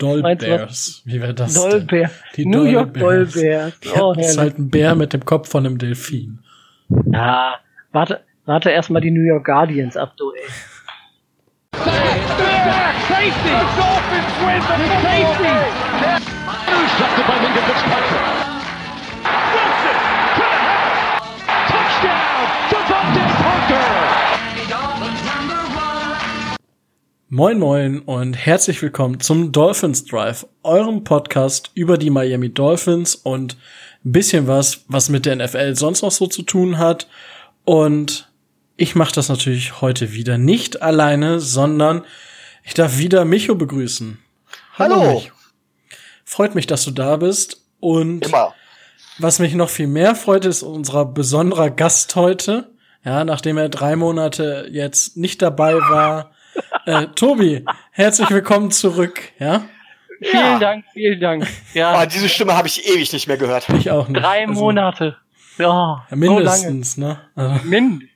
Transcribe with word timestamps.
Dollbears. 0.00 1.02
Wie 1.04 1.20
wäre 1.20 1.34
das? 1.34 1.54
Dollbear. 1.54 2.10
Die 2.36 2.46
New 2.46 2.64
York 2.64 2.94
Dollbears. 2.94 3.78
Ja, 3.84 4.02
Oh, 4.02 4.14
das 4.14 4.30
ist 4.32 4.38
halt 4.38 4.58
ein 4.58 4.70
Bär 4.70 4.94
mit 4.94 5.12
dem 5.12 5.24
Kopf 5.24 5.48
von 5.48 5.66
einem 5.66 5.78
Delfin. 5.78 6.38
Ja, 7.12 7.56
warte, 7.92 8.20
warte 8.46 8.70
erstmal 8.70 9.02
die 9.02 9.10
New 9.10 9.24
York 9.24 9.44
Guardians 9.46 9.96
ab, 9.96 10.14
du, 10.16 10.30
ey. 10.32 10.42
Safety! 13.08 13.30
The 13.44 13.50
Dolphins 13.76 14.34
win 14.44 14.62
the 14.62 14.76
safety! 15.02 15.56
Moin 27.32 27.60
Moin 27.60 28.00
und 28.00 28.34
herzlich 28.34 28.82
willkommen 28.82 29.20
zum 29.20 29.52
Dolphins 29.52 30.04
Drive, 30.04 30.48
eurem 30.64 31.04
Podcast 31.04 31.70
über 31.74 31.96
die 31.96 32.10
Miami 32.10 32.52
Dolphins 32.52 33.14
und 33.14 33.56
ein 34.04 34.10
bisschen 34.10 34.48
was, 34.48 34.80
was 34.88 35.10
mit 35.10 35.26
der 35.26 35.36
NFL 35.36 35.76
sonst 35.76 36.02
noch 36.02 36.10
so 36.10 36.26
zu 36.26 36.42
tun 36.42 36.78
hat. 36.78 37.06
Und 37.64 38.28
ich 38.76 38.96
mache 38.96 39.14
das 39.14 39.28
natürlich 39.28 39.80
heute 39.80 40.12
wieder 40.12 40.38
nicht 40.38 40.82
alleine, 40.82 41.38
sondern 41.38 42.04
ich 42.64 42.74
darf 42.74 42.98
wieder 42.98 43.24
Micho 43.24 43.54
begrüßen. 43.54 44.18
Hallo. 44.76 45.12
Micho. 45.12 45.32
Freut 46.24 46.56
mich, 46.56 46.66
dass 46.66 46.84
du 46.84 46.90
da 46.90 47.16
bist. 47.16 47.64
Und 47.78 48.26
Immer. 48.26 48.56
was 49.18 49.38
mich 49.38 49.54
noch 49.54 49.70
viel 49.70 49.86
mehr 49.86 50.16
freut, 50.16 50.46
ist 50.46 50.64
unser 50.64 51.04
besonderer 51.04 51.70
Gast 51.70 52.16
heute. 52.16 52.72
Ja, 53.04 53.24
nachdem 53.24 53.56
er 53.56 53.68
drei 53.68 53.94
Monate 53.94 54.66
jetzt 54.72 55.16
nicht 55.16 55.40
dabei 55.40 55.76
war. 55.76 56.32
Äh, 56.86 57.06
Tobi, 57.14 57.64
herzlich 57.92 58.30
willkommen 58.30 58.70
zurück. 58.70 59.20
Ja, 59.38 59.62
Vielen 60.22 60.60
Dank, 60.60 60.84
vielen 60.92 61.20
Dank. 61.20 61.46
Ja, 61.72 62.00
Oh, 62.02 62.06
diese 62.06 62.28
Stimme 62.28 62.54
habe 62.56 62.68
ich 62.68 62.86
ewig 62.88 63.12
nicht 63.12 63.26
mehr 63.26 63.38
gehört. 63.38 63.68
ich 63.70 63.90
auch 63.90 64.06
nicht. 64.08 64.22
drei 64.22 64.46
Also, 64.46 64.60
Monate. 64.60 65.16
Ja, 65.58 65.66
ja, 65.66 66.06
so 66.10 66.16
mindestens, 66.16 66.96
ne? 66.98 67.20
Also, 67.34 67.64
Mindestens. 67.66 68.10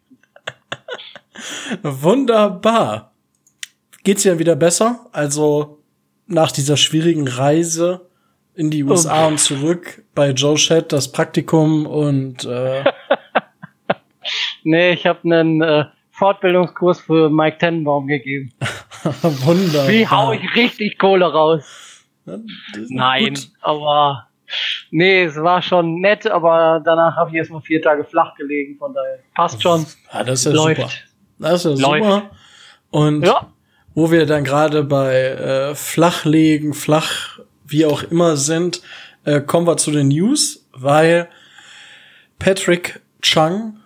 wunderbar. 1.82 3.12
Geht's 4.02 4.22
dir 4.22 4.38
wieder 4.38 4.56
besser? 4.56 5.06
Also 5.12 5.82
nach 6.26 6.52
dieser 6.52 6.76
schwierigen 6.76 7.26
Reise 7.28 8.08
in 8.54 8.70
die 8.70 8.84
USA 8.84 9.26
und 9.26 9.38
zurück 9.40 10.04
bei 10.14 10.30
Joe 10.30 10.56
Shed 10.58 10.92
das 10.92 11.10
Praktikum 11.10 11.86
und 11.86 12.44
äh, 12.44 12.84
Nee, 14.62 14.92
ich 14.92 15.06
habe 15.06 15.20
einen 15.24 15.60
äh, 15.62 15.84
Fortbildungskurs 16.24 17.00
für 17.02 17.28
Mike 17.28 17.58
Tenenbaum 17.58 18.06
gegeben. 18.06 18.50
wunderbar. 19.02 19.88
Wie 19.88 20.08
hau 20.08 20.32
ich 20.32 20.54
richtig 20.56 20.98
Kohle 20.98 21.26
raus? 21.26 22.06
Nein, 22.88 23.34
gut. 23.34 23.50
aber 23.60 24.28
nee, 24.90 25.24
es 25.24 25.36
war 25.36 25.60
schon 25.60 26.00
nett, 26.00 26.26
aber 26.26 26.80
danach 26.82 27.14
habe 27.16 27.28
ich 27.28 27.36
erstmal 27.36 27.60
vier 27.60 27.82
Tage 27.82 28.04
flach 28.04 28.34
gelegen, 28.36 28.78
von 28.78 28.94
daher 28.94 29.18
passt 29.34 29.62
schon. 29.62 29.84
Ja, 30.14 30.24
das 30.24 30.38
ist 30.38 30.46
ja 30.46 30.52
Läuft. 30.52 30.80
super. 30.80 30.92
Das 31.40 31.64
ist 31.66 31.78
ja 31.78 31.86
Läuft. 31.88 32.04
super. 32.04 32.30
Und 32.90 33.26
Ja, 33.26 33.52
wo 33.94 34.10
wir 34.10 34.24
dann 34.24 34.44
gerade 34.44 34.82
bei 34.82 35.14
äh, 35.14 35.74
Flachlegen, 35.74 36.72
Flach, 36.72 37.38
wie 37.66 37.84
auch 37.84 38.02
immer 38.02 38.38
sind, 38.38 38.80
äh, 39.26 39.42
kommen 39.42 39.66
wir 39.66 39.76
zu 39.76 39.90
den 39.90 40.08
News, 40.08 40.66
weil 40.72 41.28
Patrick 42.38 43.02
Chung 43.20 43.76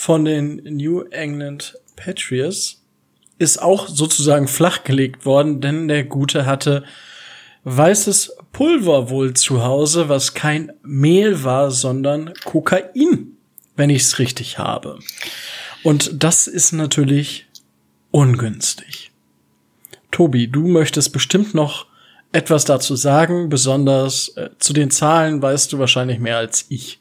von 0.00 0.24
den 0.24 0.62
New 0.64 1.02
England 1.10 1.76
Patriots 1.94 2.82
ist 3.36 3.60
auch 3.60 3.86
sozusagen 3.86 4.48
flachgelegt 4.48 5.26
worden, 5.26 5.60
denn 5.60 5.88
der 5.88 6.04
Gute 6.04 6.46
hatte 6.46 6.84
weißes 7.64 8.34
Pulver 8.50 9.10
wohl 9.10 9.34
zu 9.34 9.62
Hause, 9.62 10.08
was 10.08 10.32
kein 10.32 10.72
Mehl 10.82 11.44
war, 11.44 11.70
sondern 11.70 12.32
Kokain, 12.46 13.36
wenn 13.76 13.90
ich 13.90 14.00
es 14.00 14.18
richtig 14.18 14.56
habe. 14.56 14.98
Und 15.82 16.24
das 16.24 16.46
ist 16.46 16.72
natürlich 16.72 17.46
ungünstig. 18.10 19.10
Tobi, 20.10 20.48
du 20.48 20.66
möchtest 20.66 21.12
bestimmt 21.12 21.52
noch 21.52 21.88
etwas 22.32 22.64
dazu 22.64 22.96
sagen, 22.96 23.50
besonders 23.50 24.28
äh, 24.28 24.48
zu 24.58 24.72
den 24.72 24.90
Zahlen 24.90 25.42
weißt 25.42 25.70
du 25.74 25.78
wahrscheinlich 25.78 26.20
mehr 26.20 26.38
als 26.38 26.64
ich. 26.70 26.99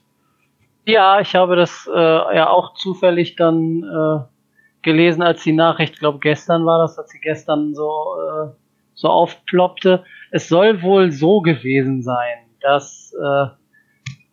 Ja, 0.85 1.19
ich 1.19 1.35
habe 1.35 1.55
das 1.55 1.89
äh, 1.93 1.97
ja 2.35 2.49
auch 2.49 2.73
zufällig 2.73 3.35
dann 3.35 3.83
äh, 3.83 4.19
gelesen, 4.81 5.21
als 5.21 5.43
die 5.43 5.53
Nachricht, 5.53 5.99
glaube 5.99 6.19
gestern 6.19 6.65
war 6.65 6.79
das, 6.79 6.97
als 6.97 7.09
sie 7.11 7.19
gestern 7.19 7.73
so 7.75 8.15
äh, 8.17 8.49
so 8.93 9.07
aufploppte. 9.07 10.03
Es 10.31 10.49
soll 10.49 10.81
wohl 10.81 11.11
so 11.11 11.41
gewesen 11.41 12.03
sein, 12.03 12.37
dass 12.61 13.13
äh, 13.13 13.45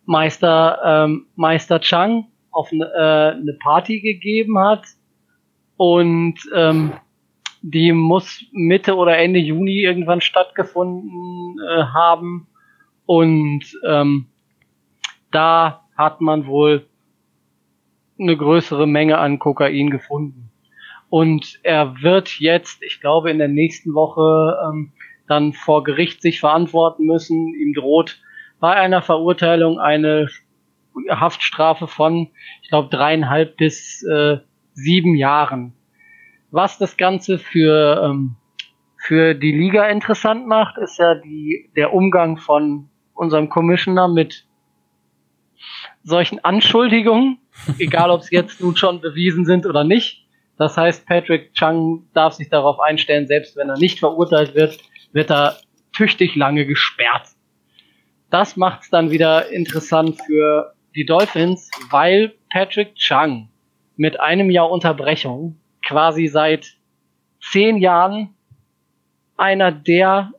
Meister 0.05 0.79
ähm, 0.83 1.27
Meister 1.35 1.79
Chang 1.79 2.25
auf 2.51 2.71
eine, 2.71 2.85
äh, 2.85 3.37
eine 3.39 3.53
Party 3.61 4.01
gegeben 4.01 4.59
hat 4.59 4.83
und 5.77 6.35
ähm, 6.55 6.93
die 7.61 7.91
muss 7.91 8.43
Mitte 8.51 8.95
oder 8.95 9.17
Ende 9.17 9.39
Juni 9.39 9.81
irgendwann 9.81 10.21
stattgefunden 10.21 11.57
äh, 11.59 11.83
haben 11.83 12.47
und 13.05 13.63
ähm, 13.85 14.27
da 15.31 15.86
hat 15.97 16.21
man 16.21 16.45
wohl 16.45 16.87
eine 18.19 18.37
größere 18.37 18.87
Menge 18.87 19.17
an 19.17 19.39
Kokain 19.39 19.89
gefunden. 19.89 20.51
Und 21.09 21.59
er 21.63 22.01
wird 22.01 22.39
jetzt, 22.39 22.83
ich 22.83 22.99
glaube, 22.99 23.31
in 23.31 23.37
der 23.37 23.47
nächsten 23.47 23.93
Woche 23.93 24.57
ähm, 24.65 24.91
dann 25.27 25.53
vor 25.53 25.83
Gericht 25.83 26.21
sich 26.21 26.39
verantworten 26.39 27.05
müssen. 27.05 27.53
Ihm 27.53 27.73
droht 27.73 28.19
bei 28.59 28.73
einer 28.73 29.01
Verurteilung 29.01 29.79
eine 29.79 30.27
Haftstrafe 31.09 31.87
von, 31.87 32.29
ich 32.61 32.69
glaube, 32.69 32.89
dreieinhalb 32.89 33.57
bis 33.57 34.03
äh, 34.03 34.37
sieben 34.73 35.15
Jahren. 35.15 35.73
Was 36.49 36.77
das 36.77 36.97
Ganze 36.97 37.39
für, 37.39 38.01
ähm, 38.03 38.35
für 38.97 39.35
die 39.35 39.51
Liga 39.51 39.87
interessant 39.87 40.47
macht, 40.47 40.77
ist 40.77 40.97
ja 40.97 41.15
die, 41.15 41.69
der 41.75 41.93
Umgang 41.93 42.37
von 42.37 42.89
unserem 43.13 43.49
Commissioner 43.49 44.07
mit 44.07 44.46
solchen 46.07 46.43
Anschuldigungen, 46.43 47.39
egal 47.79 48.09
ob 48.09 48.21
es 48.21 48.31
jetzt 48.31 48.61
nun 48.61 48.75
schon 48.75 49.01
bewiesen 49.01 49.45
sind 49.45 49.65
oder 49.65 49.83
nicht. 49.83 50.25
Das 50.57 50.75
heißt, 50.75 51.05
Patrick 51.05 51.53
Chung 51.53 52.07
darf 52.13 52.33
sich 52.33 52.49
darauf 52.49 52.79
einstellen, 52.79 53.27
selbst 53.27 53.55
wenn 53.55 53.69
er 53.69 53.77
nicht 53.77 53.99
verurteilt 53.99 54.55
wird, 54.55 54.79
wird 55.11 55.29
er 55.29 55.57
tüchtig 55.95 56.35
lange 56.35 56.65
gesperrt. 56.65 57.27
Das 58.29 58.57
macht 58.57 58.83
es 58.83 58.89
dann 58.89 59.11
wieder 59.11 59.49
interessant 59.49 60.19
für 60.25 60.73
die 60.95 61.05
Dolphins, 61.05 61.69
weil 61.91 62.33
Patrick 62.51 62.95
Chung 62.95 63.49
mit 63.95 64.19
einem 64.19 64.49
Jahr 64.49 64.69
Unterbrechung 64.71 65.59
quasi 65.85 66.27
seit 66.27 66.77
zehn 67.39 67.77
Jahren 67.77 68.35
einer 69.37 69.71
der 69.71 70.31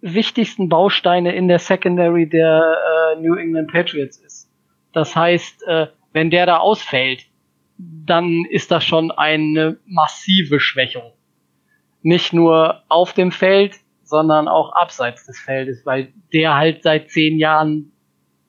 wichtigsten 0.00 0.68
Bausteine 0.68 1.34
in 1.34 1.48
der 1.48 1.58
Secondary 1.58 2.28
der 2.28 2.76
äh, 3.16 3.20
New 3.20 3.34
England 3.34 3.70
Patriots 3.70 4.18
ist. 4.18 4.31
Das 4.92 5.16
heißt, 5.16 5.66
äh, 5.66 5.86
wenn 6.12 6.30
der 6.30 6.46
da 6.46 6.58
ausfällt, 6.58 7.26
dann 7.78 8.44
ist 8.48 8.70
das 8.70 8.84
schon 8.84 9.10
eine 9.10 9.78
massive 9.86 10.60
Schwächung. 10.60 11.12
Nicht 12.02 12.32
nur 12.32 12.82
auf 12.88 13.12
dem 13.12 13.32
Feld, 13.32 13.76
sondern 14.02 14.48
auch 14.48 14.72
abseits 14.72 15.26
des 15.26 15.40
Feldes, 15.40 15.86
weil 15.86 16.12
der 16.32 16.54
halt 16.54 16.82
seit 16.82 17.10
zehn 17.10 17.38
Jahren 17.38 17.92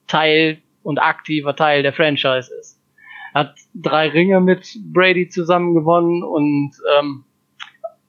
Teil 0.08 0.62
und 0.84 1.00
aktiver 1.00 1.56
Teil 1.56 1.84
der 1.84 1.94
Franchise 1.94 2.52
ist. 2.60 2.82
Hat 3.34 3.56
drei 3.74 4.10
Ringe 4.10 4.42
mit 4.42 4.78
Brady 4.92 5.30
zusammen 5.30 5.74
gewonnen 5.74 6.24
und 6.24 6.72
ähm, 6.98 7.24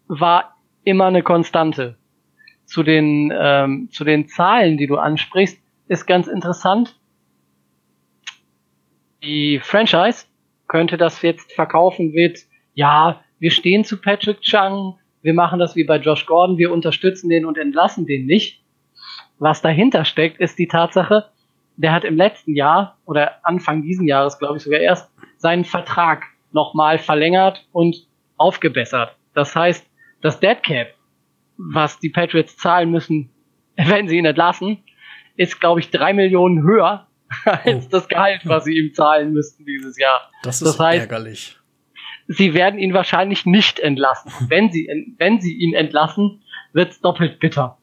war 0.09 0.57
immer 0.83 1.07
eine 1.07 1.23
Konstante. 1.23 1.97
Zu 2.67 2.83
den, 2.83 3.33
ähm, 3.35 3.89
zu 3.91 4.05
den 4.05 4.27
Zahlen, 4.27 4.77
die 4.77 4.87
du 4.87 4.97
ansprichst, 4.97 5.59
ist 5.87 6.07
ganz 6.07 6.27
interessant. 6.27 6.99
Die 9.25 9.59
Franchise 9.59 10.27
könnte 10.69 10.99
das 10.99 11.23
jetzt 11.23 11.53
verkaufen 11.53 12.13
mit, 12.13 12.41
ja, 12.75 13.23
wir 13.39 13.51
stehen 13.51 13.83
zu 13.83 13.99
Patrick 13.99 14.43
Chung, 14.43 14.99
wir 15.23 15.33
machen 15.33 15.59
das 15.59 15.77
wie 15.77 15.85
bei 15.85 15.97
Josh 15.97 16.27
Gordon, 16.27 16.59
wir 16.59 16.71
unterstützen 16.71 17.31
den 17.31 17.47
und 17.47 17.57
entlassen 17.57 18.05
den 18.05 18.27
nicht. 18.27 18.63
Was 19.39 19.63
dahinter 19.63 20.05
steckt, 20.05 20.41
ist 20.41 20.59
die 20.59 20.69
Tatsache, 20.69 21.31
der 21.77 21.93
hat 21.93 22.05
im 22.05 22.19
letzten 22.19 22.55
Jahr 22.55 22.99
oder 23.07 23.39
Anfang 23.47 23.83
diesen 23.83 24.07
Jahres, 24.07 24.39
glaube 24.39 24.59
ich 24.59 24.63
sogar 24.63 24.81
erst, 24.81 25.11
seinen 25.39 25.65
Vertrag 25.65 26.25
nochmal 26.53 26.99
verlängert 26.99 27.67
und 27.73 28.07
aufgebessert. 28.37 29.17
Das 29.33 29.57
heißt, 29.57 29.89
das 30.21 30.39
Dead 30.39 30.63
Cap, 30.63 30.89
was 31.57 31.99
die 31.99 32.11
Patriots 32.11 32.59
zahlen 32.59 32.91
müssen, 32.91 33.31
wenn 33.77 34.07
sie 34.07 34.19
ihn 34.19 34.27
entlassen, 34.27 34.85
ist, 35.37 35.61
glaube 35.61 35.81
ich, 35.81 35.91
drei 35.91 36.13
Millionen 36.13 36.63
höher 36.63 37.07
als 37.45 37.87
Oh. 37.87 37.89
das 37.91 38.09
Gehalt, 38.09 38.41
was 38.45 38.65
sie 38.65 38.77
ihm 38.77 38.93
zahlen 38.95 39.33
müssten 39.33 39.65
dieses 39.65 39.99
Jahr. 39.99 40.31
Das 40.43 40.63
ist 40.63 40.69
Das 40.69 40.81
heißt- 40.81 40.99
ärgerlich. 41.01 41.57
Sie 42.27 42.55
werden 42.55 42.79
ihn 42.79 42.95
wahrscheinlich 42.95 43.45
nicht 43.45 43.79
entlassen. 43.81 44.33
Wenn 44.49 44.71
sie, 44.73 44.89
wenn 45.19 45.41
sie 45.43 45.53
ihn 45.55 45.75
entlassen, 45.75 46.43
wird's 46.73 47.01
doppelt 47.01 47.39
bitter. 47.39 47.77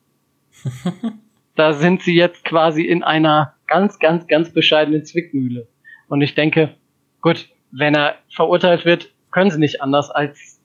da 1.55 1.73
sind 1.73 2.01
sie 2.01 2.15
jetzt 2.15 2.43
quasi 2.45 2.83
in 2.83 3.03
einer 3.03 3.53
ganz, 3.67 3.99
ganz, 3.99 4.27
ganz 4.27 4.51
bescheidenen 4.53 5.05
Zwickmühle. 5.05 5.67
Und 6.07 6.21
ich 6.21 6.33
denke, 6.35 6.75
gut, 7.21 7.49
wenn 7.71 7.93
er 7.95 8.15
verurteilt 8.33 8.83
wird, 8.85 9.11
können 9.31 9.51
sie 9.51 9.59
nicht 9.59 9.81
anders, 9.81 10.09
als 10.09 10.59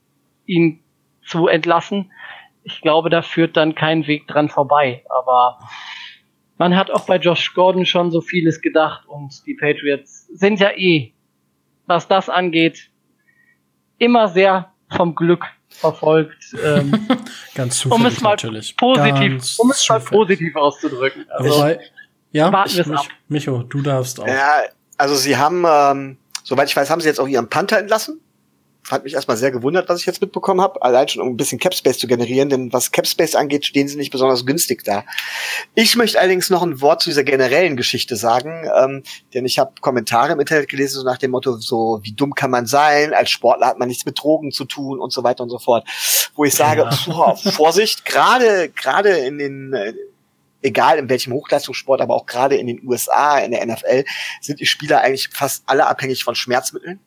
ihn 0.47 0.81
zu 1.25 1.47
entlassen. 1.47 2.11
Ich 2.63 2.81
glaube, 2.81 3.11
da 3.11 3.23
führt 3.23 3.57
dann 3.57 3.75
kein 3.75 4.07
Weg 4.07 4.27
dran 4.27 4.49
vorbei. 4.49 5.05
Aber 5.09 5.59
man 6.59 6.77
hat 6.77 6.91
auch 6.91 7.07
bei 7.07 7.17
Josh 7.17 7.55
Gordon 7.55 7.85
schon 7.87 8.11
so 8.11 8.21
vieles 8.21 8.61
gedacht 8.61 9.07
und 9.07 9.47
die 9.47 9.55
Patriots 9.55 10.27
sind 10.35 10.61
ja 10.61 10.71
eh, 10.77 11.13
was 11.87 12.09
das 12.09 12.29
angeht, 12.29 12.91
immer 13.99 14.29
sehr 14.29 14.73
vom 14.97 15.15
Glück 15.15 15.45
verfolgt. 15.69 16.55
Ähm, 16.65 17.09
Ganz 17.55 17.85
um 17.85 17.93
zufällig 17.93 18.15
es 18.17 18.21
mal 18.21 18.31
natürlich. 18.31 18.77
positiv, 18.77 19.15
Ganz 19.15 19.59
um 19.59 19.71
es 19.71 19.89
mal 19.89 20.01
zufällig. 20.01 20.11
positiv 20.11 20.57
auszudrücken. 20.57 21.27
Also, 21.31 21.51
Wobei, 21.51 21.81
ja, 22.33 22.53
warten 22.53 22.71
ich, 22.71 22.77
wir's 22.79 22.87
mich, 22.87 22.99
ab. 22.99 23.07
Micho, 23.29 23.63
du 23.63 23.83
darfst 23.83 24.21
auch. 24.21 24.27
Ja, 24.27 24.63
also 24.97 25.15
sie 25.15 25.37
haben, 25.37 25.65
ähm, 25.69 26.19
soweit 26.43 26.69
ich 26.69 26.77
weiß, 26.77 26.91
haben 26.91 27.01
sie 27.01 27.09
jetzt 27.09 27.21
auch 27.21 27.29
ihren 27.29 27.49
Panther 27.49 27.79
entlassen. 27.79 28.21
Hat 28.91 29.05
mich 29.05 29.15
erstmal 29.15 29.37
sehr 29.37 29.51
gewundert, 29.51 29.89
was 29.89 30.01
ich 30.01 30.07
jetzt 30.07 30.21
mitbekommen 30.21 30.61
habe. 30.61 30.81
Allein 30.83 31.09
schon, 31.09 31.23
um 31.23 31.29
ein 31.29 31.37
bisschen 31.37 31.59
Capspace 31.59 31.99
zu 31.99 32.07
generieren, 32.07 32.49
denn 32.49 32.73
was 32.73 32.93
Capspace 32.93 33.35
angeht, 33.35 33.67
stehen 33.67 33.89
sie 33.89 33.97
nicht 33.97 34.13
besonders 34.13 34.47
günstig 34.47 34.85
da. 34.85 35.05
Ich 35.75 35.97
möchte 35.97 36.19
allerdings 36.21 36.51
noch 36.51 36.63
ein 36.63 36.81
Wort 36.81 37.03
zu 37.03 37.11
dieser 37.11 37.25
generellen 37.25 37.77
Geschichte 37.77 38.17
sagen, 38.17 38.69
ähm, 38.77 39.03
denn 39.35 39.45
ich 39.45 39.59
habe 39.59 39.73
Kommentare 39.81 40.33
im 40.33 40.41
Internet 40.41 40.69
gelesen, 40.69 41.01
so 41.01 41.05
nach 41.05 41.19
dem 41.19 41.33
Motto, 41.33 41.57
so 41.57 42.01
wie 42.03 42.13
dumm 42.13 42.35
kann 42.35 42.51
man 42.51 42.67
sein, 42.67 43.13
als 43.13 43.31
Sportler 43.31 43.67
hat 43.67 43.79
man 43.79 43.89
nichts 43.89 44.05
mit 44.07 44.21
Drogen 44.23 44.53
zu 44.53 44.65
tun 44.65 45.01
und 45.01 45.13
so 45.13 45.25
weiter 45.25 45.43
und 45.43 45.51
so 45.51 45.59
fort. 45.59 45.87
Wo 46.35 46.45
ich 46.45 46.55
sage, 46.55 46.83
Ja. 46.83 46.97
boah, 47.07 47.37
Vorsicht, 47.37 48.05
gerade 48.05 48.69
gerade 48.69 49.11
in 49.19 49.39
den 49.39 49.73
äh, 49.73 49.95
egal 50.63 50.99
in 50.99 51.09
welchem 51.09 51.33
Hochleistungssport, 51.33 52.01
aber 52.01 52.15
auch 52.15 52.27
gerade 52.27 52.57
in 52.57 52.67
den 52.67 52.87
USA, 52.87 53.39
in 53.39 53.53
der 53.53 53.65
NFL, 53.65 54.05
sind 54.41 54.61
die 54.61 54.67
Spieler 54.67 55.01
eigentlich 55.01 55.29
fast 55.33 55.63
alle 55.67 55.87
abhängig 55.87 56.25
von 56.25 56.35
Schmerzmitteln. 56.35 57.01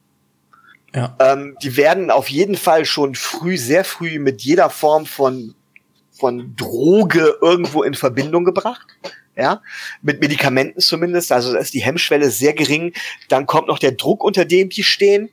Ja. 0.93 1.15
Ähm, 1.19 1.55
die 1.61 1.77
werden 1.77 2.11
auf 2.11 2.29
jeden 2.29 2.55
Fall 2.55 2.85
schon 2.85 3.15
früh, 3.15 3.57
sehr 3.57 3.83
früh 3.83 4.19
mit 4.19 4.41
jeder 4.41 4.69
Form 4.69 5.05
von, 5.05 5.55
von 6.11 6.55
Droge 6.55 7.37
irgendwo 7.41 7.83
in 7.83 7.93
Verbindung 7.93 8.43
gebracht. 8.43 8.87
Ja, 9.35 9.61
mit 10.01 10.19
Medikamenten 10.19 10.81
zumindest. 10.81 11.31
Also 11.31 11.53
da 11.53 11.59
ist 11.59 11.73
die 11.73 11.81
Hemmschwelle 11.81 12.29
sehr 12.29 12.53
gering. 12.53 12.93
Dann 13.29 13.45
kommt 13.45 13.69
noch 13.69 13.79
der 13.79 13.93
Druck, 13.93 14.21
unter 14.21 14.43
dem 14.43 14.69
die 14.69 14.83
stehen. 14.83 15.29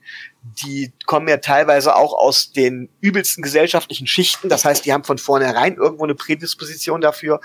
Die 0.64 0.92
kommen 1.06 1.28
ja 1.28 1.38
teilweise 1.38 1.96
auch 1.96 2.12
aus 2.12 2.52
den 2.52 2.88
übelsten 3.00 3.42
gesellschaftlichen 3.42 4.06
Schichten. 4.06 4.48
Das 4.48 4.64
heißt, 4.64 4.84
die 4.84 4.92
haben 4.92 5.04
von 5.04 5.18
vornherein 5.18 5.76
irgendwo 5.76 6.04
eine 6.04 6.14
Prädisposition 6.14 7.00
dafür. 7.00 7.40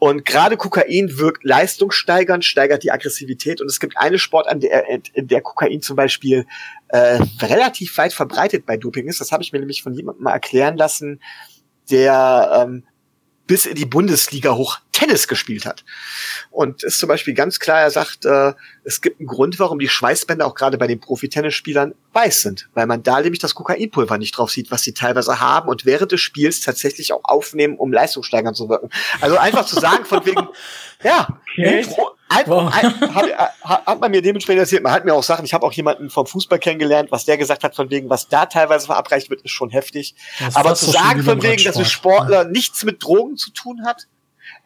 Und 0.00 0.24
gerade 0.24 0.56
Kokain 0.56 1.18
wirkt 1.18 1.44
leistungssteigernd, 1.44 2.44
steigert 2.44 2.82
die 2.82 2.90
Aggressivität. 2.90 3.60
Und 3.60 3.68
es 3.68 3.80
gibt 3.80 3.96
eine 3.96 4.18
Sport, 4.18 4.48
an 4.48 4.60
der, 4.60 4.86
in 5.12 5.28
der 5.28 5.40
Kokain 5.40 5.80
zum 5.80 5.96
Beispiel 5.96 6.46
äh, 6.88 7.20
relativ 7.40 7.96
weit 7.98 8.12
verbreitet 8.12 8.66
bei 8.66 8.76
Doping 8.76 9.06
ist. 9.06 9.20
Das 9.20 9.32
habe 9.32 9.42
ich 9.42 9.52
mir 9.52 9.60
nämlich 9.60 9.82
von 9.82 9.94
jemandem 9.94 10.24
mal 10.24 10.32
erklären 10.32 10.76
lassen, 10.76 11.20
der 11.90 12.66
ähm, 12.66 12.84
bis 13.46 13.66
in 13.66 13.74
die 13.74 13.86
Bundesliga 13.86 14.54
hoch 14.54 14.78
Tennis 14.98 15.28
gespielt 15.28 15.64
hat. 15.64 15.84
Und 16.50 16.82
ist 16.82 16.98
zum 16.98 17.08
Beispiel 17.08 17.34
ganz 17.34 17.60
klar, 17.60 17.80
er 17.80 17.90
sagt, 17.90 18.24
äh, 18.24 18.52
es 18.82 19.00
gibt 19.00 19.20
einen 19.20 19.28
Grund, 19.28 19.60
warum 19.60 19.78
die 19.78 19.88
Schweißbänder 19.88 20.44
auch 20.44 20.54
gerade 20.56 20.76
bei 20.76 20.88
den 20.88 20.98
Profi-Tennisspielern 20.98 21.94
weiß 22.12 22.42
sind, 22.42 22.68
weil 22.74 22.86
man 22.86 23.02
da 23.04 23.20
nämlich 23.20 23.38
das 23.38 23.54
Kokainpulver 23.54 24.18
nicht 24.18 24.32
drauf 24.36 24.50
sieht, 24.50 24.70
was 24.72 24.82
sie 24.82 24.94
teilweise 24.94 25.38
haben 25.40 25.68
und 25.68 25.84
während 25.84 26.10
des 26.10 26.20
Spiels 26.20 26.60
tatsächlich 26.62 27.12
auch 27.12 27.20
aufnehmen, 27.22 27.76
um 27.76 27.92
leistungssteigernd 27.92 28.56
zu 28.56 28.68
wirken. 28.68 28.90
Also 29.20 29.36
einfach 29.36 29.66
zu 29.66 29.78
sagen 29.78 30.04
von 30.04 30.24
wegen, 30.26 30.48
ja, 31.04 31.28
Okay. 31.58 31.86
ein, 32.28 32.44
Wow. 32.46 32.72
ein, 32.72 33.14
hat, 33.14 33.54
hat, 33.62 33.86
hat 33.86 34.00
man 34.00 34.10
mir 34.10 34.22
dementsprechend 34.22 34.60
erzählt, 34.60 34.82
man 34.82 34.92
hat 34.92 35.04
mir 35.04 35.14
auch 35.14 35.22
Sachen, 35.22 35.44
ich 35.44 35.54
habe 35.54 35.66
auch 35.66 35.72
jemanden 35.72 36.10
vom 36.10 36.26
Fußball 36.26 36.58
kennengelernt, 36.58 37.10
was 37.10 37.24
der 37.24 37.36
gesagt 37.36 37.64
hat 37.64 37.74
von 37.74 37.90
wegen, 37.90 38.08
was 38.10 38.28
da 38.28 38.46
teilweise 38.46 38.86
verabreicht 38.86 39.30
wird, 39.30 39.42
ist 39.42 39.50
schon 39.50 39.70
heftig. 39.70 40.14
Das 40.38 40.54
Aber 40.56 40.74
zu 40.74 40.90
sagen 40.90 41.22
von 41.22 41.42
wegen, 41.42 41.62
dass 41.64 41.76
ein. 41.76 41.84
Sportler 41.84 42.44
nichts 42.44 42.84
mit 42.84 43.02
Drogen 43.02 43.36
zu 43.36 43.50
tun 43.50 43.84
hat, 43.84 44.06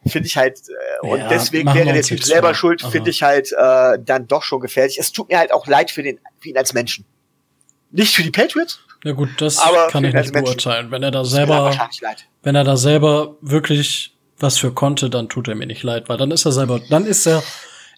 finde 0.07 0.27
ich 0.27 0.37
halt, 0.37 0.61
äh, 1.03 1.07
und 1.07 1.19
Ja, 1.19 1.29
deswegen 1.29 1.73
wäre 1.75 1.93
der 1.93 2.03
Typ 2.03 2.23
selber 2.25 2.49
vor. 2.49 2.55
schuld, 2.55 2.83
finde 2.83 3.11
ich 3.11 3.23
halt 3.23 3.53
äh, 3.53 3.99
dann 4.01 4.27
doch 4.29 4.43
schon 4.43 4.61
gefährlich. 4.61 4.99
Es 4.99 5.13
tut 5.13 5.29
mir 5.29 5.39
halt 5.39 5.53
auch 5.53 5.67
leid 5.67 5.91
für, 5.91 6.03
den, 6.03 6.19
für 6.41 6.49
ihn 6.51 6.59
als 6.59 6.73
Menschen. 6.75 7.05
Nicht 7.91 8.15
für 8.17 8.23
die 8.23 8.31
Patriots, 8.31 8.81
Ja 9.05 9.13
gut, 9.13 9.29
das 9.39 9.61
kann 9.91 10.05
ich 10.05 10.15
nicht 10.15 10.33
beurteilen. 10.33 10.91
Wenn 10.91 11.03
er 11.03 11.11
da 11.11 11.25
selber, 11.25 11.77
wenn 12.43 12.55
er 12.55 12.65
da 12.65 12.77
selber 12.77 13.37
wirklich 13.43 14.17
was 14.39 14.59
für 14.59 14.73
konnte, 14.73 15.09
dann 15.11 15.29
tut 15.29 15.47
er 15.49 15.55
mir 15.55 15.67
nicht 15.67 15.83
leid, 15.83 16.09
weil 16.09 16.17
dann 16.17 16.31
ist 16.31 16.45
er 16.47 16.53
selber, 16.53 16.81
dann 16.91 17.05
ist 17.07 17.27
er 17.27 17.43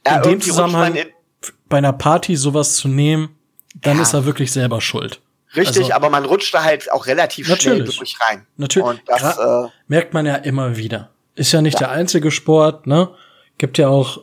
Ja, 0.06 0.16
in 0.16 0.22
dem 0.22 0.40
Zusammenhang 0.40 0.94
in- 0.96 1.06
bei 1.68 1.78
einer 1.78 1.92
Party 1.94 2.36
sowas 2.36 2.76
zu 2.76 2.88
nehmen, 2.88 3.38
dann 3.74 3.96
Ja. 3.96 4.02
ist 4.02 4.12
er 4.12 4.26
wirklich 4.26 4.52
selber 4.52 4.80
schuld. 4.80 5.20
Richtig, 5.56 5.82
Also- 5.84 5.92
aber 5.94 6.10
man 6.10 6.24
rutscht 6.24 6.52
da 6.52 6.64
halt 6.64 6.90
auch 6.90 7.06
relativ 7.06 7.46
schnell 7.46 7.56
Natürlich. 7.78 7.86
wirklich 8.00 8.16
rein. 8.20 8.46
Natürlich. 8.56 8.88
Und 8.88 9.00
das, 9.06 9.22
Gra- 9.22 9.66
äh, 9.66 9.70
merkt 9.86 10.12
man 10.12 10.26
ja 10.26 10.34
immer 10.36 10.76
wieder. 10.76 11.10
Ist 11.34 11.52
ja 11.52 11.62
nicht 11.62 11.80
der 11.80 11.90
einzige 11.90 12.30
Sport, 12.30 12.86
ne? 12.86 13.10
Gibt 13.58 13.78
ja 13.78 13.88
auch 13.88 14.22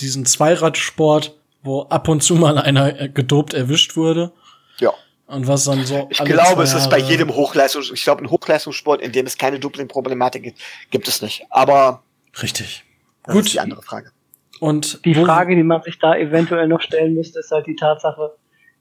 diesen 0.00 0.26
Zweiradsport, 0.26 1.36
wo 1.62 1.82
ab 1.82 2.08
und 2.08 2.22
zu 2.22 2.34
mal 2.34 2.58
einer 2.58 3.00
äh, 3.00 3.08
gedopt 3.08 3.54
erwischt 3.54 3.96
wurde. 3.96 4.32
ja. 4.78 4.92
Und 5.26 5.46
was 5.46 5.64
dann 5.64 5.84
so. 5.84 6.08
Ich 6.08 6.24
glaube, 6.24 6.62
es 6.62 6.72
ist 6.72 6.88
bei 6.88 6.96
jedem 6.98 7.28
Hochleistungs, 7.28 7.90
ich 7.92 8.02
glaube, 8.02 8.22
ein 8.24 8.30
Hochleistungssport, 8.30 9.02
in 9.02 9.12
dem 9.12 9.26
es 9.26 9.36
keine 9.36 9.58
Doping-Problematik 9.58 10.42
gibt, 10.42 10.58
gibt 10.90 11.06
es 11.06 11.20
nicht. 11.20 11.44
Aber 11.50 12.02
Richtig. 12.42 12.82
das 13.24 13.34
Gut. 13.34 13.44
ist 13.44 13.52
die 13.52 13.60
andere 13.60 13.82
Frage. 13.82 14.10
Und 14.58 15.04
Die 15.04 15.14
Frage, 15.14 15.54
die 15.54 15.62
man 15.62 15.82
sich 15.82 15.98
da 15.98 16.16
eventuell 16.16 16.66
noch 16.66 16.80
stellen 16.80 17.12
müsste, 17.12 17.40
ist 17.40 17.50
halt 17.50 17.66
die 17.66 17.76
Tatsache, 17.76 18.32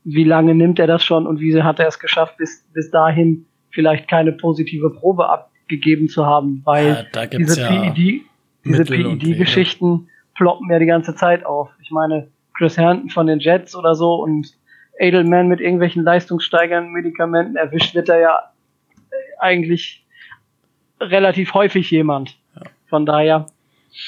wie 0.05 0.23
lange 0.23 0.55
nimmt 0.55 0.79
er 0.79 0.87
das 0.87 1.03
schon 1.03 1.27
und 1.27 1.41
wie 1.41 1.61
hat 1.61 1.79
er 1.79 1.87
es 1.89 1.99
geschafft, 1.99 2.37
bis, 2.37 2.63
bis 2.73 2.89
dahin 2.91 3.45
vielleicht 3.69 4.07
keine 4.07 4.31
positive 4.31 4.89
Probe 4.89 5.27
abgegeben 5.67 6.07
zu 6.09 6.25
haben, 6.25 6.63
Ja, 6.65 6.65
weil 6.65 7.07
gibt's 7.29 7.55
diese 7.55 7.61
ja 7.61 7.67
PED, 7.91 8.21
diese 8.65 8.83
PED-Geschichten 8.85 10.09
ploppen 10.35 10.69
ja 10.71 10.79
die 10.79 10.85
ganze 10.85 11.15
Zeit 11.15 11.45
auf. 11.45 11.69
Ich 11.81 11.91
meine, 11.91 12.27
Chris 12.57 12.77
Herndon 12.77 13.09
von 13.09 13.27
den 13.27 13.39
Jets 13.39 13.75
oder 13.75 13.95
so 13.95 14.15
und 14.15 14.53
Edelman 14.99 15.47
mit 15.47 15.59
irgendwelchen 15.59 16.03
leistungssteigernden 16.03 16.91
Medikamenten 16.91 17.55
erwischt 17.55 17.93
wird 17.93 18.09
er 18.09 18.19
ja 18.19 18.39
eigentlich 19.39 20.05
relativ 20.99 21.53
häufig 21.53 21.91
jemand. 21.91 22.35
Von 22.89 23.05
daher, 23.05 23.47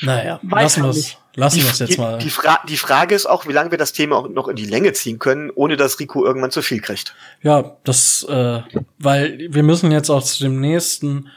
Naja, 0.01 0.39
Weiß 0.41 0.77
lassen 0.77 0.83
wir's, 0.83 0.95
nicht. 0.95 1.17
lassen 1.35 1.59
Die, 1.59 1.63
wir's 1.65 1.79
jetzt 1.79 1.97
mal. 1.99 2.17
die, 2.17 2.29
Fra 2.29 2.59
die 2.67 2.77
Frage 2.77 3.13
ist 3.13 3.27
auch, 3.27 3.47
wie 3.47 3.51
lange 3.53 3.69
wir 3.71 3.77
das 3.77 3.93
Thema 3.93 4.15
auch 4.15 4.29
noch 4.29 4.47
in 4.47 4.55
die 4.55 4.65
Länge 4.65 4.93
ziehen 4.93 5.19
können, 5.19 5.51
ohne 5.53 5.75
dass 5.77 5.99
Rico 5.99 6.25
irgendwann 6.25 6.49
zu 6.51 6.61
viel 6.63 6.79
kriegt. 6.81 7.13
Ja, 7.43 7.75
das, 7.83 8.23
äh, 8.29 8.61
weil 8.97 9.47
wir 9.51 9.63
müssen 9.63 9.91
jetzt 9.91 10.09
auch 10.09 10.23
zu 10.23 10.43
dem 10.43 10.59
nächsten 10.59 11.27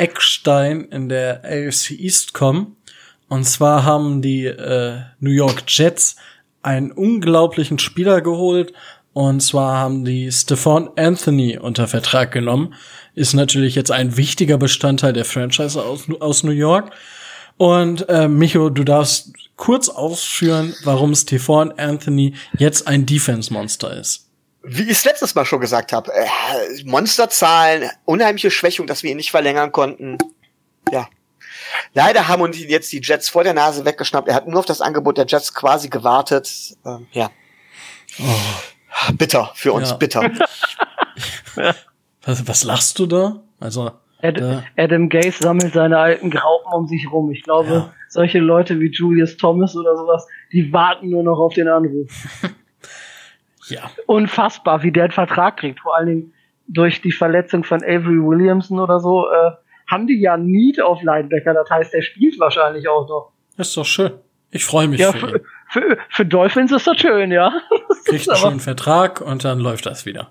Eckstein 0.00 0.86
in 0.86 1.08
der 1.08 1.42
AFC 1.44 1.90
East 1.90 2.32
kommen. 2.32 2.76
Und 3.28 3.44
zwar 3.44 3.84
haben 3.84 4.22
die 4.22 4.46
äh, 4.46 5.00
New 5.20 5.30
York 5.30 5.64
Jets 5.68 6.16
einen 6.62 6.90
unglaublichen 6.90 7.78
Spieler 7.78 8.22
geholt. 8.22 8.72
Und 9.12 9.40
zwar 9.40 9.76
haben 9.76 10.04
die 10.04 10.32
Stephon 10.32 10.90
Anthony 10.96 11.58
unter 11.58 11.86
Vertrag 11.86 12.32
genommen. 12.32 12.74
Ist 13.14 13.34
natürlich 13.34 13.74
jetzt 13.74 13.90
ein 13.90 14.16
wichtiger 14.16 14.56
Bestandteil 14.56 15.12
der 15.12 15.24
Franchise 15.24 15.82
aus, 15.82 16.08
aus 16.20 16.44
New 16.44 16.52
York. 16.52 16.92
Und 17.56 18.08
äh, 18.08 18.26
Micho, 18.26 18.70
du 18.70 18.84
darfst 18.84 19.34
kurz 19.56 19.90
ausführen, 19.90 20.74
warum 20.84 21.14
Stephon 21.14 21.72
Anthony 21.72 22.34
jetzt 22.56 22.86
ein 22.86 23.04
Defense-Monster 23.04 23.94
ist. 23.98 24.29
Wie 24.62 24.82
ich 24.82 24.90
es 24.90 25.04
letztes 25.04 25.34
Mal 25.34 25.44
schon 25.46 25.60
gesagt 25.60 25.92
habe, 25.92 26.12
äh, 26.12 26.26
Monsterzahlen, 26.84 27.90
unheimliche 28.04 28.50
Schwächung, 28.50 28.86
dass 28.86 29.02
wir 29.02 29.10
ihn 29.10 29.16
nicht 29.16 29.30
verlängern 29.30 29.72
konnten. 29.72 30.18
Ja. 30.92 31.08
Leider 31.94 32.28
haben 32.28 32.42
uns 32.42 32.58
ihn 32.58 32.68
jetzt 32.68 32.92
die 32.92 33.00
Jets 33.02 33.28
vor 33.28 33.42
der 33.44 33.54
Nase 33.54 33.84
weggeschnappt. 33.84 34.28
Er 34.28 34.34
hat 34.34 34.46
nur 34.46 34.58
auf 34.60 34.66
das 34.66 34.80
Angebot 34.80 35.16
der 35.18 35.26
Jets 35.26 35.54
quasi 35.54 35.88
gewartet. 35.88 36.50
Ähm, 36.84 37.06
ja. 37.12 37.30
Bitter, 39.14 39.50
für 39.54 39.72
uns 39.72 39.90
Ja. 39.90 39.96
bitter. 39.96 40.30
Was, 42.22 42.46
was 42.46 42.64
lachst 42.64 42.98
du 42.98 43.06
da? 43.06 43.42
Also, 43.60 43.92
Ad 44.22 44.38
Ja. 44.40 44.62
Adam 44.76 45.08
Gase 45.08 45.42
sammelt 45.42 45.72
seine 45.72 45.98
alten 45.98 46.30
Graupen 46.30 46.70
um 46.74 46.86
sich 46.86 47.10
rum. 47.10 47.30
Ich 47.30 47.42
glaube, 47.42 47.70
Ja. 47.70 47.94
solche 48.10 48.38
Leute 48.40 48.78
wie 48.78 48.90
Julius 48.90 49.38
Thomas 49.38 49.74
oder 49.74 49.96
sowas, 49.96 50.26
die 50.52 50.70
warten 50.70 51.08
nur 51.08 51.22
noch 51.22 51.38
auf 51.38 51.54
den 51.54 51.68
Anruf. 51.68 52.10
ja. 53.70 53.90
Unfassbar, 54.06 54.82
wie 54.82 54.92
der 54.92 55.04
einen 55.04 55.12
Vertrag 55.12 55.56
kriegt. 55.58 55.80
Vor 55.80 55.96
allen 55.96 56.06
Dingen 56.06 56.32
durch 56.66 57.00
die 57.02 57.12
Verletzung 57.12 57.64
von 57.64 57.82
Avery 57.82 58.22
Williamson 58.22 58.78
oder 58.78 59.00
so, 59.00 59.26
äh, 59.28 59.50
haben 59.88 60.06
die 60.06 60.20
ja 60.20 60.36
Need 60.36 60.80
auf 60.80 61.02
Linebacker. 61.02 61.52
Das 61.54 61.68
heißt, 61.68 61.92
der 61.92 62.02
spielt 62.02 62.38
wahrscheinlich 62.38 62.86
auch 62.88 63.08
noch. 63.08 63.32
Ist 63.56 63.76
doch 63.76 63.84
schön. 63.84 64.12
Ich 64.52 64.64
freue 64.64 64.86
mich 64.88 65.00
Ja, 65.00 65.12
für 65.12 65.18
für, 65.18 65.36
ihn. 65.36 65.40
für, 65.68 65.98
für 66.08 66.26
Dolphins 66.26 66.72
ist 66.72 66.86
das 66.86 66.96
schön, 66.98 67.30
ja. 67.32 67.52
Das 67.88 68.04
Kriegt 68.04 68.28
einen 68.30 68.38
schönen 68.38 68.60
Vertrag 68.60 69.20
und 69.20 69.44
dann 69.44 69.58
läuft 69.60 69.86
das 69.86 70.06
wieder. 70.06 70.30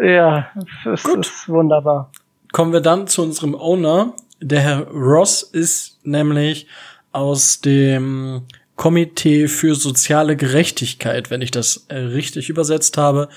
Ja, 0.00 0.48
das 0.84 1.02
Gut. 1.02 1.26
ist 1.26 1.48
wunderbar. 1.48 2.12
kommen 2.52 2.72
wir 2.72 2.80
dann 2.80 3.06
zu 3.08 3.22
unserem 3.22 3.54
Owner. 3.54 4.12
Der 4.40 4.60
Herr 4.60 4.86
Ross 4.88 5.42
ist 5.42 5.98
nämlich 6.06 6.68
aus 7.12 7.60
dem 7.60 8.42
Komitee 8.78 9.48
für 9.48 9.74
soziale 9.74 10.36
Gerechtigkeit, 10.36 11.30
wenn 11.30 11.42
ich 11.42 11.50
das 11.50 11.86
äh, 11.88 11.96
richtig 11.96 12.48
übersetzt 12.48 12.96
habe, 12.96 13.28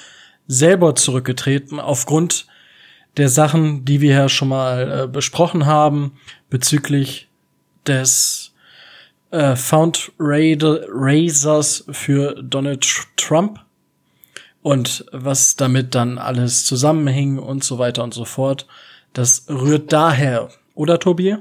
selber 0.48 0.96
zurückgetreten 0.96 1.80
aufgrund 1.80 2.46
der 3.18 3.28
Sachen, 3.28 3.84
die 3.84 4.02
wir 4.02 4.14
ja 4.14 4.30
schon 4.30 4.50
mal 4.50 5.04
äh, 5.04 5.08
besprochen 5.08 5.66
haben 5.66 6.14
bezüglich 6.52 7.28
des 7.88 8.54
äh, 9.32 9.56
Found 9.56 10.12
Raisers 10.20 11.86
für 11.90 12.36
Donald 12.44 12.88
Trump 13.18 13.60
und 14.62 15.06
was 15.12 15.56
damit 15.56 15.96
dann 15.96 16.20
alles 16.20 16.66
zusammenhing 16.66 17.40
und 17.40 17.64
so 17.64 17.80
weiter 17.80 18.04
und 18.04 18.14
so 18.14 18.26
fort. 18.26 18.68
Das 19.14 19.46
rührt 19.50 19.92
daher, 19.92 20.50
oder 20.76 21.00
Tobi? 21.00 21.38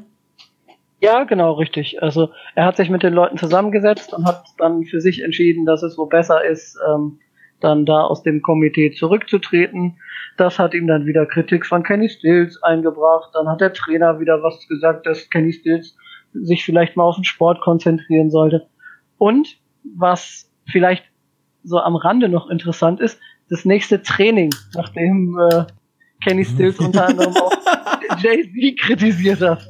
Ja, 1.00 1.25
genau, 1.25 1.52
richtig. 1.52 2.02
Also 2.02 2.30
er 2.54 2.66
hat 2.66 2.76
sich 2.76 2.90
mit 2.90 3.02
den 3.02 3.14
Leuten 3.14 3.38
zusammengesetzt 3.38 4.12
und 4.12 4.26
hat 4.26 4.45
dann 4.59 4.85
für 4.85 5.00
sich 5.00 5.23
entschieden, 5.23 5.64
dass 5.64 5.83
es 5.83 5.97
wohl 5.97 6.09
besser 6.09 6.45
ist, 6.45 6.78
ähm, 6.88 7.19
dann 7.61 7.87
da 7.87 8.02
aus 8.02 8.23
dem 8.23 8.42
Komitee 8.42 8.92
zurückzutreten. 8.92 9.99
Das 10.37 10.59
hat 10.59 10.75
ihm 10.75 10.87
dann 10.87 11.07
wieder 11.07 11.26
Kritik 11.26 11.66
von 11.66 11.83
Kenny 11.83 12.09
Stills 12.09 12.62
eingebracht. 12.62 13.30
Dann 13.35 13.49
hat 13.49 13.61
der 13.61 13.73
Trainer 13.73 14.21
wieder 14.21 14.42
was 14.42 14.66
gesagt, 14.69 15.07
dass 15.07 15.28
Kenny 15.30 15.52
Stills 15.52 15.97
sich 16.33 16.64
vielleicht 16.64 16.97
mal 16.97 17.04
auf 17.04 17.16
den 17.16 17.25
Sport 17.25 17.61
konzentrieren 17.61 18.30
sollte. 18.30 18.66
Und 19.19 19.59
was 19.97 20.50
vielleicht 20.66 21.04
so 21.62 21.78
am 21.78 21.97
Rande 21.97 22.28
noch 22.28 22.49
interessant 22.49 23.00
ist, 23.00 23.21
das 23.49 23.64
nächste 23.64 24.02
Training, 24.02 24.50
nachdem 24.75 25.38
äh, 25.38 25.64
Kenny 26.23 26.45
Stills 26.45 26.78
unter 26.78 27.09
anderem 27.09 27.35
auch 27.37 27.52
Jay-Z 28.23 28.78
kritisiert 28.80 29.40
hat, 29.40 29.66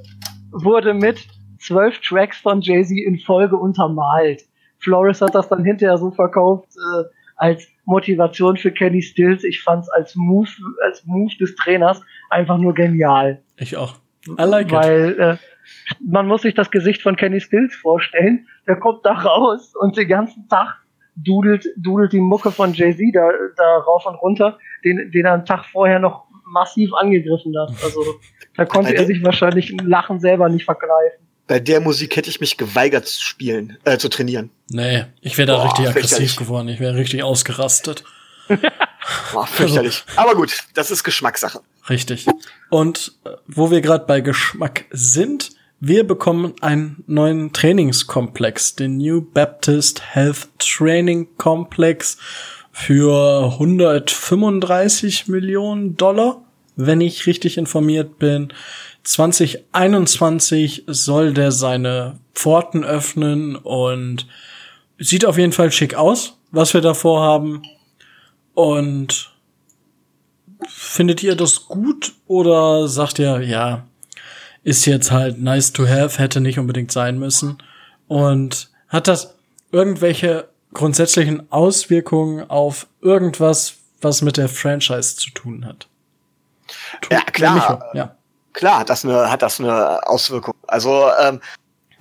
wurde 0.51 0.95
mit 0.95 1.27
zwölf 1.59 1.99
Tracks 2.01 2.39
von 2.39 2.61
Jay-Z 2.61 2.97
in 2.97 3.19
Folge 3.19 3.57
untermalt. 3.57 4.43
Flores 4.79 5.21
hat 5.21 5.35
das 5.35 5.49
dann 5.49 5.65
hinterher 5.65 5.99
so 5.99 6.11
verkauft 6.11 6.69
äh, 6.77 7.05
als 7.37 7.67
Motivation 7.85 8.57
für 8.57 8.71
Kenny 8.71 9.03
Stills. 9.03 9.45
Ich 9.45 9.63
fand's 9.63 9.89
als 9.91 10.15
Move, 10.15 10.49
als 10.85 11.05
Move 11.07 11.33
des 11.39 11.55
Trainers 11.57 12.03
einfach 12.31 12.59
nur 12.59 12.75
genial. 12.75 13.43
Ich 13.57 13.77
auch. 13.77 13.95
I 14.29 14.43
like 14.43 14.71
Weil 14.71 15.19
äh, 15.19 15.37
man 16.01 16.27
muss 16.27 16.43
sich 16.43 16.55
das 16.55 16.71
Gesicht 16.71 17.03
von 17.03 17.17
Kenny 17.17 17.41
Stills 17.41 17.75
vorstellen. 17.75 18.47
Der 18.67 18.77
kommt 18.77 19.05
da 19.05 19.13
raus 19.13 19.75
und 19.79 19.97
den 19.97 20.09
ganzen 20.09 20.49
Tag 20.49 20.77
dudelt, 21.17 21.67
dudelt 21.77 22.13
die 22.13 22.21
Mucke 22.21 22.51
von 22.51 22.73
Jay-Z 22.73 23.15
da, 23.15 23.31
da 23.57 23.79
rauf 23.79 24.07
und 24.07 24.15
runter, 24.17 24.59
den, 24.85 25.11
den 25.11 25.25
er 25.25 25.35
einen 25.35 25.45
Tag 25.45 25.65
vorher 25.65 25.99
noch 25.99 26.30
massiv 26.51 26.93
angegriffen 26.95 27.55
hat. 27.59 27.73
Also 27.83 28.03
da 28.57 28.65
konnte 28.65 28.95
er 28.95 29.07
sich 29.07 29.23
wahrscheinlich 29.25 29.71
ein 29.71 29.87
Lachen 29.87 30.21
selber 30.21 30.49
nicht 30.49 30.65
vergreifen. 30.65 31.27
Bei 31.47 31.59
der 31.59 31.81
Musik 31.81 32.15
hätte 32.17 32.31
ich 32.31 32.41
mich 32.41 32.57
geweigert 32.57 33.07
zu 33.07 33.23
spielen, 33.23 33.79
äh, 33.85 33.99
zu 33.99 34.09
trainieren. 34.09 34.51
Nee, 34.71 35.07
ich 35.21 35.37
wäre 35.37 35.47
da 35.47 35.57
Boah, 35.57 35.65
richtig 35.65 35.89
aggressiv 35.89 36.37
geworden. 36.37 36.69
Ich 36.69 36.79
wäre 36.79 36.95
richtig 36.95 37.23
ausgerastet. 37.23 38.05
Boah, 39.33 39.47
fürchterlich. 39.47 40.05
Also, 40.07 40.21
Aber 40.21 40.35
gut, 40.37 40.65
das 40.75 40.91
ist 40.91 41.03
Geschmackssache. 41.03 41.61
Richtig. 41.89 42.27
Und 42.69 43.19
äh, 43.25 43.31
wo 43.47 43.71
wir 43.71 43.81
gerade 43.81 44.07
bei 44.07 44.21
Geschmack 44.21 44.85
sind, 44.91 45.51
wir 45.81 46.07
bekommen 46.07 46.55
einen 46.61 47.03
neuen 47.07 47.53
Trainingskomplex, 47.53 48.77
den 48.77 48.99
New 48.99 49.23
Baptist 49.23 50.15
Health 50.15 50.49
Training 50.59 51.37
Complex 51.37 52.19
für 52.87 53.53
135 53.53 55.29
Millionen 55.29 55.99
Dollar, 55.99 56.43
wenn 56.77 57.03
ich 57.03 57.27
richtig 57.27 57.59
informiert 57.59 58.19
bin. 58.19 58.53
2021 59.03 60.85
soll 60.87 61.35
der 61.35 61.53
seine 61.53 62.19
Pforten 62.35 62.83
öffnen 62.83 63.57
und 63.57 64.27
sieht 64.99 65.27
auf 65.27 65.37
jeden 65.37 65.53
Fall 65.53 65.71
schick 65.71 65.95
aus, 65.95 66.39
was 66.53 66.73
wir 66.73 66.81
da 66.81 66.95
vorhaben. 66.95 67.63
Und 68.55 69.31
findet 70.67 71.23
ihr 71.23 71.37
das 71.37 71.67
gut 71.67 72.15
oder 72.27 72.89
sagt 72.89 73.19
ihr, 73.19 73.41
ja, 73.43 73.87
ist 74.65 74.87
jetzt 74.87 75.11
halt 75.11 75.39
nice 75.39 75.73
to 75.73 75.87
have, 75.87 76.19
hätte 76.19 76.41
nicht 76.41 76.59
unbedingt 76.59 76.93
sein 76.93 77.19
müssen. 77.19 77.59
Und 78.09 78.71
hat 78.89 79.07
das 79.07 79.35
irgendwelche 79.71 80.50
grundsätzlichen 80.73 81.51
Auswirkungen 81.53 82.49
auf 82.49 82.87
irgendwas, 83.01 83.75
was 84.01 84.23
mit 84.23 84.37
der 84.37 84.49
Franchise 84.49 85.17
zu 85.17 85.31
tun 85.31 85.67
hat? 85.67 85.89
Tu 87.01 87.15
ja, 87.15 87.21
klar. 87.23 87.91
Ja. 87.95 88.17
Klar 88.53 88.81
hat 88.81 88.91
das 88.91 89.05
eine, 89.05 89.31
hat 89.31 89.43
das 89.43 89.61
eine 89.61 90.07
Auswirkung. 90.07 90.55
Also, 90.67 91.09
ähm, 91.21 91.41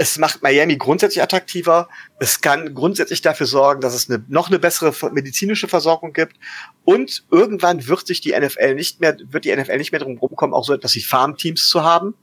es 0.01 0.17
macht 0.17 0.41
Miami 0.41 0.77
grundsätzlich 0.77 1.21
attraktiver. 1.21 1.89
Es 2.19 2.39
kann 2.39 2.73
grundsätzlich 2.73 3.21
dafür 3.21 3.45
sorgen, 3.45 3.81
dass 3.81 3.93
es 3.93 4.09
eine, 4.09 4.23
noch 4.29 4.47
eine 4.47 4.57
bessere 4.57 4.93
medizinische 5.11 5.67
Versorgung 5.67 6.13
gibt. 6.13 6.37
Und 6.85 7.25
irgendwann 7.31 7.85
wird 7.85 8.07
sich 8.07 8.21
die 8.21 8.31
NFL 8.31 8.75
nicht 8.75 9.01
mehr, 9.01 9.17
wird 9.29 9.43
die 9.43 9.53
NFL 9.53 9.77
nicht 9.77 9.91
mehr 9.91 9.99
drum 9.99 10.17
rumkommen, 10.17 10.55
auch 10.55 10.63
so 10.63 10.73
etwas 10.73 10.95
wie 10.95 11.01
Farmteams 11.01 11.67
zu 11.67 11.83
haben. 11.83 12.15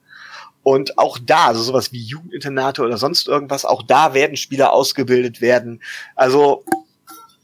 Und 0.66 0.98
auch 0.98 1.20
da, 1.24 1.46
also 1.46 1.62
sowas 1.62 1.92
wie 1.92 2.02
Jugendinternate 2.02 2.82
oder 2.82 2.96
sonst 2.96 3.28
irgendwas, 3.28 3.64
auch 3.64 3.84
da 3.84 4.14
werden 4.14 4.36
Spieler 4.36 4.72
ausgebildet 4.72 5.40
werden. 5.40 5.80
Also 6.16 6.64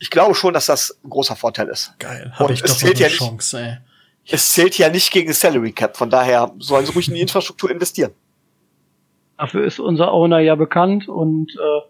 ich 0.00 0.10
glaube 0.10 0.34
schon, 0.34 0.52
dass 0.52 0.66
das 0.66 0.98
ein 1.04 1.10
großer 1.10 1.36
Vorteil 1.36 1.68
ist. 1.68 1.94
Geil, 2.00 2.32
habe 2.34 2.52
ich 2.52 2.62
doch 2.62 2.82
eine 2.82 2.94
ja 2.94 3.06
Chance, 3.06 3.60
ey. 3.60 3.76
Es 4.26 4.50
zählt 4.50 4.76
ja 4.76 4.88
nicht 4.88 5.12
gegen 5.12 5.32
Salary 5.32 5.70
Cap, 5.70 5.96
von 5.96 6.10
daher 6.10 6.52
sollen 6.58 6.84
sie 6.84 6.90
ruhig 6.94 7.06
in 7.06 7.14
die 7.14 7.20
Infrastruktur 7.20 7.70
investieren. 7.70 8.10
Dafür 9.38 9.66
ist 9.66 9.78
unser 9.78 10.10
Owner 10.10 10.40
ja 10.40 10.56
bekannt 10.56 11.08
und 11.08 11.52
äh, 11.52 11.80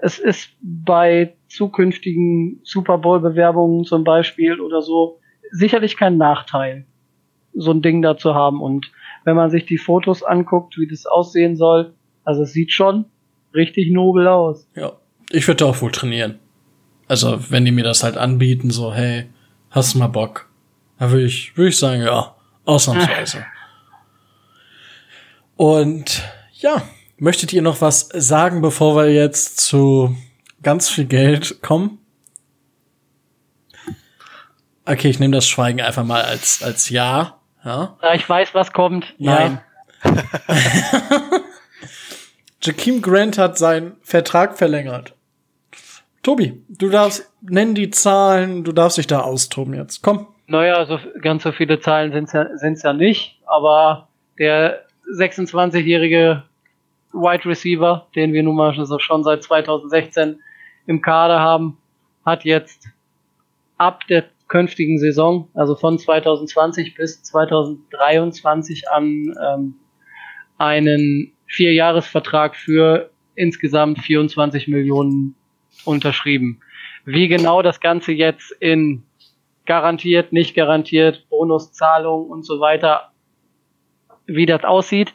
es 0.00 0.18
ist 0.18 0.52
bei 0.62 1.36
zukünftigen 1.48 2.60
Super 2.64 2.96
Bowl 2.96 3.20
Bewerbungen 3.20 3.84
zum 3.84 4.04
Beispiel 4.04 4.58
oder 4.58 4.80
so 4.80 5.20
sicherlich 5.50 5.98
kein 5.98 6.16
Nachteil, 6.16 6.86
so 7.52 7.72
ein 7.72 7.82
Ding 7.82 8.00
da 8.00 8.16
zu 8.16 8.34
haben 8.34 8.62
und 8.62 8.90
wenn 9.24 9.36
man 9.36 9.50
sich 9.50 9.66
die 9.66 9.78
Fotos 9.78 10.22
anguckt, 10.22 10.76
wie 10.78 10.86
das 10.86 11.06
aussehen 11.06 11.56
soll. 11.56 11.94
Also 12.24 12.42
es 12.42 12.52
sieht 12.52 12.72
schon 12.72 13.06
richtig 13.54 13.92
nobel 13.92 14.28
aus. 14.28 14.66
Ja, 14.74 14.92
ich 15.30 15.46
würde 15.48 15.66
auch 15.66 15.80
wohl 15.82 15.92
trainieren. 15.92 16.38
Also 17.08 17.50
wenn 17.50 17.64
die 17.64 17.72
mir 17.72 17.84
das 17.84 18.02
halt 18.02 18.16
anbieten, 18.16 18.70
so 18.70 18.94
hey, 18.94 19.26
hast 19.70 19.94
du 19.94 19.98
mal 19.98 20.08
Bock? 20.08 20.48
Dann 20.98 21.10
würde 21.10 21.26
ich, 21.26 21.56
würde 21.56 21.70
ich 21.70 21.78
sagen, 21.78 22.02
ja, 22.02 22.34
ausnahmsweise. 22.64 23.44
Und 25.56 26.22
ja, 26.54 26.82
möchtet 27.18 27.52
ihr 27.52 27.62
noch 27.62 27.80
was 27.80 28.08
sagen, 28.14 28.62
bevor 28.62 28.96
wir 28.96 29.12
jetzt 29.12 29.60
zu 29.60 30.16
ganz 30.62 30.88
viel 30.88 31.04
Geld 31.04 31.60
kommen? 31.62 31.98
Okay, 34.84 35.08
ich 35.08 35.20
nehme 35.20 35.34
das 35.34 35.46
Schweigen 35.46 35.80
einfach 35.80 36.04
mal 36.04 36.22
als, 36.22 36.62
als 36.62 36.88
Ja. 36.88 37.38
Ja. 37.64 37.96
Ich 38.14 38.28
weiß, 38.28 38.54
was 38.54 38.72
kommt. 38.72 39.14
Nein. 39.18 39.60
Ja. 40.04 40.12
Jakeem 42.62 43.02
Grant 43.02 43.38
hat 43.38 43.58
seinen 43.58 43.96
Vertrag 44.02 44.56
verlängert. 44.56 45.14
Tobi, 46.22 46.62
du 46.68 46.88
darfst, 46.88 47.28
nennen 47.40 47.74
die 47.74 47.90
Zahlen, 47.90 48.62
du 48.62 48.72
darfst 48.72 48.98
dich 48.98 49.08
da 49.08 49.20
austoben 49.20 49.74
jetzt. 49.74 50.02
Komm. 50.02 50.28
Naja, 50.46 50.84
so, 50.86 50.98
ganz 51.20 51.42
so 51.42 51.52
viele 51.52 51.80
Zahlen 51.80 52.12
sind 52.12 52.24
es 52.24 52.32
ja, 52.32 52.56
sind's 52.56 52.82
ja 52.82 52.92
nicht, 52.92 53.40
aber 53.46 54.08
der 54.38 54.84
26-jährige 55.16 56.44
Wide 57.12 57.44
Receiver, 57.44 58.06
den 58.14 58.32
wir 58.32 58.42
nun 58.42 58.56
mal 58.56 58.74
schon 58.74 59.24
seit 59.24 59.42
2016 59.42 60.40
im 60.86 61.00
Kader 61.00 61.40
haben, 61.40 61.78
hat 62.24 62.44
jetzt 62.44 62.88
ab 63.78 64.06
der 64.08 64.24
künftigen 64.52 64.98
Saison, 64.98 65.48
also 65.54 65.74
von 65.74 65.98
2020 65.98 66.94
bis 66.94 67.22
2023 67.22 68.86
an 68.90 69.34
ähm, 69.42 69.74
einen 70.58 71.32
Vierjahresvertrag 71.46 72.54
für 72.54 73.10
insgesamt 73.34 74.00
24 74.00 74.68
Millionen 74.68 75.36
unterschrieben. 75.86 76.60
Wie 77.06 77.28
genau 77.28 77.62
das 77.62 77.80
Ganze 77.80 78.12
jetzt 78.12 78.54
in 78.60 79.04
garantiert, 79.64 80.34
nicht 80.34 80.54
garantiert, 80.54 81.26
Bonuszahlung 81.30 82.28
und 82.28 82.44
so 82.44 82.60
weiter, 82.60 83.12
wie 84.26 84.44
das 84.44 84.64
aussieht, 84.64 85.14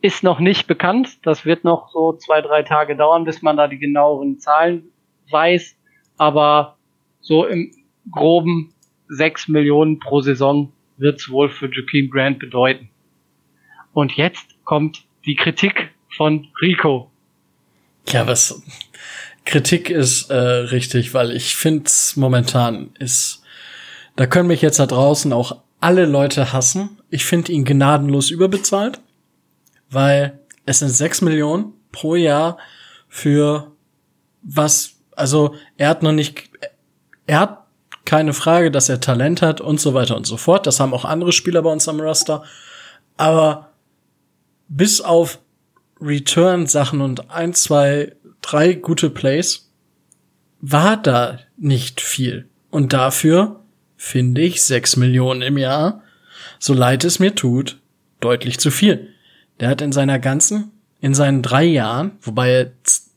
ist 0.00 0.22
noch 0.22 0.38
nicht 0.38 0.68
bekannt. 0.68 1.26
Das 1.26 1.44
wird 1.44 1.64
noch 1.64 1.88
so 1.88 2.12
zwei, 2.12 2.40
drei 2.40 2.62
Tage 2.62 2.94
dauern, 2.94 3.24
bis 3.24 3.42
man 3.42 3.56
da 3.56 3.66
die 3.66 3.80
genaueren 3.80 4.38
Zahlen 4.38 4.92
weiß. 5.28 5.76
Aber 6.18 6.76
so 7.20 7.46
im 7.46 7.72
groben 8.12 8.72
6 9.08 9.48
Millionen 9.48 9.98
pro 9.98 10.20
Saison 10.20 10.72
wird 10.96 11.20
es 11.20 11.30
wohl 11.30 11.48
für 11.48 11.66
Joaquin 11.66 12.10
Grant 12.10 12.38
bedeuten. 12.38 12.88
Und 13.92 14.16
jetzt 14.16 14.46
kommt 14.64 15.04
die 15.24 15.36
Kritik 15.36 15.90
von 16.16 16.48
Rico. 16.60 17.10
Ja, 18.08 18.26
was 18.26 18.62
Kritik 19.44 19.90
ist 19.90 20.30
äh, 20.30 20.36
richtig, 20.36 21.14
weil 21.14 21.30
ich 21.30 21.56
finde 21.56 21.90
momentan 22.16 22.90
ist, 22.98 23.42
da 24.16 24.26
können 24.26 24.48
mich 24.48 24.62
jetzt 24.62 24.78
da 24.78 24.86
draußen 24.86 25.32
auch 25.32 25.62
alle 25.80 26.06
Leute 26.06 26.52
hassen. 26.52 26.98
Ich 27.10 27.24
finde 27.24 27.52
ihn 27.52 27.64
gnadenlos 27.64 28.30
überbezahlt, 28.30 29.00
weil 29.90 30.40
es 30.64 30.80
sind 30.80 30.88
sechs 30.88 31.20
Millionen 31.20 31.74
pro 31.92 32.16
Jahr 32.16 32.58
für 33.08 33.72
was, 34.42 34.96
also 35.12 35.54
er 35.76 35.90
hat 35.90 36.02
noch 36.02 36.12
nicht, 36.12 36.50
er 37.26 37.40
hat 37.40 37.65
keine 38.06 38.32
Frage, 38.32 38.70
dass 38.70 38.88
er 38.88 39.00
Talent 39.00 39.42
hat 39.42 39.60
und 39.60 39.80
so 39.80 39.92
weiter 39.92 40.16
und 40.16 40.26
so 40.26 40.36
fort. 40.36 40.66
Das 40.66 40.80
haben 40.80 40.94
auch 40.94 41.04
andere 41.04 41.32
Spieler 41.32 41.62
bei 41.62 41.70
uns 41.70 41.88
am 41.88 42.00
Roster. 42.00 42.44
Aber 43.16 43.72
bis 44.68 45.00
auf 45.00 45.38
Return-Sachen 46.00 47.00
und 47.00 47.30
ein, 47.30 47.52
zwei, 47.54 48.16
drei 48.40 48.74
gute 48.74 49.10
Plays 49.10 49.70
war 50.60 50.96
da 50.96 51.38
nicht 51.56 52.00
viel. 52.00 52.48
Und 52.70 52.92
dafür 52.92 53.60
finde 53.96 54.42
ich 54.42 54.62
sechs 54.62 54.96
Millionen 54.96 55.42
im 55.42 55.58
Jahr, 55.58 56.02
so 56.58 56.74
leid 56.74 57.04
es 57.04 57.18
mir 57.18 57.34
tut, 57.34 57.78
deutlich 58.20 58.58
zu 58.58 58.70
viel. 58.70 59.08
Der 59.60 59.68
hat 59.68 59.80
in 59.80 59.92
seiner 59.92 60.18
ganzen, 60.18 60.70
in 61.00 61.14
seinen 61.14 61.42
drei 61.42 61.64
Jahren, 61.64 62.12
wobei 62.20 62.50
er 62.50 62.72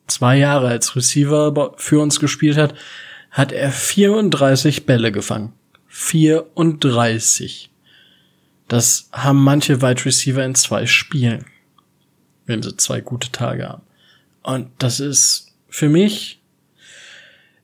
zwei 0.08 0.38
Jahre 0.38 0.68
als 0.68 0.96
Receiver 0.96 1.74
für 1.78 2.00
uns 2.00 2.20
gespielt 2.20 2.58
hat, 2.58 2.74
hat 3.32 3.52
er 3.52 3.72
34 3.72 4.86
Bälle 4.86 5.12
gefangen. 5.12 5.54
34. 5.88 7.70
Das 8.68 9.10
haben 9.12 9.44
manche 9.44 9.82
Wide 9.82 10.06
Receiver 10.06 10.44
in 10.44 10.56
zwei 10.56 10.86
Spielen, 10.86 11.46
wenn 12.46 12.62
sie 12.62 12.78
zwei 12.78 13.02
gute 13.02 13.32
Tage 13.32 13.68
haben. 13.68 13.84
Und 14.44 14.70
das 14.78 15.00
ist 15.00 15.54
für 15.70 15.90
mich, 15.90 16.40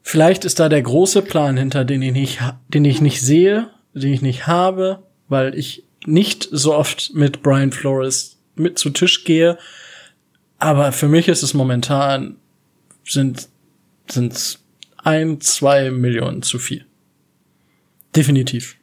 vielleicht 0.01 0.45
ist 0.45 0.60
da 0.60 0.67
der 0.67 0.81
große 0.81 1.22
Plan 1.22 1.57
hinter, 1.57 1.86
den 1.86 2.01
ich 2.01 2.13
nicht, 2.13 2.39
den 2.69 2.86
ich 2.86 3.01
nicht 3.01 3.22
sehe, 3.22 3.69
den 3.93 4.13
ich 4.13 4.22
nicht 4.22 4.48
habe, 4.48 5.03
weil 5.27 5.55
ich 5.55 5.84
nicht 6.05 6.48
so 6.51 6.75
oft 6.75 7.13
mit 7.13 7.41
Brian 7.41 7.72
Flores 7.72 8.38
mit 8.55 8.77
zu 8.79 8.89
Tisch 8.89 9.24
gehe. 9.24 9.57
Aber 10.57 10.91
für 10.91 11.07
mich 11.07 11.27
ist 11.27 11.43
es 11.43 11.53
momentan 11.53 12.38
sind 13.03 13.48
sind 14.07 14.60
ein, 15.05 15.39
zwei 15.39 15.91
Millionen 15.91 16.41
zu 16.41 16.59
viel. 16.59 16.85
Definitiv. 18.15 18.77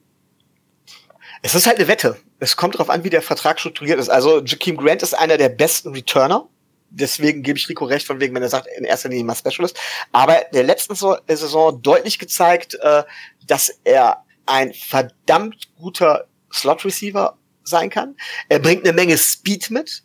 Es 1.42 1.54
ist 1.54 1.66
halt 1.66 1.78
eine 1.78 1.88
Wette. 1.88 2.16
Es 2.38 2.56
kommt 2.56 2.74
darauf 2.74 2.90
an, 2.90 3.04
wie 3.04 3.10
der 3.10 3.22
Vertrag 3.22 3.58
strukturiert 3.58 3.98
ist. 3.98 4.08
Also 4.08 4.42
Jakeem 4.42 4.76
Grant 4.76 5.02
ist 5.02 5.14
einer 5.14 5.36
der 5.36 5.48
besten 5.48 5.92
Returner. 5.92 6.48
Deswegen 6.90 7.42
gebe 7.42 7.58
ich 7.58 7.68
Rico 7.68 7.84
recht, 7.84 8.06
von 8.06 8.20
wegen, 8.20 8.34
wenn 8.34 8.42
er 8.42 8.48
sagt, 8.48 8.68
in 8.76 8.84
erster 8.84 9.08
Linie 9.08 9.24
mal 9.24 9.34
Specialist. 9.34 9.78
Aber 10.12 10.42
der 10.52 10.62
letzten 10.62 10.94
Saison 10.94 11.82
deutlich 11.82 12.18
gezeigt, 12.18 12.74
äh, 12.80 13.02
dass 13.46 13.80
er 13.84 14.24
ein 14.46 14.72
verdammt 14.74 15.74
guter 15.76 16.26
Slot 16.52 16.84
Receiver 16.84 17.36
sein 17.64 17.90
kann. 17.90 18.16
Er 18.48 18.58
bringt 18.58 18.84
eine 18.84 18.92
Menge 18.92 19.16
Speed 19.16 19.70
mit 19.70 20.04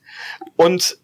und 0.55 0.97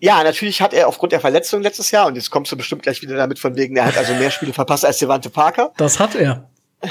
ja, 0.00 0.22
natürlich 0.22 0.62
hat 0.62 0.72
er 0.72 0.88
aufgrund 0.88 1.12
der 1.12 1.20
Verletzung 1.20 1.62
letztes 1.62 1.90
Jahr, 1.90 2.06
und 2.06 2.14
jetzt 2.14 2.30
kommst 2.30 2.52
du 2.52 2.56
bestimmt 2.56 2.82
gleich 2.82 3.02
wieder 3.02 3.16
damit 3.16 3.38
von 3.38 3.56
wegen, 3.56 3.76
er 3.76 3.86
hat 3.86 3.98
also 3.98 4.14
mehr 4.14 4.30
Spiele 4.30 4.52
verpasst 4.52 4.84
als 4.84 4.98
Devante 4.98 5.30
Parker. 5.30 5.72
Das 5.76 5.98
hat 5.98 6.14
er. 6.14 6.48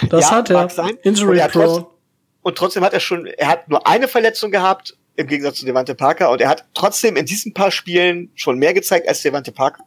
Das 0.09 0.25
ja, 0.25 0.31
hat 0.31 0.49
er. 0.49 0.69
Sein. 0.69 0.97
Injury 1.03 1.41
und, 1.41 1.51
trotzdem, 1.51 1.85
und 2.41 2.57
trotzdem 2.57 2.83
hat 2.83 2.93
er 2.93 2.99
schon, 2.99 3.25
er 3.25 3.47
hat 3.47 3.69
nur 3.69 3.87
eine 3.87 4.07
Verletzung 4.07 4.51
gehabt, 4.51 4.97
im 5.15 5.27
Gegensatz 5.27 5.59
zu 5.59 5.65
Devante 5.65 5.95
Parker, 5.95 6.29
und 6.29 6.41
er 6.41 6.49
hat 6.49 6.65
trotzdem 6.73 7.15
in 7.15 7.25
diesen 7.25 7.53
paar 7.53 7.71
Spielen 7.71 8.31
schon 8.35 8.57
mehr 8.57 8.73
gezeigt 8.73 9.07
als 9.07 9.21
Devante 9.21 9.51
Parker. 9.51 9.83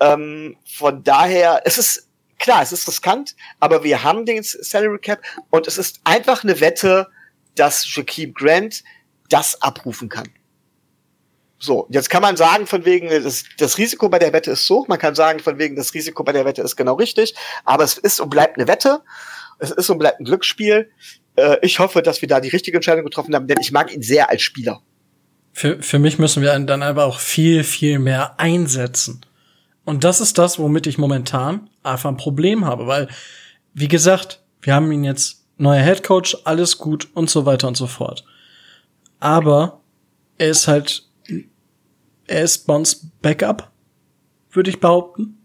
Ähm, 0.00 0.56
von 0.66 1.02
daher, 1.02 1.62
es 1.64 1.78
ist, 1.78 2.08
klar, 2.38 2.62
es 2.62 2.72
ist 2.72 2.86
riskant, 2.86 3.34
aber 3.58 3.82
wir 3.82 4.02
haben 4.02 4.26
den 4.26 4.42
Salary 4.42 4.98
Cap 4.98 5.22
und 5.50 5.66
es 5.66 5.78
ist 5.78 6.00
einfach 6.04 6.44
eine 6.44 6.60
Wette, 6.60 7.08
dass 7.54 7.86
Jakeem 7.94 8.34
Grant 8.34 8.84
das 9.30 9.62
abrufen 9.62 10.10
kann. 10.10 10.28
So, 11.58 11.86
jetzt 11.90 12.10
kann 12.10 12.22
man 12.22 12.36
sagen, 12.36 12.66
von 12.66 12.84
wegen, 12.84 13.08
das, 13.08 13.44
das 13.58 13.78
Risiko 13.78 14.08
bei 14.08 14.18
der 14.18 14.32
Wette 14.32 14.50
ist 14.50 14.66
so, 14.66 14.84
man 14.88 14.98
kann 14.98 15.14
sagen, 15.14 15.40
von 15.40 15.58
wegen, 15.58 15.74
das 15.74 15.94
Risiko 15.94 16.22
bei 16.22 16.32
der 16.32 16.44
Wette 16.44 16.62
ist 16.62 16.76
genau 16.76 16.94
richtig, 16.94 17.34
aber 17.64 17.84
es 17.84 17.96
ist 17.96 18.20
und 18.20 18.28
bleibt 18.28 18.58
eine 18.58 18.68
Wette, 18.68 19.02
es 19.58 19.70
ist 19.70 19.88
und 19.88 19.98
bleibt 19.98 20.20
ein 20.20 20.24
Glücksspiel. 20.24 20.90
Äh, 21.36 21.56
ich 21.62 21.78
hoffe, 21.78 22.02
dass 22.02 22.20
wir 22.20 22.28
da 22.28 22.40
die 22.40 22.50
richtige 22.50 22.76
Entscheidung 22.76 23.04
getroffen 23.04 23.34
haben, 23.34 23.46
denn 23.46 23.58
ich 23.60 23.72
mag 23.72 23.92
ihn 23.92 24.02
sehr 24.02 24.28
als 24.28 24.42
Spieler. 24.42 24.82
Für, 25.52 25.82
für 25.82 25.98
mich 25.98 26.18
müssen 26.18 26.42
wir 26.42 26.58
dann 26.58 26.82
aber 26.82 27.06
auch 27.06 27.18
viel, 27.18 27.64
viel 27.64 27.98
mehr 27.98 28.38
einsetzen. 28.38 29.24
Und 29.86 30.04
das 30.04 30.20
ist 30.20 30.36
das, 30.36 30.58
womit 30.58 30.86
ich 30.86 30.98
momentan 30.98 31.70
einfach 31.82 32.10
ein 32.10 32.18
Problem 32.18 32.66
habe, 32.66 32.86
weil, 32.86 33.08
wie 33.72 33.88
gesagt, 33.88 34.42
wir 34.60 34.74
haben 34.74 34.92
ihn 34.92 35.04
jetzt 35.04 35.46
neuer 35.56 35.82
Head 35.82 36.02
Coach, 36.02 36.36
alles 36.44 36.76
gut 36.76 37.08
und 37.14 37.30
so 37.30 37.46
weiter 37.46 37.68
und 37.68 37.76
so 37.76 37.86
fort. 37.86 38.24
Aber 39.20 39.80
er 40.36 40.48
ist 40.48 40.68
halt 40.68 41.08
er 42.26 42.42
ist 42.42 42.68
uns 42.68 43.10
Backup, 43.22 43.70
würde 44.50 44.70
ich 44.70 44.80
behaupten. 44.80 45.38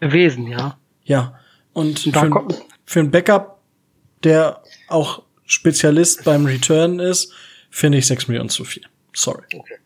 Gewesen, 0.00 0.46
ja. 0.46 0.78
Ja. 1.04 1.38
Und 1.72 1.98
für, 1.98 2.20
ein, 2.20 2.34
für 2.84 3.00
ein 3.00 3.10
Backup, 3.10 3.60
der 4.24 4.62
auch 4.88 5.22
Spezialist 5.44 6.24
beim 6.24 6.44
Return 6.46 6.98
ist, 6.98 7.32
finde 7.70 7.98
ich 7.98 8.06
6 8.06 8.28
Millionen 8.28 8.48
zu 8.48 8.64
viel. 8.64 8.84
Sorry. 9.12 9.44
Okay. 9.54 9.76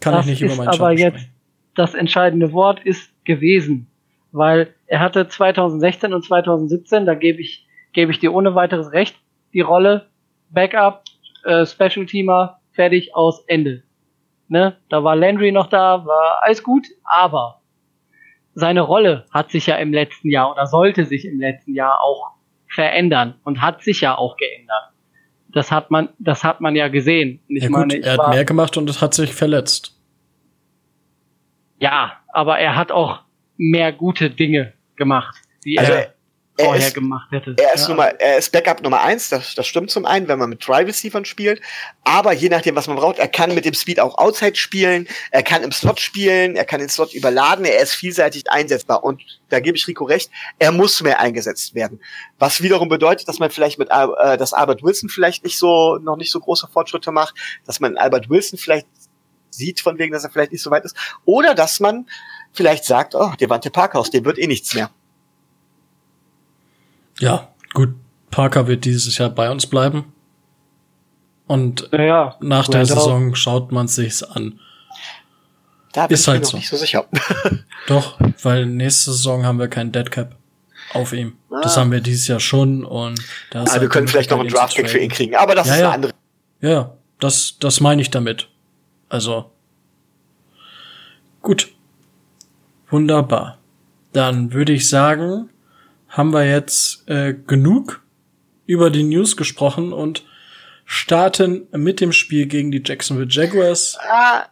Kann 0.00 0.14
das 0.14 0.26
ich 0.26 0.32
nicht 0.32 0.42
über 0.42 0.56
meinen 0.56 0.68
Aber 0.68 0.92
jetzt 0.92 1.28
das 1.74 1.94
entscheidende 1.94 2.52
Wort 2.52 2.84
ist 2.84 3.10
gewesen, 3.24 3.88
weil 4.32 4.74
er 4.86 5.00
hatte 5.00 5.28
2016 5.28 6.12
und 6.12 6.24
2017, 6.24 7.06
da 7.06 7.14
gebe 7.14 7.40
ich 7.40 7.68
gebe 7.92 8.12
ich 8.12 8.18
dir 8.18 8.32
ohne 8.32 8.54
weiteres 8.54 8.92
recht, 8.92 9.16
die 9.52 9.60
Rolle 9.60 10.08
Backup, 10.50 11.04
äh, 11.44 11.66
Special 11.66 12.06
Teamer, 12.06 12.60
fertig 12.72 13.14
aus 13.14 13.44
Ende. 13.46 13.82
Ne? 14.48 14.76
Da 14.88 15.04
war 15.04 15.14
Landry 15.14 15.52
noch 15.52 15.68
da, 15.68 16.04
war 16.06 16.42
alles 16.42 16.62
gut, 16.62 16.86
aber 17.04 17.60
seine 18.54 18.80
Rolle 18.80 19.26
hat 19.30 19.50
sich 19.50 19.66
ja 19.66 19.76
im 19.76 19.92
letzten 19.92 20.30
Jahr 20.30 20.50
oder 20.50 20.66
sollte 20.66 21.04
sich 21.04 21.26
im 21.26 21.38
letzten 21.38 21.74
Jahr 21.74 22.00
auch 22.00 22.32
verändern 22.68 23.34
und 23.44 23.60
hat 23.60 23.82
sich 23.82 24.00
ja 24.00 24.16
auch 24.16 24.36
geändert. 24.36 24.92
Das 25.50 25.70
hat 25.70 25.90
man, 25.90 26.08
das 26.18 26.44
hat 26.44 26.60
man 26.60 26.76
ja 26.76 26.88
gesehen. 26.88 27.40
Ich 27.48 27.64
ja, 27.64 27.70
meine, 27.70 27.94
gut, 27.94 28.04
er 28.04 28.16
hat 28.16 28.30
mehr 28.30 28.44
gemacht 28.44 28.76
und 28.76 28.88
es 28.90 29.00
hat 29.00 29.14
sich 29.14 29.34
verletzt. 29.34 29.98
Ja, 31.80 32.12
aber 32.32 32.58
er 32.58 32.76
hat 32.76 32.90
auch 32.90 33.20
mehr 33.56 33.92
gute 33.92 34.30
Dinge 34.30 34.72
gemacht, 34.96 35.36
die 35.64 35.78
also, 35.78 35.92
er 35.92 36.14
vorher 36.64 36.86
ist, 36.86 36.94
gemacht 36.94 37.30
hätte. 37.30 37.54
Er 37.58 37.74
ist, 37.74 37.82
ja. 37.82 37.88
Nummer, 37.88 38.20
er 38.20 38.38
ist 38.38 38.52
Backup 38.52 38.82
Nummer 38.82 39.00
eins, 39.00 39.28
das, 39.28 39.54
das 39.54 39.66
stimmt 39.66 39.90
zum 39.90 40.04
einen, 40.04 40.28
wenn 40.28 40.38
man 40.38 40.50
mit 40.50 40.66
Dry 40.66 40.82
Receivern 40.82 41.24
spielt. 41.24 41.60
Aber 42.04 42.32
je 42.32 42.48
nachdem, 42.48 42.74
was 42.76 42.86
man 42.86 42.96
braucht, 42.96 43.18
er 43.18 43.28
kann 43.28 43.54
mit 43.54 43.64
dem 43.64 43.74
Speed 43.74 44.00
auch 44.00 44.18
Outside 44.18 44.56
spielen, 44.56 45.08
er 45.30 45.42
kann 45.42 45.62
im 45.62 45.72
Slot 45.72 46.00
spielen, 46.00 46.56
er 46.56 46.64
kann 46.64 46.80
den 46.80 46.88
Slot 46.88 47.14
überladen, 47.14 47.64
er 47.64 47.80
ist 47.80 47.94
vielseitig 47.94 48.50
einsetzbar. 48.50 49.04
Und 49.04 49.22
da 49.48 49.60
gebe 49.60 49.76
ich 49.76 49.86
Rico 49.86 50.04
recht, 50.04 50.30
er 50.58 50.72
muss 50.72 51.02
mehr 51.02 51.20
eingesetzt 51.20 51.74
werden. 51.74 52.00
Was 52.38 52.62
wiederum 52.62 52.88
bedeutet, 52.88 53.28
dass 53.28 53.38
man 53.38 53.50
vielleicht 53.50 53.78
mit 53.78 53.88
äh, 53.90 54.36
dass 54.36 54.52
Albert 54.52 54.82
Wilson 54.82 55.08
vielleicht 55.08 55.44
nicht 55.44 55.58
so, 55.58 55.98
noch 55.98 56.16
nicht 56.16 56.30
so 56.30 56.40
große 56.40 56.68
Fortschritte 56.68 57.12
macht, 57.12 57.34
dass 57.66 57.80
man 57.80 57.96
Albert 57.96 58.28
Wilson 58.30 58.58
vielleicht 58.58 58.86
sieht, 59.50 59.80
von 59.80 59.98
wegen, 59.98 60.12
dass 60.12 60.24
er 60.24 60.30
vielleicht 60.30 60.52
nicht 60.52 60.62
so 60.62 60.70
weit 60.70 60.84
ist. 60.84 60.96
Oder 61.24 61.54
dass 61.54 61.80
man 61.80 62.06
vielleicht 62.52 62.84
sagt, 62.84 63.14
oh, 63.14 63.32
Devante 63.40 63.70
Parkhaus, 63.70 64.10
dem 64.10 64.24
wird 64.24 64.38
eh 64.38 64.46
nichts 64.46 64.74
mehr. 64.74 64.90
Ja, 67.18 67.48
gut. 67.74 67.94
Parker 68.30 68.66
wird 68.66 68.84
dieses 68.84 69.16
Jahr 69.18 69.30
bei 69.30 69.50
uns 69.50 69.66
bleiben. 69.66 70.12
Und 71.46 71.88
ja, 71.92 72.36
nach 72.40 72.68
der 72.68 72.84
Saison 72.84 73.34
schaut 73.34 73.72
man 73.72 73.88
sich's 73.88 74.22
an. 74.22 74.60
Da 75.92 76.06
bin 76.06 76.14
ist 76.14 76.22
ich 76.22 76.28
halt 76.28 76.42
noch 76.42 76.50
so. 76.50 76.56
nicht 76.58 76.68
so 76.68 76.76
sicher. 76.76 77.06
Doch, 77.86 78.18
weil 78.42 78.66
nächste 78.66 79.12
Saison 79.12 79.46
haben 79.46 79.58
wir 79.58 79.68
keinen 79.68 79.90
Deadcap 79.90 80.36
auf 80.92 81.12
ihm. 81.14 81.38
Ah. 81.50 81.60
Das 81.62 81.76
haben 81.76 81.90
wir 81.90 82.00
dieses 82.00 82.28
Jahr 82.28 82.40
schon 82.40 82.84
und 82.84 83.18
da 83.50 83.62
ah, 83.62 83.70
halt 83.70 83.80
wir 83.80 83.88
können 83.88 84.08
vielleicht 84.08 84.30
noch 84.30 84.40
einen 84.40 84.50
Draftkick 84.50 84.90
für 84.90 84.98
ihn 84.98 85.10
kriegen, 85.10 85.34
aber 85.34 85.54
das 85.54 85.68
ja, 85.68 85.72
ist 85.72 85.78
eine 85.78 85.88
ja. 85.88 85.94
andere. 85.94 86.12
Ja, 86.60 86.92
das, 87.18 87.56
das 87.58 87.80
meine 87.80 88.02
ich 88.02 88.10
damit. 88.10 88.48
Also 89.08 89.50
gut. 91.40 91.72
Wunderbar. 92.90 93.58
Dann 94.12 94.52
würde 94.52 94.72
ich 94.72 94.88
sagen, 94.88 95.50
haben 96.08 96.32
wir 96.32 96.48
jetzt 96.48 97.08
äh, 97.08 97.34
genug 97.34 98.02
über 98.66 98.90
die 98.90 99.02
News 99.02 99.36
gesprochen 99.36 99.92
und 99.92 100.24
starten 100.84 101.66
mit 101.72 102.00
dem 102.00 102.12
Spiel 102.12 102.46
gegen 102.46 102.70
die 102.70 102.82
Jacksonville 102.84 103.28
Jaguars. 103.30 103.98
Ah, 104.00 104.46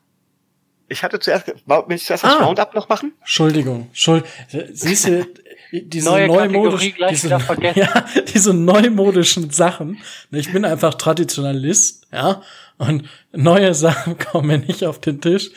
ich 0.89 1.03
hatte 1.03 1.19
zuerst, 1.19 1.49
will 1.49 1.97
ich 1.97 2.05
zuerst 2.05 2.25
das 2.25 2.35
ah, 2.35 2.45
Roundup 2.45 2.75
noch 2.75 2.89
machen? 2.89 3.13
Entschuldigung, 3.21 3.89
Schuld, 3.93 4.25
siehst 4.73 5.09
du, 5.09 5.27
diese 5.73 6.09
Neue 6.09 6.29
neumodischen, 6.29 6.95
diese, 7.11 7.29
ja, 7.75 8.05
diese 8.33 8.55
neumodischen 8.55 9.51
Sachen. 9.51 9.99
Ich 10.31 10.53
bin 10.53 10.65
einfach 10.65 10.95
Traditionalist, 10.95 12.07
ja, 12.13 12.43
und 12.79 13.09
neue 13.33 13.75
Sachen 13.75 14.19
kommen 14.33 14.65
nicht 14.67 14.85
auf 14.85 15.01
den 15.01 15.21
Tisch. 15.21 15.51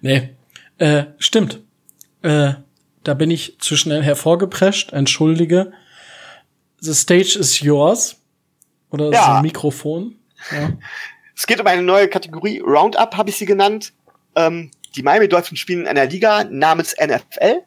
Nee, 0.00 0.30
äh, 0.78 1.04
stimmt. 1.18 1.60
Äh, 2.22 2.54
da 3.04 3.14
bin 3.14 3.30
ich 3.30 3.56
zu 3.60 3.76
schnell 3.76 4.02
hervorgeprescht, 4.02 4.92
entschuldige. 4.92 5.72
The 6.80 6.94
stage 6.94 7.38
is 7.38 7.60
yours. 7.60 8.16
Oder 8.90 9.10
Ja. 9.10 9.24
so 9.24 9.30
ein 9.32 9.42
Mikrofon. 9.42 10.16
Ja. 10.50 10.72
Es 11.36 11.48
geht 11.48 11.58
um 11.60 11.66
eine 11.66 11.82
neue 11.82 12.06
Kategorie, 12.06 12.60
Roundup 12.60 13.16
habe 13.16 13.28
ich 13.28 13.36
sie 13.36 13.44
genannt. 13.44 13.92
Ähm, 14.36 14.70
die 14.94 15.02
Miami 15.02 15.28
Dolphins 15.28 15.58
spielen 15.58 15.80
in 15.80 15.88
einer 15.88 16.06
Liga 16.06 16.44
namens 16.44 16.94
NFL 16.96 17.62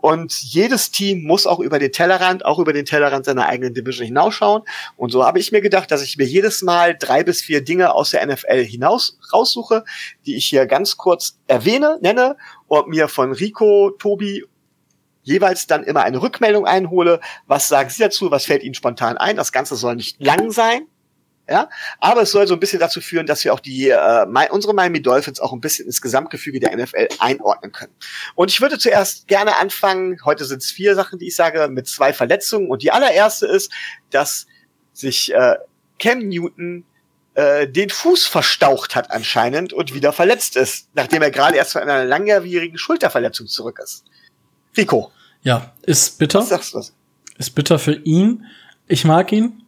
und 0.00 0.32
jedes 0.42 0.90
Team 0.90 1.22
muss 1.22 1.46
auch 1.46 1.60
über 1.60 1.78
den 1.78 1.92
Tellerrand, 1.92 2.44
auch 2.44 2.58
über 2.58 2.72
den 2.72 2.84
Tellerrand 2.84 3.24
seiner 3.24 3.46
eigenen 3.46 3.74
Division 3.74 4.06
hinausschauen. 4.06 4.62
Und 4.96 5.12
so 5.12 5.24
habe 5.24 5.38
ich 5.38 5.52
mir 5.52 5.60
gedacht, 5.60 5.92
dass 5.92 6.02
ich 6.02 6.16
mir 6.16 6.26
jedes 6.26 6.62
Mal 6.62 6.96
drei 6.98 7.22
bis 7.22 7.40
vier 7.42 7.62
Dinge 7.62 7.94
aus 7.94 8.10
der 8.10 8.26
NFL 8.26 8.64
hinaus 8.64 9.16
raussuche, 9.32 9.84
die 10.26 10.34
ich 10.34 10.46
hier 10.46 10.66
ganz 10.66 10.96
kurz 10.96 11.38
erwähne, 11.46 11.98
nenne 12.02 12.36
und 12.66 12.88
mir 12.88 13.06
von 13.06 13.30
Rico, 13.30 13.90
Tobi 14.00 14.44
jeweils 15.22 15.66
dann 15.66 15.84
immer 15.84 16.02
eine 16.02 16.20
Rückmeldung 16.20 16.66
einhole. 16.66 17.20
Was 17.46 17.68
sagen 17.68 17.90
Sie 17.90 18.02
dazu? 18.02 18.30
Was 18.30 18.46
fällt 18.46 18.62
Ihnen 18.62 18.74
spontan 18.74 19.16
ein? 19.16 19.36
Das 19.36 19.52
Ganze 19.52 19.76
soll 19.76 19.96
nicht 19.96 20.22
lang 20.22 20.50
sein. 20.50 20.86
Ja, 21.48 21.68
aber 21.98 22.22
es 22.22 22.30
soll 22.30 22.46
so 22.46 22.54
ein 22.54 22.60
bisschen 22.60 22.78
dazu 22.78 23.00
führen, 23.00 23.26
dass 23.26 23.44
wir 23.44 23.52
auch 23.52 23.58
die 23.58 23.88
äh, 23.88 24.48
unsere 24.50 24.74
Miami 24.74 25.02
Dolphins 25.02 25.40
auch 25.40 25.52
ein 25.52 25.60
bisschen 25.60 25.86
ins 25.86 26.00
Gesamtgefüge 26.00 26.60
der 26.60 26.76
NFL 26.76 27.08
einordnen 27.18 27.72
können. 27.72 27.92
Und 28.36 28.52
ich 28.52 28.60
würde 28.60 28.78
zuerst 28.78 29.26
gerne 29.26 29.58
anfangen. 29.58 30.18
Heute 30.24 30.44
sind 30.44 30.62
es 30.62 30.70
vier 30.70 30.94
Sachen, 30.94 31.18
die 31.18 31.26
ich 31.26 31.36
sage, 31.36 31.66
mit 31.68 31.88
zwei 31.88 32.12
Verletzungen. 32.12 32.70
Und 32.70 32.82
die 32.82 32.92
allererste 32.92 33.46
ist, 33.46 33.72
dass 34.10 34.46
sich 34.92 35.34
äh, 35.34 35.56
Cam 35.98 36.20
Newton 36.20 36.84
äh, 37.34 37.66
den 37.66 37.90
Fuß 37.90 38.26
verstaucht 38.26 38.94
hat 38.94 39.10
anscheinend 39.10 39.72
und 39.72 39.94
wieder 39.94 40.12
verletzt 40.12 40.56
ist, 40.56 40.90
nachdem 40.94 41.22
er 41.22 41.30
gerade 41.30 41.56
erst 41.56 41.72
von 41.72 41.82
einer 41.82 42.04
langjährigen 42.04 42.78
Schulterverletzung 42.78 43.48
zurück 43.48 43.80
ist. 43.82 44.04
Rico, 44.76 45.12
ja, 45.42 45.72
ist 45.82 46.18
bitter. 46.18 46.40
was 46.40 46.48
sagst 46.48 46.74
du? 46.74 46.78
was? 46.78 46.92
ist 47.38 47.54
bitter 47.54 47.78
für 47.78 47.94
ihn. 47.94 48.46
Ich 48.88 49.04
mag 49.04 49.32
ihn. 49.32 49.62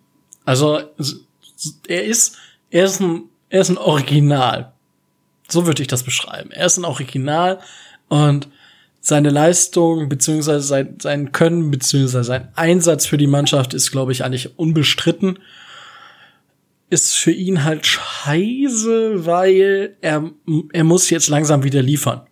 Also 0.45 0.81
er 1.89 2.05
ist, 2.05 2.37
er 2.71 2.85
ist 2.85 3.01
ein, 3.01 3.25
er 3.49 3.61
ist 3.61 3.71
ein 3.71 3.79
Original. 3.79 4.73
So 5.49 5.67
würde 5.67 5.83
ich 5.83 5.89
das 5.89 6.03
beschreiben. 6.03 6.51
Er 6.51 6.67
ist 6.67 6.79
ein 6.79 6.85
Original 6.85 7.61
und 8.09 8.49
seine 9.01 9.31
Leistung 9.31 10.09
beziehungsweise 10.09 10.67
sein, 10.67 10.97
sein 11.01 11.33
Können 11.33 11.71
beziehungsweise 11.71 12.25
sein 12.25 12.49
Einsatz 12.55 13.07
für 13.07 13.19
die 13.19 13.27
Mannschaft 13.27 13.75
ist, 13.75 13.91
glaube 13.91 14.13
ich, 14.13 14.25
eigentlich 14.25 14.59
unbestritten. 14.59 15.39
Ist 16.91 17.15
für 17.15 17.33
ihn 17.33 17.65
halt 17.65 17.87
scheiße, 17.87 19.27
weil 19.27 19.97
er, 20.01 20.31
er 20.73 20.85
muss 20.85 21.11
jetzt 21.11 21.29
langsam 21.29 21.65
wieder 21.65 21.83
liefern. 21.83 22.23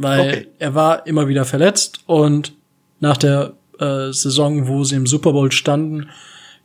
Weil 0.00 0.20
Okay. 0.20 0.48
er 0.60 0.74
war 0.76 1.06
immer 1.08 1.26
wieder 1.26 1.44
verletzt 1.44 2.00
und 2.06 2.54
nach 3.00 3.16
der 3.16 3.54
äh, 3.80 4.12
Saison, 4.12 4.68
wo 4.68 4.84
sie 4.84 4.94
im 4.94 5.06
Super 5.08 5.32
Bowl 5.32 5.50
standen, 5.50 6.08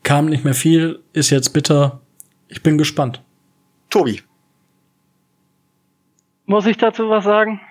kam 0.03 0.27
nicht 0.27 0.43
mehr 0.43 0.53
viel, 0.53 0.99
ist 1.13 1.31
jetzt 1.31 1.49
bitter. 1.49 1.99
Ich 2.47 2.61
bin 2.61 2.77
gespannt. 2.77 3.21
Tobi. 3.89 4.21
Muss 6.45 6.67
ich 6.67 6.77
dazu 6.77 7.09
was 7.09 7.23
sagen? 7.23 7.59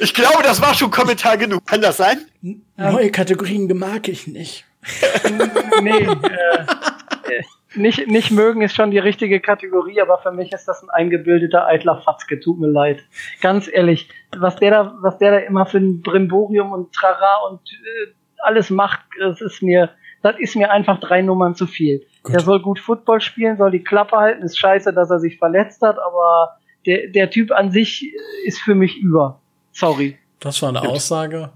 Ich 0.00 0.14
glaube, 0.14 0.42
das 0.42 0.60
war 0.60 0.74
schon 0.74 0.90
Kommentar 0.90 1.36
genug. 1.36 1.64
Kann 1.66 1.80
das 1.80 1.96
sein? 1.96 2.18
Neue 2.76 3.10
Kategorien 3.10 3.66
mag 3.78 4.08
ich 4.08 4.26
nicht. 4.26 4.64
nee, 5.82 5.90
äh, 5.90 6.02
äh, 6.04 6.64
nicht, 7.78 8.08
nicht 8.08 8.30
mögen 8.30 8.62
ist 8.62 8.74
schon 8.74 8.90
die 8.90 8.98
richtige 8.98 9.40
Kategorie, 9.40 10.00
aber 10.00 10.18
für 10.18 10.32
mich 10.32 10.52
ist 10.52 10.66
das 10.66 10.82
ein 10.82 10.90
eingebildeter 10.90 11.66
eitler 11.66 12.00
Fatzke, 12.02 12.40
tut 12.40 12.58
mir 12.58 12.68
leid. 12.68 13.02
Ganz 13.40 13.68
ehrlich, 13.72 14.08
was 14.36 14.56
der 14.56 14.70
da, 14.70 14.94
was 15.00 15.18
der 15.18 15.30
da 15.32 15.38
immer 15.38 15.66
für 15.66 15.78
ein 15.78 16.02
Brimborium 16.02 16.72
und 16.72 16.92
Trara 16.92 17.46
und 17.48 17.60
äh, 17.60 18.12
alles 18.38 18.70
macht, 18.70 19.00
das 19.18 19.40
ist 19.40 19.62
mir, 19.62 19.90
das 20.22 20.38
ist 20.38 20.56
mir 20.56 20.70
einfach 20.70 21.00
drei 21.00 21.22
Nummern 21.22 21.54
zu 21.54 21.66
viel. 21.66 22.04
Gut. 22.22 22.34
Der 22.34 22.40
soll 22.40 22.60
gut 22.60 22.78
Football 22.78 23.20
spielen, 23.20 23.56
soll 23.56 23.70
die 23.70 23.84
Klappe 23.84 24.16
halten, 24.16 24.42
ist 24.42 24.58
scheiße, 24.58 24.92
dass 24.92 25.10
er 25.10 25.20
sich 25.20 25.38
verletzt 25.38 25.82
hat, 25.82 25.98
aber 25.98 26.58
der, 26.86 27.08
der 27.08 27.30
Typ 27.30 27.50
an 27.52 27.70
sich 27.70 28.12
ist 28.44 28.60
für 28.60 28.74
mich 28.74 28.96
über. 28.98 29.40
Sorry. 29.72 30.18
Das 30.40 30.62
war 30.62 30.68
eine 30.70 30.82
Aussage. 30.82 31.50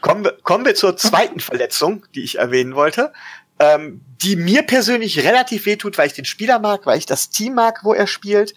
Kommen 0.00 0.24
wir, 0.24 0.32
kommen 0.42 0.66
wir 0.66 0.74
zur 0.74 0.96
zweiten 0.96 1.40
Verletzung, 1.40 2.04
die 2.14 2.24
ich 2.24 2.38
erwähnen 2.38 2.74
wollte, 2.74 3.12
ähm, 3.58 4.00
die 4.22 4.36
mir 4.36 4.62
persönlich 4.62 5.24
relativ 5.24 5.66
wehtut, 5.66 5.98
weil 5.98 6.06
ich 6.06 6.12
den 6.14 6.24
Spieler 6.24 6.58
mag, 6.58 6.86
weil 6.86 6.98
ich 6.98 7.06
das 7.06 7.30
Team 7.30 7.54
mag, 7.54 7.80
wo 7.84 7.94
er 7.94 8.06
spielt. 8.06 8.54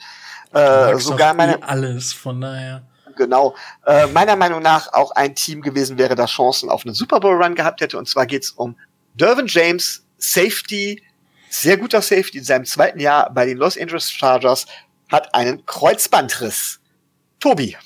Äh, 0.54 0.98
sogar 0.98 1.32
doch 1.32 1.38
meine, 1.38 1.56
eh 1.56 1.62
alles, 1.62 2.14
von 2.14 2.40
daher. 2.42 2.84
genau, 3.16 3.56
äh, 3.86 4.08
meiner 4.08 4.36
Meinung 4.36 4.62
nach 4.62 4.94
auch 4.94 5.12
ein 5.12 5.36
Team 5.36 5.62
gewesen 5.62 5.98
wäre, 5.98 6.16
das 6.16 6.32
Chancen 6.32 6.70
auf 6.70 6.86
einen 6.86 6.96
Super 6.96 7.20
Bowl 7.20 7.42
Run 7.42 7.56
gehabt 7.56 7.82
hätte. 7.82 7.98
Und 7.98 8.08
zwar 8.08 8.26
geht's 8.26 8.52
um 8.52 8.78
Dervin 9.14 9.48
James, 9.48 10.06
Safety, 10.18 11.04
sehr 11.50 11.78
guter 11.78 12.02
Safety 12.02 12.40
in 12.40 12.44
seinem 12.44 12.66
zweiten 12.66 13.00
Jahr 13.00 13.32
bei 13.34 13.46
den 13.46 13.58
Los 13.58 13.78
Angeles 13.78 14.12
Chargers, 14.12 14.66
hat 15.12 15.34
einen 15.34 15.66
Kreuzbandriss. 15.66 16.80
Tobi, 17.40 17.78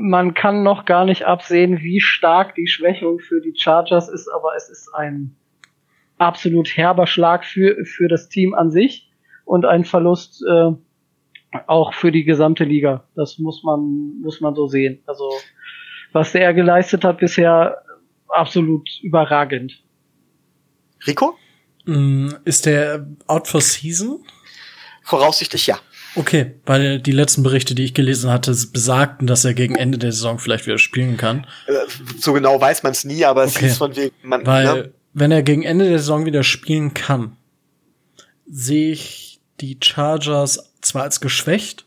man 0.00 0.34
kann 0.34 0.62
noch 0.62 0.84
gar 0.84 1.04
nicht 1.04 1.24
absehen, 1.24 1.80
wie 1.80 2.00
stark 2.00 2.54
die 2.54 2.66
Schwächung 2.66 3.18
für 3.18 3.40
die 3.40 3.54
Chargers 3.56 4.08
ist, 4.08 4.28
aber 4.28 4.54
es 4.56 4.68
ist 4.68 4.92
ein 4.94 5.36
absolut 6.18 6.68
herber 6.76 7.06
Schlag 7.06 7.44
für, 7.44 7.84
für 7.84 8.08
das 8.08 8.28
Team 8.28 8.54
an 8.54 8.70
sich 8.70 9.10
und 9.44 9.66
ein 9.66 9.84
Verlust 9.84 10.42
äh, 10.48 10.72
auch 11.66 11.94
für 11.94 12.12
die 12.12 12.24
gesamte 12.24 12.64
Liga. 12.64 13.04
Das 13.14 13.38
muss 13.38 13.62
man, 13.62 14.20
muss 14.20 14.40
man 14.40 14.54
so 14.54 14.66
sehen. 14.66 15.02
Also, 15.06 15.30
was 16.12 16.32
der 16.32 16.54
geleistet 16.54 17.04
hat 17.04 17.18
bisher, 17.18 17.82
absolut 18.28 18.88
überragend. 19.02 19.82
Rico? 21.06 21.36
Mm, 21.86 22.30
Ist 22.44 22.66
der 22.66 23.06
out 23.26 23.48
for 23.48 23.60
season? 23.60 24.24
Voraussichtlich 25.02 25.66
ja. 25.66 25.78
Okay, 26.16 26.54
weil 26.66 26.98
die 27.00 27.12
letzten 27.12 27.42
Berichte, 27.42 27.74
die 27.74 27.84
ich 27.84 27.94
gelesen 27.94 28.30
hatte, 28.30 28.54
besagten, 28.72 29.26
dass 29.26 29.44
er 29.44 29.54
gegen 29.54 29.76
Ende 29.76 29.96
der 29.98 30.12
Saison 30.12 30.38
vielleicht 30.38 30.66
wieder 30.66 30.78
spielen 30.78 31.16
kann. 31.16 31.46
Äh, 31.66 31.72
so 32.18 32.32
genau 32.32 32.60
weiß 32.60 32.82
man 32.82 32.92
es 32.92 33.04
nie, 33.04 33.24
aber 33.24 33.44
es 33.44 33.54
Okay. 33.56 33.66
hieß 33.66 33.78
von 33.78 33.94
wegen, 33.96 34.14
man, 34.22 34.44
Weil, 34.46 34.64
ne? 34.64 34.92
wenn 35.12 35.30
er 35.30 35.42
gegen 35.42 35.62
Ende 35.62 35.88
der 35.88 35.98
Saison 35.98 36.26
wieder 36.26 36.42
spielen 36.42 36.94
kann, 36.94 37.36
sehe 38.48 38.92
ich 38.92 39.40
die 39.60 39.78
Chargers 39.82 40.72
zwar 40.80 41.02
als 41.02 41.20
geschwächt, 41.20 41.86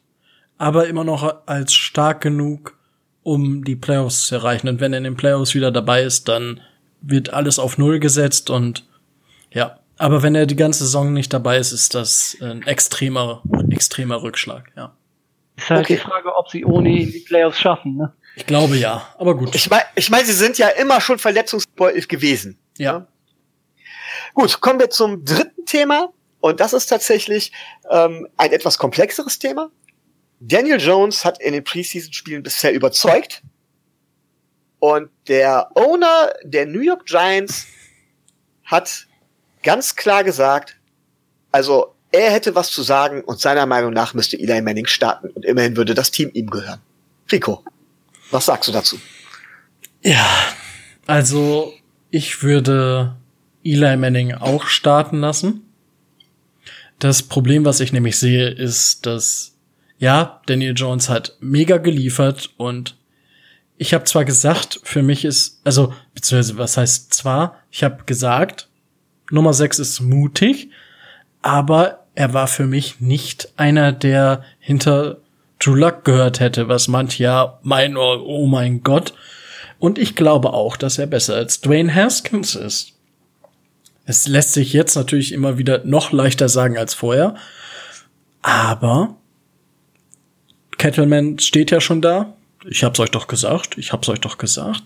aber 0.57 0.87
immer 0.87 1.03
noch 1.03 1.45
als 1.47 1.73
stark 1.73 2.21
genug, 2.21 2.77
um 3.23 3.63
die 3.65 3.75
Playoffs 3.75 4.27
zu 4.27 4.35
erreichen. 4.35 4.69
Und 4.69 4.79
wenn 4.79 4.93
er 4.93 4.97
in 4.99 5.03
den 5.03 5.15
Playoffs 5.17 5.55
wieder 5.55 5.71
dabei 5.71 6.03
ist, 6.03 6.27
dann 6.29 6.61
wird 7.01 7.33
alles 7.33 7.59
auf 7.59 7.77
Null 7.77 7.99
gesetzt 7.99 8.49
und 8.49 8.85
ja. 9.51 9.79
Aber 9.97 10.23
wenn 10.23 10.35
er 10.35 10.45
die 10.45 10.55
ganze 10.55 10.83
Saison 10.85 11.13
nicht 11.13 11.31
dabei 11.33 11.57
ist, 11.57 11.71
ist 11.71 11.93
das 11.93 12.35
ein 12.41 12.63
extremer, 12.63 13.43
extremer 13.69 14.21
Rückschlag, 14.23 14.71
ja. 14.75 14.95
Ist 15.55 15.69
halt 15.69 15.81
Okay. 15.85 15.95
die 15.95 16.01
Frage, 16.01 16.35
ob 16.35 16.49
sie 16.49 16.65
ohne 16.65 16.89
ihn 16.89 17.11
die 17.11 17.19
Playoffs 17.19 17.59
schaffen. 17.59 17.95
Ne? 17.97 18.11
Ich 18.35 18.47
glaube 18.47 18.75
ja, 18.75 19.07
aber 19.19 19.37
gut. 19.37 19.53
Ich 19.53 19.69
meine, 19.69 19.83
ich 19.95 20.09
mein, 20.09 20.25
sie 20.25 20.33
sind 20.33 20.57
ja 20.57 20.67
immer 20.69 20.99
schon 20.99 21.19
verletzungsbeutelt 21.19 22.09
gewesen. 22.09 22.57
ja. 22.77 23.07
Gut, 24.35 24.61
kommen 24.61 24.79
wir 24.79 24.89
zum 24.89 25.23
dritten 25.25 25.65
Thema. 25.65 26.09
Und 26.39 26.59
das 26.59 26.73
ist 26.73 26.87
tatsächlich 26.87 27.51
ähm, 27.89 28.27
ein 28.37 28.51
etwas 28.51 28.77
komplexeres 28.79 29.37
Thema. 29.37 29.69
Daniel 30.39 30.79
Jones 30.79 31.23
hat 31.23 31.39
in 31.41 31.53
den 31.53 31.63
Preseason-Spielen 31.63 32.41
bisher 32.41 32.73
überzeugt. 32.73 33.43
Und 34.79 35.09
der 35.27 35.69
Owner 35.75 36.33
der 36.43 36.65
New 36.65 36.81
York 36.81 37.05
Giants 37.05 37.67
hat 38.65 39.07
ganz 39.63 39.95
klar 39.95 40.23
gesagt, 40.23 40.77
also 41.51 41.95
er 42.11 42.31
hätte 42.31 42.53
was 42.55 42.69
zu 42.71 42.83
sagen 42.83 43.23
und 43.23 43.39
seiner 43.39 43.65
Meinung 43.65 43.91
nach 43.91 44.13
müsste 44.13 44.37
Eli 44.39 44.61
Manning 44.61 44.85
starten 44.85 45.29
und 45.29 45.45
immerhin 45.45 45.75
würde 45.75 45.95
das 45.95 46.11
Team 46.11 46.29
ihm 46.33 46.49
gehören. 46.49 46.79
Rico, 47.31 47.63
was 48.29 48.45
sagst 48.45 48.67
du 48.67 48.71
dazu? 48.71 48.99
Ja, 50.03 50.27
also 51.07 51.73
ich 52.11 52.43
würde 52.43 53.15
Eli 53.63 53.97
Manning 53.97 54.33
auch 54.35 54.67
starten 54.67 55.19
lassen. 55.19 55.61
Das 56.99 57.23
Problem, 57.23 57.65
was 57.65 57.79
ich 57.79 57.91
nämlich 57.91 58.19
sehe, 58.19 58.49
ist, 58.49 59.05
dass 59.05 59.53
ja, 59.97 60.41
Daniel 60.45 60.73
Jones 60.75 61.09
hat 61.09 61.37
mega 61.39 61.77
geliefert 61.77 62.51
und 62.57 62.97
ich 63.77 63.93
habe 63.93 64.03
zwar 64.03 64.25
gesagt, 64.25 64.79
für 64.83 65.01
mich 65.01 65.25
ist, 65.25 65.61
also, 65.63 65.93
beziehungsweise, 66.13 66.57
was 66.57 66.77
heißt 66.77 67.13
zwar, 67.13 67.57
ich 67.71 67.83
habe 67.83 68.03
gesagt, 68.05 68.69
Nummer 69.33 69.53
6 69.53 69.79
ist 69.79 69.99
mutig, 69.99 70.69
aber 71.41 72.05
er 72.13 72.33
war 72.33 72.47
für 72.47 72.67
mich 72.67 73.01
nicht 73.01 73.51
einer, 73.57 73.91
der 73.91 74.43
hinter 74.59 75.17
Drew 75.57 75.73
Luck 75.73 76.05
gehört 76.05 76.39
hätte, 76.39 76.67
was 76.67 76.87
manche 76.87 77.23
ja 77.23 77.59
meinen, 77.63 77.97
oh, 77.97 78.21
oh 78.23 78.45
mein 78.45 78.83
Gott. 78.83 79.15
Und 79.79 79.97
ich 79.97 80.15
glaube 80.15 80.53
auch, 80.53 80.77
dass 80.77 80.99
er 80.99 81.07
besser 81.07 81.35
als 81.35 81.61
Dwayne 81.61 81.93
Haskins 81.93 82.53
ist. 82.53 82.93
Es 84.05 84.27
lässt 84.27 84.53
sich 84.53 84.71
jetzt 84.71 84.95
natürlich 84.95 85.31
immer 85.31 85.57
wieder 85.57 85.83
noch 85.83 86.11
leichter 86.11 86.47
sagen 86.47 86.77
als 86.77 86.93
vorher. 86.93 87.35
Aber 88.43 89.15
Kettleman 90.77 91.39
steht 91.39 91.71
ja 91.71 91.81
schon 91.81 92.01
da. 92.01 92.33
Ich 92.65 92.83
hab's 92.83 92.99
euch 92.99 93.09
doch 93.09 93.27
gesagt. 93.27 93.79
Ich 93.79 93.93
hab's 93.93 94.09
euch 94.09 94.19
doch 94.19 94.37
gesagt. 94.37 94.83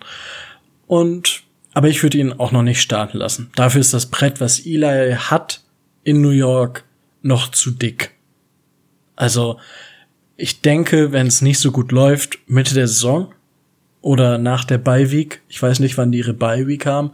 Und 0.87 1.43
Aber 1.77 1.89
ich 1.89 2.01
würde 2.01 2.17
ihn 2.17 2.33
auch 2.33 2.51
noch 2.51 2.63
nicht 2.63 2.81
starten 2.81 3.19
lassen. 3.19 3.51
Dafür 3.55 3.81
ist 3.81 3.93
das 3.93 4.07
Brett, 4.07 4.41
was 4.41 4.65
Eli 4.65 5.13
hat 5.15 5.61
in 6.03 6.21
New 6.21 6.31
York, 6.31 6.85
noch 7.21 7.51
zu 7.51 7.69
dick. 7.69 8.15
Also, 9.15 9.59
ich 10.37 10.61
denke, 10.61 11.11
wenn 11.11 11.27
es 11.27 11.43
nicht 11.43 11.59
so 11.59 11.71
gut 11.71 11.91
läuft, 11.91 12.39
Mitte 12.47 12.73
der 12.73 12.87
Saison 12.87 13.31
oder 14.01 14.39
nach 14.39 14.63
der 14.63 14.79
Bye 14.79 15.11
Week, 15.11 15.43
ich 15.49 15.61
weiß 15.61 15.79
nicht, 15.79 15.99
wann 15.99 16.11
die 16.11 16.17
ihre 16.17 16.33
Bye 16.33 16.65
Week 16.65 16.87
haben, 16.87 17.11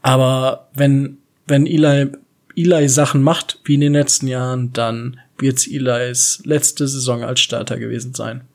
aber 0.00 0.70
wenn, 0.72 1.18
wenn 1.46 1.66
Eli, 1.66 2.10
Eli 2.56 2.88
Sachen 2.88 3.22
macht, 3.22 3.60
wie 3.64 3.74
in 3.74 3.82
den 3.82 3.92
letzten 3.92 4.28
Jahren, 4.28 4.72
dann 4.72 5.20
wird's 5.36 5.66
Eli's 5.66 6.40
letzte 6.46 6.88
Saison 6.88 7.22
als 7.22 7.40
Starter 7.40 7.78
gewesen 7.78 8.14
sein. 8.14 8.46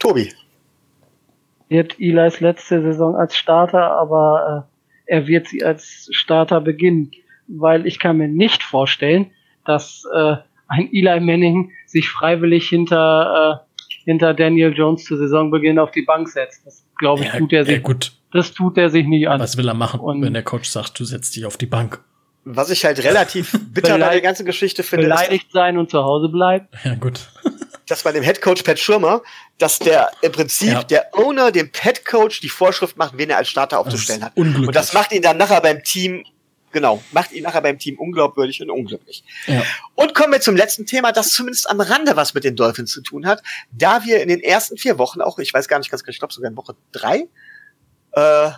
Tobi. 0.00 0.32
Wird 1.68 1.98
Eli's 1.98 2.40
letzte 2.40 2.82
Saison 2.82 3.16
als 3.16 3.36
Starter, 3.36 3.90
aber 3.96 4.66
äh, 5.08 5.12
er 5.16 5.26
wird 5.26 5.48
sie 5.48 5.64
als 5.64 6.08
Starter 6.12 6.60
beginnen, 6.60 7.10
weil 7.48 7.86
ich 7.86 7.98
kann 7.98 8.18
mir 8.18 8.28
nicht 8.28 8.62
vorstellen, 8.62 9.30
dass 9.64 10.04
äh, 10.14 10.36
ein 10.68 10.88
Eli 10.92 11.20
Manning 11.20 11.70
sich 11.86 12.08
freiwillig 12.08 12.68
hinter, 12.68 13.64
äh, 13.80 13.88
hinter 14.04 14.34
Daniel 14.34 14.72
Jones 14.74 15.04
zu 15.04 15.16
Saisonbeginn 15.16 15.78
auf 15.78 15.90
die 15.90 16.02
Bank 16.02 16.28
setzt. 16.28 16.66
Das 16.66 16.86
glaube 16.98 17.22
ich, 17.24 17.32
Ja, 17.32 17.38
tut 17.38 17.52
er 17.52 17.58
ja, 17.60 17.64
sich. 17.64 17.82
gut. 17.82 18.12
Das 18.32 18.52
tut 18.52 18.76
er 18.78 18.90
sich 18.90 19.06
nicht 19.06 19.28
an. 19.28 19.40
Was 19.40 19.56
will 19.56 19.68
er 19.68 19.74
machen, 19.74 20.00
Und- 20.00 20.22
wenn 20.22 20.32
der 20.34 20.42
Coach 20.42 20.68
sagt, 20.68 20.98
du 21.00 21.04
setzt 21.04 21.34
dich 21.36 21.46
auf 21.46 21.56
die 21.56 21.66
Bank? 21.66 22.00
Was 22.46 22.68
ich 22.68 22.84
halt 22.84 23.02
relativ 23.02 23.58
bitter 23.72 23.98
bei 23.98 24.10
der 24.10 24.20
ganzen 24.20 24.44
Geschichte 24.44 24.82
finde, 24.82 25.06
ist, 25.06 25.10
Beleidigt 25.12 25.50
sein 25.52 25.78
und 25.78 25.88
zu 25.90 26.02
Hause 26.04 26.28
bleiben. 26.28 26.68
Ja, 26.84 26.94
gut. 26.94 27.28
Dass 27.86 28.02
bei 28.02 28.12
dem 28.12 28.22
Headcoach 28.22 28.64
Pat 28.64 28.78
Schirmer, 28.78 29.22
dass 29.58 29.78
der 29.78 30.10
im 30.22 30.32
Prinzip 30.32 30.68
Ja. 30.72 30.82
der 30.84 31.14
Owner 31.14 31.52
dem 31.52 31.70
Headcoach 31.78 32.40
die 32.40 32.48
Vorschrift 32.48 32.96
macht, 32.96 33.18
wen 33.18 33.30
er 33.30 33.36
als 33.38 33.48
Starter 33.48 33.78
aufzustellen 33.78 34.24
hat. 34.24 34.36
unglücklich. 34.36 34.68
Und 34.68 34.76
das 34.76 34.92
macht 34.94 35.12
ihn 35.12 35.22
dann 35.22 35.36
nachher 35.36 35.60
beim 35.60 35.82
Team, 35.84 36.24
genau, 36.72 37.02
macht 37.12 37.32
ihn 37.32 37.42
nachher 37.42 37.60
beim 37.60 37.78
Team 37.78 37.98
unglaubwürdig 37.98 38.60
und 38.62 38.70
unglücklich. 38.70 39.22
Ja. 39.46 39.62
Und 39.94 40.14
kommen 40.14 40.32
wir 40.32 40.40
zum 40.40 40.56
letzten 40.56 40.86
Thema, 40.86 41.12
das 41.12 41.30
zumindest 41.32 41.68
am 41.68 41.80
Rande 41.80 42.16
was 42.16 42.32
mit 42.34 42.44
den 42.44 42.56
Dolphins 42.56 42.90
zu 42.92 43.02
tun 43.02 43.26
hat, 43.26 43.42
da 43.70 44.04
wir 44.04 44.22
in 44.22 44.28
den 44.28 44.40
ersten 44.40 44.76
vier 44.78 44.98
Wochen 44.98 45.20
auch, 45.20 45.38
ich 45.38 45.52
weiß 45.52 45.68
gar 45.68 45.78
nicht 45.78 45.90
ganz 45.90 46.02
genau, 46.02 46.12
ich 46.12 46.18
glaube 46.18 46.32
sogar 46.34 46.50
in 46.50 46.56
Woche 46.56 46.74
drei, 46.92 47.28
äh, 48.12 48.50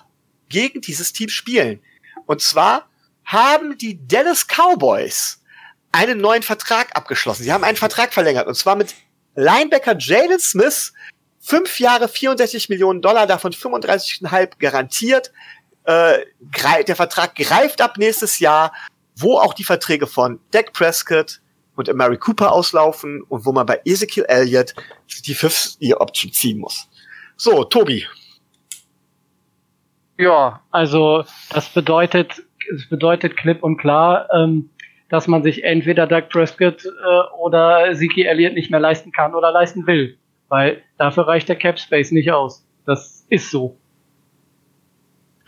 gegen 0.48 0.80
dieses 0.80 1.12
Team 1.12 1.28
spielen. 1.28 1.80
Und 2.26 2.40
zwar 2.40 2.88
haben 3.24 3.76
die 3.78 4.06
Dallas 4.06 4.46
Cowboys 4.46 5.42
einen 5.92 6.20
neuen 6.20 6.42
Vertrag 6.42 6.94
abgeschlossen. 6.94 7.42
Sie 7.42 7.52
haben 7.52 7.64
einen 7.64 7.76
Vertrag 7.76 8.12
verlängert 8.14 8.46
und 8.46 8.54
zwar 8.54 8.76
mit 8.76 8.94
Linebacker 9.36 9.96
Jalen 9.98 10.40
Smith. 10.40 10.92
Fünf 11.38 11.78
Jahre, 11.78 12.08
64 12.08 12.68
Millionen 12.68 13.00
Dollar, 13.00 13.26
davon 13.28 13.52
35,5 13.52 14.58
garantiert. 14.58 15.30
Äh, 15.84 16.24
der 16.88 16.96
Vertrag 16.96 17.36
greift 17.36 17.80
ab 17.80 17.98
nächstes 17.98 18.40
Jahr, 18.40 18.72
wo 19.16 19.38
auch 19.38 19.54
die 19.54 19.62
Verträge 19.62 20.08
von 20.08 20.40
Dak 20.50 20.72
Prescott 20.72 21.40
und 21.76 21.92
Mary 21.94 22.18
Cooper 22.18 22.50
auslaufen 22.50 23.22
und 23.28 23.46
wo 23.46 23.52
man 23.52 23.66
bei 23.66 23.80
Ezekiel 23.84 24.24
Elliott 24.28 24.74
die 25.24 25.34
Fifth-Year-Option 25.34 26.32
ziehen 26.32 26.58
muss. 26.58 26.88
So, 27.36 27.62
Tobi. 27.64 28.04
Ja, 30.18 30.62
also 30.70 31.24
das 31.50 31.68
bedeutet, 31.68 32.42
es 32.74 32.88
bedeutet 32.88 33.36
klipp 33.36 33.62
und 33.62 33.76
klar, 33.76 34.28
ähm, 34.32 34.70
dass 35.08 35.28
man 35.28 35.42
sich 35.42 35.64
entweder 35.64 36.06
Doug 36.06 36.28
Prescott 36.30 36.84
äh, 36.84 37.36
oder 37.38 37.94
Zeke 37.94 38.26
Elliott 38.26 38.54
nicht 38.54 38.70
mehr 38.70 38.80
leisten 38.80 39.12
kann 39.12 39.34
oder 39.34 39.52
leisten 39.52 39.86
will. 39.86 40.18
Weil 40.48 40.82
dafür 40.98 41.26
reicht 41.26 41.48
der 41.48 41.56
Cap 41.56 41.78
Space 41.78 42.12
nicht 42.12 42.30
aus. 42.32 42.64
Das 42.84 43.24
ist 43.28 43.50
so. 43.50 43.76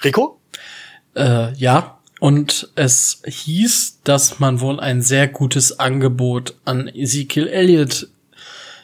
Rico? 0.03 0.41
Äh, 1.15 1.53
ja, 1.55 1.99
und 2.21 2.71
es 2.75 3.23
hieß, 3.27 4.03
dass 4.03 4.41
man 4.41 4.61
wohl 4.61 4.81
ein 4.81 5.03
sehr 5.03 5.29
gutes 5.29 5.79
Angebot 5.79 6.55
an 6.65 6.89
Ezekiel 6.89 7.47
Elliott 7.47 8.09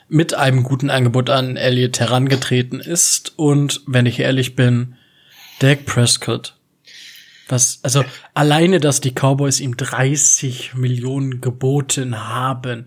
mit 0.09 0.35
einem 0.35 0.63
guten 0.63 0.91
Angebot 0.91 1.31
an 1.31 1.57
Elliott 1.57 1.99
herangetreten 1.99 2.79
ist. 2.79 3.37
Und 3.37 3.83
wenn 3.87 4.07
ich 4.07 4.21
ehrlich 4.21 4.55
bin, 4.55 4.97
Dak 5.59 5.85
Prescott. 5.87 6.54
Was, 7.49 7.81
also 7.83 8.05
alleine, 8.33 8.81
dass 8.81 9.01
die 9.01 9.13
Cowboys 9.13 9.61
ihm 9.61 9.77
30 9.77 10.75
Millionen 10.75 11.41
geboten 11.41 12.27
haben. 12.27 12.87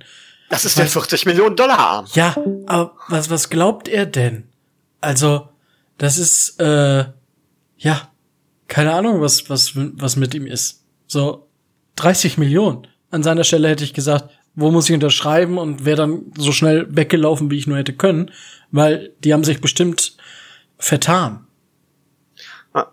Das 0.50 0.66
ist 0.66 0.78
der 0.78 0.88
40 0.88 1.26
Millionen 1.26 1.56
Dollar 1.56 1.78
Arm. 1.78 2.06
Ja, 2.14 2.36
aber 2.66 2.96
was, 3.10 3.30
was 3.30 3.50
glaubt 3.50 3.88
er 3.88 4.06
denn? 4.06 4.46
Also, 5.02 5.50
das 5.98 6.18
ist, 6.18 6.60
äh, 6.60 7.06
ja, 7.78 8.12
keine 8.68 8.94
Ahnung, 8.94 9.22
was, 9.22 9.50
was, 9.50 9.74
was 9.76 10.16
mit 10.16 10.34
ihm 10.34 10.48
ist. 10.48 10.84
So, 11.06 11.48
30 11.98 12.38
Millionen. 12.38 12.88
An 13.12 13.24
seiner 13.24 13.44
Stelle 13.44 13.70
hätte 13.70 13.84
ich 13.84 13.94
gesagt, 13.94 14.30
wo 14.56 14.72
muss 14.72 14.90
ich 14.90 14.96
unterschreiben 14.96 15.58
und 15.58 15.86
wäre 15.86 15.98
dann 15.98 16.32
so 16.38 16.52
schnell 16.52 16.88
weggelaufen, 16.90 17.52
wie 17.52 17.58
ich 17.58 17.68
nur 17.68 17.78
hätte 17.78 17.94
können, 17.94 18.32
weil 18.72 19.14
die 19.24 19.34
haben 19.34 19.44
sich 19.44 19.62
bestimmt 19.62 20.18
vertan. 20.78 21.47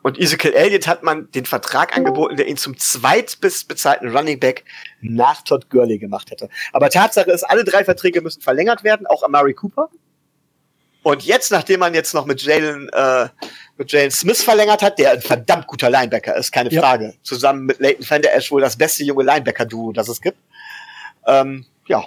Und 0.02 0.18
Ezekiel 0.18 0.52
Elliott 0.54 0.86
hat 0.86 1.02
man 1.02 1.30
den 1.32 1.44
Vertrag 1.46 1.96
angeboten, 1.96 2.36
der 2.36 2.46
ihn 2.46 2.56
zum 2.56 2.78
zweitbezahlten 2.78 4.16
Running 4.16 4.38
Back 4.40 4.64
nach 5.00 5.42
Todd 5.42 5.68
Gurley 5.70 5.98
gemacht 5.98 6.30
hätte. 6.30 6.48
Aber 6.72 6.90
Tatsache 6.90 7.30
ist, 7.30 7.42
alle 7.44 7.64
drei 7.64 7.84
Verträge 7.84 8.20
müssen 8.20 8.40
verlängert 8.40 8.84
werden, 8.84 9.06
auch 9.06 9.22
Amari 9.22 9.54
Cooper. 9.54 9.90
Und 11.02 11.22
jetzt, 11.24 11.52
nachdem 11.52 11.80
man 11.80 11.92
jetzt 11.92 12.14
noch 12.14 12.24
mit 12.24 12.42
Jalen, 12.42 12.88
äh, 12.90 13.28
mit 13.76 13.92
Jalen 13.92 14.10
Smith 14.10 14.42
verlängert 14.42 14.80
hat, 14.82 14.98
der 14.98 15.12
ein 15.12 15.20
verdammt 15.20 15.66
guter 15.66 15.90
Linebacker 15.90 16.34
ist, 16.36 16.50
keine 16.50 16.70
Ja. 16.70 16.80
Frage. 16.80 17.14
Zusammen 17.22 17.66
mit 17.66 17.78
Leighton 17.78 18.04
Fender 18.04 18.32
Ash 18.32 18.50
wohl 18.50 18.62
das 18.62 18.76
beste 18.76 19.04
junge 19.04 19.22
Linebacker-Duo, 19.24 19.92
das 19.92 20.08
es 20.08 20.20
gibt. 20.20 20.38
Ähm, 21.26 21.66
ja, 21.86 22.04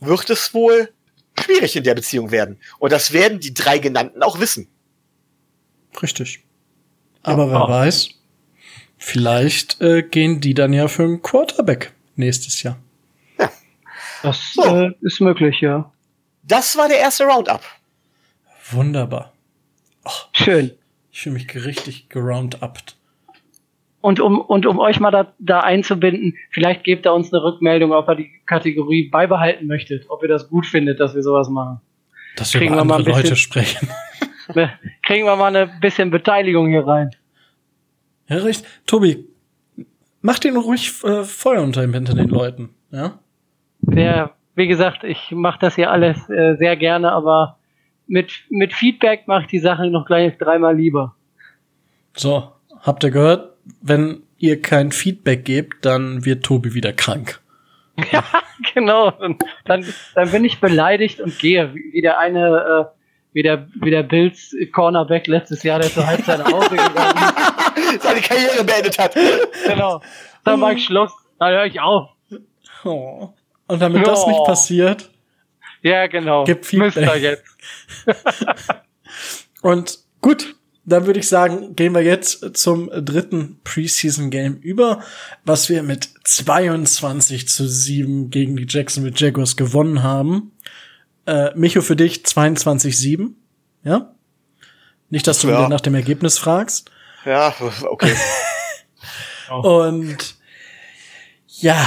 wird 0.00 0.30
es 0.30 0.52
wohl 0.52 0.92
schwierig 1.38 1.76
in 1.76 1.84
der 1.84 1.94
Beziehung 1.94 2.30
werden. 2.32 2.58
Und 2.78 2.92
das 2.92 3.12
werden 3.12 3.38
die 3.38 3.54
drei 3.54 3.78
genannten 3.78 4.22
auch 4.22 4.40
wissen. 4.40 4.68
Richtig. 6.02 6.43
Aber 7.24 7.48
wer 7.50 7.58
Ja. 7.60 7.68
weiß, 7.68 8.10
vielleicht 8.98 9.80
äh, 9.80 10.02
gehen 10.02 10.40
die 10.40 10.54
dann 10.54 10.72
ja 10.72 10.88
für 10.88 11.02
einen 11.02 11.22
Quarterback 11.22 11.92
nächstes 12.16 12.62
Jahr. 12.62 12.78
Das 14.22 14.52
So. 14.54 14.62
äh, 14.64 14.92
ist 15.02 15.20
möglich, 15.20 15.60
ja. 15.60 15.90
Das 16.44 16.76
war 16.78 16.88
der 16.88 16.98
erste 16.98 17.24
Roundup. 17.24 17.60
Wunderbar. 18.70 19.32
Schön. 20.32 20.72
Ich 21.10 21.20
fühle 21.22 21.34
mich 21.34 21.54
richtig 21.54 22.08
geroundupt. 22.08 22.96
Und 24.00 24.20
um, 24.20 24.40
und 24.40 24.66
um 24.66 24.78
euch 24.78 25.00
mal 25.00 25.10
da, 25.10 25.32
da 25.38 25.60
einzubinden, 25.60 26.36
vielleicht 26.50 26.84
gebt 26.84 27.06
ihr 27.06 27.12
uns 27.14 27.32
eine 27.32 27.42
Rückmeldung, 27.42 27.92
ob 27.92 28.08
ihr 28.08 28.14
die 28.16 28.30
Kategorie 28.46 29.08
beibehalten 29.08 29.66
möchtet, 29.66 30.06
ob 30.10 30.22
ihr 30.22 30.28
das 30.28 30.48
gut 30.48 30.66
findet, 30.66 31.00
dass 31.00 31.14
wir 31.14 31.22
sowas 31.22 31.48
machen. 31.48 31.80
Dass 32.36 32.52
wir 32.52 32.60
Kriegen 32.60 32.74
über 32.74 32.82
wir 32.82 32.84
mal 32.86 32.94
andere 32.96 33.16
ein 33.16 33.22
bisschen- 33.22 33.30
Leute 33.30 33.36
sprechen. 33.40 33.88
Ne, 34.54 34.78
Kriegen 35.02 35.26
wir 35.26 35.36
mal 35.36 35.54
ein 35.54 35.80
bisschen 35.80 36.10
Beteiligung 36.10 36.68
hier 36.68 36.86
rein. 36.86 37.10
Ja, 38.28 38.38
richtig. 38.38 38.68
Tobi, 38.86 39.26
mach 40.20 40.38
den 40.38 40.56
ruhig 40.56 40.92
äh, 41.04 41.24
Feuer 41.24 41.62
unter, 41.62 41.82
hinter 41.82 42.14
den 42.14 42.28
Leuten. 42.28 42.70
Ja? 42.90 43.18
Der, 43.80 44.30
wie 44.54 44.66
gesagt, 44.66 45.04
ich 45.04 45.30
mache 45.30 45.58
das 45.60 45.74
hier 45.74 45.90
alles 45.90 46.28
äh, 46.28 46.56
sehr 46.56 46.76
gerne, 46.76 47.12
aber 47.12 47.58
mit, 48.06 48.32
mit 48.50 48.72
Feedback 48.72 49.26
mache 49.26 49.42
ich 49.42 49.48
die 49.48 49.58
Sache 49.58 49.86
noch 49.88 50.06
gleich 50.06 50.36
dreimal 50.38 50.76
lieber. 50.76 51.14
So, 52.16 52.52
habt 52.80 53.04
ihr 53.04 53.10
gehört? 53.10 53.56
Wenn 53.80 54.22
ihr 54.38 54.60
kein 54.60 54.92
Feedback 54.92 55.44
gebt, 55.44 55.84
dann 55.84 56.24
wird 56.24 56.44
Tobi 56.44 56.74
wieder 56.74 56.92
krank. 56.92 57.40
Ja, 58.10 58.24
genau. 58.74 59.12
Dann, 59.64 59.86
dann 60.16 60.30
bin 60.32 60.44
ich 60.44 60.58
beleidigt 60.58 61.20
und 61.20 61.38
gehe, 61.38 61.72
wie, 61.74 61.92
wie 61.92 62.02
der 62.02 62.18
eine, 62.18 62.90
äh, 62.90 63.03
wie 63.34 63.42
der, 63.42 63.68
wie 63.82 63.90
der 63.90 64.02
Bills 64.04 64.54
Cornerback 64.72 65.26
letztes 65.26 65.62
Jahr, 65.62 65.78
der 65.80 65.90
zur 65.90 66.06
Halbzeit 66.06 66.38
nach 66.38 66.50
Hause 66.50 66.70
gegangen 66.70 66.94
ist. 67.94 68.02
Seine 68.02 68.20
Karriere 68.22 68.64
beendet 68.64 68.98
hat. 68.98 69.14
Genau. 69.66 70.00
Dann 70.44 70.60
mach 70.60 70.70
ich 70.72 70.84
Schluss. 70.84 71.12
Dann 71.38 71.50
höre 71.52 71.66
ich 71.66 71.80
auf. 71.80 72.08
Oh. 72.84 73.28
Und 73.66 73.82
damit 73.82 74.06
das 74.06 74.22
Oh. 74.24 74.28
nicht 74.30 74.44
passiert, 74.46 75.10
Ja, 75.82 76.06
genau. 76.06 76.44
Gib 76.44 76.72
Müsst 76.72 76.96
ihr 76.96 77.02
Feedback. 77.10 77.22
jetzt. 77.22 77.44
Und 79.62 79.98
gut, 80.20 80.54
dann 80.84 81.06
würde 81.06 81.20
ich 81.20 81.28
sagen, 81.28 81.74
gehen 81.76 81.94
wir 81.94 82.02
jetzt 82.02 82.56
zum 82.58 82.90
dritten 82.92 83.60
Preseason 83.64 84.30
Game 84.30 84.56
über, 84.56 85.02
was 85.44 85.68
wir 85.68 85.82
mit 85.82 86.08
22 86.24 87.48
zu 87.48 87.66
7 87.66 88.30
gegen 88.30 88.56
die 88.56 88.66
Jacksonville 88.68 89.14
Jaguars 89.16 89.56
gewonnen 89.56 90.02
haben. 90.02 90.52
Äh, 91.26 91.50
Micho, 91.54 91.80
für 91.80 91.96
dich 91.96 92.22
22-7, 92.24 93.30
ja? 93.82 94.14
Nicht, 95.10 95.26
dass 95.26 95.40
du 95.40 95.48
Ja. 95.48 95.68
nach 95.68 95.80
dem 95.80 95.94
Ergebnis 95.94 96.38
fragst. 96.38 96.90
Ja, 97.24 97.54
okay. 97.88 98.14
Und 99.50 100.36
ja, 101.46 101.86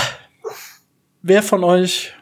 wer 1.22 1.44
von 1.44 1.64
euch, 1.64 2.14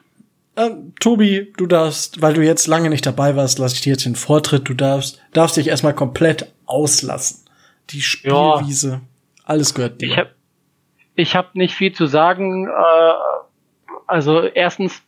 äh, 0.56 0.70
Tobi, 1.00 1.54
du 1.58 1.66
darfst, 1.68 2.22
weil 2.22 2.34
du 2.34 2.42
jetzt 2.42 2.68
lange 2.68 2.90
nicht 2.90 3.06
dabei 3.06 3.36
warst, 3.36 3.60
lass 3.60 3.74
ich 3.74 3.82
dir 3.82 3.92
jetzt 3.92 4.06
den 4.06 4.16
Vortritt. 4.16 4.68
Du 4.68 4.74
darfst, 4.74 5.22
darfst 5.34 5.58
dich 5.58 5.68
erstmal 5.68 5.94
komplett 5.94 6.52
auslassen. 6.66 7.46
Die 7.92 8.02
Spielwiese 8.02 9.02
Alles 9.44 9.74
gehört 9.76 10.02
dir. 10.02 10.08
Ich 10.08 10.18
habe 10.18 10.30
ich 11.18 11.36
hab 11.36 11.56
nicht 11.56 11.76
viel 11.76 11.94
zu 11.94 12.08
sagen. 12.08 12.68
Äh, 12.68 13.14
also 14.08 14.42
erstens, 14.44 15.02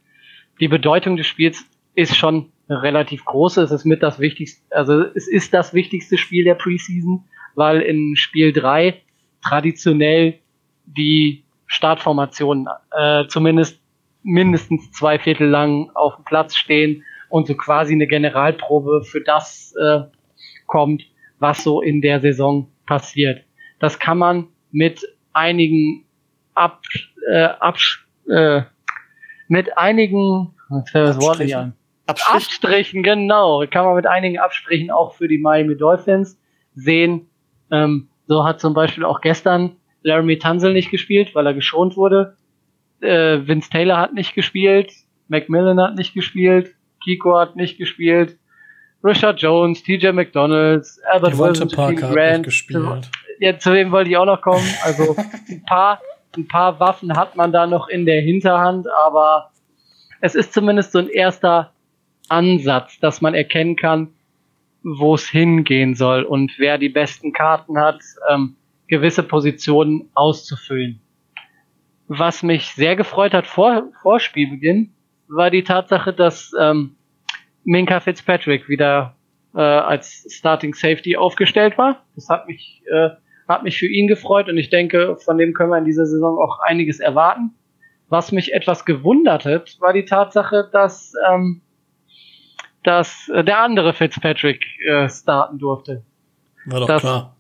die 0.60 0.68
Bedeutung 0.68 1.18
des 1.18 1.26
Spiels 1.28 1.64
ist 1.98 2.16
schon 2.16 2.52
relativ 2.70 3.26
groß. 3.26 3.58
Es 3.58 3.72
ist 3.72 3.84
mit 3.84 4.04
das 4.04 4.20
wichtigste, 4.20 4.64
also 4.76 5.02
es 5.16 5.28
ist 5.28 5.54
das 5.54 5.74
wichtigste 5.74 6.18
Spiel 6.18 6.44
der 6.44 6.54
Preseason, 6.54 7.26
weil 7.56 7.82
in 7.82 8.16
Spiel 8.16 8.54
3 8.54 9.02
traditionell 9.44 10.36
die 10.86 11.44
Startformationen 11.66 12.68
äh, 12.96 13.26
zumindest 13.28 13.82
mindestens 14.22 14.92
zwei 14.92 15.18
Viertel 15.18 15.48
lang 15.48 15.90
auf 15.96 16.18
dem 16.18 16.26
Platz 16.26 16.56
stehen 16.56 17.04
und 17.30 17.48
so 17.48 17.56
quasi 17.56 17.94
eine 17.94 18.06
Generalprobe 18.06 19.04
für 19.04 19.22
das 19.22 19.74
äh, 19.82 20.02
kommt, 20.68 21.04
was 21.40 21.64
so 21.64 21.82
in 21.82 22.02
der 22.02 22.22
Saison 22.22 22.72
passiert. 22.86 23.44
Das 23.80 23.98
kann 23.98 24.20
man 24.20 24.50
mit 24.72 25.02
einigen 25.34 26.06
Ab, 26.54 26.82
äh, 27.32 27.44
Abs 27.60 28.00
äh, 28.30 28.62
mit 29.48 29.78
einigen 29.78 30.54
das 30.94 31.20
Wort 31.22 31.40
nicht 31.40 31.56
an. 31.56 31.74
Abstrich. 32.08 32.36
Abstrichen, 32.36 33.04
genau. 33.04 33.66
Kann 33.70 33.86
man 33.86 33.96
mit 33.96 34.08
einigen 34.08 34.40
Abstrichen 34.40 34.92
auch 34.92 35.14
für 35.14 35.28
die 35.28 35.38
Miami 35.38 35.78
Dolphins 35.78 36.40
sehen. 36.74 37.30
Ähm, 37.70 38.10
so 38.28 38.44
hat 38.46 38.60
zum 38.60 38.74
Beispiel 38.74 39.06
auch 39.06 39.22
gestern 39.22 39.76
Laramie 40.04 40.40
Tunzel 40.40 40.74
nicht 40.74 40.90
gespielt, 40.90 41.36
weil 41.36 41.46
er 41.46 41.54
geschont 41.54 41.98
wurde. 41.98 42.38
Äh, 43.02 43.48
Vince 43.48 43.70
Taylor 43.70 43.98
hat 43.98 44.14
nicht 44.14 44.34
gespielt. 44.34 44.92
Macmillan 45.28 45.80
hat 45.80 45.96
nicht 45.96 46.14
gespielt. 46.14 46.74
Kiko 47.04 47.38
hat 47.38 47.56
nicht 47.56 47.78
gespielt. 47.78 48.38
Richard 49.04 49.42
Jones, 49.42 49.84
TJ 49.84 50.12
McDonalds, 50.12 51.00
Albert 51.12 51.34
Devonta 51.34 51.62
Wilson, 51.62 51.70
Parker 51.70 52.08
hat 52.08 52.16
Grant. 52.16 52.38
nicht 52.38 52.44
gespielt. 52.46 53.12
Ja, 53.40 53.58
zu 53.60 53.72
wem 53.74 53.92
wollte 53.92 54.10
ich 54.10 54.18
auch 54.18 54.26
noch 54.26 54.42
kommen. 54.42 54.66
Also 54.84 55.16
ein 55.50 55.64
paar, 55.64 56.02
ein 56.36 56.48
paar 56.48 56.80
Waffen 56.80 57.16
hat 57.16 57.36
man 57.36 57.52
da 57.52 57.68
noch 57.68 57.88
in 57.88 58.06
der 58.06 58.22
Hinterhand, 58.22 58.88
aber 59.06 59.52
es 60.22 60.36
ist 60.36 60.54
zumindest 60.54 60.92
so 60.92 61.00
ein 61.00 61.10
erster 61.10 61.74
Ansatz, 62.30 63.00
dass 63.00 63.22
man 63.22 63.34
erkennen 63.34 63.76
kann, 63.76 64.10
wo 64.84 65.16
es 65.16 65.28
hingehen 65.28 65.96
soll 65.96 66.24
und 66.24 66.54
wer 66.58 66.78
die 66.78 66.90
besten 66.90 67.34
Karten 67.34 67.78
hat, 67.78 68.02
ähm, 68.30 68.56
gewisse 68.88 69.24
Positionen 69.24 70.10
auszufüllen. 70.14 71.02
Was 72.08 72.42
mich 72.42 72.68
sehr 72.74 72.96
gefreut 72.96 73.34
hat 73.34 73.48
vor, 73.48 73.90
vor 74.02 74.20
Spielbeginn, 74.20 74.94
war 75.28 75.52
die 75.52 75.64
Tatsache, 75.64 76.14
dass 76.14 76.54
ähm, 76.60 76.96
Minka 77.66 78.00
Fitzpatrick 78.00 78.70
wieder 78.70 79.16
äh, 79.54 79.60
als 79.60 80.26
Starting 80.30 80.74
Safety 80.74 81.18
aufgestellt 81.18 81.78
war. 81.78 82.06
Das 82.16 82.30
hat 82.30 82.48
mich, 82.48 82.82
äh, 82.90 83.10
hat 83.48 83.64
mich 83.64 83.78
für 83.78 83.88
ihn 83.88 84.08
gefreut 84.08 84.48
und 84.48 84.58
ich 84.58 84.70
denke, 84.70 85.18
von 85.18 85.38
dem 85.38 85.54
können 85.54 85.72
wir 85.72 85.78
in 85.78 85.86
dieser 85.86 86.06
Saison 86.06 86.40
auch 86.40 86.60
einiges 86.62 87.00
erwarten. 87.02 87.54
Was 88.08 88.32
mich 88.32 88.54
etwas 88.54 88.86
gewundert 88.86 89.46
hat, 89.46 89.76
war 89.82 89.92
die 89.92 90.06
Tatsache, 90.06 90.70
dass, 90.72 91.14
ähm, 91.30 91.62
dass 92.84 93.30
äh, 93.30 93.44
der 93.44 93.60
andere 93.60 93.94
Fitzpatrick 93.94 94.64
äh, 94.88 95.10
starten 95.10 95.58
durfte. 95.60 96.04
War 96.66 96.80
doch 96.82 96.88
Das- 96.88 97.02
klar. 97.02 97.34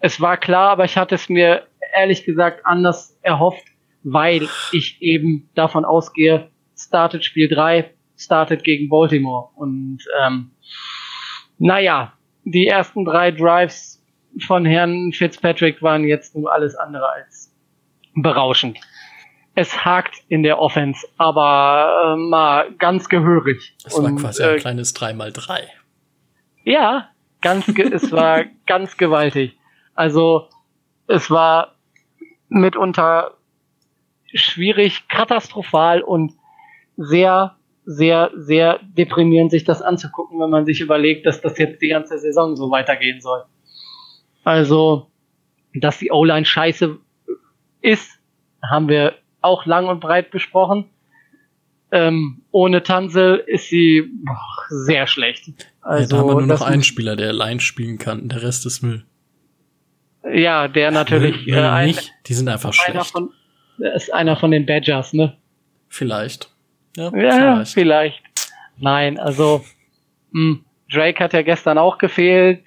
Es 0.00 0.20
war 0.20 0.36
klar, 0.36 0.70
aber 0.70 0.84
ich 0.84 0.96
hatte 0.96 1.14
es 1.14 1.28
mir 1.28 1.66
ehrlich 1.94 2.24
gesagt 2.24 2.66
anders 2.66 3.16
erhofft, 3.22 3.64
weil 4.02 4.48
ich 4.72 5.00
eben 5.00 5.48
davon 5.54 5.84
ausgehe, 5.84 6.50
startet 6.76 7.24
Spiel 7.24 7.48
3, 7.48 7.88
startet 8.16 8.64
gegen 8.64 8.88
Baltimore. 8.88 9.50
Und 9.54 9.98
ähm, 10.20 10.50
naja, 11.58 12.14
die 12.44 12.66
ersten 12.66 13.04
drei 13.04 13.30
Drives 13.30 14.02
von 14.44 14.64
Herrn 14.64 15.12
Fitzpatrick 15.12 15.82
waren 15.82 16.02
jetzt 16.04 16.34
nur 16.34 16.52
alles 16.52 16.74
andere 16.74 17.08
als 17.08 17.54
berauschend. 18.16 18.78
Es 19.54 19.84
hakt 19.84 20.22
in 20.28 20.42
der 20.42 20.58
Offense, 20.58 21.06
aber 21.18 22.14
äh, 22.14 22.16
mal 22.16 22.72
ganz 22.78 23.08
gehörig. 23.08 23.74
Das 23.84 23.96
war 23.98 24.04
Und, 24.04 24.16
quasi 24.16 24.42
äh, 24.42 24.52
ein 24.52 24.58
kleines 24.58 24.94
3x3. 24.96 25.64
ja, 26.64 27.08
ganz 27.42 27.68
es 27.68 28.12
war 28.12 28.44
ganz 28.66 28.96
gewaltig. 28.96 29.56
Also 29.94 30.48
es 31.06 31.30
war 31.30 31.74
mitunter 32.48 33.34
schwierig, 34.34 35.08
katastrophal 35.08 36.00
und 36.00 36.32
sehr, 36.96 37.56
sehr, 37.84 38.30
sehr 38.36 38.80
deprimierend, 38.82 39.50
sich 39.50 39.64
das 39.64 39.82
anzugucken, 39.82 40.40
wenn 40.40 40.50
man 40.50 40.64
sich 40.64 40.80
überlegt, 40.80 41.26
dass 41.26 41.40
das 41.40 41.58
jetzt 41.58 41.82
die 41.82 41.88
ganze 41.88 42.18
Saison 42.18 42.56
so 42.56 42.70
weitergehen 42.70 43.20
soll. 43.20 43.44
Also, 44.44 45.10
dass 45.74 45.98
die 45.98 46.10
O-Line 46.10 46.46
scheiße 46.46 46.98
ist, 47.80 48.18
haben 48.62 48.88
wir 48.88 49.14
auch 49.42 49.66
lang 49.66 49.86
und 49.88 50.00
breit 50.00 50.30
besprochen. 50.30 50.86
Ähm, 51.90 52.42
ohne 52.52 52.82
Tansel 52.82 53.42
ist 53.46 53.68
sie 53.68 54.02
boah, 54.24 54.38
sehr 54.70 55.06
schlecht. 55.06 55.48
ja, 55.48 55.52
Also, 55.82 56.08
da 56.16 56.22
haben 56.22 56.28
wir 56.28 56.34
nur 56.36 56.46
noch 56.46 56.62
einen 56.62 56.82
Spieler, 56.82 57.16
der 57.16 57.34
Line 57.34 57.60
spielen 57.60 57.98
kann. 57.98 58.28
Der 58.30 58.42
Rest 58.42 58.64
ist 58.64 58.82
Müll. 58.82 59.04
Ja, 60.32 60.68
der 60.68 60.90
natürlich 60.90 61.44
Müll, 61.46 61.48
äh, 61.54 61.60
Müll 61.60 61.64
ein, 61.70 61.86
nicht. 61.88 62.12
Die 62.26 62.34
sind 62.34 62.48
einfach 62.48 62.70
einer 62.86 63.00
schlecht. 63.00 63.10
von 63.12 63.30
der 63.78 63.94
ist 63.94 64.12
einer 64.14 64.36
von 64.36 64.50
den 64.52 64.64
Badgers, 64.64 65.12
ne? 65.12 65.36
Vielleicht. 65.88 66.50
Ja, 66.96 67.04
Ja, 67.04 67.10
vielleicht. 67.64 67.72
vielleicht. 67.74 68.22
Nein, 68.78 69.18
also 69.18 69.62
mh, 70.30 70.58
Drake 70.90 71.22
hat 71.22 71.32
ja 71.32 71.42
gestern 71.42 71.78
auch 71.78 71.98
gefehlt 71.98 72.62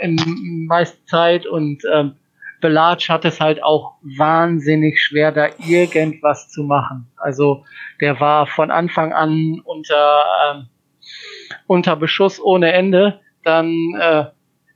äh, 0.00 0.04
in 0.04 0.66
meiste 0.68 1.02
Zeit 1.06 1.46
und 1.46 1.82
ähm, 1.92 2.12
Belatsch 2.60 3.08
hat 3.08 3.24
es 3.24 3.40
halt 3.40 3.62
auch 3.62 3.94
wahnsinnig 4.02 5.00
schwer, 5.00 5.32
da 5.32 5.48
irgendwas 5.66 6.48
zu 6.48 6.62
machen. 6.62 7.10
Also 7.16 7.64
der 8.00 8.18
war 8.20 8.46
von 8.46 8.70
Anfang 8.70 9.12
an 9.12 9.60
unter 9.64 10.24
ähm, 10.50 10.68
unter 11.66 11.96
Beschuss 11.96 12.40
ohne 12.40 12.72
Ende. 12.72 13.20
Dann 13.44 13.94
äh, 14.00 14.24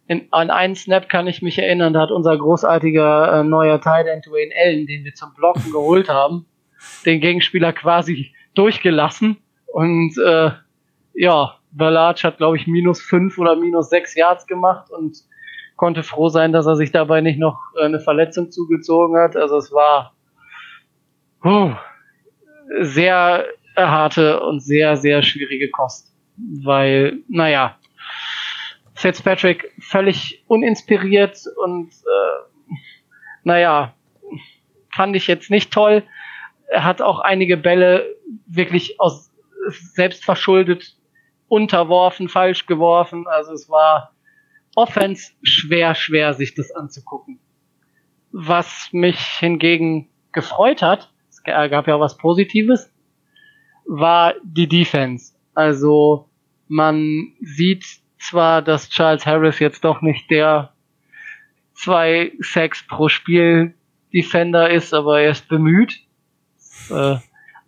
in, 0.06 0.26
an 0.32 0.50
einen 0.50 0.74
Snap 0.74 1.08
kann 1.08 1.26
ich 1.26 1.42
mich 1.42 1.58
erinnern, 1.58 1.92
da 1.92 2.00
hat 2.00 2.10
unser 2.10 2.36
großartiger 2.36 3.40
äh, 3.40 3.44
neuer 3.44 3.80
Tight 3.80 4.06
End 4.06 4.26
Dwayne 4.26 4.52
Allen, 4.60 4.86
den 4.86 5.04
wir 5.04 5.14
zum 5.14 5.34
Blocken 5.34 5.62
geholt 5.72 6.08
haben, 6.08 6.46
den 7.06 7.20
Gegenspieler 7.20 7.72
quasi 7.72 8.34
durchgelassen 8.54 9.36
und 9.66 10.16
äh, 10.18 10.50
ja, 11.14 11.56
Ballac 11.70 12.24
hat 12.24 12.38
glaube 12.38 12.56
ich 12.56 12.66
minus 12.66 13.00
fünf 13.00 13.38
oder 13.38 13.54
minus 13.54 13.88
sechs 13.90 14.16
Yards 14.16 14.46
gemacht 14.46 14.90
und 14.90 15.16
konnte 15.80 16.02
froh 16.02 16.28
sein, 16.28 16.52
dass 16.52 16.66
er 16.66 16.76
sich 16.76 16.92
dabei 16.92 17.22
nicht 17.22 17.38
noch 17.38 17.58
eine 17.80 18.00
Verletzung 18.00 18.50
zugezogen 18.50 19.16
hat. 19.16 19.34
Also 19.34 19.56
es 19.56 19.72
war 19.72 20.12
huh, 21.42 21.74
sehr 22.82 23.46
harte 23.74 24.40
und 24.40 24.60
sehr, 24.60 24.98
sehr 24.98 25.22
schwierige 25.22 25.70
Kost. 25.70 26.14
Weil, 26.36 27.20
naja, 27.28 27.78
Fitzpatrick 28.92 29.72
völlig 29.80 30.44
uninspiriert 30.48 31.38
und 31.64 31.88
äh, 31.88 32.76
naja, 33.44 33.94
fand 34.94 35.16
ich 35.16 35.28
jetzt 35.28 35.50
nicht 35.50 35.72
toll. 35.72 36.02
Er 36.66 36.84
hat 36.84 37.00
auch 37.00 37.20
einige 37.20 37.56
Bälle 37.56 38.04
wirklich 38.46 39.00
aus 39.00 39.32
selbst 39.94 40.26
verschuldet 40.26 40.94
unterworfen, 41.48 42.28
falsch 42.28 42.66
geworfen. 42.66 43.26
Also 43.26 43.54
es 43.54 43.70
war 43.70 44.12
Offense 44.74 45.32
schwer, 45.42 45.94
schwer, 45.94 46.34
sich 46.34 46.54
das 46.54 46.70
anzugucken. 46.72 47.40
Was 48.32 48.88
mich 48.92 49.18
hingegen 49.18 50.08
gefreut 50.32 50.82
hat, 50.82 51.12
es 51.28 51.42
gab 51.42 51.86
ja 51.86 51.94
auch 51.96 52.00
was 52.00 52.16
Positives, 52.16 52.92
war 53.84 54.34
die 54.44 54.68
Defense. 54.68 55.34
Also 55.54 56.28
man 56.68 57.32
sieht 57.40 57.84
zwar, 58.18 58.62
dass 58.62 58.88
Charles 58.90 59.26
Harris 59.26 59.58
jetzt 59.58 59.84
doch 59.84 60.02
nicht 60.02 60.30
der 60.30 60.72
zwei 61.74 62.32
Sacks 62.40 62.86
pro 62.86 63.08
Spiel 63.08 63.74
Defender 64.12 64.70
ist, 64.70 64.92
aber 64.92 65.20
er 65.20 65.30
ist 65.30 65.48
bemüht. 65.48 66.00
Äh, 66.90 67.16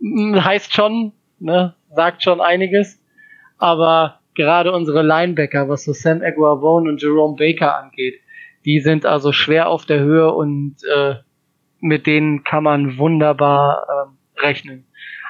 heißt 0.03 0.73
schon, 0.73 1.13
ne, 1.39 1.75
sagt 1.95 2.23
schon 2.23 2.41
einiges. 2.41 3.01
Aber 3.59 4.21
gerade 4.35 4.73
unsere 4.73 5.03
Linebacker, 5.03 5.69
was 5.69 5.85
so 5.85 5.93
Sam 5.93 6.23
Aguavone 6.23 6.89
und 6.89 7.03
Jerome 7.03 7.37
Baker 7.37 7.79
angeht, 7.79 8.21
die 8.65 8.81
sind 8.81 9.07
also 9.07 9.33
schwer 9.33 9.69
auf 9.69 9.87
der 9.87 10.01
Höhe 10.01 10.33
und 10.33 10.77
äh, 10.85 11.17
mit 11.81 12.07
denen 12.07 12.45
kann 12.45 12.63
man 12.63 12.97
wunderbar 12.99 13.87
äh, 14.37 14.41
rechnen. 14.41 14.87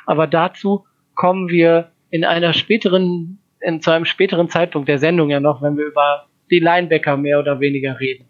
Aber 0.07 0.27
dazu 0.27 0.85
kommen 1.15 1.49
wir 1.49 1.93
in 2.11 2.25
einer 2.25 2.53
späteren, 2.53 3.39
in 3.61 3.81
zu 3.81 3.91
einem 3.91 4.05
späteren 4.05 4.49
Zeitpunkt 4.49 4.89
der 4.89 4.99
Sendung 4.99 5.31
ja 5.31 5.41
noch, 5.41 5.63
wenn 5.63 5.77
wir 5.77 5.87
über 5.87 6.27
die 6.51 6.59
Linebacker 6.59 7.17
mehr 7.17 7.39
oder 7.39 7.61
weniger 7.61 7.99
reden. 7.99 8.27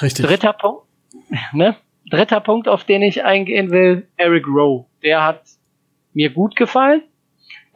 Richtig. 0.00 0.26
Dritter 0.26 0.52
Punkt, 0.52 0.82
ne? 1.52 1.76
Dritter 2.08 2.40
Punkt, 2.40 2.68
auf 2.68 2.84
den 2.84 3.02
ich 3.02 3.24
eingehen 3.24 3.72
will, 3.72 4.06
Eric 4.16 4.46
Rowe. 4.46 4.86
Der 5.02 5.24
hat 5.24 5.42
mir 6.14 6.30
gut 6.30 6.54
gefallen. 6.54 7.02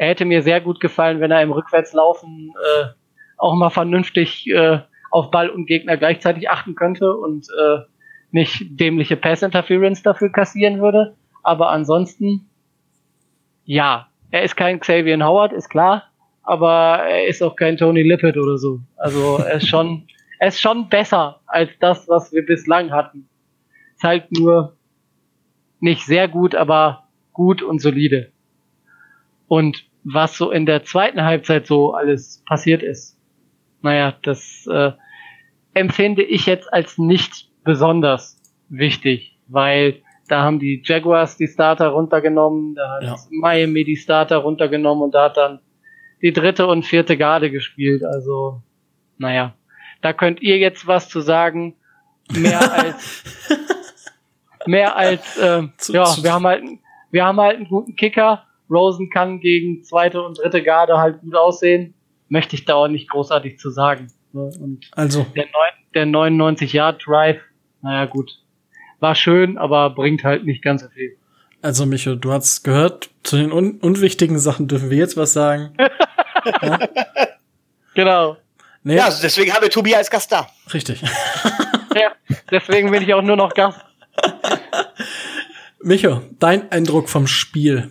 Er 0.01 0.09
hätte 0.09 0.25
mir 0.25 0.41
sehr 0.41 0.63
gut 0.63 0.81
gefallen, 0.81 1.21
wenn 1.21 1.31
er 1.31 1.43
im 1.43 1.53
Rückwärtslaufen 1.53 2.55
äh, 2.57 2.85
auch 3.37 3.55
mal 3.55 3.69
vernünftig 3.69 4.49
äh, 4.49 4.79
auf 5.11 5.31
Ball 5.31 5.51
und 5.51 5.67
Gegner 5.67 5.99
gleichzeitig 5.99 6.49
achten 6.49 6.75
könnte 6.75 7.15
und 7.15 7.47
äh, 7.51 7.81
nicht 8.31 8.81
dämliche 8.81 9.19
Pass-Interference 9.19 10.03
dafür 10.03 10.33
kassieren 10.33 10.81
würde. 10.81 11.19
Aber 11.43 11.69
ansonsten, 11.69 12.49
ja, 13.67 14.09
er 14.31 14.43
ist 14.43 14.57
kein 14.57 14.81
Xavier 14.81 15.23
Howard, 15.23 15.53
ist 15.53 15.69
klar, 15.69 16.05
aber 16.45 17.05
er 17.07 17.27
ist 17.27 17.43
auch 17.43 17.55
kein 17.55 17.77
Tony 17.77 18.03
Lippett 18.03 18.39
oder 18.39 18.57
so. 18.57 18.81
Also 18.97 19.37
er 19.37 19.57
ist 19.57 19.69
schon, 19.69 20.09
er 20.39 20.49
ist 20.49 20.63
schon 20.63 20.89
besser 20.89 21.43
als 21.47 21.73
das, 21.79 22.09
was 22.09 22.33
wir 22.33 22.47
bislang 22.47 22.91
hatten. 22.91 23.29
Ist 23.97 24.03
halt 24.05 24.33
nur 24.33 24.79
nicht 25.79 26.07
sehr 26.07 26.27
gut, 26.27 26.55
aber 26.55 27.05
gut 27.35 27.61
und 27.61 27.83
solide. 27.83 28.33
Und 29.47 29.90
was 30.13 30.37
so 30.37 30.51
in 30.51 30.67
der 30.67 30.85
zweiten 30.85 31.23
Halbzeit 31.23 31.67
so 31.67 31.93
alles 31.93 32.43
passiert 32.47 32.83
ist, 32.83 33.19
naja, 33.83 34.15
das 34.23 34.67
äh, 34.71 34.93
empfinde 35.75 36.23
ich 36.23 36.47
jetzt 36.47 36.73
als 36.73 36.99
nicht 36.99 37.49
besonders 37.65 38.41
wichtig, 38.69 39.39
weil 39.49 40.03
da 40.29 40.43
haben 40.43 40.59
die 40.59 40.83
Jaguars 40.85 41.37
die 41.37 41.49
Starter 41.49 41.89
runtergenommen, 41.89 42.75
da 42.75 42.95
hat 42.95 43.03
ja. 43.03 43.17
Miami 43.31 43.85
die 43.85 43.97
Starter 43.97 44.39
runtergenommen 44.39 45.05
und 45.05 45.15
da 45.15 45.25
hat 45.25 45.37
dann 45.37 45.61
die 46.23 46.33
dritte 46.33 46.67
und 46.67 46.85
vierte 46.85 47.17
Garde 47.17 47.51
gespielt. 47.51 48.05
Also, 48.05 48.63
naja, 49.19 49.55
da 50.03 50.13
könnt 50.13 50.41
ihr 50.41 50.59
jetzt 50.59 50.87
was 50.87 51.09
zu 51.09 51.21
sagen. 51.21 51.77
Mehr 52.33 52.61
als 52.73 53.25
mehr 54.67 54.97
als 54.97 55.37
äh, 55.39 55.63
ja, 55.89 56.23
wir 56.23 56.33
haben 56.33 56.47
halt 56.47 56.65
wir 57.11 57.25
haben 57.25 57.41
halt 57.41 57.57
einen 57.57 57.69
guten 57.69 57.97
Kicker. 57.97 58.45
Rosen 58.71 59.11
kann 59.11 59.41
gegen 59.41 59.83
zweite 59.85 60.23
und 60.23 60.39
dritte 60.39 60.63
Garde 60.63 60.99
halt 60.99 61.21
gut 61.21 61.35
aussehen. 61.35 61.95
Möchte 62.29 62.55
ich 62.55 62.65
da 62.65 62.75
auch 62.75 62.89
nicht 62.89 63.11
großartig 63.11 63.59
zu 63.59 63.71
sagen. 63.71 64.09
Ne? 64.33 64.51
Und 64.61 64.91
also 64.93 65.27
der, 65.35 65.47
der 65.95 66.07
99 66.07 66.73
Yard 66.73 67.03
Drive, 67.05 67.41
naja 67.83 68.07
gut, 68.07 68.31
war 69.01 69.15
schön, 69.15 69.59
aber 69.59 69.91
bringt 69.91 70.25
halt 70.25 70.45
nicht 70.45 70.63
ganz 70.63 70.83
so 70.83 70.89
viel. 70.89 71.17
Also 71.63 71.85
Micho, 71.85 72.15
du 72.15 72.33
hast 72.33 72.63
gehört, 72.63 73.11
zu 73.23 73.37
den 73.37 73.53
un 73.53 73.79
unwichtigen 73.81 74.39
Sachen 74.39 74.69
dürfen 74.69 74.91
wir 74.91 74.97
jetzt 74.97 75.17
was 75.17 75.33
sagen. 75.33 75.75
ja? 76.63 76.79
Genau. 77.95 78.37
Nee. 78.83 78.97
Ja, 78.97 79.07
also 79.07 79.21
deswegen 79.21 79.53
haben 79.53 79.63
wir 79.63 79.71
Tobi 79.71 79.95
als 79.95 80.11
Gast 80.11 80.33
da. 80.33 80.49
Richtig. 80.73 81.03
ja, 81.95 82.13
deswegen 82.51 82.91
bin 82.91 83.03
ich 83.03 83.13
auch 83.13 83.23
nur 83.23 83.37
noch 83.37 83.53
Gast. 83.53 83.81
Micho, 85.83 86.23
dein 86.39 86.71
Eindruck 86.71 87.09
vom 87.09 87.27
Spiel? 87.27 87.91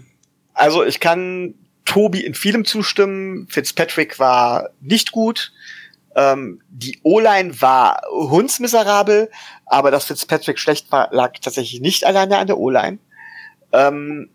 Also 0.60 0.84
ich 0.84 0.99
kann 0.99 1.55
Tobi 1.86 2.26
in 2.26 2.34
vielem 2.34 2.66
zustimmen. 2.66 3.47
Fitzpatrick 3.47 4.20
war 4.20 4.72
nicht 4.82 5.14
gut. 5.14 5.53
Ähm, 6.18 6.62
die 6.70 6.99
O-Line 7.03 7.62
war 7.62 8.01
hundsmiserabel, 8.12 9.32
aber 9.66 9.89
dass 9.89 10.05
Fitzpatrick 10.05 10.60
schlecht 10.60 10.91
war, 10.91 11.07
lag 11.14 11.32
tatsächlich 11.39 11.80
nicht 11.80 12.03
alleine 12.03 12.38
an 12.38 12.47
der 12.47 12.57
O-Line. 12.57 12.99
Ähm, 13.72 14.30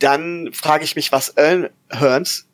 dann 0.00 0.52
frage 0.52 0.82
ich 0.82 0.96
mich, 0.96 1.12
was 1.12 1.36
Earl 1.36 1.70
Hearns 1.92 2.48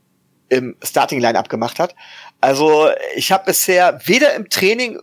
im 0.50 0.76
Starting 0.84 1.20
Line-Up 1.20 1.48
gemacht 1.48 1.78
hat. 1.78 1.94
Also 2.42 2.90
ich 3.16 3.32
habe 3.32 3.46
bisher 3.46 4.00
weder 4.04 4.34
im 4.34 4.50
Training 4.50 5.00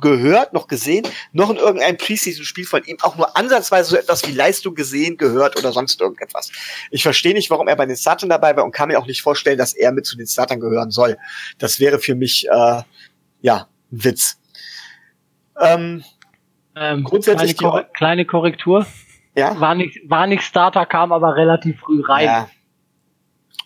gehört, 0.00 0.52
noch 0.52 0.66
gesehen, 0.66 1.06
noch 1.32 1.50
in 1.50 1.56
irgendeinem 1.56 1.96
Preseason-Spiel 1.96 2.64
von 2.64 2.84
ihm 2.84 2.96
auch 3.02 3.16
nur 3.16 3.36
ansatzweise 3.36 3.90
so 3.90 3.96
etwas 3.96 4.26
wie 4.26 4.32
Leistung 4.32 4.74
gesehen, 4.74 5.16
gehört 5.16 5.58
oder 5.58 5.72
sonst 5.72 6.00
irgendetwas. 6.00 6.50
Ich 6.90 7.02
verstehe 7.02 7.34
nicht, 7.34 7.50
warum 7.50 7.68
er 7.68 7.76
bei 7.76 7.86
den 7.86 7.96
Startern 7.96 8.28
dabei 8.28 8.56
war 8.56 8.64
und 8.64 8.72
kann 8.72 8.88
mir 8.88 8.98
auch 8.98 9.06
nicht 9.06 9.22
vorstellen, 9.22 9.58
dass 9.58 9.72
er 9.74 9.92
mit 9.92 10.06
zu 10.06 10.16
den 10.16 10.26
Startern 10.26 10.60
gehören 10.60 10.90
soll. 10.90 11.16
Das 11.58 11.80
wäre 11.80 11.98
für 11.98 12.14
mich, 12.14 12.48
äh, 12.48 12.82
ja, 13.40 13.68
ein 13.92 14.04
Witz. 14.04 14.40
Ähm, 15.60 16.04
ähm, 16.76 17.04
grundsätzlich 17.04 17.56
kleine, 17.56 17.70
Korre 17.70 17.88
kleine 17.94 18.24
Korrektur. 18.24 18.86
Ja. 19.36 19.58
War 19.60 19.74
nicht, 19.74 19.98
war 20.08 20.26
nicht 20.26 20.42
Starter, 20.42 20.86
kam 20.86 21.12
aber 21.12 21.36
relativ 21.36 21.80
früh 21.80 22.02
rein. 22.02 22.26
Ja. 22.26 22.48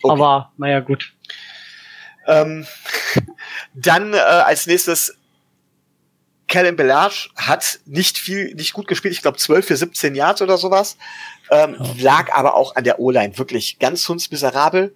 Okay. 0.03 0.12
Aber, 0.12 0.53
naja, 0.57 0.81
gut. 0.81 1.14
Ähm, 2.26 2.66
dann 3.74 4.12
äh, 4.14 4.18
als 4.18 4.66
nächstes 4.66 5.18
Callum 6.49 6.77
Belage 6.77 7.29
hat 7.37 7.81
nicht 7.85 8.19
viel, 8.19 8.55
nicht 8.55 8.73
gut 8.73 8.89
gespielt. 8.89 9.13
Ich 9.13 9.23
glaube 9.23 9.37
12 9.37 9.67
für 9.67 9.77
17 9.77 10.15
Yards 10.15 10.43
oder 10.43 10.57
sowas. 10.57 10.97
Ähm, 11.51 11.77
ja. 11.79 11.95
Lag 12.01 12.33
aber 12.33 12.55
auch 12.55 12.75
an 12.75 12.85
der 12.85 12.99
O-Line. 12.99 13.37
Wirklich 13.39 13.79
ganz 13.79 14.09
hundsmiserabel. 14.09 14.95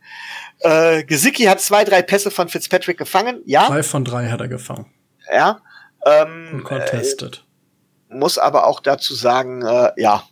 Äh, 0.61 1.05
Gesicki 1.05 1.45
hat 1.45 1.61
zwei, 1.61 1.85
drei 1.85 2.03
Pässe 2.03 2.31
von 2.31 2.49
Fitzpatrick 2.49 2.99
gefangen. 2.99 3.43
Ja. 3.45 3.69
Drei 3.69 3.83
von 3.83 4.05
drei 4.05 4.29
hat 4.29 4.41
er 4.41 4.49
gefangen. 4.49 4.87
Ja. 5.33 5.61
Ähm, 6.05 6.49
Und 6.55 6.65
contested. 6.65 7.45
Äh, 8.11 8.15
muss 8.15 8.39
aber 8.39 8.67
auch 8.67 8.81
dazu 8.81 9.15
sagen, 9.15 9.63
äh, 9.63 9.93
ja, 9.97 10.25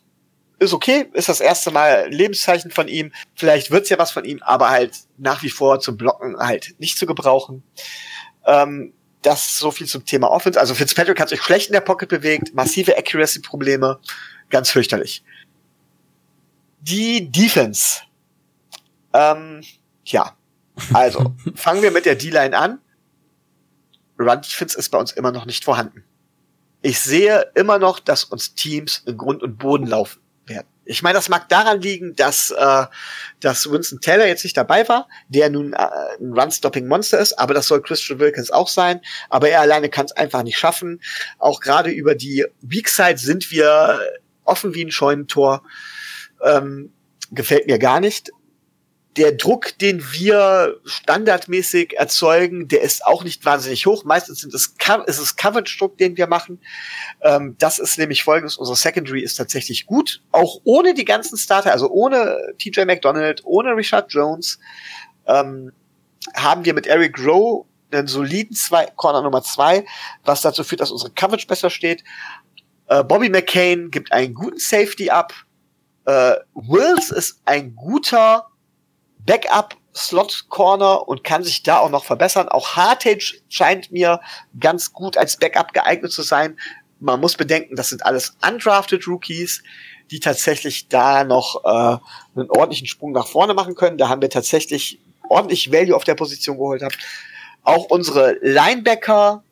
ist 0.59 0.75
okay, 0.75 1.09
ist 1.15 1.29
das 1.29 1.41
erste 1.41 1.71
Mal 1.71 2.09
Lebenszeichen 2.11 2.71
von 2.71 2.87
ihm. 2.87 3.13
Vielleicht 3.35 3.71
wird's 3.71 3.89
ja 3.89 3.99
was 3.99 4.11
von 4.11 4.25
ihm, 4.25 4.41
aber 4.43 4.71
halt 4.71 4.95
nach 5.17 5.43
wie 5.43 5.49
vor 5.49 5.81
zum 5.81 5.97
Blocken 5.97 6.37
halt 6.39 6.75
nicht 6.79 6.99
zu 6.99 7.07
gebrauchen. 7.07 7.63
Ähm, 8.47 8.93
das 9.23 9.59
so 9.59 9.71
viel 9.71 9.87
zum 9.87 10.05
Thema 10.05 10.31
Offense. 10.31 10.59
Also 10.59 10.75
Fitzpatrick 10.75 11.21
hat 11.21 11.29
sich 11.29 11.43
schlecht 11.43 11.69
in 11.69 11.73
der 11.75 11.81
Pocket 11.81 12.09
bewegt, 12.09 12.55
massive 12.55 12.97
Accuracy-Probleme, 12.97 13.99
ganz 14.49 14.71
fürchterlich. 14.71 15.23
Die 16.81 17.31
Defense. 17.31 18.01
Ähm, 19.13 19.63
ja, 20.05 20.37
also 20.93 21.35
fangen 21.55 21.83
wir 21.83 21.91
mit 21.91 22.07
der 22.07 22.15
D-Line 22.15 22.57
an. 22.57 22.81
Run 24.19 24.41
Defense 24.43 24.79
ist 24.79 24.91
bei 24.91 24.99
uns 24.99 25.13
immer 25.13 25.33
noch 25.33 25.47
nicht 25.47 25.65
vorhanden. 25.65 26.05
Ich 26.83 27.01
sehe 27.01 27.51
immer 27.55 27.79
noch, 27.79 27.99
dass 27.99 28.25
uns 28.25 28.55
Teams 28.55 29.03
in 29.07 29.17
Grund 29.17 29.43
und 29.43 29.59
Boden 29.59 29.87
laufen 29.87 30.21
werden. 30.51 30.67
Ich 30.85 31.03
meine, 31.03 31.15
das 31.15 31.29
mag 31.29 31.49
daran 31.49 31.81
liegen, 31.81 32.15
dass, 32.17 32.51
äh, 32.51 32.85
dass 33.41 33.71
Winston 33.71 34.01
Taylor 34.01 34.27
jetzt 34.27 34.45
nicht 34.45 34.57
dabei 34.57 34.87
war, 34.89 35.09
der 35.29 35.49
nun 35.49 35.73
äh, 35.73 35.77
ein 36.21 36.33
Run-Stopping-Monster 36.33 37.19
ist, 37.19 37.39
aber 37.39 37.55
das 37.55 37.69
soll 37.69 37.81
Christian 37.81 38.19
Wilkins 38.19 38.51
auch 38.51 38.69
sein. 38.69 39.01
Aber 39.29 39.49
er 39.49 39.61
alleine 39.61 39.89
kann 39.89 40.07
es 40.07 40.13
einfach 40.13 40.43
nicht 40.43 40.59
schaffen. 40.59 41.01
Auch 41.39 41.61
gerade 41.61 41.91
über 41.91 42.15
die 42.15 42.45
Weak 42.61 42.89
Side 42.89 43.19
sind 43.19 43.51
wir 43.51 44.01
offen 44.45 44.75
wie 44.75 44.85
ein 44.85 44.91
Scheunentor. 44.91 45.63
Ähm, 46.45 46.93
gefällt 47.31 47.67
mir 47.67 47.79
gar 47.79 48.01
nicht 48.01 48.33
der 49.17 49.33
Druck, 49.33 49.77
den 49.79 50.05
wir 50.13 50.77
standardmäßig 50.85 51.99
erzeugen, 51.99 52.69
der 52.69 52.83
ist 52.83 53.05
auch 53.05 53.25
nicht 53.25 53.45
wahnsinnig 53.45 53.87
hoch. 53.87 54.05
Meistens 54.05 54.41
sind 54.41 54.55
es, 54.55 54.75
ist 55.07 55.19
es 55.19 55.37
Coverage-Druck, 55.37 55.99
den 55.99 56.17
wir 56.17 56.29
machen. 56.29 56.61
Ähm, 57.21 57.57
das 57.59 57.81
ist 57.81 57.99
nämlich 57.99 58.23
folgendes. 58.23 58.57
Unsere 58.57 58.77
Secondary 58.77 59.23
ist 59.23 59.35
tatsächlich 59.35 59.87
gut. 59.87 60.23
Auch 60.31 60.61
ohne 60.65 60.95
die 60.95 61.05
ganzen 61.05 61.37
Starter, 61.37 61.73
also 61.73 61.91
ohne 61.91 62.55
TJ 62.59 62.85
McDonald, 62.85 63.43
ohne 63.45 63.75
Richard 63.75 64.13
Jones, 64.13 64.61
ähm, 65.27 65.73
haben 66.35 66.65
wir 66.65 66.75
mit 66.75 66.87
Eric 66.87 67.19
Rowe 67.19 67.67
einen 67.91 68.07
soliden 68.07 68.55
zwei, 68.55 68.87
Corner 68.95 69.23
Nummer 69.23 69.43
zwei, 69.43 69.85
was 70.25 70.43
dazu 70.43 70.63
führt, 70.63 70.81
dass 70.81 70.93
unsere 70.93 71.11
Coverage 71.11 71.49
besser 71.49 71.71
steht. 71.71 72.05
Äh, 72.87 73.03
Bobby 73.03 73.29
McCain 73.29 73.91
gibt 73.91 74.13
einen 74.13 74.35
guten 74.35 74.59
Safety 74.59 75.11
ab. 75.11 75.33
Äh, 76.05 76.37
Wills 76.55 77.11
ist 77.11 77.41
ein 77.45 77.75
guter 77.75 78.47
Backup 79.27 79.77
Slot 79.95 80.47
Corner 80.49 81.09
und 81.09 81.25
kann 81.25 81.43
sich 81.43 81.63
da 81.63 81.79
auch 81.79 81.91
noch 81.91 82.05
verbessern. 82.05 82.49
Auch 82.49 82.77
Hartage 82.77 83.41
scheint 83.49 83.91
mir 83.91 84.21
ganz 84.59 84.93
gut 84.93 85.17
als 85.17 85.37
Backup 85.37 85.73
geeignet 85.73 86.13
zu 86.13 86.23
sein. 86.23 86.59
Man 87.01 87.21
muss 87.21 87.37
bedenken, 87.37 87.77
das 87.77 87.89
sind 87.89 88.05
alles 88.05 88.37
undrafted 88.47 89.07
Rookies, 89.09 89.63
die 90.11 90.21
tatsächlich 90.21 90.89
da 90.89 91.25
noch 91.25 91.65
äh, 91.65 92.39
einen 92.39 92.51
ordentlichen 92.51 92.87
Sprung 92.87 93.13
nach 93.13 93.27
vorne 93.27 93.55
machen 93.55 93.75
können. 93.75 93.99
Da 93.99 94.09
haben 94.09 94.23
wir 94.23 94.31
tatsächlich 94.31 95.01
ordentlich 95.29 95.73
Value 95.73 95.97
auf 95.97 96.05
der 96.05 96.15
Position 96.15 96.57
geholt. 96.57 96.83
Haben. 96.83 96.95
Auch 97.63 97.87
unsere 97.87 98.37
Linebacker, 98.43 99.43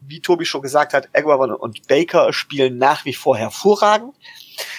wie 0.00 0.20
Tobi 0.20 0.46
schon 0.46 0.62
gesagt 0.62 0.94
hat, 0.94 1.08
Aguavan 1.12 1.52
und 1.52 1.86
Baker 1.86 2.32
spielen 2.32 2.78
nach 2.78 3.04
wie 3.04 3.14
vor 3.14 3.36
hervorragend. 3.36 4.14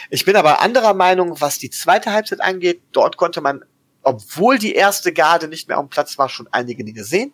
Ich 0.09 0.25
bin 0.25 0.35
aber 0.35 0.61
anderer 0.61 0.93
Meinung, 0.93 1.39
was 1.39 1.59
die 1.59 1.69
zweite 1.69 2.11
Halbzeit 2.11 2.41
angeht. 2.41 2.81
Dort 2.93 3.17
konnte 3.17 3.41
man 3.41 3.63
obwohl 4.07 4.57
die 4.57 4.73
erste 4.73 5.11
Garde 5.11 5.49
nicht 5.49 5.67
mehr 5.67 5.77
am 5.77 5.89
Platz 5.89 6.17
war, 6.17 6.29
schon 6.29 6.47
einige 6.51 6.85
Dinge 6.85 7.03
sehen. 7.03 7.33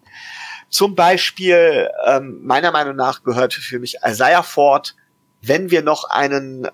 Zum 0.70 0.96
Beispiel, 0.96 1.88
ähm, 2.08 2.40
meiner 2.44 2.72
Meinung 2.72 2.96
nach, 2.96 3.22
gehört 3.22 3.54
für 3.54 3.78
mich 3.78 3.98
Isaiah 4.04 4.42
Ford. 4.42 4.96
Wenn 5.44 5.70
wir 5.70 5.84
noch 5.84 6.06
einen 6.06 6.66
äh, 6.66 6.70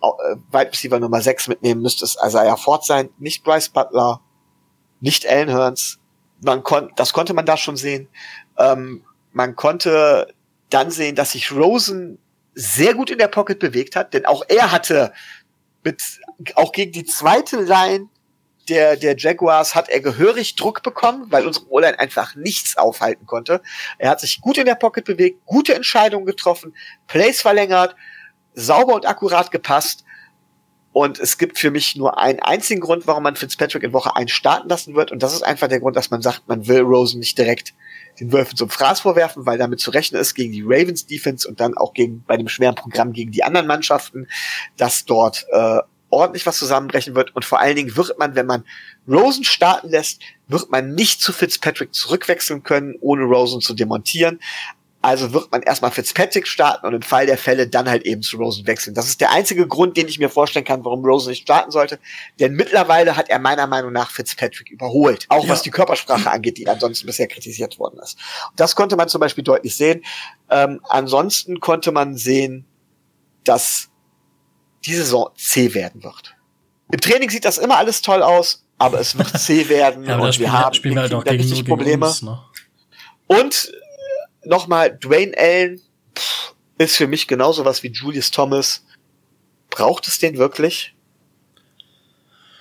Wide 0.51 0.71
Receiver 0.71 1.01
Nummer 1.01 1.19
6 1.19 1.49
mitnehmen, 1.49 1.81
müsste 1.81 2.05
es 2.05 2.15
Isaiah 2.25 2.55
Ford 2.55 2.85
sein, 2.85 3.09
nicht 3.19 3.43
Bryce 3.43 3.67
Butler, 3.67 4.21
nicht 5.01 5.27
Allen 5.27 5.49
Hearns. 5.49 5.99
Man 6.41 6.63
kon 6.63 6.89
das 6.95 7.11
konnte 7.11 7.33
man 7.33 7.45
da 7.45 7.57
schon 7.57 7.75
sehen. 7.75 8.07
Ähm, 8.57 9.03
man 9.33 9.57
konnte 9.57 10.33
dann 10.69 10.91
sehen, 10.91 11.15
dass 11.15 11.33
sich 11.33 11.51
Rosen 11.51 12.19
sehr 12.53 12.93
gut 12.93 13.09
in 13.09 13.17
der 13.17 13.27
Pocket 13.27 13.59
bewegt 13.59 13.97
hat, 13.97 14.13
denn 14.13 14.25
auch 14.25 14.43
er 14.47 14.71
hatte 14.71 15.11
mit, 15.83 16.01
auch 16.55 16.71
gegen 16.71 16.93
die 16.93 17.05
zweite 17.05 17.59
Line 17.59 18.07
der, 18.69 18.95
der 18.95 19.17
Jaguars 19.17 19.75
hat 19.75 19.89
er 19.89 19.99
gehörig 19.99 20.55
Druck 20.55 20.83
bekommen, 20.83 21.25
weil 21.29 21.45
unsere 21.45 21.69
O-Line 21.69 21.99
einfach 21.99 22.35
nichts 22.35 22.77
aufhalten 22.77 23.25
konnte. 23.25 23.61
Er 23.97 24.09
hat 24.09 24.19
sich 24.19 24.41
gut 24.41 24.57
in 24.57 24.65
der 24.65 24.75
Pocket 24.75 25.03
bewegt, 25.03 25.45
gute 25.45 25.73
Entscheidungen 25.73 26.25
getroffen, 26.25 26.75
Plays 27.07 27.41
verlängert, 27.41 27.95
sauber 28.53 28.93
und 28.93 29.07
akkurat 29.07 29.51
gepasst. 29.51 30.03
Und 30.91 31.19
es 31.19 31.37
gibt 31.37 31.59
für 31.59 31.69
mich 31.69 31.95
nur 31.95 32.17
einen 32.17 32.39
einzigen 32.39 32.81
Grund, 32.81 33.05
warum 33.05 33.23
man 33.23 33.35
Fitzpatrick 33.35 33.83
in 33.83 33.93
Woche 33.93 34.15
1 34.15 34.31
starten 34.31 34.69
lassen 34.69 34.95
wird. 34.95 35.11
Und 35.11 35.21
das 35.21 35.33
ist 35.33 35.43
einfach 35.43 35.67
der 35.67 35.79
Grund, 35.79 35.95
dass 35.95 36.09
man 36.09 36.21
sagt, 36.21 36.47
man 36.47 36.67
will 36.67 36.81
Rosen 36.81 37.19
nicht 37.19 37.37
direkt 37.37 37.73
den 38.19 38.33
Wölfen 38.33 38.57
zum 38.57 38.69
Fraß 38.69 39.01
vorwerfen, 39.01 39.45
weil 39.45 39.57
damit 39.57 39.79
zu 39.79 39.91
rechnen 39.91 40.19
ist 40.19 40.33
gegen 40.33 40.51
die 40.51 40.63
Ravens 40.63 41.05
Defense 41.05 41.47
und 41.47 41.59
dann 41.59 41.77
auch 41.77 41.93
gegen 41.93 42.23
bei 42.25 42.37
dem 42.37 42.49
schweren 42.49 42.75
Programm 42.75 43.13
gegen 43.13 43.31
die 43.31 43.43
anderen 43.43 43.67
Mannschaften, 43.67 44.27
dass 44.77 45.05
dort 45.05 45.45
äh, 45.51 45.79
ordentlich 46.09 46.45
was 46.45 46.57
zusammenbrechen 46.57 47.15
wird. 47.15 47.35
Und 47.35 47.45
vor 47.45 47.59
allen 47.59 47.75
Dingen 47.75 47.95
wird 47.95 48.17
man, 48.17 48.35
wenn 48.35 48.45
man 48.45 48.63
Rosen 49.07 49.43
starten 49.43 49.89
lässt, 49.89 50.21
wird 50.47 50.69
man 50.69 50.93
nicht 50.95 51.21
zu 51.21 51.33
Fitzpatrick 51.33 51.93
zurückwechseln 51.93 52.63
können, 52.63 52.95
ohne 53.01 53.23
Rosen 53.23 53.61
zu 53.61 53.73
demontieren. 53.73 54.39
Also 55.01 55.31
wird 55.31 55.49
man 55.49 55.61
erstmal 55.61 55.91
Fitzpatrick 55.91 56.45
starten 56.45 56.85
und 56.85 56.93
im 56.93 57.01
Fall 57.01 57.25
der 57.25 57.37
Fälle 57.37 57.69
dann 57.69 57.87
halt 57.87 58.03
eben 58.03 58.21
zu 58.21 58.35
Rosen 58.35 58.67
wechseln. 58.67 58.93
Das 58.93 59.07
ist 59.07 59.21
der 59.21 59.31
einzige 59.31 59.65
Grund, 59.65 59.95
den 59.95 60.09
ich 60.09 60.19
mir 60.19 60.29
vorstellen 60.29 60.65
kann, 60.65 60.83
warum 60.83 61.05
Rosen 61.05 61.29
nicht 61.29 61.43
starten 61.43 61.71
sollte. 61.71 61.99
Denn 62.41 62.53
mittlerweile 62.53 63.15
hat 63.15 63.29
er 63.29 63.39
meiner 63.39 63.65
Meinung 63.65 63.93
nach 63.93 64.11
Fitzpatrick 64.11 64.69
überholt. 64.69 65.25
Auch 65.29 65.45
ja. 65.45 65.49
was 65.51 65.61
die 65.61 65.69
Körpersprache 65.69 66.29
angeht, 66.29 66.57
die 66.57 66.67
ansonsten 66.67 67.07
bisher 67.07 67.27
kritisiert 67.27 67.79
worden 67.79 67.97
ist. 68.03 68.17
Das 68.57 68.75
konnte 68.75 68.97
man 68.97 69.07
zum 69.07 69.21
Beispiel 69.21 69.43
deutlich 69.43 69.77
sehen. 69.77 70.03
Ähm, 70.49 70.81
ansonsten 70.89 71.61
konnte 71.61 71.93
man 71.93 72.17
sehen, 72.17 72.65
dass 73.45 73.89
die 74.85 74.93
Saison 74.93 75.29
C 75.35 75.73
werden 75.73 76.03
wird. 76.03 76.35
Im 76.91 76.99
Training 76.99 77.29
sieht 77.29 77.45
das 77.45 77.57
immer 77.57 77.77
alles 77.77 78.01
toll 78.01 78.23
aus, 78.23 78.65
aber 78.77 78.99
es 78.99 79.17
wird 79.17 79.37
C 79.39 79.69
werden 79.69 80.03
ja, 80.05 80.17
und 80.17 80.39
wir 80.39 80.51
haben 80.51 80.73
spielen 80.73 80.95
wir 80.95 81.03
halt 81.03 81.13
auch 81.13 81.23
gegen, 81.23 81.37
richtig 81.37 81.65
Probleme. 81.65 82.07
Uns, 82.07 82.21
ne? 82.21 82.39
Und 83.27 83.71
nochmal, 84.43 84.97
Dwayne 84.97 85.37
Allen 85.37 85.81
pff, 86.17 86.55
ist 86.77 86.97
für 86.97 87.07
mich 87.07 87.27
genauso 87.27 87.65
was 87.65 87.83
wie 87.83 87.91
Julius 87.91 88.31
Thomas. 88.31 88.85
Braucht 89.69 90.07
es 90.07 90.17
den 90.17 90.37
wirklich? 90.37 90.95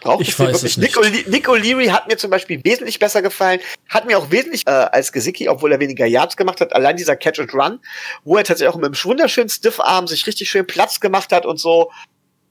Braucht 0.08 0.22
ich 0.22 0.30
es 0.30 0.36
den 0.36 0.82
wirklich? 0.82 1.12
Nick, 1.12 1.28
Nick 1.28 1.48
O'Leary 1.48 1.90
hat 1.90 2.08
mir 2.08 2.16
zum 2.16 2.30
Beispiel 2.30 2.62
wesentlich 2.64 2.98
besser 2.98 3.22
gefallen, 3.22 3.60
hat 3.88 4.06
mir 4.06 4.18
auch 4.18 4.30
wesentlich 4.30 4.66
äh, 4.66 4.70
als 4.70 5.12
Gesicki, 5.12 5.48
obwohl 5.48 5.72
er 5.72 5.80
weniger 5.80 6.06
Yards 6.06 6.36
gemacht 6.36 6.60
hat, 6.60 6.74
allein 6.74 6.96
dieser 6.96 7.16
Catch 7.16 7.40
and 7.40 7.54
Run, 7.54 7.80
wo 8.24 8.36
er 8.36 8.44
tatsächlich 8.44 8.72
auch 8.72 8.76
mit 8.76 8.86
einem 8.86 8.94
wunderschönen 8.94 9.48
Stiffarm 9.48 10.06
sich 10.06 10.26
richtig 10.26 10.50
schön 10.50 10.66
Platz 10.66 11.00
gemacht 11.00 11.32
hat 11.32 11.46
und 11.46 11.58
so, 11.58 11.90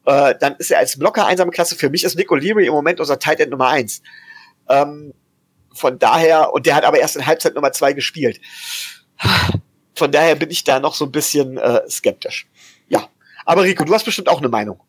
äh, 0.06 0.36
dann 0.40 0.56
ist 0.56 0.72
er 0.72 0.80
als 0.80 0.98
Blocker 0.98 1.26
einsame 1.26 1.52
Klasse. 1.52 1.76
Für 1.76 1.90
mich 1.90 2.04
ist 2.04 2.16
Nick 2.16 2.30
O'Leary 2.30 2.66
im 2.66 2.74
Moment 2.74 3.00
unser 3.00 3.20
Tight 3.20 3.40
End 3.40 3.52
Nummer 3.52 3.68
eins. 3.70 4.02
Ähm, 4.70 5.14
von 5.74 6.00
daher, 6.00 6.54
und 6.54 6.66
der 6.66 6.76
hat 6.76 6.86
aber 6.86 7.00
erst 7.00 7.16
in 7.16 7.26
Halbzeit 7.26 7.56
Nummer 7.56 7.72
zwei 7.72 7.94
gespielt. 7.94 8.40
Von 9.96 10.12
daher 10.12 10.36
bin 10.36 10.50
ich 10.50 10.64
da 10.64 10.80
noch 10.80 10.96
so 10.96 11.06
ein 11.06 11.12
bisschen 11.12 11.58
äh, 11.58 11.82
skeptisch. 11.90 12.48
Ja. 12.88 13.10
Aber 13.46 13.64
Rico, 13.64 13.84
du 13.84 13.94
hast 13.94 14.04
bestimmt 14.04 14.30
auch 14.30 14.40
eine 14.40 14.50
Meinung. 14.50 14.80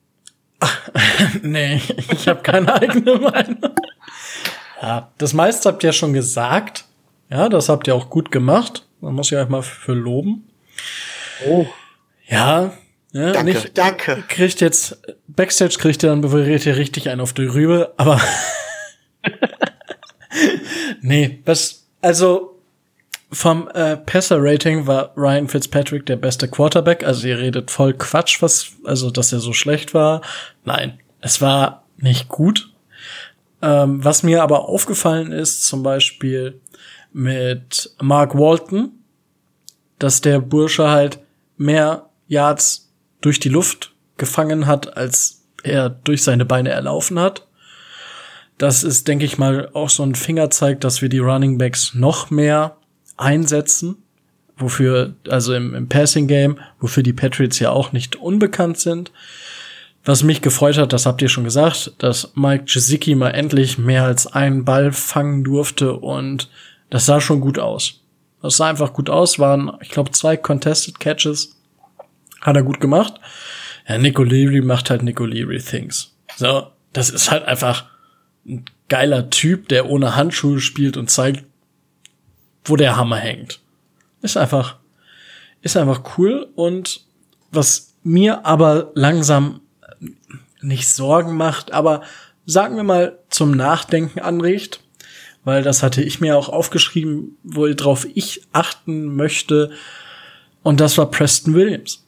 nee, 1.42 1.80
ich 2.11 2.28
habe 2.28 2.42
keine 2.42 2.74
eigene 2.74 3.16
Meinung. 3.16 3.74
Ja, 4.82 5.11
das 5.18 5.32
meiste 5.32 5.68
habt 5.68 5.84
ihr 5.84 5.92
schon 5.92 6.12
gesagt. 6.12 6.84
Ja, 7.30 7.48
das 7.48 7.68
habt 7.68 7.86
ihr 7.86 7.94
auch 7.94 8.11
gut 8.11 8.30
gemacht. 8.30 8.86
Man 9.00 9.14
muss 9.14 9.30
ja 9.30 9.42
euch 9.42 9.48
mal 9.48 9.62
für 9.62 9.92
loben. 9.92 10.48
Oh. 11.46 11.66
Ja, 12.26 12.72
ja 13.12 13.32
danke, 13.32 13.52
nicht, 13.52 13.78
danke. 13.78 14.24
Kriegt 14.28 14.61
jetzt, 14.61 15.00
Backstage 15.28 15.76
kriegt 15.78 16.02
ihr 16.02 16.11
dann 16.11 16.20
beweriert 16.20 16.66
ihr 16.66 16.76
richtig 16.76 17.09
einen 17.09 17.20
auf 17.20 17.32
die 17.32 17.46
Rübe, 17.46 17.92
aber 17.96 18.20
nee, 21.00 21.40
was, 21.44 21.86
also 22.00 22.57
vom 23.31 23.68
äh, 23.74 23.97
Passer-Rating 23.97 24.87
war 24.87 25.12
Ryan 25.16 25.49
Fitzpatrick 25.49 26.07
der 26.07 26.16
beste 26.16 26.49
Quarterback. 26.49 27.05
Also 27.05 27.29
ihr 27.29 27.39
redet 27.39 27.70
voll 27.70 27.93
Quatsch, 27.93 28.41
was, 28.41 28.72
also 28.85 29.11
dass 29.11 29.33
er 29.33 29.41
so 29.41 29.53
schlecht 29.53 29.93
war. 29.93 30.22
Nein, 30.64 30.99
es 31.20 31.41
war 31.41 31.85
nicht 31.99 32.29
gut. 32.29 32.70
Ähm, 33.61 34.03
was 34.03 34.22
mir 34.22 34.43
aber 34.43 34.68
aufgefallen 34.68 35.33
ist, 35.33 35.66
zum 35.66 35.83
Beispiel 35.83 36.61
mit 37.12 37.91
Mark 38.01 38.35
Walton, 38.35 38.93
dass 39.99 40.20
der 40.20 40.41
Bursche 40.41 40.89
halt 40.89 41.18
mehr 41.57 42.09
Yards 42.29 42.91
durch 43.20 43.41
die 43.41 43.49
Luft 43.49 43.93
gefangen 44.16 44.66
hat, 44.66 44.97
als 44.97 45.45
er 45.64 45.91
durch 45.91 46.22
seine 46.22 46.45
Beine 46.45 46.70
erlaufen 46.70 47.18
hat. 47.18 47.47
Das 48.59 48.85
ist, 48.85 49.07
denke 49.07 49.24
ich 49.24 49.39
mal, 49.39 49.70
auch 49.74 49.91
so 49.91 50.03
ein 50.03 50.14
Fingerzeig, 50.14 50.81
dass 50.81 51.03
wir 51.03 51.09
die 51.09 51.18
Running 51.18 51.59
Backs 51.59 51.95
noch 51.95 52.31
mehr 52.31 52.78
einsetzen, 53.18 53.96
wofür, 54.56 55.14
also 55.28 55.54
im, 55.54 55.74
im 55.74 55.88
Passing 55.88 56.26
Game, 56.26 56.58
wofür 56.80 57.02
die 57.02 57.12
Patriots 57.12 57.58
ja 57.58 57.70
auch 57.70 57.92
nicht 57.92 58.16
unbekannt 58.16 58.78
sind. 58.78 59.12
Was 60.04 60.22
mich 60.22 60.40
gefreut 60.40 60.78
hat, 60.78 60.92
das 60.92 61.04
habt 61.04 61.20
ihr 61.20 61.28
schon 61.28 61.44
gesagt, 61.44 61.92
dass 61.98 62.32
Mike 62.34 62.64
Gesicki 62.64 63.14
mal 63.14 63.30
endlich 63.30 63.76
mehr 63.76 64.04
als 64.04 64.26
einen 64.26 64.64
Ball 64.64 64.92
fangen 64.92 65.44
durfte 65.44 65.92
und 65.92 66.48
das 66.88 67.04
sah 67.04 67.20
schon 67.20 67.40
gut 67.40 67.58
aus. 67.58 68.00
Das 68.40 68.56
sah 68.56 68.68
einfach 68.68 68.92
gut 68.92 69.10
aus, 69.10 69.38
waren, 69.38 69.72
ich 69.80 69.90
glaube, 69.90 70.12
zwei 70.12 70.36
Contested 70.36 70.98
Catches. 71.00 71.56
Hat 72.40 72.56
er 72.56 72.62
gut 72.62 72.80
gemacht. 72.80 73.14
Ja, 73.88 73.98
Nico 73.98 74.22
Leary 74.22 74.60
macht 74.60 74.90
halt 74.90 75.02
Nico 75.02 75.24
Leary 75.24 75.58
Things. 75.58 76.14
So, 76.36 76.68
das 76.92 77.10
ist 77.10 77.30
halt 77.30 77.44
einfach 77.44 77.86
ein 78.46 78.64
geiler 78.88 79.28
Typ, 79.30 79.68
der 79.68 79.90
ohne 79.90 80.14
Handschuhe 80.14 80.60
spielt 80.60 80.96
und 80.96 81.10
zeigt, 81.10 81.44
wo 82.68 82.76
der 82.76 82.96
Hammer 82.96 83.16
hängt. 83.16 83.60
Ist 84.22 84.36
einfach, 84.36 84.78
ist 85.62 85.76
einfach 85.76 86.02
cool 86.18 86.48
und 86.54 87.02
was 87.50 87.94
mir 88.02 88.44
aber 88.46 88.90
langsam 88.94 89.60
nicht 90.60 90.88
Sorgen 90.88 91.36
macht, 91.36 91.72
aber 91.72 92.02
sagen 92.46 92.76
wir 92.76 92.82
mal 92.82 93.18
zum 93.28 93.52
Nachdenken 93.52 94.20
anregt, 94.20 94.80
weil 95.44 95.62
das 95.62 95.82
hatte 95.82 96.02
ich 96.02 96.20
mir 96.20 96.36
auch 96.36 96.48
aufgeschrieben, 96.48 97.36
worauf 97.42 98.06
ich 98.14 98.42
achten 98.52 99.14
möchte. 99.16 99.70
Und 100.62 100.80
das 100.80 100.98
war 100.98 101.10
Preston 101.10 101.54
Williams. 101.54 102.04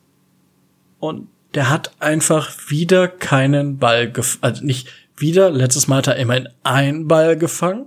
Und 0.98 1.28
der 1.54 1.70
hat 1.70 1.92
einfach 2.00 2.50
wieder 2.68 3.08
keinen 3.08 3.78
Ball 3.78 4.11
gefangen, 4.11 4.42
also 4.42 4.64
nicht 4.64 4.88
wieder, 5.16 5.50
letztes 5.50 5.88
Mal 5.88 5.98
hat 5.98 6.08
er 6.08 6.16
immerhin 6.16 6.48
einen 6.62 7.08
Ball 7.08 7.36
gefangen, 7.36 7.86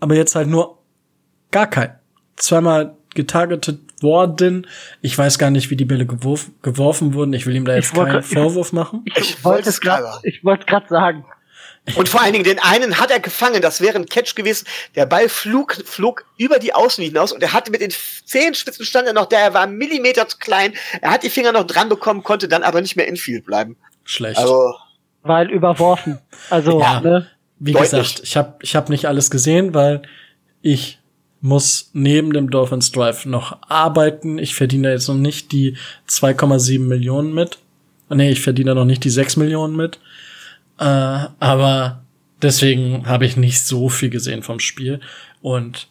aber 0.00 0.14
jetzt 0.14 0.34
halt 0.34 0.48
nur 0.48 0.77
Gar 1.50 1.68
kein. 1.68 1.94
Zweimal 2.36 2.96
getargetet 3.14 3.80
worden. 4.02 4.66
Ich 5.00 5.16
weiß 5.16 5.38
gar 5.38 5.50
nicht, 5.50 5.70
wie 5.70 5.76
die 5.76 5.84
Bälle 5.84 6.06
geworf 6.06 6.50
geworfen 6.62 7.14
wurden. 7.14 7.32
Ich 7.32 7.46
will 7.46 7.56
ihm 7.56 7.64
da 7.64 7.74
jetzt 7.74 7.94
keinen 7.94 8.10
grad, 8.10 8.24
Vorwurf 8.24 8.72
machen. 8.72 9.02
Ich, 9.06 9.18
ich 9.18 9.44
wollte 9.44 9.68
es 9.68 9.80
gerade, 9.80 10.06
ich 10.22 10.44
wollte 10.44 10.66
gerade 10.66 10.88
sagen. 10.88 11.24
Und 11.96 12.08
vor 12.08 12.20
allen 12.20 12.32
Dingen, 12.32 12.44
den 12.44 12.58
einen 12.58 12.98
hat 12.98 13.10
er 13.10 13.20
gefangen, 13.20 13.62
das 13.62 13.80
wäre 13.80 13.96
ein 13.96 14.06
Catch 14.06 14.34
gewesen. 14.34 14.66
Der 14.94 15.06
Ball 15.06 15.28
flog, 15.28 15.74
flog 15.84 16.24
über 16.36 16.58
die 16.58 16.74
Außenlinie 16.74 17.12
hinaus 17.12 17.32
und 17.32 17.42
er 17.42 17.52
hatte 17.52 17.70
mit 17.70 17.80
den 17.80 17.90
Zehenspitzen 18.24 18.84
stand 18.84 19.06
er 19.06 19.14
noch 19.14 19.26
da, 19.26 19.38
er 19.38 19.54
war 19.54 19.62
einen 19.62 19.78
Millimeter 19.78 20.28
zu 20.28 20.36
klein. 20.38 20.74
Er 21.00 21.10
hat 21.10 21.22
die 21.22 21.30
Finger 21.30 21.52
noch 21.52 21.66
dran 21.66 21.88
bekommen, 21.88 22.22
konnte 22.22 22.48
dann 22.48 22.62
aber 22.62 22.82
nicht 22.82 22.96
mehr 22.96 23.08
infield 23.08 23.46
bleiben. 23.46 23.76
Schlecht. 24.04 24.38
Also, 24.38 24.74
weil 25.22 25.50
überworfen. 25.50 26.18
Also, 26.50 26.80
ja, 26.80 27.00
ne? 27.00 27.30
Wie 27.58 27.72
deutlich. 27.72 27.90
gesagt, 27.90 28.20
ich 28.22 28.36
habe 28.36 28.56
ich 28.60 28.76
hab 28.76 28.88
nicht 28.88 29.06
alles 29.06 29.30
gesehen, 29.30 29.74
weil 29.74 30.02
ich 30.60 31.00
muss 31.40 31.90
neben 31.92 32.32
dem 32.32 32.50
Dolphins 32.50 32.90
Drive 32.90 33.24
noch 33.24 33.58
arbeiten. 33.68 34.38
Ich 34.38 34.54
verdiene 34.54 34.90
jetzt 34.90 35.08
noch 35.08 35.14
nicht 35.14 35.52
die 35.52 35.76
2,7 36.08 36.80
Millionen 36.80 37.32
mit. 37.32 37.58
Nee, 38.10 38.30
ich 38.30 38.40
verdiene 38.40 38.74
noch 38.74 38.84
nicht 38.84 39.04
die 39.04 39.10
6 39.10 39.36
Millionen 39.36 39.76
mit. 39.76 40.00
Äh, 40.78 40.84
aber 40.84 42.02
deswegen 42.42 43.06
habe 43.06 43.26
ich 43.26 43.36
nicht 43.36 43.60
so 43.60 43.88
viel 43.88 44.10
gesehen 44.10 44.42
vom 44.42 44.60
Spiel. 44.60 45.00
Und 45.40 45.88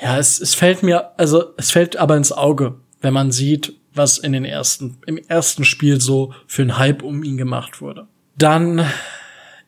ja, 0.00 0.18
es, 0.18 0.40
es 0.40 0.54
fällt 0.54 0.82
mir, 0.82 1.18
also 1.18 1.54
es 1.56 1.70
fällt 1.70 1.96
aber 1.96 2.16
ins 2.16 2.32
Auge, 2.32 2.74
wenn 3.00 3.14
man 3.14 3.30
sieht, 3.30 3.74
was 3.94 4.18
in 4.18 4.32
den 4.32 4.44
ersten, 4.44 4.98
im 5.06 5.18
ersten 5.18 5.64
Spiel 5.64 6.00
so 6.00 6.34
für 6.46 6.62
ein 6.62 6.78
Hype 6.78 7.02
um 7.02 7.22
ihn 7.22 7.36
gemacht 7.36 7.80
wurde. 7.80 8.06
Dann 8.36 8.86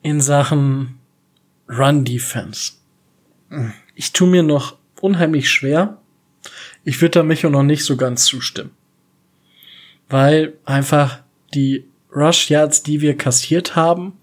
in 0.03 0.20
Sachen 0.20 0.99
Run 1.68 2.05
Defense. 2.05 2.72
Ich 3.95 4.12
tu 4.12 4.27
mir 4.27 4.43
noch 4.43 4.77
unheimlich 5.05 5.50
schwer. 5.50 5.98
Ich 6.82 7.00
würde 7.02 7.18
da 7.18 7.22
Micho 7.22 7.50
noch 7.50 7.62
nicht 7.62 7.84
so 7.84 7.96
ganz 7.96 8.24
zustimmen. 8.24 8.70
Weil 10.09 10.55
einfach 10.64 11.20
die 11.52 11.84
Rush 12.11 12.48
Yards, 12.50 12.82
die 12.82 13.02
wir 13.02 13.14
kassiert 13.16 13.76
haben, 13.76 14.14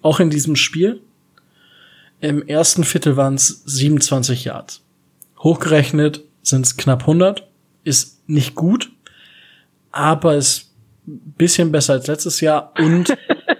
auch 0.00 0.20
in 0.20 0.30
diesem 0.30 0.54
Spiel, 0.54 1.00
im 2.20 2.46
ersten 2.46 2.84
Viertel 2.84 3.16
waren 3.16 3.34
es 3.34 3.62
27 3.66 4.44
Yards. 4.44 4.82
Hochgerechnet 5.40 6.22
sind 6.42 6.66
es 6.66 6.76
knapp 6.76 7.00
100. 7.00 7.48
Ist 7.82 8.28
nicht 8.28 8.54
gut, 8.54 8.92
aber 9.90 10.36
ist 10.36 10.70
bisschen 11.06 11.72
besser 11.72 11.94
als 11.94 12.06
letztes 12.06 12.40
Jahr 12.40 12.72
und 12.78 13.16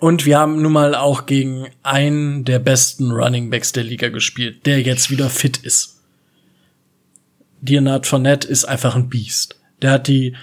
Und 0.00 0.24
wir 0.24 0.38
haben 0.38 0.62
nun 0.62 0.72
mal 0.72 0.94
auch 0.94 1.26
gegen 1.26 1.68
einen 1.82 2.44
der 2.46 2.58
besten 2.58 3.12
Running 3.12 3.50
Backs 3.50 3.72
der 3.72 3.84
Liga 3.84 4.08
gespielt, 4.08 4.64
der 4.64 4.80
jetzt 4.80 5.10
wieder 5.10 5.28
fit 5.28 5.58
ist. 5.58 6.00
Leonard 7.60 8.06
Fournette 8.06 8.48
ist 8.48 8.64
einfach 8.64 8.96
ein 8.96 9.10
Biest. 9.10 9.60
Der 9.82 9.92
hat 9.92 10.08
die 10.08 10.34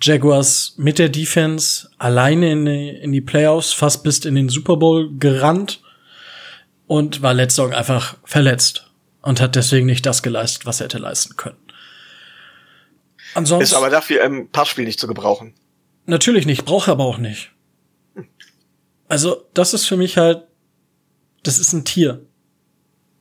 Jaguars 0.00 0.74
mit 0.76 1.00
der 1.00 1.08
Defense 1.08 1.88
alleine 1.98 2.52
in 2.52 2.64
die, 2.64 2.88
in 2.90 3.10
die 3.10 3.20
Playoffs 3.20 3.72
fast 3.72 4.04
bis 4.04 4.24
in 4.24 4.36
den 4.36 4.48
Super 4.48 4.76
Bowl 4.76 5.10
gerannt 5.18 5.82
und 6.86 7.22
war 7.22 7.34
letzte 7.34 7.62
Saison 7.62 7.74
einfach 7.74 8.16
verletzt 8.22 8.88
und 9.20 9.40
hat 9.40 9.56
deswegen 9.56 9.86
nicht 9.86 10.06
das 10.06 10.22
geleistet, 10.22 10.64
was 10.64 10.80
er 10.80 10.84
hätte 10.84 10.98
leisten 10.98 11.36
können. 11.36 11.58
Ansonsten 13.34 13.64
ist 13.64 13.74
aber 13.74 13.90
dafür 13.90 14.22
im 14.22 14.48
Passspiel 14.50 14.84
nicht 14.84 15.00
zu 15.00 15.08
gebrauchen. 15.08 15.54
Natürlich 16.04 16.46
nicht, 16.46 16.64
braucht 16.64 16.88
er 16.88 16.92
aber 16.92 17.04
auch 17.04 17.18
nicht. 17.18 17.50
Also, 19.08 19.44
das 19.54 19.74
ist 19.74 19.86
für 19.86 19.96
mich 19.96 20.16
halt, 20.16 20.42
das 21.42 21.58
ist 21.58 21.72
ein 21.72 21.84
Tier. 21.84 22.20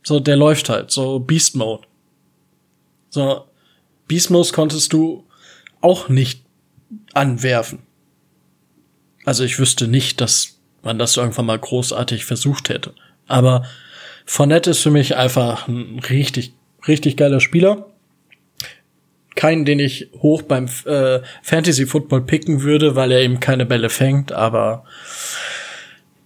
So, 0.03 0.19
der 0.19 0.35
läuft 0.35 0.69
halt, 0.69 0.91
so 0.91 1.19
Beast 1.19 1.55
Mode. 1.55 1.87
So, 3.09 3.45
Beast 4.07 4.29
Mode 4.29 4.49
konntest 4.51 4.93
du 4.93 5.25
auch 5.81 6.09
nicht 6.09 6.43
anwerfen. 7.13 7.79
Also 9.25 9.43
ich 9.43 9.59
wüsste 9.59 9.87
nicht, 9.87 10.21
dass 10.21 10.59
man 10.83 10.99
das 10.99 11.17
irgendwann 11.17 11.47
mal 11.47 11.59
großartig 11.59 12.25
versucht 12.25 12.69
hätte. 12.69 12.93
Aber 13.27 13.65
Fournette 14.25 14.71
ist 14.71 14.79
für 14.79 14.91
mich 14.91 15.15
einfach 15.15 15.67
ein 15.67 15.99
richtig, 15.99 16.53
richtig 16.87 17.17
geiler 17.17 17.39
Spieler. 17.39 17.87
Keinen, 19.35 19.65
den 19.65 19.79
ich 19.79 20.09
hoch 20.19 20.43
beim 20.43 20.69
äh, 20.85 21.19
Fantasy 21.41 21.85
Football 21.85 22.21
picken 22.21 22.61
würde, 22.61 22.95
weil 22.95 23.11
er 23.11 23.21
eben 23.21 23.39
keine 23.39 23.65
Bälle 23.65 23.89
fängt, 23.89 24.31
aber 24.31 24.85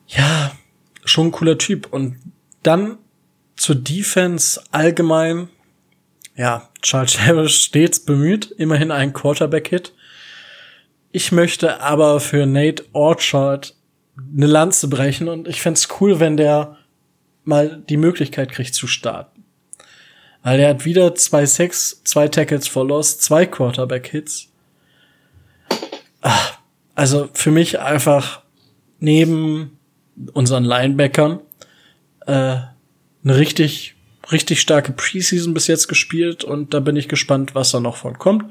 ja, 0.10 0.52
schon 1.06 1.28
ein 1.28 1.32
cooler 1.32 1.58
Typ. 1.58 1.92
Und 1.92 2.18
dann 2.64 2.98
zur 3.56 3.76
Defense 3.76 4.62
allgemein, 4.72 5.50
ja, 6.36 6.70
Charles 6.82 7.20
Harris 7.20 7.54
stets 7.64 8.00
bemüht, 8.00 8.52
immerhin 8.52 8.92
ein 8.92 9.14
Quarterback-Hit. 9.14 9.94
Ich 11.12 11.32
möchte 11.32 11.82
aber 11.82 12.20
für 12.20 12.46
Nate 12.46 12.86
Orchard 12.94 13.76
eine 14.36 14.46
Lanze 14.46 14.88
brechen 14.88 15.28
und 15.28 15.48
ich 15.48 15.62
fände 15.62 15.80
cool, 16.00 16.20
wenn 16.20 16.38
der 16.38 16.78
mal 17.44 17.82
die 17.90 17.98
Möglichkeit 17.98 18.52
kriegt 18.52 18.76
zu 18.76 18.86
starten. 18.86 19.44
Weil 20.44 20.60
er 20.60 20.70
hat 20.70 20.86
wieder 20.86 21.16
zwei 21.16 21.46
Sacks, 21.46 22.02
zwei 22.04 22.28
Tackles 22.28 22.68
for 22.68 22.86
Loss, 22.86 23.20
zwei 23.20 23.46
Quarterback-Hits. 23.46 24.50
Also 26.96 27.30
für 27.34 27.52
mich 27.52 27.80
einfach 27.80 28.44
neben 29.00 29.79
unseren 30.34 30.64
Linebackern 30.64 31.40
äh, 32.26 32.32
eine 32.32 33.38
richtig, 33.38 33.96
richtig 34.32 34.62
starke 34.62 34.92
Preseason 34.92 35.54
bis 35.54 35.68
jetzt 35.68 35.88
gespielt 35.88 36.44
und 36.44 36.74
da 36.74 36.80
bin 36.80 36.96
ich 36.96 37.08
gespannt, 37.08 37.56
was 37.56 37.72
da 37.72 37.80
noch 37.80 37.98
von 37.98 38.18
kommt. 38.18 38.46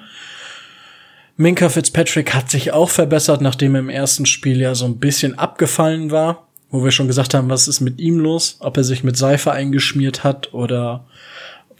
Minka 1.36 1.68
Fitzpatrick 1.68 2.34
hat 2.34 2.50
sich 2.50 2.72
auch 2.72 2.90
verbessert, 2.90 3.40
nachdem 3.40 3.76
er 3.76 3.80
im 3.80 3.90
ersten 3.90 4.26
Spiel 4.26 4.60
ja 4.60 4.74
so 4.74 4.86
ein 4.86 4.98
bisschen 4.98 5.38
abgefallen 5.38 6.10
war, 6.10 6.48
wo 6.70 6.82
wir 6.82 6.90
schon 6.90 7.06
gesagt 7.06 7.32
haben, 7.32 7.48
was 7.48 7.68
ist 7.68 7.80
mit 7.80 8.00
ihm 8.00 8.18
los, 8.18 8.56
ob 8.58 8.76
er 8.76 8.84
sich 8.84 9.04
mit 9.04 9.16
Seife 9.16 9.52
eingeschmiert 9.52 10.24
hat 10.24 10.52
oder 10.52 11.06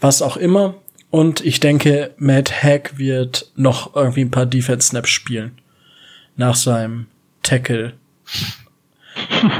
was 0.01 0.22
auch 0.22 0.36
immer. 0.36 0.76
Und 1.11 1.45
ich 1.45 1.59
denke, 1.59 2.14
Matt 2.18 2.62
Hack 2.62 2.99
wird 2.99 3.51
noch 3.57 3.97
irgendwie 3.97 4.20
ein 4.20 4.30
paar 4.30 4.47
Defense-Snaps 4.47 5.11
spielen. 5.11 5.59
Nach 6.36 6.55
seinem 6.55 7.07
Tackle 7.43 7.95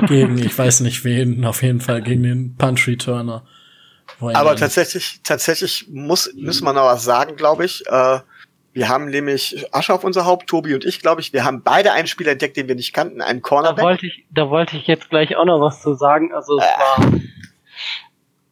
gegen, 0.07 0.39
ich 0.39 0.57
weiß 0.57 0.81
nicht 0.81 1.05
wen, 1.05 1.45
auf 1.45 1.63
jeden 1.63 1.81
Fall 1.81 2.03
gegen 2.03 2.23
den 2.23 2.57
Punch 2.57 2.87
Returner. 2.87 3.45
Aber 4.21 4.57
tatsächlich, 4.57 5.21
tatsächlich 5.23 5.87
muss, 5.89 6.33
müssen 6.35 6.65
wir 6.65 6.73
noch 6.73 6.85
was 6.85 7.05
sagen, 7.05 7.37
glaube 7.37 7.65
ich. 7.65 7.87
Äh, 7.87 8.21
wir 8.73 8.89
haben 8.89 9.07
nämlich 9.11 9.67
Asche 9.73 9.95
auf 9.95 10.05
unser 10.05 10.25
Haupt, 10.25 10.49
Tobi 10.49 10.75
und 10.75 10.85
ich, 10.85 11.01
glaube 11.01 11.21
ich. 11.21 11.33
Wir 11.33 11.45
haben 11.45 11.63
beide 11.63 11.93
einen 11.93 12.07
Spieler 12.07 12.33
entdeckt, 12.33 12.57
den 12.57 12.69
wir 12.69 12.75
nicht 12.75 12.93
kannten, 12.93 13.21
einen 13.21 13.43
Cornerback. 13.43 13.79
Da 13.79 13.83
wollte 13.83 14.07
ich, 14.07 14.25
da 14.31 14.51
wollte 14.51 14.77
ich 14.77 14.87
jetzt 14.87 15.11
gleich 15.11 15.37
auch 15.37 15.45
noch 15.45 15.61
was 15.61 15.83
zu 15.83 15.95
sagen. 15.95 16.33
Also 16.33 16.59
es 16.59 16.65
äh. 16.65 16.69
war 16.79 17.21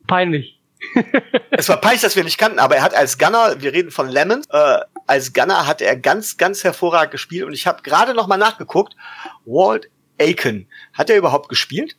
peinlich. 0.07 0.59
es 1.51 1.69
war 1.69 1.79
peinlich, 1.79 2.03
dass 2.03 2.17
wir 2.17 2.25
nicht 2.25 2.39
kannten, 2.39 2.59
aber 2.59 2.77
er 2.77 2.83
hat 2.83 2.95
als 2.95 3.19
Gunner, 3.19 3.61
wir 3.61 3.73
reden 3.73 3.91
von 3.91 4.09
Lemon, 4.09 4.43
äh, 4.51 4.79
als 5.07 5.33
Gunner 5.33 5.67
hat 5.67 5.81
er 5.81 5.97
ganz, 5.97 6.37
ganz 6.37 6.65
hervorragend 6.65 7.13
gespielt 7.13 7.45
und 7.45 7.53
ich 7.53 7.67
habe 7.67 7.83
gerade 7.83 8.15
noch 8.15 8.27
mal 8.27 8.37
nachgeguckt. 8.37 8.95
Walt 9.47 9.89
Aiken, 10.19 10.69
hat 10.93 11.11
er 11.11 11.17
überhaupt 11.17 11.49
gespielt? 11.49 11.97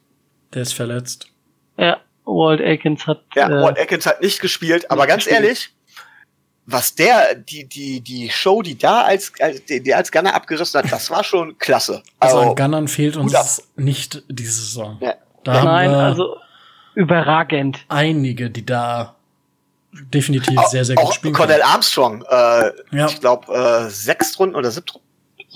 Der 0.54 0.62
ist 0.62 0.74
verletzt. 0.74 1.28
Ja, 1.78 2.02
Walt 2.26 2.62
Aikens 2.62 3.06
hat. 3.08 3.24
Ja, 3.36 3.50
äh, 3.50 3.64
Walt 3.64 3.78
Aikens 3.78 4.06
hat 4.06 4.22
nicht 4.22 4.40
gespielt, 4.40 4.90
aber 4.90 5.08
ganz 5.08 5.26
gespielt. 5.26 5.44
ehrlich, 5.44 5.74
was 6.66 6.96
der, 6.96 7.36
die, 7.36 7.68
die, 7.68 8.02
die 8.02 8.30
Show, 8.30 8.62
die 8.62 8.78
da 8.78 9.04
als, 9.04 9.32
als 9.40 9.64
die 9.66 9.94
als 9.94 10.12
Gunner 10.12 10.36
abgerissen 10.36 10.82
hat, 10.82 10.92
das 10.92 11.10
war 11.10 11.24
schon 11.24 11.58
klasse. 11.58 12.04
Also, 12.20 12.38
also 12.40 12.50
an 12.50 12.56
Gunnern 12.56 12.88
fehlt 12.88 13.16
uns 13.16 13.64
nicht 13.76 14.24
diese 14.28 14.62
Saison. 14.62 14.98
Ja. 15.00 15.16
Da 15.44 15.64
Nein, 15.64 15.90
also 15.92 16.36
überragend. 16.94 17.86
Einige, 17.88 18.50
die 18.50 18.66
da 18.66 19.16
definitiv 19.94 20.58
auch, 20.58 20.68
sehr, 20.68 20.84
sehr 20.84 20.98
gut 20.98 21.14
spielen. 21.14 21.34
Cornell 21.34 21.62
Armstrong, 21.62 22.24
äh, 22.30 22.72
ja. 22.92 23.06
ich 23.08 23.20
glaube, 23.22 23.54
äh, 23.54 23.90
sechs 23.90 24.38
Runden 24.38 24.56
oder 24.56 24.70
siebte 24.70 25.00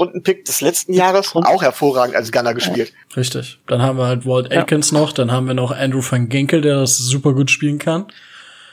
Rundenpick 0.01 0.45
des 0.45 0.61
letzten 0.61 0.93
Jahres, 0.93 1.35
auch 1.35 1.61
hervorragend 1.61 2.15
als 2.15 2.31
Gunner 2.31 2.55
gespielt. 2.55 2.91
Richtig. 3.15 3.59
Dann 3.67 3.81
haben 3.81 3.97
wir 3.97 4.07
halt 4.07 4.25
Walt 4.25 4.51
Atkins 4.51 4.91
ja. 4.91 4.99
noch, 4.99 5.13
dann 5.13 5.31
haben 5.31 5.47
wir 5.47 5.53
noch 5.53 5.71
Andrew 5.71 6.01
van 6.01 6.27
Ginkel, 6.27 6.61
der 6.61 6.79
das 6.79 6.97
super 6.97 7.33
gut 7.33 7.51
spielen 7.51 7.77
kann. 7.77 8.07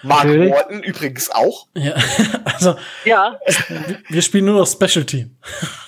Mark 0.02 0.24
okay. 0.24 0.48
Morton 0.48 0.82
übrigens 0.82 1.30
auch. 1.30 1.66
Ja, 1.74 1.94
also 2.44 2.76
ja. 3.04 3.38
wir 4.08 4.22
spielen 4.22 4.44
nur 4.44 4.60
noch 4.60 4.66
Special 4.66 5.04
Team. 5.04 5.36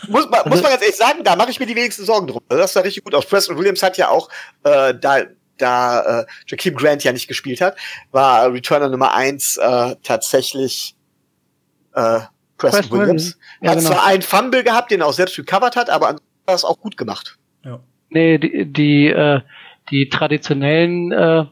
Muss 0.09 0.29
man, 0.29 0.49
muss 0.49 0.63
man 0.63 0.73
ganz 0.73 0.83
ehrlich 0.83 0.97
sagen, 0.97 1.23
da 1.25 1.37
mache 1.37 1.51
ich 1.51 1.61
mir 1.61 1.67
die 1.67 1.77
wenigsten 1.77 2.05
Sorgen 2.05 2.27
drum. 2.27 2.43
Das 2.49 2.73
sah 2.73 2.81
richtig 2.81 3.05
gut 3.05 3.15
aus. 3.15 3.25
Preston 3.25 3.57
Williams 3.57 3.83
hat 3.83 3.97
ja 3.97 4.09
auch 4.09 4.29
äh, 4.65 4.95
da 5.01 5.21
da 5.59 6.21
äh, 6.21 6.27
Jakeem 6.47 6.75
Grant 6.75 7.05
ja 7.05 7.13
nicht 7.13 7.29
gespielt 7.29 7.61
hat, 7.61 7.77
war 8.13 8.51
Returner 8.51 8.89
Nummer 8.89 9.15
eins 9.15 9.59
äh, 9.59 9.95
tatsächlich 10.03 10.97
äh, 11.95 12.21
Preston, 12.61 12.81
Preston 12.81 13.01
Williams. 13.01 13.39
Er 13.61 13.65
ja, 13.65 13.71
hat 13.71 13.79
genau. 13.79 13.91
zwar 13.91 14.07
einen 14.07 14.23
Fumble 14.23 14.63
gehabt, 14.63 14.91
den 14.91 15.01
er 15.01 15.07
auch 15.07 15.13
selbst 15.13 15.39
recovered 15.39 15.77
hat, 15.77 15.91
aber 15.91 16.09
ansonsten 16.09 16.29
hat 16.47 16.53
er 16.53 16.55
es 16.55 16.65
auch 16.65 16.81
gut 16.81 16.97
gemacht. 16.97 17.39
Ja. 17.65 17.81
Nee, 18.11 18.39
die, 18.39 18.67
die, 18.67 19.07
äh, 19.09 19.41
die 19.91 20.09
traditionellen, 20.09 21.13
äh, 21.13 21.45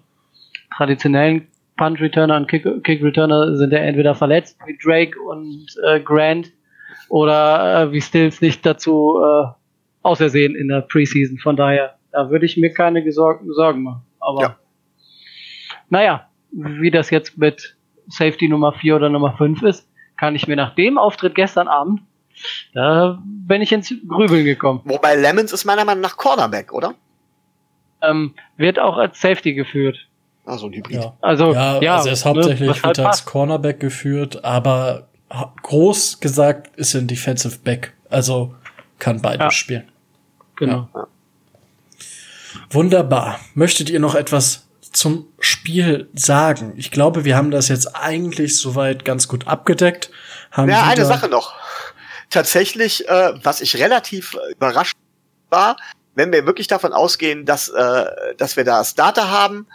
traditionellen 0.77 1.49
Punt 1.77 2.01
Returner 2.01 2.37
und 2.37 2.49
Kick, 2.49 2.65
Kick 2.85 3.03
Returner 3.03 3.57
sind 3.57 3.73
ja 3.73 3.79
entweder 3.79 4.15
verletzt, 4.15 4.59
wie 4.67 4.77
Drake 4.83 5.19
und 5.21 5.67
äh, 5.87 6.01
Grant, 6.01 6.53
oder 7.09 7.83
äh, 7.83 7.93
wie 7.93 8.01
Stills 8.01 8.41
nicht 8.41 8.65
dazu 8.67 9.19
äh, 9.23 9.47
ausersehen 10.03 10.55
in 10.55 10.69
der 10.69 10.83
Preseason. 10.83 11.39
Von 11.39 11.57
daher, 11.57 11.97
da 12.13 12.31
würde 12.31 12.47
ich 12.47 12.57
mir 12.57 12.73
keine 12.73 13.11
Sorgen, 13.13 13.51
Sorgen 13.53 13.83
machen. 13.83 14.03
Aber 14.21 14.43
ja. 14.43 14.59
naja, 15.89 16.29
wie 16.51 16.91
das 16.91 17.11
jetzt 17.11 17.39
mit 17.39 17.77
Safety 18.09 18.49
Nummer 18.49 18.73
4 18.73 18.97
oder 18.97 19.09
Nummer 19.09 19.37
5 19.37 19.63
ist, 19.63 19.88
kann 20.19 20.35
ich 20.35 20.47
mir 20.47 20.57
nach 20.57 20.75
dem 20.75 20.99
Auftritt 20.99 21.35
gestern 21.35 21.69
Abend, 21.69 22.03
da 22.75 23.19
bin 23.23 23.63
ich 23.63 23.73
ins 23.73 23.93
Grübeln 24.07 24.45
gekommen. 24.45 24.81
Wobei 24.85 25.15
Lemons 25.15 25.53
ist 25.53 25.65
meiner 25.65 25.85
Meinung 25.85 26.03
nach 26.03 26.17
Cornerback, 26.17 26.73
oder? 26.73 26.95
Ähm, 28.03 28.35
wird 28.57 28.79
auch 28.79 28.97
als 28.97 29.21
Safety 29.21 29.55
geführt. 29.55 29.97
Also 30.45 30.67
ein 30.67 30.73
Hybrid. 30.73 30.97
Ja. 30.97 31.15
Also, 31.21 31.53
ja, 31.53 31.81
ja, 31.81 31.97
also 31.97 32.09
er 32.09 32.13
ist 32.13 32.25
hauptsächlich 32.25 32.83
ne, 32.83 32.83
wird 32.83 32.99
als 33.01 33.25
Cornerback 33.25 33.81
geführt, 33.81 34.45
aber 34.45 35.09
groß 35.63 36.21
gesagt 36.21 36.77
ist 36.77 36.95
er 36.95 37.03
ein 37.03 37.07
Defensive 37.07 37.59
Back. 37.59 37.93
Also 38.09 38.55
kann 38.99 39.21
beides 39.21 39.41
ja. 39.41 39.51
spielen. 39.51 39.89
Genau. 40.57 40.89
Ja. 40.95 41.07
Wunderbar. 42.71 43.41
Möchtet 43.55 43.91
ihr 43.91 44.01
noch 44.01 44.15
etwas 44.15 44.69
zum 44.81 45.27
Spiel 45.49 46.09
sagen? 46.15 46.75
Ich 46.77 46.91
glaube, 46.91 47.25
wir 47.25 47.37
haben 47.37 47.51
das 47.51 47.69
jetzt 47.69 47.97
eigentlich 47.97 48.59
soweit 48.59 49.05
ganz 49.05 49.29
gut 49.29 49.47
abgedeckt. 49.47 50.11
Haben 50.51 50.69
ja, 50.69 50.85
eine 50.85 51.05
Sache 51.05 51.29
noch. 51.29 51.55
Tatsächlich, 52.31 53.09
äh, 53.09 53.33
was 53.43 53.61
ich 53.61 53.77
relativ 53.77 54.37
überrascht 54.51 54.97
war, 55.51 55.77
wenn 56.15 56.33
wir 56.33 56.47
wirklich 56.47 56.67
davon 56.67 56.93
ausgehen, 56.93 57.45
dass, 57.45 57.69
äh, 57.69 58.05
dass 58.37 58.57
wir 58.57 58.65
da 58.65 58.85
Starter 58.85 59.31
haben, 59.31 59.67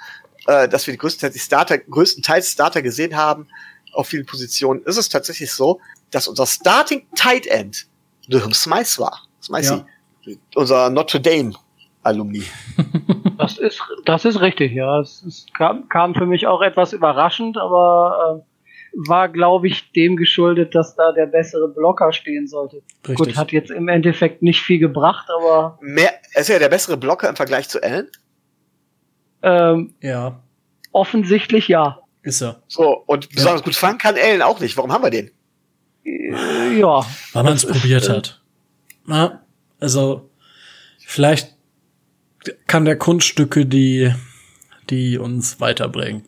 äh, 0.48 0.68
dass 0.68 0.86
wir 0.86 0.94
die 0.94 0.98
größtenteils 0.98 1.44
Starter, 1.44 1.78
größtenteils 1.78 2.52
Starter 2.52 2.82
gesehen 2.82 3.16
haben 3.16 3.48
auf 3.94 4.08
vielen 4.08 4.26
Positionen, 4.26 4.84
ist 4.84 4.98
es 4.98 5.10
tatsächlich 5.10 5.52
so, 5.52 5.80
dass 6.12 6.28
unser 6.28 6.46
Starting 6.46 7.08
Tight 7.16 7.48
End 7.48 7.88
Wilhelm 8.28 8.54
Smythe 8.54 9.00
war. 9.00 9.22
Smythe, 9.42 9.86
ja. 10.26 10.36
unser 10.56 10.90
Notre 10.90 11.20
Dame 11.20 11.54
Alumni. 12.04 12.44
Das 13.38 13.58
ist, 13.58 13.82
das 14.06 14.26
ist 14.26 14.42
richtig, 14.42 14.74
ja. 14.74 15.00
Es, 15.00 15.24
es 15.24 15.46
kam, 15.54 15.90
kam, 15.90 16.14
für 16.14 16.26
mich 16.26 16.48
auch 16.48 16.62
etwas 16.62 16.94
überraschend, 16.94 17.58
aber 17.58 18.42
äh, 18.42 19.08
war, 19.08 19.30
glaube 19.30 19.68
ich, 19.68 19.92
dem 19.94 20.16
geschuldet, 20.16 20.76
dass 20.76 20.96
da 20.96 21.12
der 21.12 21.26
bessere 21.26 21.68
Blocker 21.68 22.14
stehen 22.14 22.48
sollte. 22.48 22.82
Richtig. 23.08 23.16
Gut, 23.16 23.36
hat 23.36 23.52
jetzt 23.52 23.72
im 23.72 23.88
Endeffekt 23.88 24.44
nicht 24.44 24.62
viel 24.62 24.80
gebracht, 24.80 25.28
aber. 25.36 25.78
Mehr, 25.82 26.12
ist 26.36 26.50
er 26.50 26.60
der 26.60 26.70
bessere 26.70 26.98
Blocker 26.98 27.28
im 27.28 27.36
Vergleich 27.36 27.70
zu 27.70 27.82
Allen? 27.82 28.08
Ähm, 29.42 29.94
Ja, 30.02 30.40
offensichtlich 30.92 31.68
ja. 31.68 32.00
ist 32.22 32.42
er. 32.42 32.62
So, 32.68 33.04
und 33.08 33.30
besonders 33.30 33.64
gut 33.64 33.76
fangen 33.76 33.98
kann 33.98 34.16
Allen 34.16 34.42
auch 34.42 34.60
nicht. 34.60 34.78
Warum 34.78 34.92
haben 34.92 35.04
wir 35.04 35.10
den? 35.10 35.32
Äh, 36.06 36.80
ja. 36.80 37.06
Weil 37.34 37.44
man 37.44 37.54
es 37.54 37.66
probiert 37.66 38.08
äh, 38.08 38.14
hat. 38.14 38.42
Ja, 39.08 39.42
also 39.80 40.30
vielleicht 41.00 41.56
kann 42.68 42.86
der 42.86 42.98
Kunststücke, 42.98 43.66
die, 43.66 44.14
die 44.90 45.18
uns 45.18 45.60
weiterbringen. 45.60 46.26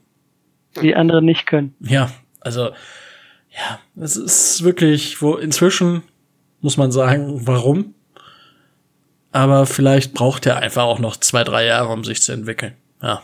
Die 0.81 0.95
anderen 0.95 1.25
nicht 1.25 1.45
können. 1.45 1.75
Ja, 1.79 2.09
also 2.41 2.69
ja, 3.49 3.79
es 3.95 4.17
ist 4.17 4.63
wirklich, 4.63 5.21
wo 5.21 5.35
inzwischen 5.35 6.03
muss 6.61 6.77
man 6.77 6.91
sagen, 6.91 7.47
warum. 7.47 7.93
Aber 9.31 9.65
vielleicht 9.65 10.13
braucht 10.13 10.45
er 10.45 10.57
einfach 10.57 10.83
auch 10.83 10.99
noch 10.99 11.17
zwei, 11.17 11.43
drei 11.43 11.65
Jahre, 11.65 11.91
um 11.91 12.03
sich 12.03 12.21
zu 12.21 12.31
entwickeln. 12.31 12.73
Ja. 13.01 13.21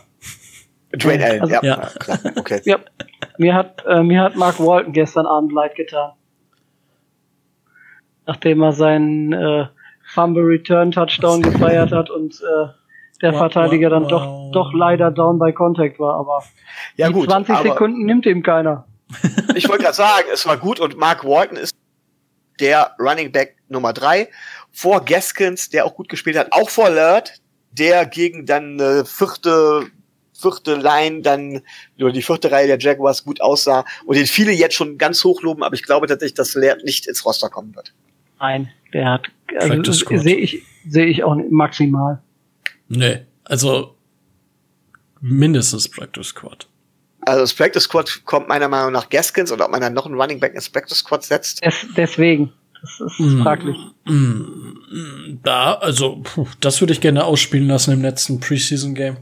Dwayne 0.93 1.23
Allen, 1.25 1.41
Also- 1.41 1.53
ja. 1.55 1.61
Ja. 1.63 1.75
klar. 1.99 2.19
Okay. 2.35 2.61
Ja. 2.65 2.79
Mir 3.37 3.53
hat, 3.55 3.83
äh, 3.87 4.03
mir 4.03 4.21
hat 4.21 4.35
Mark 4.35 4.59
Walton 4.59 4.93
gestern 4.93 5.25
Abend 5.25 5.51
leid 5.53 5.75
getan. 5.75 6.11
Nachdem 8.25 8.61
er 8.61 8.73
seinen 8.73 9.33
äh, 9.33 9.67
Fumble 10.13 10.43
Return 10.43 10.91
Touchdown 10.91 11.41
gefeiert 11.41 11.91
hat 11.91 12.09
und 12.09 12.35
äh, 12.41 12.67
der 13.21 13.33
Wow, 13.33 13.39
Verteidiger 13.39 13.89
dann 13.89 14.07
doch, 14.07 14.25
wow. 14.25 14.51
doch 14.51 14.73
leider 14.73 15.11
down 15.11 15.39
by 15.39 15.51
contact 15.53 15.99
war. 15.99 16.15
Aber 16.15 16.43
Ja 16.95 17.07
die 17.07 17.13
gut, 17.13 17.29
20 17.29 17.55
aber 17.55 17.69
Sekunden 17.69 18.05
nimmt 18.05 18.25
ihm 18.25 18.43
keiner. 18.43 18.85
ich 19.55 19.67
wollte 19.67 19.83
gerade 19.83 19.95
sagen, 19.95 20.27
es 20.33 20.45
war 20.45 20.57
gut 20.57 20.79
und 20.79 20.97
Mark 20.97 21.23
Walton 21.25 21.57
ist 21.57 21.75
der 22.59 22.95
Running 22.99 23.31
Back 23.31 23.57
Nummer 23.69 23.93
drei 23.93 24.29
vor 24.71 25.03
Gaskins, 25.03 25.69
der 25.69 25.85
auch 25.85 25.95
gut 25.95 26.09
gespielt 26.09 26.37
hat, 26.37 26.51
auch 26.51 26.69
vor 26.69 26.89
Lurt, 26.89 27.33
der 27.71 28.05
gegen 28.05 28.45
dann 28.45 28.79
äh, 28.79 29.05
vierte 29.05 29.87
vierte 30.33 30.75
Line 30.75 31.21
dann 31.21 31.61
oder 31.99 32.11
die 32.11 32.23
vierte 32.23 32.51
Reihe 32.51 32.65
der 32.65 32.79
Jaguars 32.79 33.23
gut 33.23 33.41
aussah 33.41 33.85
und 34.05 34.17
den 34.17 34.25
viele 34.25 34.51
jetzt 34.51 34.73
schon 34.73 34.97
ganz 34.97 35.23
hoch 35.23 35.43
loben, 35.43 35.61
aber 35.61 35.75
ich 35.75 35.83
glaube 35.83 36.07
tatsächlich, 36.07 36.33
dass 36.33 36.55
Lurt 36.55 36.83
nicht 36.83 37.07
ins 37.07 37.23
Roster 37.25 37.49
kommen 37.49 37.75
wird. 37.75 37.93
Nein, 38.39 38.69
der 38.91 39.11
hat, 39.11 39.27
also 39.59 39.91
sehe 40.17 40.37
ich, 40.37 40.63
sehe 40.87 41.05
ich 41.05 41.23
auch 41.23 41.35
maximal. 41.49 42.23
Nee, 42.93 43.21
also 43.45 43.95
mindestens 45.21 45.87
Practice 45.89 46.27
Squad. 46.27 46.67
Also 47.21 47.41
das 47.41 47.53
Practice 47.53 47.83
Squad 47.83 48.21
kommt 48.25 48.47
meiner 48.49 48.67
Meinung 48.67 48.91
nach 48.91 49.09
Gaskins 49.09 49.51
oder 49.51 49.65
ob 49.65 49.71
man 49.71 49.79
dann 49.81 49.93
noch 49.93 50.05
einen 50.07 50.19
Running 50.19 50.39
Back 50.39 50.55
ins 50.55 50.69
Practice 50.69 50.97
Squad 50.97 51.23
setzt. 51.23 51.63
Des, 51.63 51.85
deswegen. 51.95 52.51
Das 52.81 52.99
ist 52.99 53.19
Mm. 53.19 53.41
fraglich. 53.43 53.77
Mm, 54.05 55.39
Da, 55.43 55.75
also, 55.75 56.17
puh, 56.23 56.47
das 56.59 56.81
würde 56.81 56.93
ich 56.93 56.99
gerne 57.01 57.23
ausspielen 57.23 57.67
lassen 57.67 57.93
im 57.93 58.01
letzten 58.01 58.39
Preseason-Game. 58.39 59.17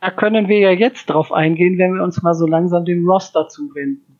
Da 0.00 0.10
können 0.10 0.46
wir 0.48 0.58
ja 0.60 0.70
jetzt 0.70 1.06
drauf 1.06 1.32
eingehen, 1.32 1.78
wenn 1.78 1.94
wir 1.94 2.02
uns 2.04 2.22
mal 2.22 2.34
so 2.34 2.46
langsam 2.46 2.84
dem 2.84 3.08
Roster 3.08 3.48
zuwenden. 3.48 4.16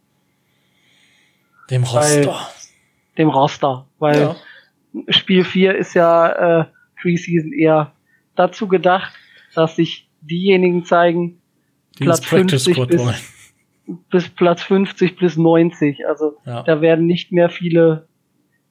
Dem 1.71 1.85
Roster. 1.85 2.49
Dem 3.19 3.29
Roster. 3.29 3.87
Weil 3.99 4.21
Ja. 4.21 4.37
Spiel 5.11 5.45
4 5.45 5.77
ist 5.77 5.95
ja 5.95 6.61
äh, 6.61 6.65
Preseason 7.01 7.53
eher 7.53 7.93
dazu 8.37 8.69
gedacht, 8.69 9.13
dass 9.55 9.77
sich 9.77 10.09
diejenigen 10.21 10.85
zeigen, 10.85 11.41
Die 11.99 12.05
Platz 12.05 12.19
ins 12.21 12.29
Practice 12.29 12.65
50 12.65 12.75
Squad 12.75 12.89
bis- 12.91 13.33
bis 14.11 14.29
Platz 14.31 14.63
50 14.63 15.17
bis 15.17 15.37
90. 15.37 16.07
Also 16.07 16.37
Ja. 16.45 16.63
da 16.63 16.81
werden 16.81 17.07
nicht 17.07 17.33
mehr 17.33 17.49
viele 17.49 18.09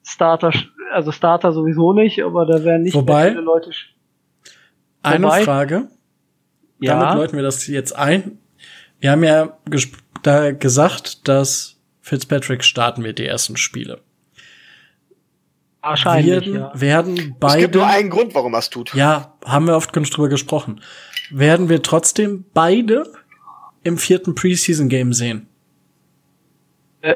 Starter, 0.04 0.52
also 0.94 1.12
Starter 1.12 1.52
sowieso 1.54 1.94
nicht, 1.94 2.22
aber 2.24 2.46
da 2.46 2.64
werden 2.64 2.84
nicht 2.84 2.94
Wobei- 2.96 3.24
mehr 3.24 3.32
viele 3.32 3.42
Leute. 3.44 3.72
Eine 5.02 5.26
Wobei- 5.26 5.44
Frage. 5.44 5.76
Damit 5.76 5.90
Ja, 6.80 7.14
läuten 7.14 7.36
wir 7.38 7.44
das 7.44 7.66
jetzt 7.68 7.96
ein. 7.96 8.38
Wir 9.00 9.12
haben 9.12 9.24
ja 9.24 9.58
da 10.24 10.52
gesagt, 10.52 11.28
dass 11.28 11.80
Fitzpatrick 12.02 12.64
starten 12.64 13.04
wird, 13.04 13.18
die 13.20 13.26
ersten 13.26 13.56
Spiele. 13.58 14.02
Wahrscheinlich. 15.90 16.46
werden, 16.46 16.56
ja. 16.56 16.72
werden 16.74 17.14
Es 17.18 17.24
gibt 17.24 17.40
beide, 17.40 17.78
nur 17.78 17.88
einen 17.88 18.10
Grund, 18.10 18.34
warum 18.36 18.54
er 18.54 18.60
es 18.60 18.70
tut. 18.70 18.94
ja, 18.94 19.36
haben 19.46 19.68
wir 19.68 19.76
oft 19.76 19.94
genug 19.94 20.10
drüber 20.10 20.30
gesprochen. 20.30 20.82
Werden 21.32 21.70
wir 21.70 21.82
trotzdem 21.82 22.46
beide 22.54 23.12
im 23.84 23.98
vierten 23.98 24.36
Preseason-Game 24.36 25.14
sehen? 25.14 25.48
Äh, 27.02 27.16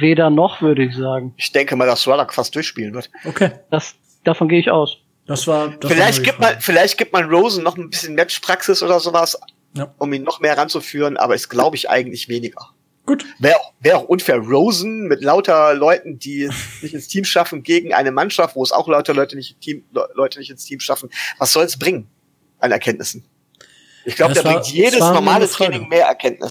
weder 0.00 0.30
noch, 0.30 0.60
würde 0.62 0.84
ich 0.84 0.94
sagen. 0.96 1.34
Ich 1.36 1.52
denke 1.52 1.76
mal, 1.76 1.86
dass 1.86 2.06
Ruddock 2.06 2.32
fast 2.34 2.54
durchspielen 2.54 2.94
wird. 2.94 3.10
Okay, 3.24 3.52
Das, 3.70 3.94
davon 4.24 4.48
gehe 4.48 4.60
ich 4.60 4.70
aus. 4.70 4.98
das 5.26 5.46
war, 5.46 5.68
das 5.80 5.90
vielleicht 5.90 6.18
war 6.18 6.24
gibt 6.24 6.40
man, 6.40 6.60
vielleicht 6.60 6.98
gibt 6.98 7.12
man 7.12 7.24
Rosen 7.30 7.64
noch 7.64 7.76
ein 7.76 7.90
bisschen 7.90 8.14
Matchpraxis 8.14 8.82
oder 8.82 9.00
sowas, 9.00 9.38
Ja. 9.74 9.92
um 9.98 10.12
ihn 10.12 10.22
noch 10.22 10.40
mehr 10.40 10.56
ranzuführen, 10.56 11.16
aber 11.16 11.34
ist, 11.34 11.48
glaube 11.48 11.76
ich, 11.76 11.88
eigentlich 11.90 12.28
weniger. 12.28 12.70
Gut, 13.06 13.24
Wäre 13.38 13.56
auch, 13.60 13.72
wär 13.80 13.98
auch 13.98 14.04
unfair. 14.04 14.38
Rosen 14.38 15.06
mit 15.06 15.22
lauter 15.22 15.74
Leuten, 15.74 16.18
die 16.18 16.42
es 16.42 16.54
nicht 16.82 16.92
ins 16.94 17.06
Team 17.08 17.24
schaffen, 17.24 17.62
gegen 17.62 17.94
eine 17.94 18.10
Mannschaft, 18.10 18.56
wo 18.56 18.62
es 18.64 18.72
auch 18.72 18.88
lauter 18.88 19.14
Leute 19.14 19.36
nicht, 19.36 19.60
Team, 19.60 19.84
Le- 19.92 20.08
Leute 20.14 20.38
nicht 20.40 20.50
ins 20.50 20.64
Team 20.64 20.80
schaffen. 20.80 21.08
Was 21.38 21.52
soll 21.52 21.64
es 21.64 21.78
bringen 21.78 22.08
an 22.58 22.72
Erkenntnissen? 22.72 23.24
Ich 24.04 24.16
glaube, 24.16 24.34
Das 24.34 24.42
da 24.42 24.48
war- 24.48 24.60
bringt 24.60 24.72
jedes 24.74 24.98
normale. 25.00 25.48
Training 25.48 25.88
mehr 25.88 26.06
Erkenntnis. 26.06 26.50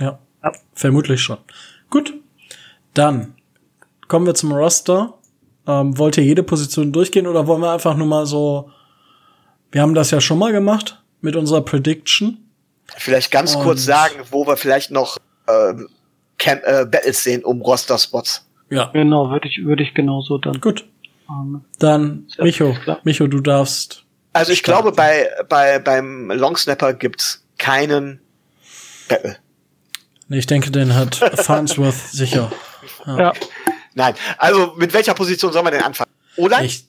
ja, 0.00 0.18
Ja. 0.44 0.52
vermutlich 0.74 1.20
schon. 1.20 1.38
Gut, 1.90 2.14
dann 2.94 3.34
kommen 4.08 4.26
wir 4.26 4.34
zum 4.34 4.52
Roster. 4.52 5.14
Ähm, 5.68 5.98
wollt 5.98 6.16
ihr 6.16 6.22
jede 6.22 6.44
Position 6.44 6.92
durchgehen 6.92 7.26
oder 7.26 7.48
wollen 7.48 7.60
wir 7.60 7.72
einfach 7.72 7.96
nur 7.96 8.06
mal 8.06 8.24
so, 8.26 8.70
wir 9.72 9.82
haben 9.82 9.94
das 9.94 10.12
ja 10.12 10.20
schon 10.20 10.38
mal 10.38 10.52
gemacht 10.52 11.02
mit 11.20 11.34
unserer 11.34 11.62
Prediction. 11.62 12.38
Vielleicht 12.96 13.32
ganz 13.32 13.56
Und- 13.56 13.64
kurz 13.64 13.84
sagen, 13.84 14.14
wo 14.30 14.46
wir 14.46 14.56
vielleicht 14.56 14.92
noch 14.92 15.18
ähm, 15.48 15.88
Camp, 16.38 16.62
äh, 16.64 16.84
Battles 16.86 17.22
sehen 17.24 17.44
um 17.44 17.60
Roster-Spots. 17.62 18.46
Ja, 18.70 18.90
Genau, 18.92 19.30
würde 19.30 19.48
ich, 19.48 19.64
würde 19.64 19.82
ich 19.82 19.94
genauso 19.94 20.38
dann. 20.38 20.60
gut. 20.60 20.84
Ähm, 21.30 21.64
Dann, 21.78 22.26
Ja, 22.36 22.44
Micho. 22.44 22.76
Micho, 23.04 23.26
du 23.26 23.40
darfst. 23.40 24.04
Also 24.32 24.52
ich 24.52 24.58
Starten. 24.58 24.82
glaube, 24.82 24.96
bei, 24.96 25.28
bei, 25.48 25.78
beim 25.78 26.30
Longsnapper 26.30 26.92
gibt's 26.94 27.44
keinen 27.58 28.20
Battle. 29.08 29.36
Nee, 30.28 30.38
ich 30.38 30.46
denke, 30.46 30.70
den 30.70 30.94
hat 30.94 31.14
Farnsworth 31.36 31.94
sicher. 31.94 32.50
ja, 33.06 33.32
Nein. 33.94 34.14
Also 34.38 34.74
mit 34.76 34.92
welcher 34.92 35.14
Position 35.14 35.52
soll 35.52 35.62
man 35.62 35.72
denn 35.72 35.82
anfangen? 35.82 36.10
Ich, 36.62 36.86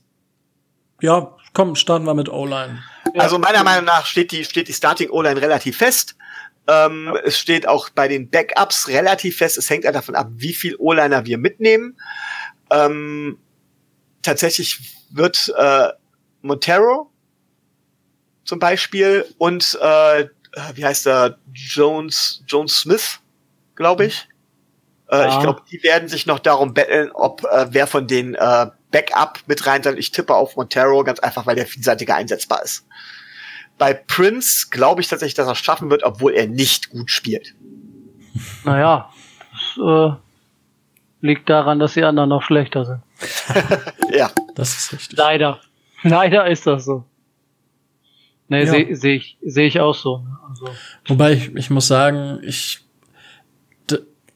ja, 1.01 1.31
komm, 1.53 1.75
starten 1.75 2.05
wir 2.05 2.13
mit 2.15 2.27
O-Line. 2.27 2.79
Also 3.17 3.37
meiner 3.39 3.63
Meinung 3.63 3.85
nach 3.85 4.05
steht 4.05 4.31
die, 4.31 4.43
steht 4.43 4.67
die 4.67 4.73
Starting 4.73 5.09
O-Line 5.11 5.39
relativ 5.41 5.77
fest. 5.77 6.15
Ähm, 6.67 7.17
Es 7.23 7.37
steht 7.39 7.67
auch 7.67 7.89
bei 7.89 8.07
den 8.07 8.29
Backups 8.29 8.87
relativ 8.87 9.37
fest. 9.37 9.57
Es 9.57 9.69
hängt 9.69 9.85
halt 9.85 9.95
davon 9.95 10.15
ab, 10.15 10.27
wie 10.31 10.53
viel 10.53 10.75
O-Liner 10.77 11.25
wir 11.25 11.37
mitnehmen. 11.37 11.97
Ähm, 12.71 13.37
tatsächlich 14.21 14.79
wird 15.09 15.53
äh, 15.57 15.89
Montero 16.41 17.09
zum 18.43 18.59
Beispiel 18.59 19.25
und 19.37 19.77
äh, 19.81 20.25
wie 20.73 20.85
heißt 20.85 21.07
er 21.07 21.37
Jones 21.53 22.43
Jones 22.47 22.79
Smith, 22.79 23.19
glaube 23.75 24.05
ich. 24.05 24.27
Äh, 25.09 25.17
Ja. 25.17 25.29
Ich 25.29 25.39
glaube, 25.39 25.61
die 25.71 25.81
werden 25.83 26.09
sich 26.09 26.25
noch 26.25 26.39
darum 26.39 26.73
betteln, 26.73 27.11
ob 27.13 27.43
äh, 27.45 27.67
wer 27.69 27.87
von 27.87 28.07
den 28.07 28.35
äh, 28.35 28.67
Backup 28.91 29.39
mit 29.47 29.65
rein 29.65 29.83
soll. 29.83 29.97
Ich 29.99 30.11
tippe 30.11 30.33
auf 30.35 30.55
Montero, 30.55 31.03
ganz 31.03 31.19
einfach, 31.19 31.45
weil 31.45 31.55
der 31.55 31.67
vielseitiger 31.67 32.15
einsetzbar 32.15 32.63
ist. 32.63 32.85
Bei 33.77 33.93
Prince 33.93 34.67
glaube 34.71 35.01
ich 35.01 35.07
tatsächlich, 35.07 35.35
dass 35.35 35.47
er 35.47 35.51
es 35.53 35.59
schaffen 35.59 35.89
wird, 35.89 36.03
obwohl 36.03 36.33
er 36.33 36.47
nicht 36.47 36.89
gut 36.89 37.11
spielt. 37.11 37.53
naja, 38.63 39.11
das 39.75 39.85
äh, 39.85 40.15
liegt 41.21 41.49
daran, 41.49 41.79
dass 41.79 41.93
die 41.93 42.03
anderen 42.03 42.29
noch 42.29 42.41
schlechter 42.43 42.85
sind. 42.85 43.01
Ja, 44.15 44.31
Das 44.55 44.75
ist 44.77 44.93
richtig. 44.93 45.17
Leider. 45.17 45.59
Leider 46.03 46.47
ist 46.47 46.65
das 46.67 46.85
so. 46.85 47.03
Nee, 48.47 48.63
Ja. 48.63 48.71
sehe 48.71 48.95
seh 48.95 49.15
ich, 49.15 49.37
seh 49.43 49.65
ich 49.67 49.79
auch 49.79 49.93
so. 49.95 50.19
ne? 50.19 50.37
Also, 50.49 50.69
Wobei 51.07 51.33
ich, 51.33 51.53
ich 51.55 51.69
muss 51.69 51.87
sagen, 51.87 52.39
ich, 52.43 52.85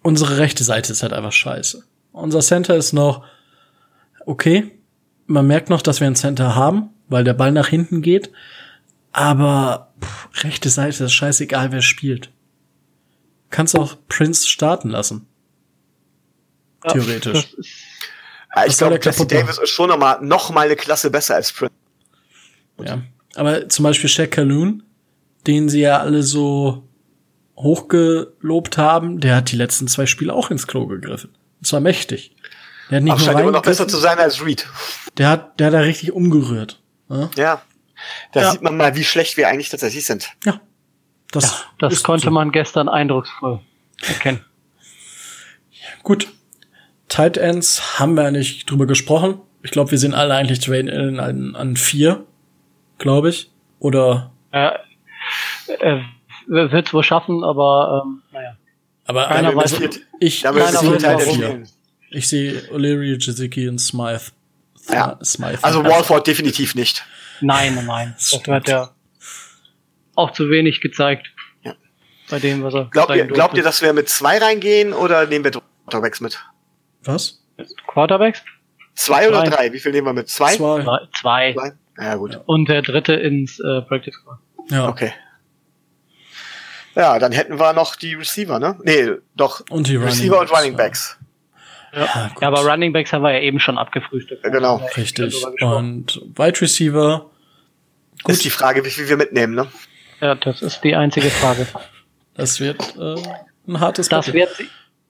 unsere 0.03 0.37
rechte 0.37 0.63
Seite 0.63 0.91
ist 0.91 1.03
halt 1.03 1.13
einfach 1.13 1.31
scheiße. 1.31 1.83
Unser 2.11 2.41
Center 2.41 2.75
ist 2.75 2.91
noch 2.93 3.23
okay. 4.25 4.71
Man 5.27 5.47
merkt 5.47 5.69
noch, 5.69 5.81
dass 5.81 5.99
wir 6.01 6.07
einen 6.07 6.15
Center 6.17 6.55
haben, 6.55 6.89
weil 7.07 7.23
der 7.23 7.33
Ball 7.33 7.51
nach 7.51 7.67
hinten 7.67 8.01
geht. 8.01 8.31
Aber 9.12 9.93
pff, 10.01 10.43
rechte 10.43 10.70
Seite 10.70 11.05
ist 11.05 11.14
scheißegal, 11.14 11.72
wer 11.72 11.82
spielt. 11.82 12.32
Kannst 13.49 13.78
auch 13.78 13.97
Prince 14.07 14.47
starten 14.47 14.89
lassen. 14.89 15.28
ja, 16.86 16.93
Theoretisch. 16.93 17.55
Ja, 18.55 18.66
ich 18.66 18.78
glaube, 18.78 18.99
der 18.99 19.12
Jesse? 19.12 19.26
Davis 19.28 19.57
ist 19.57 19.70
schon 19.70 19.89
noch 19.89 19.97
mal, 19.97 20.20
noch 20.22 20.49
mal 20.51 20.66
eine 20.66 20.76
Klasse 20.76 21.09
besser 21.12 21.36
als 21.36 21.51
Prince. 21.51 21.74
Ja. 22.82 23.01
Aber 23.36 23.70
zum 23.70 23.84
Beispiel 23.84 24.09
Shaq 24.09 24.32
Calhoun, 24.32 24.84
den 25.47 25.70
sie 25.70 25.82
ja 25.82 25.99
alle 25.99 26.24
so 26.24 26.88
hochgelobt 27.57 28.78
haben, 28.78 29.20
der 29.20 29.36
hat 29.38 29.51
die 29.51 29.55
letzten 29.55 29.88
zwei 29.88 30.05
Spiele 30.05 30.34
auch 30.34 30.49
ins 30.51 30.68
Klo 30.68 30.88
gegriffen. 30.88 31.30
Und 31.59 31.66
zwar 31.68 31.80
mächtig. 31.80 32.36
Der 32.89 32.97
hat 32.97 33.03
nicht 33.03 33.12
Aber 33.14 33.20
nur 33.22 33.26
scheint 33.28 33.39
immer 33.39 33.51
noch 33.51 33.62
besser 33.62 33.88
zu 33.88 33.97
sein 33.97 34.18
als 34.20 34.43
Reed. 34.43 34.68
der 35.18 35.30
hat, 35.30 35.59
der 35.59 35.68
hat 35.68 35.74
da 35.74 35.80
richtig 35.80 36.12
umgerührt. 36.12 36.82
Ja? 37.09 37.30
Ja. 37.38 37.62
Da 38.31 38.41
Ja. 38.41 38.51
sieht 38.51 38.61
man 38.61 38.77
mal, 38.77 38.95
wie 38.95 39.03
schlecht 39.03 39.37
wir 39.37 39.47
eigentlich 39.47 39.69
tatsächlich 39.69 40.05
sind. 40.05 40.29
Ja. 40.45 40.59
Das, 41.31 41.65
Ja, 41.79 41.87
das 41.89 42.03
konnte 42.03 42.25
so. 42.25 42.31
man 42.31 42.51
gestern 42.51 42.89
eindrucksvoll 42.89 43.59
erkennen. 44.07 44.43
Gut. 46.03 46.27
Tight 47.07 47.37
Ends 47.37 47.99
haben 47.99 48.15
wir 48.15 48.25
eigentlich 48.25 48.65
drüber 48.65 48.85
gesprochen. 48.85 49.39
Ich 49.63 49.71
glaube, 49.71 49.91
wir 49.91 49.97
sind 49.97 50.13
alle 50.13 50.33
eigentlich 50.33 50.59
Dwayne 50.59 50.91
Allen 50.91 51.19
an, 51.19 51.55
an 51.55 51.75
vier, 51.75 52.25
glaube 52.97 53.29
ich. 53.29 53.51
Oder, 53.79 54.31
Ja, 54.53 54.79
äh, 55.67 56.01
wird 56.47 56.87
es 56.87 56.93
wohl 56.93 57.03
schaffen, 57.03 57.43
aber 57.43 58.03
ähm, 58.05 58.21
naja. 58.31 58.55
aber 59.05 59.27
Keiner 59.27 59.49
also, 59.49 59.59
weiß, 59.59 59.75
Viert- 59.77 59.99
ich, 60.19 60.41
Keiner 60.43 60.55
weiß, 60.61 60.75
warum. 60.83 61.63
Ich 62.09 62.27
sehe 62.27 62.59
O'Leary, 62.71 63.17
Jazicki 63.19 63.67
und 63.69 63.79
Smythe. 63.79 64.31
Ja. 64.91 65.17
Smythe. 65.23 65.59
Also 65.63 65.83
Walford 65.85 66.27
definitiv 66.27 66.75
nicht. 66.75 67.05
Nein, 67.41 67.75
nein, 67.75 67.85
nein. 67.85 68.15
Das 68.17 68.41
hat 68.47 68.67
ja 68.67 68.91
auch 70.15 70.31
zu 70.31 70.49
wenig 70.49 70.81
gezeigt. 70.81 71.27
Ja. 71.63 71.75
Bei 72.29 72.39
dem, 72.39 72.63
was 72.63 72.73
er 72.73 72.85
Glaubt 72.85 73.15
ihr, 73.15 73.25
glaubt 73.25 73.57
ihr, 73.57 73.63
dass 73.63 73.81
wir 73.81 73.93
mit 73.93 74.09
zwei 74.09 74.37
reingehen 74.37 74.93
oder 74.93 75.25
nehmen 75.25 75.43
wir 75.45 75.51
Quarterbacks 75.85 76.21
mit? 76.21 76.39
Was? 77.03 77.43
Quarterbacks? 77.87 78.41
Zwei 78.95 79.27
oder 79.27 79.43
Zwei. 79.43 79.49
drei? 79.49 79.73
Wie 79.73 79.79
viel 79.79 79.91
nehmen 79.91 80.07
wir 80.07 80.13
mit? 80.13 80.29
Zwei? 80.29 80.55
Zwei. 80.55 80.83
Zwei. 81.19 81.53
Zwei. 81.53 81.73
Ja, 81.97 82.15
gut. 82.15 82.39
Und 82.45 82.69
der 82.69 82.81
dritte 82.81 83.13
ins 83.13 83.59
äh, 83.59 83.81
Practice 83.81 84.15
Squad. 84.15 84.39
Ja. 84.69 84.89
Okay. 84.89 85.13
Ja, 86.95 87.19
dann 87.19 87.31
hätten 87.31 87.59
wir 87.59 87.73
noch 87.73 87.95
die 87.95 88.15
Receiver, 88.15 88.59
ne? 88.59 88.77
Nee, 88.83 89.11
doch. 89.35 89.63
Und 89.69 89.87
die 89.87 89.95
Running 89.95 90.09
Receiver 90.09 90.39
und 90.39 90.49
Backs, 90.49 90.59
Running 90.59 90.71
ja. 90.71 90.77
Backs. 90.77 91.17
Ja, 91.93 92.27
gut. 92.33 92.41
Ja, 92.41 92.47
aber 92.47 92.65
Running 92.65 92.93
Backs 92.93 93.13
haben 93.13 93.21
wir 93.21 93.31
ja 93.31 93.39
eben 93.39 93.59
schon 93.59 93.77
abgefrühstückt. 93.77 94.43
Ja, 94.43 94.49
genau. 94.49 94.77
Richtig. 94.97 95.45
Und 95.61 96.21
Wide 96.35 96.61
Receiver, 96.61 97.29
Ist 98.28 98.43
die 98.43 98.49
Frage, 98.49 98.86
wie 98.86 98.89
viel 98.89 99.07
wir 99.09 99.17
mitnehmen, 99.17 99.55
ne? 99.55 99.67
Ja, 100.19 100.36
das 100.36 100.61
ist 100.61 100.82
die 100.84 100.95
einzige 100.95 101.30
Frage. 101.30 101.67
das 102.36 102.59
wird 102.59 102.95
äh, 102.97 103.15
ein 103.67 103.80
hartes 103.80 104.09
Das 104.09 104.28
Battle. 104.28 104.41
wird, 104.41 104.61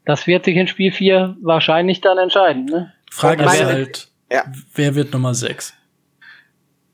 das 0.05 0.27
wird 0.27 0.45
sich 0.45 0.55
in 0.55 0.67
Spiel 0.67 0.91
4 0.91 1.35
wahrscheinlich 1.41 1.99
dann 2.01 2.17
entscheiden. 2.17 2.65
Ne? 2.65 2.93
Frage 3.11 3.43
ist 3.43 3.63
halt, 3.63 4.07
Ja. 4.31 4.43
wer 4.73 4.95
wird 4.95 5.11
Nummer 5.13 5.33
6? 5.33 5.73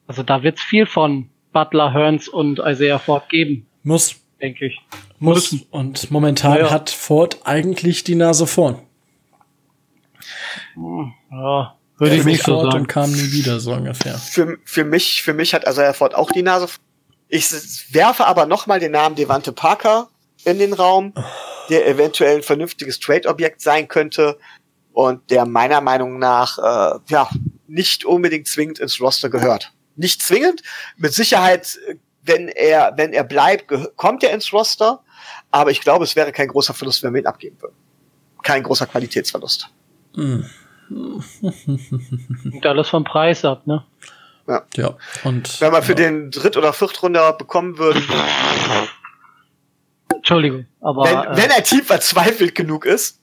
Also 0.07 0.23
da 0.23 0.41
wird 0.43 0.57
es 0.57 0.63
viel 0.63 0.85
von 0.85 1.29
Butler, 1.53 1.93
Hearns 1.93 2.27
und 2.27 2.59
Isaiah 2.59 2.97
Ford 2.99 3.29
geben, 3.29 3.67
Muss. 3.83 4.15
denke 4.41 4.67
ich. 4.67 4.79
Muss. 5.19 5.53
Und 5.71 6.09
momentan 6.11 6.57
Ja. 6.59 6.71
hat 6.71 6.89
Ford 6.89 7.39
eigentlich 7.45 8.03
die 8.03 8.15
Nase 8.15 8.47
vorn. 8.47 8.79
Ja, 11.31 11.75
würde 11.97 12.15
ich 12.15 12.25
nicht 12.25 12.43
so 12.43 12.61
sagen. 12.61 12.79
und 12.79 12.87
kam 12.87 13.11
nie 13.11 13.31
wieder, 13.31 13.59
so 13.59 13.73
ungefähr. 13.73 14.17
Für, 14.17 14.57
für 14.65 14.83
mich, 14.83 15.23
für 15.23 15.33
mich 15.33 15.53
hat 15.53 15.67
Isaiah 15.67 15.93
Ford 15.93 16.15
auch 16.15 16.31
die 16.31 16.43
Nase. 16.43 16.67
Ich 17.27 17.51
werfe 17.93 18.25
aber 18.25 18.45
nochmal 18.45 18.79
den 18.79 18.91
Namen 18.91 19.15
Devante 19.15 19.51
Parker 19.51 20.09
in 20.45 20.59
den 20.59 20.73
Raum, 20.73 21.13
der 21.69 21.87
eventuell 21.87 22.37
ein 22.37 22.43
vernünftiges 22.43 22.99
Trade-Objekt 22.99 23.61
sein 23.61 23.87
könnte 23.87 24.37
und 24.93 25.29
der 25.29 25.45
meiner 25.45 25.81
Meinung 25.81 26.19
nach, 26.19 26.57
äh, 26.57 26.99
ja, 27.09 27.29
nicht 27.67 28.05
unbedingt 28.05 28.47
zwingend 28.47 28.79
ins 28.79 29.01
Roster 29.01 29.29
gehört. 29.29 29.73
Nicht 29.95 30.21
zwingend, 30.21 30.61
mit 30.95 31.13
Sicherheit, 31.13 31.77
wenn 32.23 32.47
er, 32.47 32.93
wenn 32.95 33.13
er 33.13 33.23
bleibt, 33.23 33.71
kommt 33.95 34.23
er 34.23 34.31
ins 34.31 34.53
Roster, 34.53 35.03
aber 35.51 35.71
ich 35.71 35.81
glaube, 35.81 36.03
es 36.03 36.15
wäre 36.15 36.31
kein 36.31 36.47
großer 36.47 36.73
Verlust, 36.73 37.03
wenn 37.03 37.13
wir 37.13 37.21
ihn 37.21 37.27
abgeben 37.27 37.61
würden. 37.61 37.75
Kein 38.43 38.63
großer 38.63 38.85
Qualitätsverlust. 38.85 39.69
Hm. 40.15 40.45
Hängt 40.89 42.65
alles 42.65 42.89
vom 42.89 43.03
Preis 43.03 43.43
ab, 43.45 43.65
ne? 43.67 43.83
Ja. 44.75 44.95
Und 45.25 45.59
Wenn 45.59 45.73
wir 45.73 45.81
für 45.81 45.91
ja, 45.91 45.95
den 46.09 46.31
Dritt- 46.31 46.55
oder 46.55 46.71
Viertrunder 46.71 47.33
bekommen 47.33 47.77
würden, 47.77 48.01
Entschuldigung, 50.13 50.65
aber 50.81 51.03
wenn, 51.03 51.17
äh, 51.33 51.37
wenn 51.37 51.51
ein 51.51 51.63
Team 51.63 51.83
verzweifelt 51.83 52.55
genug 52.55 52.85
ist, 52.85 53.21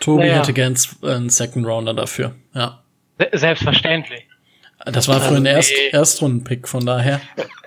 Tobi 0.00 0.24
Ja, 0.26 0.32
ja. 0.34 0.38
hätte 0.38 0.52
gern 0.52 0.76
äh, 1.02 1.10
einen 1.10 1.30
Second 1.30 1.66
Rounder 1.66 1.94
dafür. 1.94 2.34
Ja. 2.54 2.82
se- 3.18 3.30
selbstverständlich. 3.32 4.26
Das 4.86 5.08
war 5.08 5.16
Also, 5.16 5.28
für 5.30 5.36
ein 5.36 5.46
Erst 5.46 5.72
nee. 5.72 5.88
Erstrunden-Pick, 5.90 6.68
von 6.68 6.84
daher. 6.86 7.20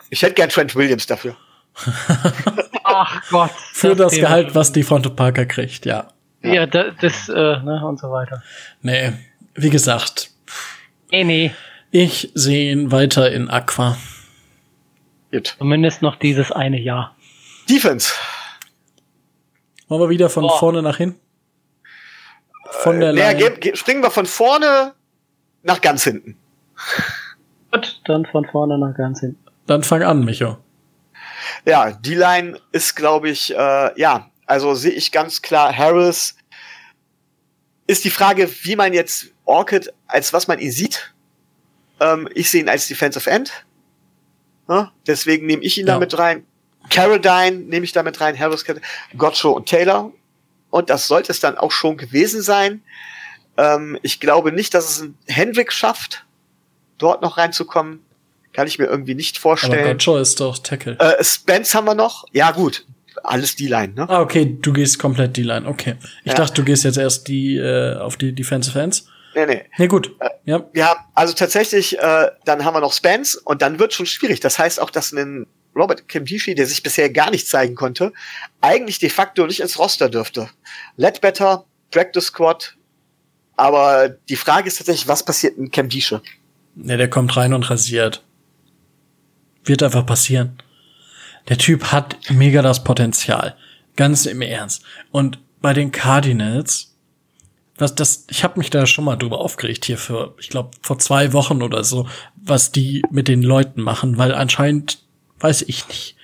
ich 0.10 0.22
hätte 0.22 0.36
gern 0.36 0.50
Trent 0.50 0.76
Williams 0.76 1.06
dafür. 1.08 1.36
Ach 2.84 3.22
Gott. 3.30 3.52
Für 3.74 3.96
das, 3.96 4.14
Thema 4.14 4.28
Gehalt, 4.28 4.56
was 4.56 4.72
die 4.72 4.84
Fonte 4.84 5.10
Parker 5.10 5.46
kriegt, 5.46 5.86
ja. 5.86 6.08
Ja, 6.44 6.66
das, 6.66 6.94
das 7.02 7.30
äh, 7.30 7.34
ne, 7.34 7.82
und 7.86 8.00
so 8.00 8.12
weiter. 8.12 8.42
Nee, 8.82 9.14
wie 9.56 9.70
gesagt, 9.70 10.32
Nee, 11.12 11.24
nee. 11.24 11.52
ich 11.92 12.32
sehe 12.36 12.72
ihn 12.72 12.92
weiter 12.92 13.32
in 13.32 13.50
Aqua. 13.50 13.98
Gut. 15.32 15.56
Zumindest 15.58 16.02
noch 16.02 16.16
dieses 16.16 16.52
eine 16.52 16.80
Jahr. 16.80 17.16
Defense. 17.70 18.14
Wollen 19.88 20.02
wir 20.02 20.10
wieder 20.10 20.30
von 20.30 20.44
Boah. 20.44 20.60
vorne 20.60 20.82
nach 20.82 20.98
hinten? 20.98 21.20
Von 22.72 23.00
der 23.00 23.14
Naja, 23.14 23.32
Line. 23.32 23.40
ge- 23.52 23.60
ge- 23.60 23.76
springen 23.76 24.04
wir 24.04 24.12
von 24.12 24.26
vorne 24.26 24.94
nach 25.64 25.82
ganz 25.82 26.04
hinten. 26.04 26.38
Gut, 27.72 28.02
dann 28.06 28.26
von 28.26 28.46
vorne 28.46 28.78
nach 28.78 28.96
ganz 28.96 29.20
hinten. 29.22 29.40
Dann 29.66 29.84
fang 29.84 30.04
an, 30.04 30.24
Micho. 30.24 30.58
Ja, 31.66 31.92
die 31.92 32.16
Line 32.16 32.60
ist, 32.72 32.96
glaube 32.96 33.30
ich, 33.30 33.54
äh, 33.56 34.00
ja, 34.00 34.30
also 34.48 34.74
sehe 34.74 34.92
ich 34.92 35.12
ganz 35.12 35.42
klar 35.42 35.76
Harris. 35.78 36.36
Ist 37.86 38.04
die 38.04 38.10
Frage, 38.10 38.50
wie 38.64 38.76
man 38.76 38.94
jetzt 38.94 39.28
Orchid, 39.46 39.94
als 40.08 40.34
was 40.34 40.48
man 40.48 40.60
ihn 40.60 40.72
sieht. 40.72 41.14
Ähm, 42.00 42.28
ich 42.34 42.50
sehe 42.50 42.62
ihn 42.62 42.70
als 42.70 42.88
Defensive 42.88 43.30
End. 43.30 43.66
Ja, 44.68 44.92
deswegen 45.06 45.46
nehme 45.46 45.64
ich 45.64 45.78
ihn 45.78 45.88
Ja. 45.88 45.94
da 45.94 46.00
mit 46.00 46.18
rein. 46.18 46.46
Caradine 46.90 47.58
nehme 47.66 47.86
ich 47.86 47.92
da 47.94 48.04
mit 48.04 48.20
rein, 48.20 48.38
Harris, 48.38 48.66
Gotcho 49.18 49.52
und 49.52 49.68
Taylor. 49.70 50.12
Und 50.70 50.90
das 50.90 51.08
sollte 51.08 51.32
es 51.32 51.40
dann 51.40 51.58
auch 51.58 51.72
schon 51.72 51.96
gewesen 51.98 52.42
sein. 52.42 52.82
Ähm, 53.58 53.98
ich 54.04 54.20
glaube 54.20 54.52
nicht, 54.52 54.74
dass 54.74 54.90
es 54.90 55.02
ein 55.02 55.18
Hendrick 55.28 55.72
schafft, 55.72 56.26
dort 56.98 57.22
noch 57.22 57.38
reinzukommen. 57.38 58.04
Kann 58.54 58.68
ich 58.68 58.80
mir 58.80 58.86
irgendwie 58.86 59.16
nicht 59.16 59.38
Aber 59.38 59.42
vorstellen. 59.44 59.86
Gotcho 59.94 60.18
ist 60.18 60.40
doch 60.40 60.58
Tackle. 60.60 60.98
Äh, 61.00 61.24
Spence 61.24 61.74
haben 61.74 61.86
wir 61.86 61.96
noch. 61.96 62.26
Ja, 62.32 62.52
gut. 62.52 62.86
Alles 63.24 63.56
die 63.56 63.68
Line, 63.68 63.94
ne? 63.94 64.10
Ah, 64.10 64.22
okay, 64.22 64.58
du 64.62 64.74
gehst 64.74 65.00
komplett 65.00 65.38
die 65.38 65.44
Line. 65.44 65.68
Okay. 65.68 65.96
Ich 66.24 66.32
Ja. 66.32 66.38
dachte, 66.38 66.56
du 66.56 66.64
gehst 66.64 66.84
jetzt 66.84 66.98
erst 66.98 67.28
die 67.28 67.56
äh, 67.58 67.96
auf 67.98 68.18
die 68.18 68.34
Defensive 68.34 68.80
Ends. 68.80 69.08
Nee, 69.36 69.46
nee. 69.46 69.66
Nee, 69.78 69.88
gut. 69.88 70.16
Ja. 70.46 70.66
Wir 70.74 70.86
haben, 70.88 71.00
also 71.14 71.34
tatsächlich, 71.34 71.98
äh, 72.00 72.28
dann 72.46 72.66
haben 72.66 72.74
wir 72.74 72.82
noch 72.82 72.94
Spence 72.94 73.36
und 73.36 73.62
dann 73.62 73.78
wird 73.80 73.94
schon 73.94 74.06
schwierig. 74.08 74.40
Das 74.40 74.58
heißt 74.58 74.82
auch, 74.82 74.90
dass 74.90 75.12
ein 75.12 75.46
Robert 75.76 76.08
Kimdishi, 76.08 76.56
der 76.56 76.66
sich 76.66 76.82
bisher 76.82 77.10
gar 77.12 77.30
nicht 77.30 77.48
zeigen 77.48 77.76
konnte, 77.76 78.14
eigentlich 78.62 78.98
de 78.98 79.10
facto 79.10 79.46
nicht 79.46 79.60
ins 79.60 79.78
Roster 79.78 80.10
dürfte. 80.10 80.50
Ledbetter, 80.96 81.66
Practice 81.92 82.26
Squad. 82.26 82.76
Aber 83.56 84.10
die 84.10 84.36
Frage 84.36 84.68
ist 84.68 84.78
tatsächlich, 84.78 85.08
was 85.08 85.24
passiert 85.24 85.58
mit 85.58 85.72
Kimdishi? 85.72 86.18
Nee, 86.76 86.98
der 86.98 87.10
kommt 87.10 87.36
rein 87.38 87.54
und 87.54 87.70
rasiert. 87.70 88.24
Wird 89.64 89.84
einfach 89.84 90.06
passieren. 90.06 90.58
Der 91.50 91.58
Typ 91.58 91.92
hat 91.92 92.18
mega 92.30 92.62
das 92.62 92.84
Potenzial. 92.84 93.56
Ganz 93.96 94.26
im 94.26 94.42
Ernst. 94.42 94.84
Und 95.12 95.40
bei 95.62 95.74
den 95.74 95.92
Cardinals, 95.92 96.96
was 97.78 97.96
das, 97.96 98.26
ich 98.30 98.44
habe 98.44 98.60
mich 98.60 98.70
da 98.70 98.86
schon 98.86 99.06
mal 99.06 99.16
drüber 99.16 99.40
aufgeregt 99.40 99.86
hier 99.86 99.98
für, 99.98 100.36
ich 100.40 100.50
glaube, 100.50 100.72
vor 100.82 101.00
zwei 101.00 101.34
Wochen 101.34 101.62
oder 101.62 101.84
so, 101.84 102.08
was 102.36 102.72
die 102.72 103.04
mit 103.12 103.28
den 103.28 103.44
Leuten 103.44 103.82
machen, 103.82 104.18
weil 104.18 104.34
anscheinend 104.34 105.00
weiß 105.40 105.64
ich 105.64 105.88
nicht. 105.88 106.16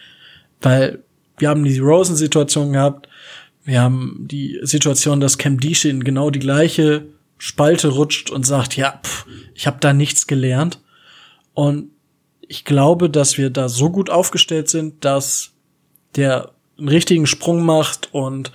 Weil 0.62 1.04
wir 1.38 1.50
haben 1.50 1.64
die 1.64 1.80
Rosen-Situation 1.80 2.74
gehabt, 2.74 3.08
wir 3.66 3.82
haben 3.82 4.28
die 4.28 4.60
Situation, 4.64 5.20
dass 5.20 5.38
Cam 5.38 5.60
Dish 5.60 5.86
in 5.86 6.04
genau 6.04 6.30
die 6.30 6.40
gleiche 6.40 7.06
Spalte 7.38 7.90
rutscht 7.90 8.30
und 8.30 8.46
sagt, 8.46 8.76
ja, 8.76 9.00
pff, 9.04 9.26
ich 9.54 9.68
habe 9.68 9.78
da 9.80 9.94
nichts 9.94 10.28
gelernt. 10.28 10.80
Und 11.54 11.90
ich 12.54 12.66
glaube, 12.66 13.10
dass 13.10 13.39
wir 13.39 13.49
da 13.49 13.68
so 13.68 13.89
gut 13.89 14.12
aufgestellt 14.12 14.70
sind, 14.70 15.04
dass 15.04 15.54
der 16.16 16.51
einen 16.78 16.88
richtigen 16.88 17.26
Sprung 17.26 17.66
macht 17.66 18.14
und 18.14 18.51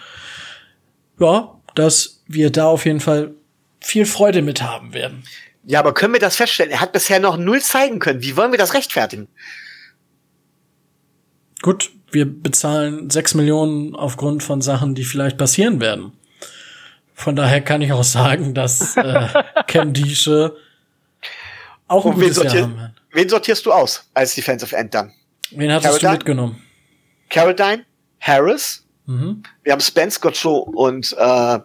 ja, 1.19 1.53
dass 1.75 2.23
wir 2.29 2.53
da 2.53 2.67
auf 2.67 2.87
jeden 2.87 3.01
Fall 3.01 3.35
viel 3.81 4.07
Freude 4.07 4.41
mit 4.43 4.63
haben 4.63 4.95
werden. 4.95 5.25
Ja, 5.65 5.81
aber 5.81 5.95
können 5.95 6.13
wir 6.13 6.21
das 6.21 6.37
feststellen? 6.37 6.71
Er 6.71 6.81
hat 6.81 6.93
bisher 6.93 7.19
noch 7.19 7.37
null 7.37 7.61
zeigen 7.61 7.99
können. 7.99 8.23
Wie 8.23 8.37
wollen 8.37 8.53
wir 8.53 8.59
das 8.59 8.73
rechtfertigen? 8.73 9.27
Gut, 11.61 11.91
wir 12.13 12.25
bezahlen 12.25 13.11
sechs 13.11 13.35
Millionen 13.35 13.97
aufgrund 13.97 14.45
von 14.45 14.61
Sachen, 14.61 14.95
die 14.95 15.03
vielleicht 15.03 15.39
passieren 15.39 15.81
werden. 15.81 16.13
Von 17.15 17.35
daher 17.35 17.63
kann 17.63 17.83
ich 17.83 17.91
auch 17.91 18.05
sagen, 18.05 18.55
dass 18.55 18.97
äh, 18.97 19.27
Cam 19.67 19.93
Diesche 19.93 20.57
auch 21.89 22.07
ein 22.07 22.13
Und 22.13 22.21
gutes 22.21 22.45
Jahr 22.45 22.63
haben. 22.63 22.95
Wen 23.13 23.29
sortierst 23.29 23.65
du 23.67 23.73
aus 23.73 24.09
als 24.15 24.35
Defensive 24.35 24.75
End 24.77 24.95
dann? 24.95 25.13
Wen 25.51 25.73
hattest 25.73 25.97
du 25.97 26.01
Caroline? 26.01 26.13
mitgenommen? 26.19 26.63
Caradine, 27.31 27.85
Harris, 28.21 28.85
Mhm. 29.07 29.43
wir 29.63 29.73
haben 29.73 29.81
Spence, 29.81 30.21
Gotcho 30.21 30.59
und, 30.59 31.15
äh, 31.19 31.59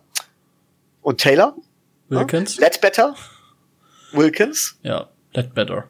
und 1.02 1.20
Taylor. 1.20 1.56
Wilkins? 2.10 2.58
Ledbetter, 2.58 3.16
Wilkins. 4.12 4.80
Ja, 4.84 5.10
that 5.34 5.54
better. 5.54 5.90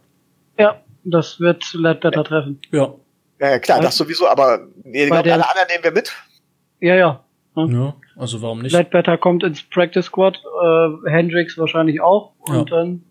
Ja, 0.58 0.82
das 1.04 1.40
wird 1.40 1.64
Ledbetter 1.74 2.24
treffen. 2.24 2.60
Ja. 2.72 2.94
Ja, 3.40 3.50
ja, 3.50 3.60
klar, 3.60 3.82
das 3.82 3.98
sowieso, 3.98 4.28
aber 4.28 4.68
nee, 4.84 5.06
glaub, 5.08 5.26
alle 5.26 5.50
anderen 5.50 5.68
nehmen 5.70 5.84
wir 5.84 5.92
mit. 5.92 6.14
Ja, 6.80 6.96
ja. 6.96 7.24
Ja, 7.56 7.94
also 8.16 8.42
warum 8.42 8.62
nicht? 8.62 8.72
Ledbetter 8.72 9.18
kommt 9.18 9.44
ins 9.44 9.62
Practice 9.64 10.06
Squad, 10.06 10.38
äh, 10.64 11.10
Hendricks 11.12 11.58
wahrscheinlich 11.58 12.02
auch. 12.02 12.34
Und 12.40 12.70
Ja. 12.72 12.78
dann 12.78 13.04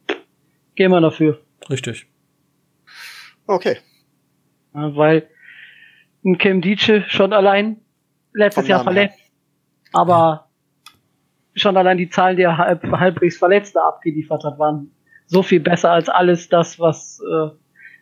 gehen 0.74 0.90
wir 0.90 1.00
dafür. 1.00 1.40
Richtig. 1.70 2.06
Okay. 3.46 3.78
Ja, 4.74 4.94
weil 4.96 5.28
ein 6.24 6.38
Kim 6.38 6.60
Dietsche 6.60 7.04
schon 7.08 7.32
allein 7.32 7.80
letztes 8.32 8.64
Vom 8.64 8.70
Jahr 8.70 8.84
Namen 8.84 8.96
her. 8.96 9.08
verletzt, 9.08 9.32
aber 9.92 10.48
schon 11.54 11.76
allein 11.76 11.98
die 11.98 12.08
Zahlen, 12.08 12.36
die 12.36 12.42
er 12.42 12.56
halb, 12.56 12.82
halbwegs 12.90 13.36
Verletzte 13.38 13.82
abgeliefert 13.82 14.44
hat, 14.44 14.58
waren 14.58 14.90
so 15.26 15.42
viel 15.42 15.60
besser 15.60 15.90
als 15.90 16.08
alles 16.08 16.48
das, 16.48 16.78
was 16.78 17.20
äh, 17.20 17.50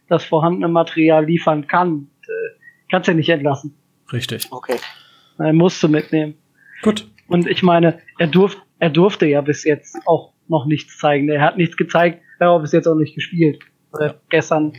das 0.08 0.24
vorhandene 0.24 0.68
Material 0.68 1.24
liefern 1.24 1.66
kann. 1.66 2.10
Äh, 2.22 2.60
kannst 2.90 3.08
du 3.08 3.14
nicht 3.14 3.28
entlassen. 3.28 3.76
Richtig. 4.12 4.48
Okay. 4.50 4.76
Er 5.38 5.52
musste 5.52 5.88
mitnehmen. 5.88 6.34
Gut. 6.82 7.08
Und 7.28 7.46
ich 7.46 7.62
meine, 7.62 8.00
er, 8.18 8.26
durf, 8.26 8.56
er 8.78 8.90
durfte 8.90 9.26
ja 9.26 9.40
bis 9.40 9.64
jetzt 9.64 9.96
auch 10.06 10.32
noch 10.48 10.66
nichts 10.66 10.98
zeigen. 10.98 11.28
Er 11.28 11.42
hat 11.42 11.56
nichts 11.56 11.76
gezeigt, 11.76 12.20
er 12.38 12.52
hat 12.52 12.62
bis 12.62 12.72
jetzt 12.72 12.86
auch 12.86 12.96
nicht 12.96 13.14
gespielt. 13.14 13.60
Er 13.98 14.10
hat 14.10 14.20
gestern 14.28 14.72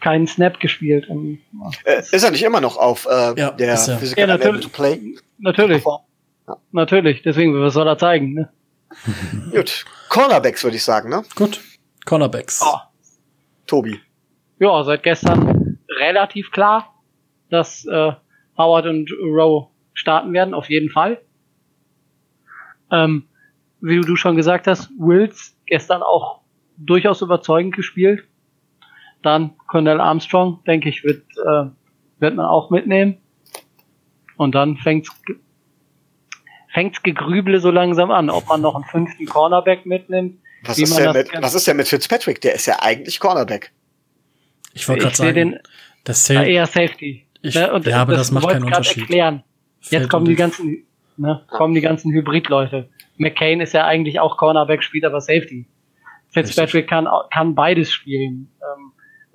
keinen 0.00 0.26
Snap 0.26 0.60
gespielt. 0.60 1.08
Und, 1.08 1.40
Äh, 1.84 2.00
ist 2.00 2.22
er 2.24 2.30
nicht 2.30 2.42
immer 2.42 2.60
noch 2.60 2.76
auf 2.76 3.06
äh, 3.10 3.34
Ja, 3.38 3.50
der 3.52 3.68
er. 3.68 3.98
Physical 3.98 4.20
Ja, 4.20 4.26
natürlich. 4.26 4.62
to 4.64 4.68
Play? 4.70 5.14
natürlich, 5.38 5.84
Ja. 5.84 6.56
natürlich. 6.72 7.22
Deswegen, 7.22 7.60
was 7.60 7.74
soll 7.74 7.86
er 7.86 7.98
zeigen? 7.98 8.34
Ne? 8.34 8.48
Gut. 9.52 9.84
Cornerbacks 10.08 10.64
würde 10.64 10.76
ich 10.76 10.84
sagen, 10.84 11.10
ne? 11.10 11.22
Gut. 11.36 11.60
Cornerbacks. 12.04 12.60
Oh. 12.64 12.78
Tobi. 13.66 14.00
Ja, 14.58 14.82
seit 14.82 15.02
gestern 15.02 15.78
relativ 15.88 16.50
klar, 16.50 16.94
dass 17.50 17.84
äh, 17.86 18.12
Howard 18.58 18.86
und 18.86 19.10
Rowe 19.22 19.68
starten 19.94 20.32
werden, 20.32 20.54
auf 20.54 20.68
jeden 20.68 20.90
Fall. 20.90 21.20
Ähm, 22.90 23.28
wie 23.80 24.00
du 24.00 24.16
schon 24.16 24.36
gesagt 24.36 24.66
hast, 24.66 24.90
Wills 24.98 25.56
gestern 25.66 26.02
auch 26.02 26.40
durchaus 26.76 27.22
überzeugend 27.22 27.74
gespielt. 27.76 28.24
Dann 29.22 29.52
Cornell 29.70 30.00
Armstrong, 30.00 30.58
denke 30.66 30.88
ich, 30.88 31.04
wird, 31.04 31.22
äh, 31.38 31.66
wird 32.18 32.34
man 32.34 32.44
auch 32.46 32.70
mitnehmen. 32.70 33.18
Und 34.36 34.54
dann 34.54 34.76
fängt's, 34.76 35.10
fängt's 36.72 37.02
Gegrüble 37.02 37.60
so 37.60 37.70
langsam 37.70 38.10
an, 38.10 38.30
ob 38.30 38.48
man 38.48 38.60
noch 38.60 38.74
einen 38.74 38.84
fünften 38.84 39.26
Cornerback 39.26 39.86
mitnimmt. 39.86 40.40
Was 40.64 40.76
Wie 40.78 40.82
ist, 40.82 40.90
man 40.90 40.98
denn 41.04 41.14
das 41.14 41.32
mit, 41.32 41.42
was 41.42 41.54
ist 41.54 41.66
denn 41.68 41.76
mit 41.76 41.88
Fitzpatrick? 41.88 42.40
Der 42.40 42.54
ist 42.54 42.66
ja 42.66 42.78
eigentlich 42.80 43.20
Cornerback. 43.20 43.72
Ich 44.74 44.88
wollte 44.88 44.98
Ich 44.98 45.04
gerade 45.04 45.16
sehe 45.16 45.26
sagen, 45.34 45.50
den 45.52 45.58
das 46.04 46.28
äh, 46.30 46.34
zählt. 46.34 46.48
eher 46.48 46.66
Safety. 46.66 47.26
Ich- 47.42 47.54
ne? 47.54 47.72
Und 47.72 47.86
ja, 47.86 48.02
aber 48.02 48.14
das 48.14 48.30
macht 48.30 48.48
keinen 48.48 48.64
Unterschied. 48.64 49.02
Erklären. 49.04 49.44
fällt 49.80 50.02
Jetzt 50.02 50.10
kommen 50.10 50.26
die 50.26 50.34
ganzen, 50.34 50.84
ne, 51.16 51.44
kommen 51.48 51.74
die 51.74 51.80
ganzen 51.80 52.12
Hybrid-Leute. 52.12 52.90
McCain 53.18 53.60
ist 53.60 53.72
ja 53.72 53.86
eigentlich 53.86 54.18
auch 54.20 54.36
Cornerback, 54.36 54.82
spielt 54.82 55.04
aber 55.04 55.20
Safety. 55.20 55.66
Fitzpatrick 56.28 56.88
kann, 56.88 57.08
kann 57.32 57.54
beides 57.54 57.90
spielen. 57.92 58.50
Ähm, 58.60 58.89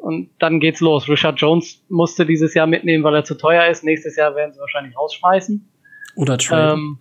und 0.06 0.30
dann 0.38 0.60
geht's 0.60 0.82
los. 0.82 1.10
Richard 1.10 1.42
Jones 1.42 1.84
musste 1.90 2.28
dieses 2.28 2.54
Jahr 2.54 2.68
mitnehmen, 2.68 3.04
weil 3.04 3.16
er 3.16 3.24
zu 3.24 3.34
teuer 3.34 3.66
ist. 3.66 3.84
Nächstes 3.84 4.16
Jahr 4.16 4.36
werden 4.36 4.54
sie 4.54 4.60
wahrscheinlich 4.60 4.96
rausschmeißen. 4.96 5.68
Oder 6.16 6.38
Trade. 6.38 6.74
Ähm, 6.74 7.00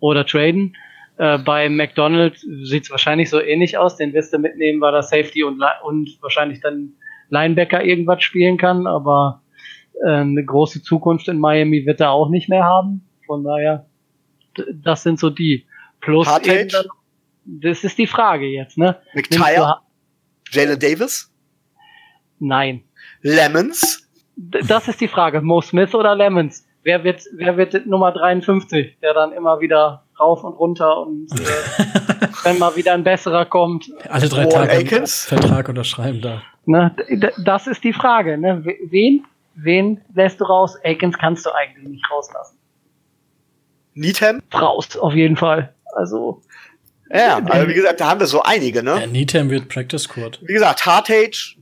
oder 0.00 0.26
traden. 0.26 0.76
Äh, 1.16 1.38
bei 1.38 1.68
McDonald 1.68 2.38
sieht's 2.64 2.90
wahrscheinlich 2.90 3.30
so 3.30 3.40
ähnlich 3.40 3.78
aus. 3.78 3.96
Den 3.98 4.12
wirst 4.14 4.32
du 4.32 4.38
mitnehmen, 4.38 4.80
weil 4.80 4.92
er 4.92 5.04
Safety 5.04 5.44
und, 5.44 5.62
und 5.84 6.18
wahrscheinlich 6.22 6.60
dann 6.60 6.94
Linebacker 7.28 7.84
irgendwas 7.84 8.24
spielen 8.24 8.56
kann. 8.56 8.88
Aber 8.88 9.42
äh, 10.04 10.10
eine 10.10 10.44
große 10.44 10.82
Zukunft 10.82 11.28
in 11.28 11.38
Miami 11.38 11.86
wird 11.86 12.00
er 12.00 12.10
auch 12.10 12.30
nicht 12.30 12.48
mehr 12.48 12.64
haben. 12.64 13.06
Von 13.28 13.44
daher, 13.44 13.86
das 14.74 15.04
sind 15.04 15.20
so 15.20 15.30
die. 15.30 15.66
Plus 16.00 16.26
dann, 16.26 16.68
das 17.44 17.84
ist 17.84 17.96
die 17.96 18.08
Frage 18.08 18.46
jetzt, 18.46 18.76
ne? 18.76 18.96
McTire, 19.14 19.76
Jalen 20.50 20.80
Davis, 20.80 21.32
Nein. 22.40 22.82
Lemons. 23.22 24.06
D 24.36 24.60
das 24.66 24.88
ist 24.88 25.00
die 25.00 25.08
Frage. 25.08 25.40
Mo 25.40 25.60
Smith 25.60 25.94
oder 25.94 26.14
Lemons? 26.16 26.66
Wer 26.82 27.04
wird, 27.04 27.22
wer 27.34 27.56
wird 27.58 27.86
Nummer 27.86 28.10
53, 28.12 28.98
der 29.02 29.12
dann 29.14 29.32
immer 29.32 29.60
wieder 29.60 30.04
rauf 30.18 30.42
und 30.44 30.54
runter 30.54 31.06
und 31.06 31.30
äh, 31.32 31.44
wenn 32.44 32.58
mal 32.58 32.74
wieder 32.74 32.94
ein 32.94 33.04
besserer 33.04 33.44
kommt, 33.44 33.90
Alle 34.08 34.28
drei 34.28 34.44
Warren 34.44 34.50
Tage 34.50 34.70
einen 34.72 34.86
Akins? 34.86 35.24
Vertrag 35.26 35.68
unterschreiben 35.68 36.22
da. 36.22 36.42
ne, 36.64 36.94
das 37.44 37.66
ist 37.66 37.84
die 37.84 37.92
Frage, 37.92 38.38
ne? 38.38 38.64
We- 38.64 38.76
Wen, 38.86 39.26
wen 39.56 40.00
lässt 40.14 40.40
du 40.40 40.44
raus? 40.44 40.76
Akins 40.84 41.18
kannst 41.18 41.44
du 41.44 41.50
eigentlich 41.54 41.86
nicht 41.88 42.10
rauslassen. 42.10 42.56
Needham. 43.94 44.40
Raus, 44.54 44.96
auf 44.96 45.14
jeden 45.14 45.36
Fall. 45.36 45.74
Also, 45.96 46.40
Ja, 47.12 47.38
also 47.44 47.68
wie 47.68 47.74
gesagt, 47.74 48.00
da 48.00 48.08
haben 48.10 48.20
wir 48.20 48.26
so 48.26 48.42
einige, 48.42 48.82
ne? 48.82 49.00
Ja, 49.00 49.06
Needham 49.06 49.50
wird 49.50 49.68
Practice 49.68 50.04
Squad. 50.04 50.38
Wie 50.42 50.52
gesagt, 50.54 50.86
Hartage, 50.86 51.56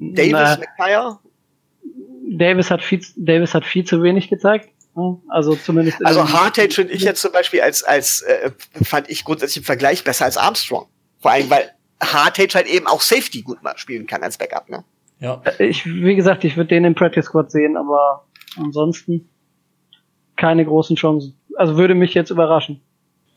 Davis, 0.00 0.32
na, 0.32 0.56
McTire. 0.56 1.18
Davis 2.30 2.70
hat 2.70 2.82
viel, 2.82 3.00
Davis 3.16 3.54
hat 3.54 3.64
viel 3.64 3.84
zu 3.84 4.02
wenig 4.02 4.28
gezeigt. 4.28 4.70
Also 5.28 5.54
zumindest. 5.54 6.00
in 6.00 6.06
Also 6.06 6.32
Hartage 6.32 6.74
finde 6.74 6.92
ich 6.92 7.02
jetzt 7.02 7.20
zum 7.20 7.32
Beispiel 7.32 7.60
als, 7.60 7.82
als 7.84 8.22
äh, 8.22 8.50
fand 8.82 9.08
ich 9.08 9.24
grundsätzlich 9.24 9.58
im 9.58 9.64
Vergleich 9.64 10.04
besser 10.04 10.24
als 10.24 10.36
Armstrong. 10.36 10.88
Vor 11.18 11.30
allem, 11.30 11.48
weil 11.48 11.70
Hartage 12.02 12.54
halt 12.54 12.66
eben 12.66 12.86
auch 12.86 13.00
Safety 13.00 13.42
gut 13.42 13.62
mal 13.62 13.76
spielen 13.78 14.06
kann 14.06 14.22
als 14.22 14.36
Backup, 14.36 14.68
ne? 14.68 14.84
Ja. 15.20 15.42
Ich, 15.58 15.86
wie 15.86 16.16
gesagt, 16.16 16.44
ich 16.44 16.56
würde 16.56 16.68
den 16.68 16.84
im 16.84 16.94
Practice 16.94 17.26
Squad 17.26 17.50
sehen, 17.50 17.76
aber 17.76 18.26
ansonsten 18.56 19.28
keine 20.36 20.64
großen 20.64 20.96
Chancen. 20.96 21.38
Also 21.56 21.76
würde 21.76 21.94
mich 21.94 22.14
jetzt 22.14 22.30
überraschen. 22.30 22.80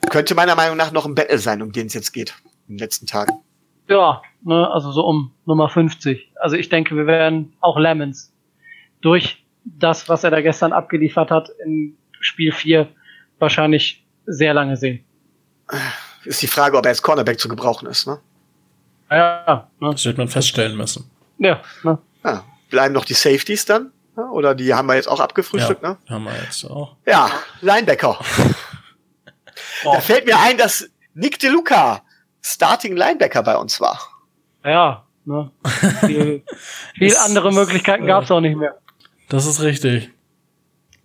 Könnte 0.10 0.34
meiner 0.34 0.56
Meinung 0.56 0.78
nach 0.78 0.92
noch 0.92 1.06
ein 1.06 1.16
Battle 1.16 1.38
sein, 1.38 1.62
um 1.62 1.72
den 1.74 1.88
es 1.88 1.94
jetzt 1.94 2.14
geht. 2.14 2.34
In 2.68 2.76
den 2.76 2.80
letzten 2.80 3.06
Tagen. 3.06 3.34
Ja, 3.88 4.22
ne, 4.44 4.70
also 4.72 4.92
so 4.92 5.06
um 5.06 5.32
Nummer 5.46 5.70
50. 5.70 6.32
Also 6.36 6.56
ich 6.56 6.70
denke, 6.70 6.96
wir 6.96 7.08
werden 7.08 7.54
auch 7.60 7.78
Lemons 7.78 8.34
durch 9.02 9.44
das, 9.66 10.10
was 10.10 10.24
er 10.24 10.32
da 10.32 10.42
gestern 10.42 10.74
abgeliefert 10.74 11.32
hat 11.32 11.50
in 11.64 11.98
Spiel 12.20 12.52
4 12.52 12.88
wahrscheinlich 13.40 14.06
sehr 14.26 14.54
lange 14.54 14.78
sehen. 14.78 15.04
Ist 16.26 16.42
die 16.42 16.48
Frage, 16.48 16.78
ob 16.78 16.86
er 16.86 16.90
als 16.90 17.02
Cornerback 17.02 17.40
zu 17.40 17.50
gebrauchen 17.50 17.88
ist, 17.88 18.08
ne? 18.08 18.20
Ja, 19.12 19.68
ne, 19.80 19.92
Das 19.92 20.06
wird 20.06 20.18
man 20.18 20.28
feststellen 20.28 20.78
müssen. 20.78 21.10
ja, 21.38 21.62
ne. 21.84 21.98
Ja. 22.24 22.44
Bleiben 22.70 22.94
noch 22.94 23.06
die 23.06 23.14
Safeties 23.14 23.66
dann? 23.66 23.92
Oder 24.16 24.56
die 24.56 24.74
haben 24.74 24.88
wir 24.88 24.96
jetzt 24.96 25.08
auch 25.08 25.20
abgefrühstückt, 25.20 25.84
ja, 25.84 25.90
ne? 25.90 25.98
haben 26.10 26.24
wir 26.24 26.34
jetzt 26.44 26.64
auch. 26.66 26.96
Ja, 27.06 27.30
Linebacker. 27.62 28.20
Oh. 28.20 28.54
Da 29.94 30.00
fällt 30.00 30.26
mir 30.26 30.40
ein, 30.40 30.58
dass 30.58 30.90
Nick 31.14 31.40
DeLuca 31.40 32.04
Starting 32.44 32.96
Linebacker 32.96 33.42
bei 33.44 33.56
uns 33.56 33.80
war. 33.80 34.00
Ja, 34.64 35.04
ne. 35.26 35.52
Viel, 36.02 36.44
viel 36.96 37.08
Es 37.08 37.18
andere 37.18 37.52
Möglichkeiten 37.52 38.04
äh, 38.04 38.08
gab's 38.08 38.30
auch 38.32 38.42
nicht 38.42 38.58
mehr. 38.58 38.76
Das 39.30 39.46
ist 39.46 39.62
richtig. 39.62 40.10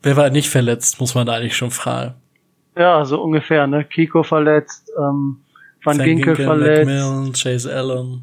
Wer 0.03 0.17
war 0.17 0.31
nicht 0.31 0.51
verletzt, 0.51 1.01
muss 1.01 1.15
man 1.15 1.27
da 1.27 1.35
eigentlich 1.35 1.57
schon 1.57 1.71
fragen. 1.71 2.15
Ja, 2.77 3.05
so 3.05 3.21
ungefähr, 3.21 3.67
ne? 3.67 3.85
Kiko 3.85 4.23
verletzt, 4.23 4.91
ähm, 4.97 5.41
Van 5.83 5.99
Ginkel 5.99 6.35
Ginkel, 6.35 6.45
verletzt, 6.45 6.87
Macmillan, 6.87 7.33
Chase 7.33 7.75
Allen. 7.75 8.23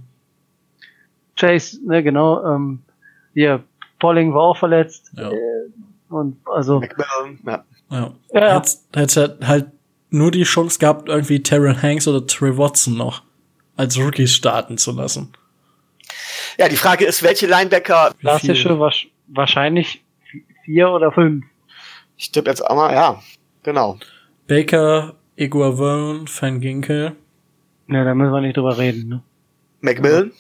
Chase, 1.36 1.80
ne, 1.86 2.01
genau, 2.01 2.45
ähm, 2.45 2.80
hier, 3.34 3.63
Polling 3.99 4.34
war 4.34 4.43
auch 4.43 4.57
verletzt. 4.57 5.11
Ja. 5.18 5.32
Äh, 5.32 5.36
und 6.09 6.38
also, 6.45 6.80
McMillan, 6.80 7.39
ja. 7.45 7.63
Ja. 7.89 8.11
Ja, 8.32 8.39
ja. 8.39 8.55
Hätt's, 8.55 8.88
hätte 8.93 9.38
halt 9.45 9.68
nur 10.16 10.32
die 10.32 10.43
Chance 10.43 10.80
gehabt, 10.80 11.09
irgendwie 11.09 11.43
Terrell 11.43 11.76
Hanks 11.82 12.07
oder 12.07 12.26
Trey 12.26 12.57
Watson 12.57 12.97
noch 12.97 13.24
als 13.76 13.97
Rookies 13.97 14.34
starten 14.34 14.78
zu 14.78 14.91
lassen. 14.91 15.34
ja, 16.57 16.70
die 16.70 16.78
Frage 16.78 17.05
ist, 17.05 17.22
welche 17.24 17.47
Linebacker, 17.47 18.13
klassische 18.20 18.80
wahrscheinlich 19.28 20.03
vier 20.63 20.89
oder 20.89 21.11
fünf. 21.11 21.45
ich 22.18 22.32
tippe 22.32 22.49
jetzt 22.49 22.66
auch 22.66 22.76
mal, 22.76 22.93
ja, 22.93 23.22
genau. 23.63 23.97
Baker, 24.47 25.16
Iguavone, 25.36 26.26
Van 26.28 26.61
Ginkel. 26.61 27.16
Ne, 27.88 28.03
da 28.03 28.16
müssen 28.16 28.32
wir 28.32 28.41
nicht 28.41 28.57
drüber 28.57 28.78
reden, 28.78 29.09
ne? 29.09 29.24
McMillan. 29.82 30.32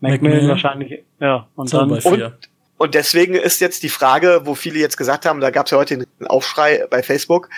Macmillan 0.00 0.22
McMillan. 0.22 0.48
wahrscheinlich, 0.48 1.04
ja. 1.20 1.48
Und 1.54 1.72
dann, 1.72 1.88
bei 1.88 2.00
vier. 2.00 2.38
Und 2.76 2.94
deswegen 2.94 3.34
ist 3.34 3.60
jetzt 3.60 3.82
die 3.82 3.88
Frage, 3.88 4.42
wo 4.44 4.54
viele 4.54 4.78
jetzt 4.80 4.96
gesagt 4.96 5.26
haben, 5.26 5.40
da 5.40 5.50
gab 5.50 5.66
es 5.66 5.70
ja 5.72 5.78
heute 5.78 5.94
einen 5.94 6.26
Aufschrei 6.26 6.86
bei 6.90 7.02
Facebook, 7.02 7.48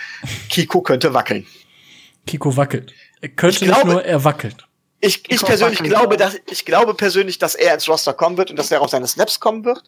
Kiko 0.49 0.81
könnte 0.81 1.13
wackeln. 1.13 1.45
Kiko 2.27 2.55
wackelt. 2.55 2.93
Er 3.21 3.29
könnte 3.29 3.55
Ich 3.55 3.61
nicht 3.61 3.73
glaube- 3.73 3.91
nur, 3.91 4.05
er 4.05 4.23
wackelt. 4.23 4.67
Ich, 4.99 5.17
ich 5.17 5.23
Kiko 5.23 5.45
persönlich 5.45 5.79
wackeln, 5.79 5.89
glaube, 5.93 6.17
dass 6.17 6.37
ich 6.49 6.65
glaube 6.65 6.93
persönlich, 6.95 7.37
dass 7.39 7.55
er 7.55 7.73
ins 7.75 7.87
Roster 7.87 8.13
kommen 8.13 8.37
wird 8.37 8.49
und 8.49 8.57
dass 8.57 8.71
er 8.71 8.81
auf 8.81 8.89
seine 8.89 9.07
Snaps 9.07 9.39
kommen 9.39 9.63
wird. 9.65 9.83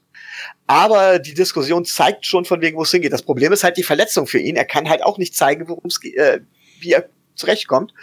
Aber 0.67 1.19
die 1.19 1.34
Diskussion 1.34 1.84
zeigt 1.86 2.25
schon 2.25 2.45
von 2.45 2.61
wegen, 2.61 2.77
wo 2.77 2.84
es 2.84 2.91
hingeht. 2.91 3.11
Das 3.13 3.23
Problem 3.23 3.51
ist 3.51 3.63
halt 3.63 3.77
die 3.77 3.84
Verletzung 3.84 4.27
für 4.27 4.39
ihn. 4.39 4.55
Er 4.55 4.65
kann 4.65 4.88
halt 4.89 5.03
auch 5.03 5.17
nicht 5.17 5.36
zeigen, 5.36 5.67
worum 5.67 5.86
es 5.86 5.99
äh, 6.03 6.39
wie 6.80 6.91
er 6.93 7.09
zurechtkommt. 7.36 7.93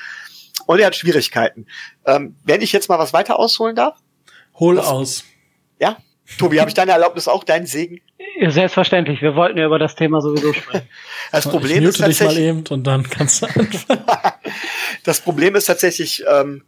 Und 0.66 0.80
er 0.80 0.86
hat 0.86 0.96
Schwierigkeiten. 0.96 1.66
Ähm, 2.06 2.36
wenn 2.44 2.60
ich 2.60 2.72
jetzt 2.72 2.88
mal 2.88 2.98
was 2.98 3.12
weiter 3.12 3.38
ausholen 3.38 3.76
darf, 3.76 3.96
Hol 4.58 4.76
Das- 4.76 4.86
aus. 4.86 5.24
ja, 5.78 5.98
Tobi, 6.38 6.60
habe 6.60 6.68
ich 6.68 6.74
deine 6.74 6.92
Erlaubnis 6.92 7.28
auch, 7.28 7.44
deinen 7.44 7.66
Segen? 7.66 8.00
Ja, 8.38 8.50
selbstverständlich. 8.50 9.22
Wir 9.22 9.34
wollten 9.36 9.58
ja 9.58 9.66
über 9.66 9.78
das 9.78 9.94
Thema 9.94 10.20
sowieso 10.20 10.52
sprechen. 10.52 10.88
Das 11.32 11.48
Problem 11.48 11.82
ich 11.82 11.88
ist 11.88 11.98
mute 11.98 12.08
dich 12.10 12.20
mal 12.20 12.26
tatsächlich, 12.26 12.48
eben 12.48 12.64
und 12.68 12.86
dann 12.86 13.08
kannst 13.08 13.42
du 13.42 13.46
anfangen. 13.46 14.04
das 15.04 15.20
Problem 15.20 15.56
ist 15.56 15.64
tatsächlich, 15.66 16.24
ähm, 16.30 16.62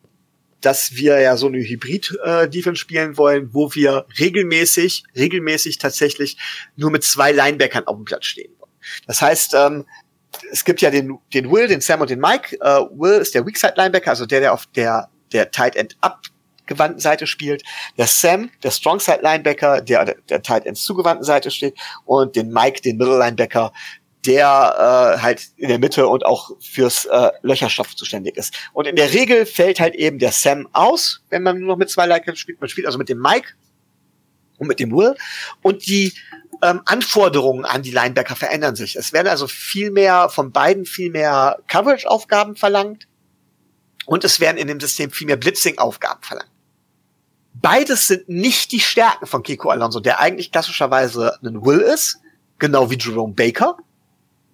dass 0.61 0.97
wir 0.97 1.21
ja 1.21 1.37
so 1.37 1.47
eine 1.47 1.59
Hybrid-Defense 1.59 2.81
spielen 2.81 3.17
wollen, 3.17 3.51
wo 3.53 3.73
wir 3.75 4.07
regelmäßig, 4.19 5.05
regelmäßig 5.17 5.79
tatsächlich 5.79 6.37
nur 6.77 6.91
mit 6.91 7.05
zwei 7.05 7.31
Linebackern 7.33 7.87
auf 7.87 7.97
dem 7.97 8.05
Platz 8.05 8.27
stehen 8.27 8.53
wollen. 8.59 8.73
Das 9.07 9.23
heißt, 9.23 9.55
ähm, 9.55 9.87
es 10.51 10.65
gibt 10.65 10.81
ja 10.81 10.91
den, 10.91 11.19
den 11.33 11.51
Will, 11.51 11.69
den 11.69 11.81
Sam 11.81 12.01
und 12.01 12.11
den 12.11 12.21
Mike. 12.21 12.57
Äh, 12.61 12.81
Will 12.91 13.21
ist 13.21 13.35
der 13.35 13.47
Weakside-Linebacker, 13.47 14.11
also 14.11 14.27
der, 14.27 14.41
der 14.41 14.53
auf 14.53 14.67
der, 14.75 15.09
der 15.33 15.51
Tight 15.51 15.77
End 15.77 15.97
abgewandten 16.69 17.01
Seite 17.01 17.27
spielt. 17.27 17.63
Der 17.97 18.07
Sam, 18.07 18.51
der 18.63 18.71
Strongside-Linebacker, 18.71 19.81
der 19.81 20.17
der 20.29 20.43
Tight 20.43 20.67
Ends 20.67 20.85
zugewandten 20.85 21.25
Seite 21.25 21.51
steht. 21.51 21.75
Und 22.05 22.37
den 22.37 22.51
Mike, 22.51 22.83
den 22.83 22.99
Middle-Linebacker, 22.99 23.73
der 24.27 25.17
äh, 25.17 25.23
halt 25.23 25.49
in 25.57 25.69
der 25.69 25.79
Mitte 25.79 26.07
und 26.07 26.27
auch 26.27 26.51
fürs 26.61 27.07
äh, 27.07 27.31
Löcherstoff 27.43 27.97
zuständig 27.97 28.37
ist. 28.37 28.55
Und 28.73 28.87
in 28.87 28.97
der 28.97 29.13
Regel 29.13 29.47
fällt 29.47 29.81
halt 29.81 29.95
eben 29.95 30.19
der 30.19 30.33
Sam 30.33 30.69
aus, 30.73 31.23
wenn 31.31 31.43
man 31.43 31.59
nur 31.59 31.69
noch 31.69 31.77
mit 31.77 31.89
zwei 31.89 32.07
Linebackern 32.07 32.37
spielt. 32.37 32.61
Man 32.61 32.69
spielt 32.69 32.87
also 32.87 32.99
mit 32.99 33.09
dem 33.09 33.21
Mike 33.21 33.49
und 34.59 34.67
mit 34.67 34.81
dem 34.81 34.91
Will. 34.91 35.15
Und 35.63 35.87
die 35.87 36.13
ähm, 36.63 36.83
Anforderungen 36.85 37.65
an 37.65 37.83
die 37.83 37.93
Linebacker 37.93 38.37
verändern 38.37 38.77
sich. 38.77 38.97
Es 38.97 39.13
werden 39.13 39.29
also 39.29 39.47
viel 39.47 39.91
mehr 39.93 40.29
von 40.29 40.53
beiden 40.53 40.85
viel 40.85 41.11
mehr 41.11 41.59
Coverage-Aufgaben 41.69 42.57
verlangt 42.57 43.07
und 44.05 44.25
es 44.25 44.41
werden 44.41 44.57
in 44.57 44.67
dem 44.67 44.81
System 44.81 45.11
viel 45.11 45.29
mehr 45.29 45.37
Blitzing-Aufgaben 45.37 46.23
verlangt. 46.23 46.51
Beides 47.61 48.09
sind 48.09 48.29
nicht 48.29 48.73
die 48.73 48.81
Stärken 48.81 49.27
von 49.27 49.43
Kiko 49.43 49.71
Alonso, 49.71 50.01
der 50.01 50.21
eigentlich 50.21 50.53
klassischerweise 50.53 51.39
ein 51.43 51.65
Will 51.65 51.81
ist, 51.81 52.19
genau 52.59 52.91
wie 52.91 52.99
Jerome 52.99 53.35
Baker. 53.35 53.77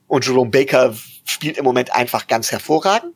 Und 0.06 0.26
Jerome 0.26 0.50
Baker 0.50 0.94
spielt 1.24 1.56
im 1.56 1.64
Moment 1.64 1.94
einfach 1.94 2.26
ganz 2.26 2.52
hervorragend. 2.52 3.14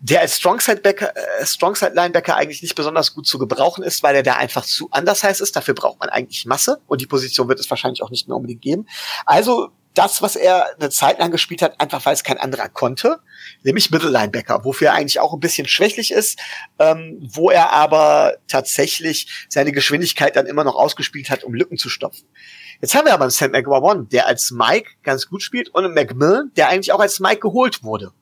Der 0.00 0.20
als 0.20 0.38
äh, 0.38 1.46
Strongside-Linebacker 1.46 2.36
eigentlich 2.36 2.62
nicht 2.62 2.74
besonders 2.74 3.14
gut 3.14 3.26
zu 3.26 3.38
gebrauchen 3.38 3.82
ist, 3.82 4.02
weil 4.02 4.14
er 4.14 4.22
da 4.22 4.34
einfach 4.34 4.64
zu 4.64 4.88
anders 4.90 5.24
heiß 5.24 5.40
ist. 5.40 5.56
Dafür 5.56 5.74
braucht 5.74 5.98
man 6.00 6.08
eigentlich 6.08 6.46
Masse 6.46 6.80
und 6.86 7.00
die 7.00 7.06
Position 7.06 7.48
wird 7.48 7.58
es 7.58 7.68
wahrscheinlich 7.70 8.02
auch 8.02 8.10
nicht 8.10 8.28
mehr 8.28 8.36
unbedingt 8.36 8.62
geben. 8.62 8.86
Also 9.24 9.70
das, 9.94 10.22
was 10.22 10.36
er 10.36 10.76
eine 10.78 10.90
Zeit 10.90 11.18
lang 11.18 11.30
gespielt 11.30 11.62
hat, 11.62 11.80
einfach 11.80 12.04
weil 12.06 12.14
es 12.14 12.22
kein 12.22 12.38
anderer 12.38 12.68
konnte, 12.68 13.18
nämlich 13.62 13.90
Middle 13.90 14.10
Linebacker, 14.10 14.64
wofür 14.64 14.88
er 14.88 14.94
eigentlich 14.94 15.18
auch 15.18 15.32
ein 15.32 15.40
bisschen 15.40 15.66
schwächlich 15.66 16.12
ist, 16.12 16.38
ähm, 16.78 17.18
wo 17.20 17.50
er 17.50 17.72
aber 17.72 18.34
tatsächlich 18.46 19.46
seine 19.48 19.72
Geschwindigkeit 19.72 20.36
dann 20.36 20.46
immer 20.46 20.64
noch 20.64 20.76
ausgespielt 20.76 21.30
hat, 21.30 21.42
um 21.42 21.54
Lücken 21.54 21.76
zu 21.76 21.88
stopfen. 21.88 22.26
Jetzt 22.80 22.94
haben 22.94 23.06
wir 23.06 23.12
aber 23.12 23.24
einen 23.24 23.30
Sam 23.30 23.50
McGowan, 23.50 24.08
der 24.08 24.26
als 24.26 24.52
Mike 24.52 24.90
ganz 25.02 25.26
gut 25.26 25.42
spielt 25.42 25.68
und 25.70 25.84
einen 25.84 25.94
McMillan, 25.94 26.52
der 26.56 26.68
eigentlich 26.68 26.92
auch 26.92 27.00
als 27.00 27.20
Mike 27.20 27.40
geholt 27.40 27.82
wurde. 27.82 28.12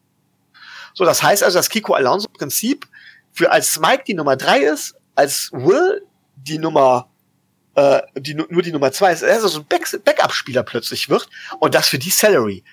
So, 0.95 1.05
das 1.05 1.23
heißt 1.23 1.45
also, 1.45 1.59
dass 1.59 1.69
Kiko 1.69 1.95
Alonso 1.95 2.27
im 2.27 2.33
Prinzip 2.33 2.89
für 3.33 3.53
als 3.53 3.79
Mike 3.79 4.05
die 4.07 4.15
Nummer 4.15 4.37
drei 4.37 4.61
ist, 4.61 4.97
als 5.15 5.51
Will 5.53 6.03
die 6.35 6.59
Nummer 6.59 7.09
äh, 7.79 8.03
die, 8.17 8.35
nur 8.35 8.63
die 8.63 8.73
Nummer 8.73 8.91
zwei 8.91 9.13
ist, 9.13 9.23
also 9.23 9.47
so 9.47 9.61
ein 9.61 9.67
Back 9.67 9.87
Backup-Spieler 10.05 10.65
plötzlich 10.65 11.09
wird 11.09 11.29
und 11.61 11.75
das 11.75 11.89
für 11.89 11.99
die 11.99 12.11
Salary. 12.11 12.65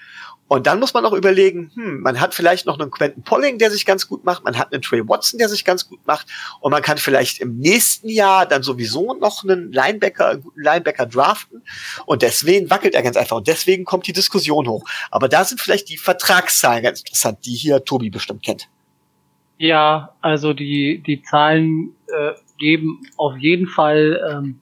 Und 0.48 0.68
dann 0.68 0.80
muss 0.80 0.94
man 0.94 1.06
auch 1.06 1.14
überlegen, 1.14 1.72
hm, 1.76 2.02
man 2.02 2.20
hat 2.20 2.34
vielleicht 2.34 2.66
noch 2.66 2.80
einen 2.80 2.90
Quentin 2.90 3.24
Polling, 3.24 3.60
der 3.60 3.70
sich 3.70 3.86
ganz 3.86 4.08
gut 4.08 4.26
macht, 4.26 4.44
man 4.44 4.58
hat 4.58 4.74
einen 4.74 4.82
Trey 4.82 5.08
Watson, 5.08 5.38
der 5.38 5.50
sich 5.50 5.64
ganz 5.64 5.88
gut 5.88 6.00
macht, 6.06 6.28
und 6.60 6.72
man 6.72 6.82
kann 6.82 6.98
vielleicht 6.98 7.40
im 7.40 7.58
nächsten 7.58 8.10
Jahr 8.10 8.48
dann 8.48 8.64
sowieso 8.64 9.14
noch 9.14 9.44
einen 9.44 9.72
Linebacker, 9.72 10.30
einen 10.30 10.42
guten 10.42 10.62
Linebacker 10.62 11.06
draften. 11.06 11.62
Und 12.06 12.22
deswegen 12.24 12.70
wackelt 12.70 12.96
er 12.96 13.04
ganz 13.04 13.18
einfach. 13.18 13.38
Und 13.38 13.48
deswegen 13.48 13.86
kommt 13.86 14.08
die 14.08 14.14
Diskussion 14.14 14.68
hoch. 14.68 14.84
Aber 15.12 15.30
da 15.30 15.44
sind 15.44 15.62
vielleicht 15.62 15.90
die 15.90 15.98
Vertragszahlen 15.98 16.84
ganz 16.84 17.00
interessant, 17.00 17.40
die 17.46 17.56
hier 17.56 17.84
Tobi 17.84 18.10
bestimmt 18.10 18.44
kennt. 18.44 18.70
Ja, 19.58 20.16
also 20.22 20.54
die, 20.54 21.02
die 21.06 21.22
Zahlen 21.24 21.96
äh, 22.08 22.34
geben 22.58 23.02
auf 23.18 23.38
jeden 23.38 23.68
Fall 23.68 24.22
ähm, 24.32 24.60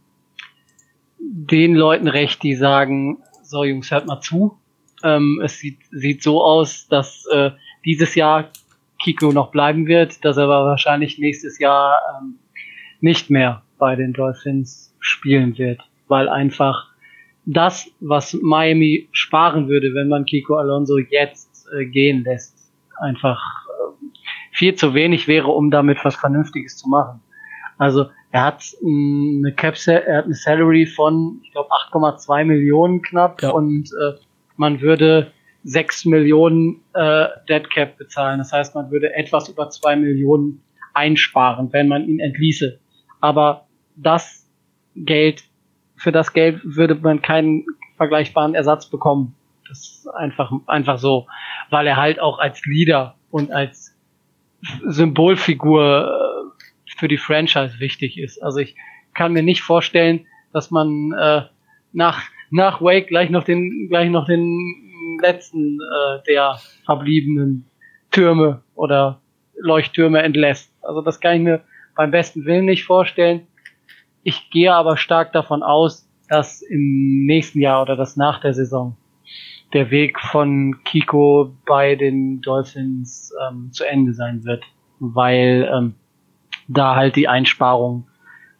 den 1.24 1.76
Leuten 1.76 2.08
recht, 2.08 2.44
die 2.44 2.56
sagen, 2.56 3.20
so 3.44 3.64
Jungs, 3.64 3.92
hört 3.92 4.08
mal 4.08 4.20
zu, 4.20 4.58
ähm, 5.04 5.42
es 5.44 5.60
sieht, 5.60 5.80
sieht 5.92 6.24
so 6.24 6.44
aus, 6.44 6.88
dass 6.88 7.26
äh, 7.32 7.52
dieses 7.86 8.16
Jahr 8.16 8.50
Kiko 9.02 9.32
noch 9.32 9.52
bleiben 9.52 9.88
wird, 9.88 10.24
dass 10.24 10.38
er 10.38 10.46
aber 10.46 10.66
wahrscheinlich 10.66 11.18
nächstes 11.20 11.60
Jahr 11.60 12.00
ähm, 12.22 12.36
nicht 13.02 13.30
mehr 13.30 13.64
bei 13.78 13.96
den 13.96 14.14
Dolphins 14.14 14.96
spielen 15.00 15.58
wird, 15.58 15.82
weil 16.08 16.30
einfach 16.30 16.88
das, 17.46 17.90
was 18.00 18.34
Miami 18.42 19.10
sparen 19.12 19.68
würde, 19.68 19.94
wenn 19.94 20.08
man 20.08 20.26
Kiko 20.26 20.56
Alonso 20.56 20.98
jetzt 20.98 21.66
äh, 21.78 21.86
gehen 21.86 22.24
lässt, 22.24 22.72
einfach 23.02 23.42
äh, 23.68 24.06
viel 24.52 24.76
zu 24.76 24.94
wenig 24.94 25.28
wäre, 25.28 25.50
um 25.50 25.70
damit 25.72 26.04
was 26.04 26.16
Vernünftiges 26.16 26.78
zu 26.78 26.88
machen. 26.88 27.20
Also 27.78 28.06
er 28.34 28.44
hat 28.46 28.64
mh, 28.82 29.38
eine 29.48 29.56
Cap, 29.56 29.76
er 29.88 30.18
hat 30.18 30.26
eine 30.26 30.34
Salary 30.34 30.88
von, 30.88 31.40
ich 31.44 31.52
glaube, 31.52 31.70
8,2 31.92 32.44
Millionen 32.46 33.02
knapp 33.04 33.42
Ja. 33.44 33.52
und 33.52 33.90
äh, 34.02 34.14
man 34.58 34.82
würde 34.82 35.32
6 35.66 36.06
Millionen 36.06 36.82
äh, 36.96 37.28
Dead 37.48 37.70
Cap 37.70 37.98
bezahlen. 37.98 38.40
Das 38.40 38.52
heißt, 38.52 38.74
man 38.74 38.90
würde 38.90 39.14
etwas 39.14 39.50
über 39.50 39.70
2 39.70 39.96
Millionen 39.98 40.62
einsparen, 40.96 41.72
wenn 41.74 41.88
man 41.88 42.06
ihn 42.08 42.20
entließe. 42.20 42.80
Aber 43.22 43.68
das 43.96 44.50
Geld, 44.96 45.44
für 45.96 46.12
das 46.12 46.34
Geld 46.34 46.60
würde 46.64 46.96
man 46.96 47.22
keinen 47.22 47.66
vergleichbaren 47.98 48.56
Ersatz 48.56 48.90
bekommen. 48.90 49.36
Das 49.70 49.78
ist 49.80 50.08
einfach, 50.08 50.52
einfach 50.66 50.98
so, 50.98 51.28
weil 51.70 51.86
er 51.86 51.98
halt 51.98 52.20
auch 52.20 52.40
als 52.40 52.66
Leader 52.66 53.14
und 53.30 53.52
als 53.52 53.96
Symbolfigur 54.88 56.08
äh, 56.08 56.33
für 57.04 57.10
die 57.10 57.18
Franchise 57.18 57.82
wichtig 57.82 58.18
ist. 58.18 58.41
Also 58.41 58.60
ich 58.60 58.78
kann 59.14 59.34
mir 59.34 59.43
nicht 59.43 59.62
vorstellen, 59.62 60.26
dass 60.54 60.72
man 60.72 61.12
äh, 61.12 61.41
nach 61.91 62.22
nach 62.49 62.82
Wake 62.82 63.08
gleich 63.08 63.30
noch 63.30 63.43
den 63.43 63.89
gleich 63.89 64.10
noch 64.10 64.26
den 64.26 65.20
letzten 65.22 65.80
äh, 65.82 66.24
der 66.26 66.62
verbliebenen 66.86 67.66
Türme 68.10 68.64
oder 68.74 69.20
Leuchttürme 69.60 70.22
entlässt. 70.22 70.74
Also 70.82 71.01
das 71.01 71.20
kann 71.20 71.36
ich 71.36 71.41
mir 71.41 71.62
beim 71.93 72.12
besten 72.12 72.45
Willen 72.45 72.64
nicht 72.64 72.86
vorstellen. 72.86 73.47
Ich 74.24 74.49
gehe 74.49 74.74
aber 74.74 74.95
stark 74.95 75.34
davon 75.34 75.62
aus, 75.62 76.10
dass 76.30 76.62
im 76.62 77.26
nächsten 77.26 77.60
Jahr 77.60 77.82
oder 77.82 77.97
das 77.97 78.16
nach 78.16 78.39
der 78.39 78.54
Saison 78.54 78.95
der 79.74 79.91
Weg 79.91 80.22
von 80.22 80.82
Kiko 80.86 81.54
bei 81.66 81.95
den 81.95 82.39
Dolphins 82.39 83.34
ähm, 83.45 83.74
zu 83.74 83.84
Ende 83.84 84.14
sein 84.14 84.45
wird, 84.45 84.64
weil 84.99 85.69
ähm, 85.69 85.95
da 86.74 86.95
halt 86.95 87.16
die 87.16 87.28
Einsparung 87.28 88.08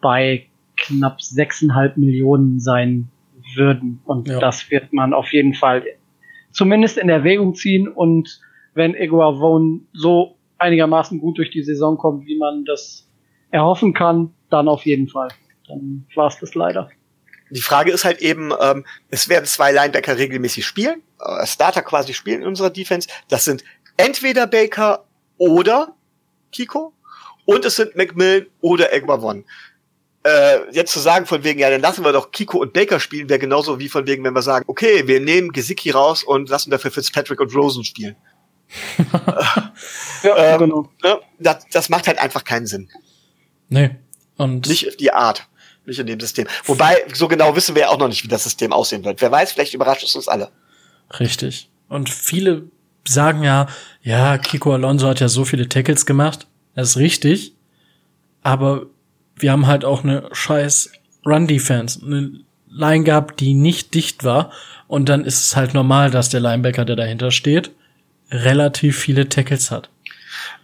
bei 0.00 0.46
knapp 0.76 1.18
6,5 1.20 1.92
Millionen 1.96 2.60
sein 2.60 3.08
würden. 3.54 4.00
Und 4.04 4.28
Ja. 4.28 4.38
das 4.40 4.70
wird 4.70 4.92
man 4.92 5.12
auf 5.12 5.32
jeden 5.32 5.54
Fall 5.54 5.84
zumindest 6.50 6.98
in 6.98 7.08
Erwägung 7.08 7.54
ziehen. 7.54 7.88
Und 7.88 8.40
wenn 8.74 8.94
Iguavon 8.94 9.86
so 9.92 10.36
einigermaßen 10.58 11.18
gut 11.20 11.38
durch 11.38 11.50
die 11.50 11.62
Saison 11.62 11.96
kommt, 11.98 12.26
wie 12.26 12.38
man 12.38 12.64
das 12.64 13.08
erhoffen 13.50 13.92
kann, 13.94 14.34
dann 14.50 14.68
auf 14.68 14.84
jeden 14.84 15.08
Fall. 15.08 15.28
Dann 15.68 16.06
war 16.14 16.28
es 16.28 16.38
das 16.38 16.54
leider. 16.54 16.90
Die 17.50 17.60
Frage 17.60 17.92
ist 17.92 18.04
halt 18.04 18.20
eben, 18.20 18.50
ähm, 18.60 18.84
es 19.10 19.28
werden 19.28 19.44
zwei 19.44 19.70
Linebacker 19.70 20.16
regelmäßig 20.18 20.66
spielen, 20.66 21.02
äh, 21.20 21.46
Starter 21.46 21.82
quasi 21.82 22.14
spielen 22.14 22.40
in 22.42 22.48
unserer 22.48 22.70
Defense. 22.70 23.08
Das 23.28 23.44
sind 23.44 23.62
entweder 23.96 24.46
Baker 24.46 25.04
oder 25.36 25.94
Kiko 26.50 26.93
und 27.44 27.64
es 27.64 27.76
sind 27.76 27.96
McMillan 27.96 28.46
oder 28.60 28.92
Egmavon. 28.92 29.44
Äh, 30.22 30.70
jetzt 30.72 30.92
zu 30.92 31.00
sagen 31.00 31.26
von 31.26 31.44
wegen, 31.44 31.60
ja, 31.60 31.68
dann 31.68 31.82
lassen 31.82 32.04
wir 32.04 32.12
doch 32.12 32.30
Kiko 32.30 32.58
und 32.58 32.72
Baker 32.72 32.98
spielen, 32.98 33.28
wäre 33.28 33.38
genauso 33.38 33.78
wie 33.78 33.90
von 33.90 34.06
wegen, 34.06 34.24
wenn 34.24 34.34
wir 34.34 34.42
sagen, 34.42 34.64
okay, 34.68 35.06
wir 35.06 35.20
nehmen 35.20 35.52
Gesicki 35.52 35.90
raus 35.90 36.24
und 36.24 36.48
lassen 36.48 36.70
dafür 36.70 36.90
Fitzpatrick 36.90 37.40
und 37.40 37.54
Rosen 37.54 37.84
spielen. 37.84 38.16
Ja, 40.22 40.54
Ähm, 40.54 40.58
genau. 40.58 40.88
Ne? 41.02 41.20
Das, 41.38 41.66
das 41.70 41.88
macht 41.90 42.06
halt 42.06 42.18
einfach 42.18 42.44
keinen 42.44 42.66
Sinn. 42.66 42.88
Nee. 43.68 43.90
Und 44.36 44.66
Nicht 44.68 44.88
auf 44.88 44.96
die 44.96 45.12
Art. 45.12 45.46
Nicht 45.84 45.98
in 45.98 46.06
dem 46.06 46.18
System. 46.18 46.46
Wobei, 46.64 47.04
so 47.12 47.28
genau 47.28 47.54
wissen 47.54 47.74
wir 47.74 47.82
ja 47.82 47.88
auch 47.90 47.98
noch 47.98 48.08
nicht, 48.08 48.24
wie 48.24 48.28
das 48.28 48.44
System 48.44 48.72
aussehen 48.72 49.04
wird. 49.04 49.20
Wer 49.20 49.30
weiß, 49.30 49.52
vielleicht 49.52 49.74
überrascht 49.74 50.04
es 50.04 50.16
uns 50.16 50.28
alle. 50.28 50.50
Richtig. 51.20 51.68
Und 51.88 52.08
viele 52.08 52.70
sagen 53.06 53.42
ja, 53.42 53.66
ja, 54.02 54.38
Kiko 54.38 54.72
Alonso 54.72 55.08
hat 55.08 55.20
ja 55.20 55.28
so 55.28 55.44
viele 55.44 55.68
Tackles 55.68 56.06
gemacht. 56.06 56.46
Das 56.74 56.90
ist 56.90 56.96
richtig. 56.96 57.54
Aber 58.42 58.86
wir 59.36 59.52
haben 59.52 59.66
halt 59.66 59.84
auch 59.84 60.04
eine 60.04 60.28
scheiß 60.32 60.92
Run-Defense. 61.26 62.00
Eine 62.04 62.40
Line 62.68 63.04
gehabt, 63.04 63.40
die 63.40 63.54
nicht 63.54 63.94
dicht 63.94 64.24
war. 64.24 64.50
Und 64.88 65.08
dann 65.08 65.24
ist 65.24 65.42
es 65.44 65.56
halt 65.56 65.74
normal, 65.74 66.10
dass 66.10 66.28
der 66.28 66.40
Linebacker, 66.40 66.84
der 66.84 66.96
dahinter 66.96 67.30
steht, 67.30 67.70
relativ 68.30 68.98
viele 68.98 69.28
Tackles 69.28 69.70
hat. 69.70 69.88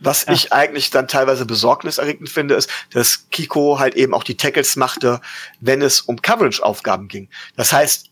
Was 0.00 0.26
Ja. 0.26 0.32
ich 0.32 0.52
eigentlich 0.52 0.90
dann 0.90 1.08
teilweise 1.08 1.46
besorgniserregend 1.46 2.28
finde, 2.28 2.54
ist, 2.54 2.68
dass 2.92 3.28
Kiko 3.30 3.78
halt 3.78 3.94
eben 3.94 4.12
auch 4.14 4.24
die 4.24 4.36
Tackles 4.36 4.76
machte, 4.76 5.20
wenn 5.60 5.80
es 5.80 6.00
um 6.00 6.20
Coverage-Aufgaben 6.20 7.06
ging. 7.08 7.28
Das 7.56 7.72
heißt, 7.72 8.10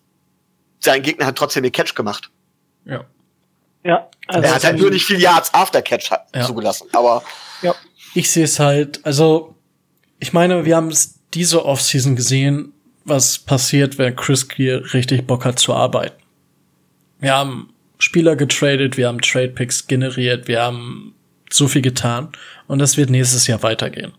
sein 0.80 1.02
Gegner 1.02 1.26
hat 1.26 1.36
trotzdem 1.36 1.64
den 1.64 1.72
Catch 1.72 1.94
gemacht. 1.94 2.30
Ja. 2.84 3.04
Ja, 3.84 4.08
also 4.28 4.42
er 4.42 4.54
hat 4.54 4.64
halt 4.64 4.78
nur 4.78 4.90
nicht 4.90 5.04
viel 5.04 5.20
Yards 5.20 5.52
after 5.54 5.82
Catch 5.82 6.10
Ja. 6.34 6.44
zugelassen. 6.46 6.88
Aber 6.92 7.22
ja. 7.62 7.74
Ich 8.18 8.32
sehe 8.32 8.46
es 8.46 8.58
halt, 8.58 9.06
also 9.06 9.54
ich 10.18 10.32
meine, 10.32 10.64
wir 10.64 10.74
haben 10.74 10.88
es 10.88 11.20
diese 11.34 11.64
Offseason 11.64 12.16
gesehen, 12.16 12.72
was 13.04 13.38
passiert, 13.38 13.96
wenn 13.96 14.16
Chris 14.16 14.48
Clear 14.48 14.82
richtig 14.92 15.24
Bock 15.24 15.44
hat 15.44 15.60
zu 15.60 15.72
arbeiten. 15.72 16.20
Wir 17.20 17.36
haben 17.36 17.72
Spieler 18.00 18.34
getradet, 18.34 18.96
wir 18.96 19.06
haben 19.06 19.20
Trade 19.20 19.50
Picks 19.50 19.86
generiert, 19.86 20.48
wir 20.48 20.60
haben 20.60 21.14
so 21.48 21.68
viel 21.68 21.80
getan 21.80 22.30
und 22.66 22.80
das 22.80 22.96
wird 22.96 23.08
nächstes 23.08 23.46
Jahr 23.46 23.62
weitergehen. 23.62 24.10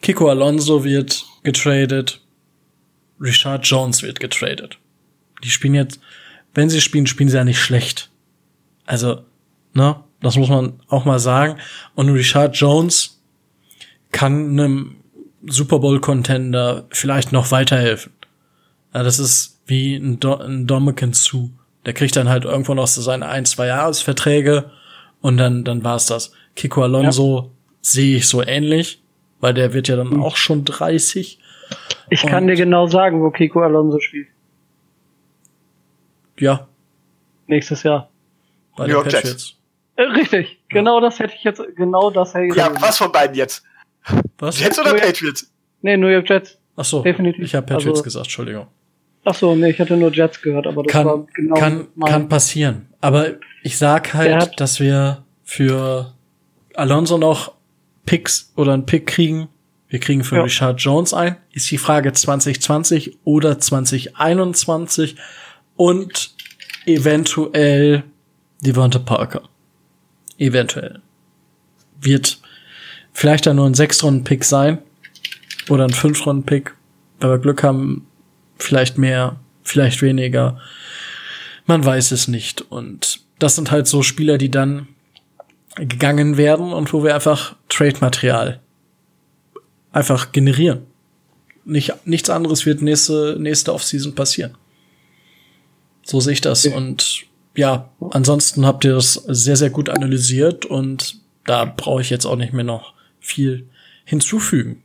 Kiko 0.00 0.28
Alonso 0.28 0.84
wird 0.84 1.26
getradet, 1.42 2.20
Richard 3.20 3.66
Jones 3.66 4.04
wird 4.04 4.20
getradet. 4.20 4.78
Die 5.42 5.50
spielen 5.50 5.74
jetzt, 5.74 5.98
wenn 6.54 6.70
sie 6.70 6.80
spielen, 6.80 7.08
spielen 7.08 7.30
sie 7.30 7.36
ja 7.36 7.42
nicht 7.42 7.58
schlecht. 7.58 8.12
Also, 8.86 9.24
ne, 9.74 10.04
das 10.22 10.36
muss 10.36 10.48
man 10.48 10.80
auch 10.88 11.04
mal 11.04 11.18
sagen. 11.18 11.56
Und 11.94 12.08
Richard 12.10 12.56
Jones 12.56 13.20
kann 14.12 14.50
einem 14.50 14.96
Super 15.46 15.78
Bowl 15.78 16.00
Contender 16.00 16.86
vielleicht 16.90 17.32
noch 17.32 17.50
weiterhelfen. 17.50 18.12
Ja, 18.92 19.02
das 19.02 19.18
ist 19.18 19.60
wie 19.66 19.96
ein, 19.96 20.20
Do 20.20 20.34
ein 20.36 20.66
Dominican 20.66 21.12
Sue. 21.12 21.50
Der 21.86 21.94
kriegt 21.94 22.16
dann 22.16 22.28
halt 22.28 22.44
irgendwo 22.44 22.74
noch 22.74 22.86
so 22.88 23.00
seine 23.00 23.28
ein, 23.28 23.46
zwei 23.46 23.66
Jahresverträge 23.68 24.70
und 25.22 25.38
dann, 25.38 25.64
dann 25.64 25.82
war's 25.84 26.06
das. 26.06 26.32
Kiko 26.56 26.82
Alonso 26.82 27.52
sehe 27.80 28.18
ich 28.18 28.28
so 28.28 28.42
ähnlich, 28.42 29.02
weil 29.40 29.54
der 29.54 29.72
wird 29.72 29.88
ja 29.88 29.96
dann 29.96 30.20
auch 30.20 30.36
schon 30.36 30.64
30. 30.64 31.38
Ich 32.10 32.22
kann 32.26 32.48
dir 32.48 32.56
genau 32.56 32.86
sagen, 32.88 33.22
wo 33.22 33.30
Kiko 33.30 33.60
Alonso 33.60 34.00
spielt. 34.00 34.28
Ja, 36.38 36.66
Nächstes 37.46 37.82
Jahr. 37.82 38.08
bei 38.76 38.84
New 38.84 38.88
den 38.88 38.94
York 38.94 39.12
Jets. 39.12 39.56
Äh, 40.00 40.04
richtig. 40.12 40.58
Genau 40.70 41.00
das 41.00 41.18
hätte 41.18 41.34
ich 41.36 41.44
jetzt, 41.44 41.60
genau 41.76 42.10
das 42.10 42.32
hätte 42.34 42.46
ich 42.46 42.54
ja, 42.54 42.70
was 42.80 42.98
von 42.98 43.12
beiden 43.12 43.36
jetzt? 43.36 43.62
Was? 44.38 44.58
Jets 44.60 44.78
oder 44.78 44.92
New 44.94 44.98
Patriots? 45.00 45.52
Nee, 45.82 45.96
New 45.96 46.06
York 46.08 46.28
Jets. 46.28 46.58
Ach 46.76 46.84
so, 46.84 47.02
definitiv. 47.02 47.44
ich 47.44 47.54
habe 47.54 47.66
Patriots 47.66 47.98
Also- 47.98 48.02
gesagt, 48.04 48.26
Entschuldigung. 48.26 48.66
Ach 49.24 49.34
so, 49.34 49.54
nee, 49.54 49.68
ich 49.70 49.78
hatte 49.78 49.96
nur 49.98 50.10
Jets 50.10 50.40
gehört, 50.40 50.66
aber 50.66 50.82
das 50.82 50.94
war 50.94 51.04
kann, 51.04 51.26
genau 51.34 51.54
kann, 51.54 51.88
mein- 51.94 52.10
kann 52.10 52.28
passieren. 52.30 52.86
Aber 53.02 53.32
ich 53.62 53.76
sag 53.76 54.14
halt, 54.14 54.34
hat- 54.34 54.60
dass 54.60 54.80
wir 54.80 55.24
für 55.44 56.14
Alonso 56.74 57.18
noch 57.18 57.52
Picks 58.06 58.52
oder 58.56 58.72
einen 58.72 58.86
Pick 58.86 59.06
kriegen. 59.06 59.48
Wir 59.88 59.98
kriegen 60.00 60.24
für 60.24 60.36
Ja. 60.36 60.42
Richard 60.44 60.80
Jones 60.80 61.12
ein. 61.12 61.36
Ist 61.52 61.70
die 61.70 61.76
Frage 61.76 62.12
2020 62.12 63.18
oder 63.24 63.58
2021 63.58 65.16
und 65.76 66.30
eventuell 66.86 68.04
Devonta 68.62 68.98
Parker. 69.00 69.42
Eventuell. 70.40 71.00
Wird 72.00 72.40
vielleicht 73.12 73.46
dann 73.46 73.56
nur 73.56 73.66
ein 73.66 73.74
Sechs-Runden-Pick 73.74 74.42
sein 74.44 74.78
oder 75.68 75.84
ein 75.84 75.92
Fünf-Runden-Pick. 75.92 76.74
Wenn 77.20 77.30
wir 77.30 77.38
Glück 77.38 77.62
haben, 77.62 78.06
vielleicht 78.56 78.98
mehr, 78.98 79.38
vielleicht 79.62 80.00
weniger. 80.02 80.58
Man 81.66 81.84
weiß 81.84 82.10
es 82.12 82.26
nicht. 82.26 82.62
Und 82.62 83.20
das 83.38 83.54
sind 83.54 83.70
halt 83.70 83.86
so 83.86 84.02
Spieler, 84.02 84.38
die 84.38 84.50
dann 84.50 84.88
gegangen 85.76 86.36
werden 86.36 86.72
und 86.72 86.92
wo 86.92 87.04
wir 87.04 87.14
einfach 87.14 87.54
Trade-Material 87.68 88.60
einfach 89.92 90.32
generieren. 90.32 90.86
Nicht, 91.64 91.94
nichts 92.06 92.30
anderes 92.30 92.64
wird 92.64 92.80
nächste, 92.80 93.36
nächste 93.38 93.74
Offseason 93.74 94.14
passieren. 94.14 94.56
So 96.02 96.18
sehe 96.20 96.32
ich 96.32 96.40
das. 96.40 96.64
Und 96.66 97.26
ja, 97.56 97.88
ansonsten 98.10 98.64
habt 98.66 98.84
ihr 98.84 98.94
das 98.94 99.14
sehr, 99.14 99.56
sehr 99.56 99.70
gut 99.70 99.88
analysiert 99.88 100.66
und 100.66 101.16
da 101.44 101.64
brauche 101.64 102.00
ich 102.00 102.10
jetzt 102.10 102.24
auch 102.26 102.36
nicht 102.36 102.52
mehr 102.52 102.64
noch 102.64 102.94
viel 103.20 103.68
hinzufügen 104.04 104.82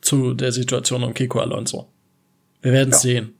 zu 0.00 0.34
der 0.34 0.52
Situation 0.52 1.02
um 1.02 1.14
Kiko 1.14 1.40
Alonso. 1.40 1.88
Wir 2.62 2.72
werden 2.72 2.90
es 2.92 3.02
sehen. 3.02 3.34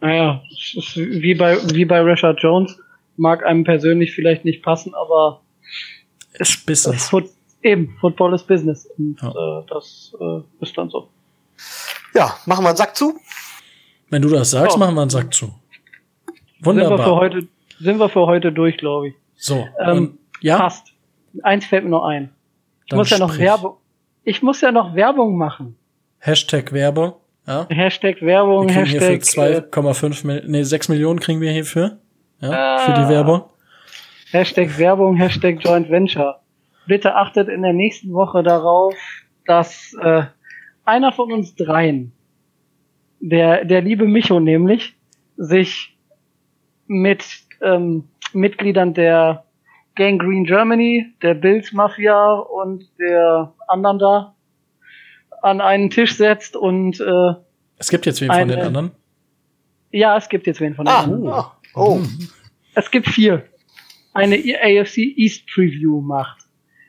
Naja, 0.00 0.42
es 0.50 0.74
ist 0.76 0.96
wie 0.96 1.34
bei, 1.34 1.58
wie 1.74 1.84
bei 1.84 2.00
Rashad 2.00 2.38
Jones. 2.40 2.78
Mag 3.16 3.44
einem 3.44 3.64
persönlich 3.64 4.12
vielleicht 4.14 4.44
nicht 4.44 4.62
passen, 4.62 4.94
aber 4.94 5.42
Es 6.32 6.50
ist 6.50 6.64
Business. 6.66 7.08
Foot, 7.10 7.28
eben, 7.62 7.96
Football 8.00 8.34
ist 8.34 8.46
Business. 8.46 8.86
Und 8.96 9.20
Ja. 9.20 9.28
äh, 9.60 9.64
das 9.68 10.14
äh, 10.18 10.40
ist 10.64 10.76
dann 10.78 10.88
so. 10.88 11.10
Ja, 12.14 12.34
machen 12.46 12.64
wir 12.64 12.68
einen 12.70 12.76
Sack 12.78 12.96
zu. 12.96 13.18
Wenn 14.08 14.22
du 14.22 14.28
das 14.30 14.50
sagst, 14.50 14.72
Ja. 14.74 14.78
machen 14.78 14.94
wir 14.94 15.02
einen 15.02 15.10
Sack 15.10 15.34
zu. 15.34 15.52
Sind 16.62 16.76
wir 16.76 16.84
für 16.84 16.90
Wunderbar. 16.90 17.16
heute, 17.16 17.48
sind 17.78 17.98
wir 17.98 18.08
für 18.08 18.26
heute 18.26 18.52
durch, 18.52 18.76
glaube 18.76 19.08
ich. 19.08 19.14
So, 19.36 19.66
Ähm, 19.80 20.18
ja, 20.40 20.58
Passt. 20.58 20.92
Eins 21.42 21.64
fällt 21.66 21.84
mir 21.84 21.90
noch 21.90 22.04
ein. 22.04 22.30
Ich 22.84 22.90
Dann 22.90 22.98
muss 22.98 23.10
ja 23.10 23.18
noch 23.18 23.30
sprich. 23.32 23.46
Werbung. 23.46 23.76
Ich 24.24 24.42
muss 24.42 24.60
ja 24.60 24.72
noch 24.72 24.94
Werbung 24.94 25.36
machen. 25.38 25.76
Hashtag 26.18 26.72
Werbung. 26.72 27.14
Ja. 27.46 27.66
Hashtag 27.70 28.20
Wir 28.20 28.26
Werbung, 28.28 28.66
kriegen 28.66 28.84
hier 28.86 29.00
für 29.00 29.12
Hashtag, 29.12 29.76
äh, 29.76 29.80
2,5 29.80 30.26
Mil 30.26 30.44
nee, 30.46 30.62
6 30.62 30.88
Millionen 30.88 31.20
kriegen 31.20 31.40
wir 31.40 31.50
hierfür. 31.52 31.98
Ja, 32.40 32.78
für 32.78 32.92
Ah. 32.94 33.02
die 33.04 33.08
Werbung. 33.08 33.42
Hashtag 34.30 34.78
Werbung, 34.78 35.16
Hashtag 35.16 35.64
Joint 35.64 35.88
Venture. 35.90 36.40
Bitte 36.86 37.14
achtet 37.16 37.48
in 37.48 37.62
der 37.62 37.72
nächsten 37.72 38.12
Woche 38.12 38.42
darauf, 38.42 38.94
dass 39.46 39.94
äh, 40.00 40.24
einer 40.84 41.12
von 41.12 41.32
uns 41.32 41.54
dreien, 41.54 42.12
der, 43.20 43.64
der 43.64 43.80
liebe 43.82 44.04
Micho 44.06 44.40
nämlich, 44.40 44.94
sich 45.36 45.96
mit 46.90 47.24
ähm, 47.62 48.08
Mitgliedern 48.32 48.94
der 48.94 49.44
Gang 49.94 50.20
Green 50.20 50.44
Germany, 50.44 51.06
der 51.22 51.34
Bills 51.34 51.72
Mafia 51.72 52.32
und 52.34 52.84
der 52.98 53.54
anderen 53.68 53.98
da 54.00 54.34
an 55.40 55.60
einen 55.60 55.88
Tisch 55.90 56.16
setzt 56.16 56.56
und 56.56 56.98
äh, 57.00 57.34
Es 57.78 57.90
gibt 57.90 58.06
jetzt 58.06 58.20
wen 58.20 58.26
von 58.28 58.36
Eine- 58.36 58.56
den 58.56 58.66
anderen. 58.66 58.90
ja, 59.92 60.16
es 60.16 60.28
gibt 60.28 60.48
jetzt 60.48 60.60
wen 60.60 60.74
von 60.74 60.84
den 60.86 60.92
Ah, 60.92 61.02
anderen. 61.04 61.28
oh. 61.28 61.44
oh. 61.76 62.00
Es 62.74 62.90
gibt 62.90 63.06
vier. 63.08 63.44
Eine 64.12 64.34
AFC 64.36 64.98
East 65.16 65.46
Preview 65.46 66.00
macht. 66.00 66.38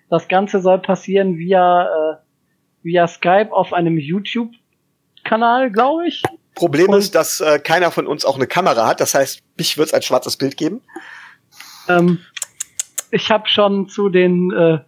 Das 0.09 0.27
Ganze 0.27 0.59
soll 0.61 0.79
passieren 0.79 1.37
via, 1.37 1.83
äh, 1.85 2.15
via 2.81 3.07
Skype 3.07 3.51
auf 3.53 3.71
einem 3.73 3.97
YouTube-Kanal, 3.99 5.71
glaube 5.71 6.07
ich. 6.07 6.23
Problem 6.55 6.89
Und- 6.89 6.99
ist, 6.99 7.15
dass 7.15 7.41
äh, 7.41 7.59
keiner 7.59 7.91
von 7.91 8.07
uns 8.07 8.25
auch 8.25 8.35
eine 8.35 8.47
Kamera 8.47 8.87
hat. 8.87 8.99
Das 8.99 9.13
heißt, 9.13 9.41
mich 9.57 9.77
wird 9.77 9.87
es 9.87 9.93
als 9.93 10.05
schwarzes 10.05 10.37
Bild 10.37 10.57
geben. 10.57 10.81
Ähm, 11.87 12.19
ich 13.11 13.29
habe 13.29 13.47
schon 13.47 13.87
zu 13.87 14.09
den, 14.09 14.51
äh, 14.51 14.79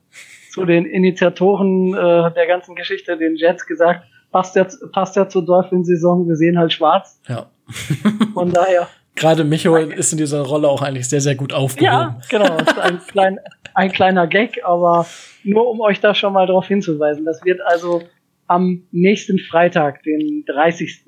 zu 0.52 0.66
den 0.66 0.86
Initiatoren 0.86 1.94
äh, 1.94 2.34
der 2.34 2.48
ganzen 2.48 2.76
Geschichte, 2.76 3.18
den 3.18 3.36
Jets, 3.36 3.66
gesagt, 3.66 4.06
passt 4.32 4.56
ja, 4.56 4.68
passt 4.92 5.16
ja 5.16 5.28
zur 5.28 5.46
Dolphins-Saison, 5.46 6.28
wir 6.28 6.36
sehen 6.36 6.58
halt 6.58 6.74
schwarz. 6.74 7.20
Ja. 7.28 7.50
Von 8.34 8.52
daher. 8.52 8.88
Gerade 9.16 9.44
Micho 9.44 9.76
ist 9.76 10.12
in 10.12 10.18
dieser 10.18 10.42
Rolle 10.42 10.68
auch 10.68 10.82
eigentlich 10.82 11.08
sehr, 11.08 11.22
sehr 11.22 11.36
gut 11.36 11.54
aufgehoben. 11.54 11.86
Ja, 11.86 12.20
genau. 12.30 12.58
Das 12.58 12.68
ist 12.68 12.80
ein, 12.80 13.00
klein, 13.08 13.40
ein 13.76 13.92
kleiner 13.92 14.28
Gag, 14.28 14.64
aber 14.66 15.06
nur 15.44 15.70
um 15.70 15.82
euch 15.82 16.00
da 16.00 16.16
schon 16.16 16.34
mal 16.34 16.48
darauf 16.48 16.68
hinzuweisen. 16.68 17.24
Das 17.24 17.44
wird 17.46 17.62
also 17.62 18.02
am 18.48 18.84
nächsten 18.92 19.38
Freitag, 19.40 20.02
den 20.04 20.44
30. 20.48 21.04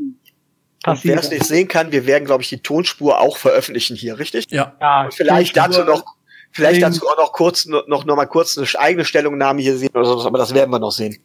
Und 0.85 0.93
passieren. 0.93 1.15
wer 1.17 1.23
es 1.23 1.31
nicht 1.31 1.45
sehen 1.45 1.67
kann, 1.67 1.91
wir 1.91 2.05
werden, 2.05 2.25
glaube 2.25 2.43
ich, 2.43 2.49
die 2.49 2.59
Tonspur 2.59 3.19
auch 3.19 3.37
veröffentlichen 3.37 3.95
hier, 3.95 4.19
richtig? 4.19 4.45
Ja. 4.49 4.75
ja, 4.79 5.05
Und 5.05 5.13
vielleicht 5.13 5.57
dazu 5.57 5.83
noch, 5.83 6.03
vielleicht 6.51 6.81
dazu 6.81 7.07
auch 7.07 7.17
noch 7.17 7.31
kurz, 7.33 7.65
noch, 7.65 7.87
noch 7.87 8.15
mal 8.15 8.25
kurz 8.25 8.57
eine 8.57 8.67
eigene 8.79 9.05
Stellungnahme 9.05 9.61
hier 9.61 9.77
sehen 9.77 9.89
oder 9.93 10.05
sowas, 10.05 10.25
aber 10.25 10.37
das 10.37 10.53
werden 10.53 10.71
wir 10.71 10.79
noch 10.79 10.91
sehen. 10.91 11.17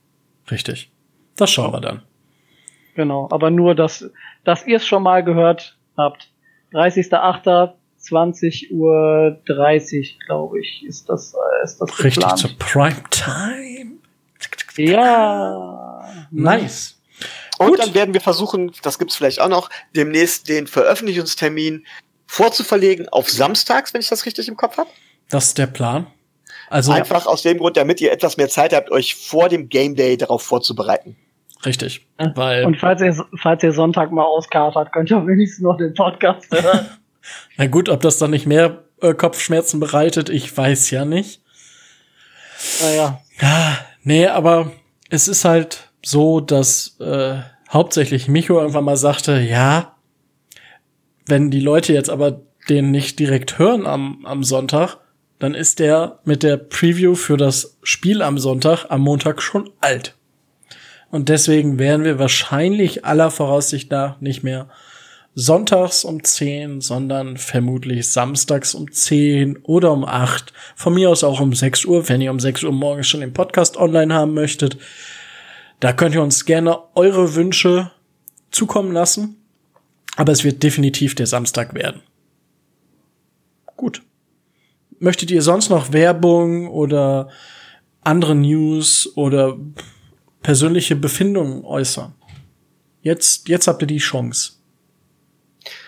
Richtig. 0.50 0.90
Das 1.36 1.50
schauen 1.50 1.72
wir 1.72 1.80
dann. 1.80 2.02
Genau, 2.94 3.28
aber 3.30 3.50
nur, 3.50 3.74
dass, 3.74 4.10
dass 4.44 4.66
ihr 4.66 4.78
es 4.78 4.86
schon 4.86 5.02
mal 5.02 5.22
gehört 5.24 5.78
habt. 5.96 6.30
30.08. 6.72 7.74
20 8.00 8.72
Uhr 8.72 9.40
30, 9.46 10.18
glaube 10.26 10.58
ich, 10.60 10.84
ist 10.86 11.08
das, 11.10 11.34
ist 11.62 11.78
das 11.78 11.90
Richtig 12.02 12.14
geplant. 12.14 12.38
zur 12.38 12.50
Primetime. 12.58 13.98
Ja. 14.76 16.08
Nice. 16.30 16.99
Und 17.60 17.72
Gut. 17.72 17.78
dann 17.78 17.92
werden 17.92 18.14
wir 18.14 18.22
versuchen, 18.22 18.72
das 18.82 18.98
gibt's 18.98 19.16
vielleicht 19.16 19.38
auch 19.38 19.50
noch, 19.50 19.68
demnächst 19.94 20.48
den 20.48 20.66
Veröffentlichungstermin 20.66 21.84
vorzuverlegen 22.26 23.10
auf 23.10 23.28
samstags, 23.28 23.92
wenn 23.92 24.00
ich 24.00 24.08
das 24.08 24.24
richtig 24.24 24.48
im 24.48 24.56
Kopf 24.56 24.78
habe. 24.78 24.88
Das 25.28 25.48
ist 25.48 25.58
der 25.58 25.66
Plan. 25.66 26.06
Also, 26.70 26.90
Einfach 26.90 27.26
aus 27.26 27.42
dem 27.42 27.58
Grund, 27.58 27.76
damit 27.76 28.00
ihr 28.00 28.12
etwas 28.12 28.38
mehr 28.38 28.48
Zeit 28.48 28.72
habt, 28.72 28.90
euch 28.90 29.14
vor 29.14 29.50
dem 29.50 29.68
Game 29.68 29.94
Day 29.94 30.16
darauf 30.16 30.42
vorzubereiten. 30.42 31.16
richtig. 31.66 32.06
Weil, 32.34 32.64
Und 32.64 32.78
falls 32.78 33.02
ihr, 33.02 33.26
falls 33.42 33.62
ihr 33.62 33.72
Sonntag 33.72 34.10
mal 34.10 34.24
auskatert, 34.24 34.90
könnt 34.90 35.10
ihr 35.10 35.26
wenigstens 35.26 35.60
noch 35.60 35.76
den 35.76 35.92
Podcast 35.92 36.46
hören. 36.50 36.86
na 37.58 37.66
gut, 37.66 37.90
ob 37.90 38.00
das 38.00 38.16
dann 38.16 38.30
nicht 38.30 38.46
mehr 38.46 38.84
äh, 39.02 39.12
Kopfschmerzen 39.12 39.80
bereitet, 39.80 40.30
ich 40.30 40.56
weiß 40.56 40.90
ja 40.92 41.04
nicht. 41.04 41.42
Naja. 42.80 43.20
Ja, 43.38 43.78
nee, 44.02 44.26
aber 44.28 44.72
es 45.10 45.28
ist 45.28 45.44
halt 45.44 45.89
so, 46.02 46.40
dass 46.40 46.96
äh, 47.00 47.38
hauptsächlich 47.70 48.28
Micho 48.28 48.58
irgendwann 48.58 48.84
mal 48.84 48.96
sagte, 48.96 49.40
ja, 49.40 49.96
wenn 51.26 51.50
die 51.50 51.60
Leute 51.60 51.92
jetzt 51.92 52.10
aber 52.10 52.42
den 52.68 52.90
nicht 52.90 53.18
direkt 53.18 53.58
hören 53.58 53.86
am, 53.86 54.24
am 54.24 54.44
Sonntag, 54.44 54.98
dann 55.38 55.54
ist 55.54 55.78
der 55.78 56.20
mit 56.24 56.42
der 56.42 56.56
Preview 56.56 57.14
für 57.14 57.36
das 57.36 57.78
Spiel 57.82 58.22
am 58.22 58.38
Sonntag 58.38 58.86
am 58.90 59.00
Montag 59.00 59.40
schon 59.42 59.70
alt. 59.80 60.14
Und 61.10 61.28
deswegen 61.28 61.78
werden 61.78 62.04
wir 62.04 62.18
wahrscheinlich 62.18 63.04
aller 63.04 63.30
Voraussicht 63.30 63.90
nach 63.90 64.20
nicht 64.20 64.42
mehr 64.42 64.68
sonntags 65.34 66.04
um 66.04 66.22
10, 66.22 66.80
sondern 66.80 67.36
vermutlich 67.36 68.10
samstags 68.10 68.74
um 68.74 68.90
10 68.92 69.58
oder 69.62 69.92
um 69.92 70.04
8. 70.04 70.52
Von 70.76 70.94
mir 70.94 71.10
aus 71.10 71.24
auch 71.24 71.40
um 71.40 71.54
6 71.54 71.84
Uhr, 71.84 72.08
wenn 72.08 72.20
ihr 72.20 72.30
um 72.30 72.40
6 72.40 72.64
Uhr 72.64 72.72
morgens 72.72 73.08
schon 73.08 73.20
den 73.20 73.32
Podcast 73.32 73.76
online 73.76 74.12
haben 74.12 74.34
möchtet. 74.34 74.76
Da 75.80 75.92
könnt 75.92 76.14
ihr 76.14 76.22
uns 76.22 76.44
gerne 76.44 76.78
eure 76.94 77.34
Wünsche 77.34 77.90
zukommen 78.50 78.92
lassen. 78.92 79.36
Aber 80.16 80.32
es 80.32 80.44
wird 80.44 80.62
definitiv 80.62 81.14
der 81.14 81.26
Samstag 81.26 81.72
werden. 81.74 82.02
Gut. 83.76 84.02
Möchtet 84.98 85.30
ihr 85.30 85.40
sonst 85.40 85.70
noch 85.70 85.92
Werbung 85.92 86.68
oder 86.68 87.30
andere 88.02 88.34
News 88.34 89.10
oder 89.16 89.56
persönliche 90.42 90.96
Befindungen 90.96 91.64
äußern? 91.64 92.12
Jetzt, 93.00 93.48
jetzt 93.48 93.66
habt 93.66 93.80
ihr 93.82 93.86
die 93.86 93.98
Chance. 93.98 94.52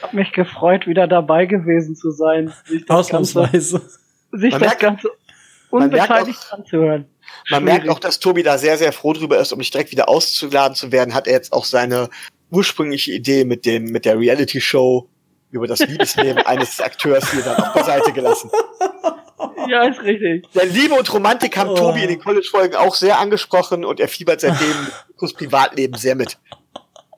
Hab 0.00 0.14
mich 0.14 0.32
gefreut, 0.32 0.86
wieder 0.86 1.06
dabei 1.06 1.44
gewesen 1.44 1.94
zu 1.96 2.10
sein. 2.10 2.52
Sich 2.64 2.86
das 2.86 3.08
Ganze, 3.08 3.40
Ausnahmsweise. 3.40 3.82
sich 4.32 4.52
Man 4.52 4.60
das 4.60 4.60
merkt- 4.60 4.80
Ganze 4.80 5.10
unbeteiligt 5.70 6.40
anzuhören. 6.52 7.04
Man 7.50 7.64
merkt 7.64 7.88
auch, 7.88 7.98
dass 7.98 8.18
Tobi 8.20 8.42
da 8.42 8.58
sehr, 8.58 8.78
sehr 8.78 8.92
froh 8.92 9.12
drüber 9.12 9.38
ist, 9.38 9.52
um 9.52 9.58
nicht 9.58 9.72
direkt 9.74 9.90
wieder 9.90 10.08
auszuladen 10.08 10.74
zu 10.76 10.92
werden, 10.92 11.14
hat 11.14 11.26
er 11.26 11.34
jetzt 11.34 11.52
auch 11.52 11.64
seine 11.64 12.08
ursprüngliche 12.50 13.12
Idee 13.12 13.44
mit 13.44 13.64
dem, 13.66 13.84
mit 13.84 14.04
der 14.04 14.18
Reality-Show 14.18 15.08
über 15.50 15.66
das 15.66 15.80
Liebesleben 15.80 16.38
eines 16.46 16.80
Akteurs 16.80 17.30
hier 17.32 17.42
dann 17.42 17.56
auch 17.56 17.74
beiseite 17.74 18.12
gelassen. 18.12 18.50
Ja, 19.68 19.88
ist 19.88 20.00
richtig. 20.02 20.46
Der 20.54 20.66
Liebe 20.66 20.94
und 20.94 21.12
Romantik 21.12 21.56
haben 21.56 21.70
Oh. 21.70 21.74
Tobi 21.76 22.02
in 22.02 22.08
den 22.08 22.20
College-Folgen 22.20 22.76
auch 22.76 22.94
sehr 22.94 23.18
angesprochen 23.18 23.84
und 23.84 24.00
er 24.00 24.08
fiebert 24.08 24.40
seitdem 24.40 24.74
Ricos 25.10 25.34
Privatleben 25.34 25.94
sehr 25.96 26.14
mit. 26.14 26.38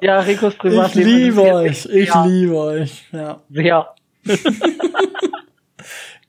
Ja, 0.00 0.20
Ricos 0.20 0.52
Ich 0.54 0.58
Privatleben. 0.58 1.10
liebe 1.10 1.40
interessiert 1.42 1.94
euch, 1.94 2.02
ich 2.02 2.12
sehr, 2.12 2.26
liebe 2.26 2.56
euch. 2.56 3.04
Ja. 3.12 3.42
Sehr. 3.50 3.94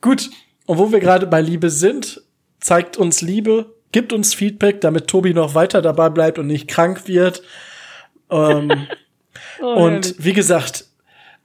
Gut. 0.02 0.30
Und 0.66 0.78
wo 0.80 0.92
wir 0.92 1.00
gerade 1.00 1.28
bei 1.28 1.42
Liebe 1.42 1.70
sind, 1.70 2.22
zeigt 2.60 2.98
uns 2.98 3.22
Liebe, 3.22 3.73
gibt 3.91 4.14
uns 4.14 4.34
Feedback, 4.34 4.82
damit 4.82 5.07
Tobi 5.07 5.34
noch 5.34 5.56
weiter 5.56 5.82
dabei 5.82 6.10
bleibt 6.10 6.40
und 6.40 6.48
nicht 6.48 6.68
krank 6.68 7.07
wird. 7.07 7.44
Ähm, 8.30 8.88
Oh, 9.61 9.86
und 9.86 10.15
wie 10.18 10.34
gesagt, 10.34 10.86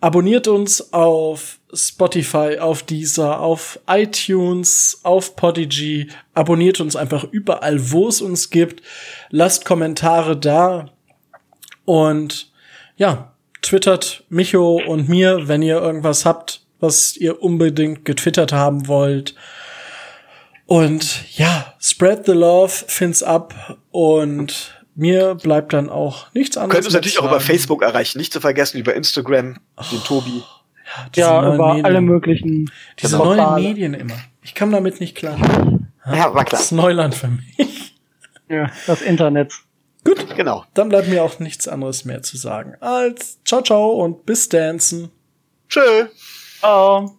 abonniert 0.01 0.49
uns 0.49 0.93
auf 0.93 1.59
Spotify, 1.73 2.59
auf 2.59 2.83
Deezer, 2.83 3.41
auf 3.41 3.79
iTunes, 3.89 5.01
auf 5.03 5.37
Podigy. 5.37 6.09
Abonniert 6.35 6.81
uns 6.81 6.97
einfach 6.97 7.25
überall, 7.25 7.91
wo 7.93 8.09
es 8.09 8.21
uns 8.21 8.51
gibt. 8.51 8.83
Lasst 9.31 9.65
Kommentare 9.65 10.37
da. 10.37 10.91
Und 11.85 12.51
ja, 12.97 13.33
twittert 13.63 14.25
Micho 14.29 14.81
und 14.87 15.09
mir, 15.09 15.49
wenn 15.49 15.63
ihr 15.63 15.81
irgendwas 15.81 16.25
habt, 16.25 16.63
was 16.81 17.17
ihr 17.17 17.43
unbedingt 17.43 18.05
getwittert 18.05 18.53
haben 18.53 18.89
wollt. 18.89 19.35
Und 20.71 21.25
ja, 21.37 21.75
spread 21.81 22.27
the 22.27 22.33
love, 22.33 22.69
fins 22.71 23.25
up 23.25 23.77
und 23.91 24.81
mir 24.95 25.35
bleibt 25.35 25.73
dann 25.73 25.91
auch 25.91 26.33
nichts 26.33 26.57
anderes. 26.57 26.75
Könnt 26.77 26.85
uns 26.87 26.95
natürlich 26.95 27.15
zu 27.15 27.23
auch 27.23 27.27
über 27.27 27.41
sagen. 27.41 27.45
Facebook 27.53 27.83
erreichen, 27.83 28.19
nicht 28.19 28.33
zu 28.33 28.41
vergessen 28.41 28.79
über 28.79 28.95
Instagram, 28.95 29.59
den 29.91 30.05
Tobi. 30.05 30.45
Diese 31.17 31.27
ja, 31.27 31.43
neuen 31.43 31.55
über 31.57 31.69
Medien. 31.71 31.85
alle 31.87 32.01
möglichen. 32.01 32.71
Diese 33.03 33.17
Portale. 33.17 33.43
neuen 33.51 33.65
Medien 33.65 33.95
immer. 33.95 34.15
Ich 34.43 34.55
kam 34.55 34.71
damit 34.71 35.01
nicht 35.01 35.17
klar. 35.17 35.37
Ja, 36.07 36.33
war 36.35 36.45
Das 36.45 36.51
klar. 36.51 36.61
ist 36.61 36.71
Neuland 36.73 37.15
für 37.17 37.29
mich. 37.29 37.97
Ja, 38.49 38.71
das 38.87 39.03
Internet. 39.03 39.53
Gut, 40.05 40.25
Genau. 40.37 40.65
dann 40.75 40.89
bleibt 40.89 41.09
mir 41.09 41.25
auch 41.25 41.41
nichts 41.41 41.67
anderes 41.67 42.05
mehr 42.05 42.23
zu 42.23 42.37
sagen 42.37 42.75
als 42.81 43.39
ciao 43.45 43.61
ciao 43.63 43.91
und 44.05 44.25
bis 44.25 44.49
dancen. 44.49 45.11
Tschö. 45.69 46.07
Oh. 46.63 47.11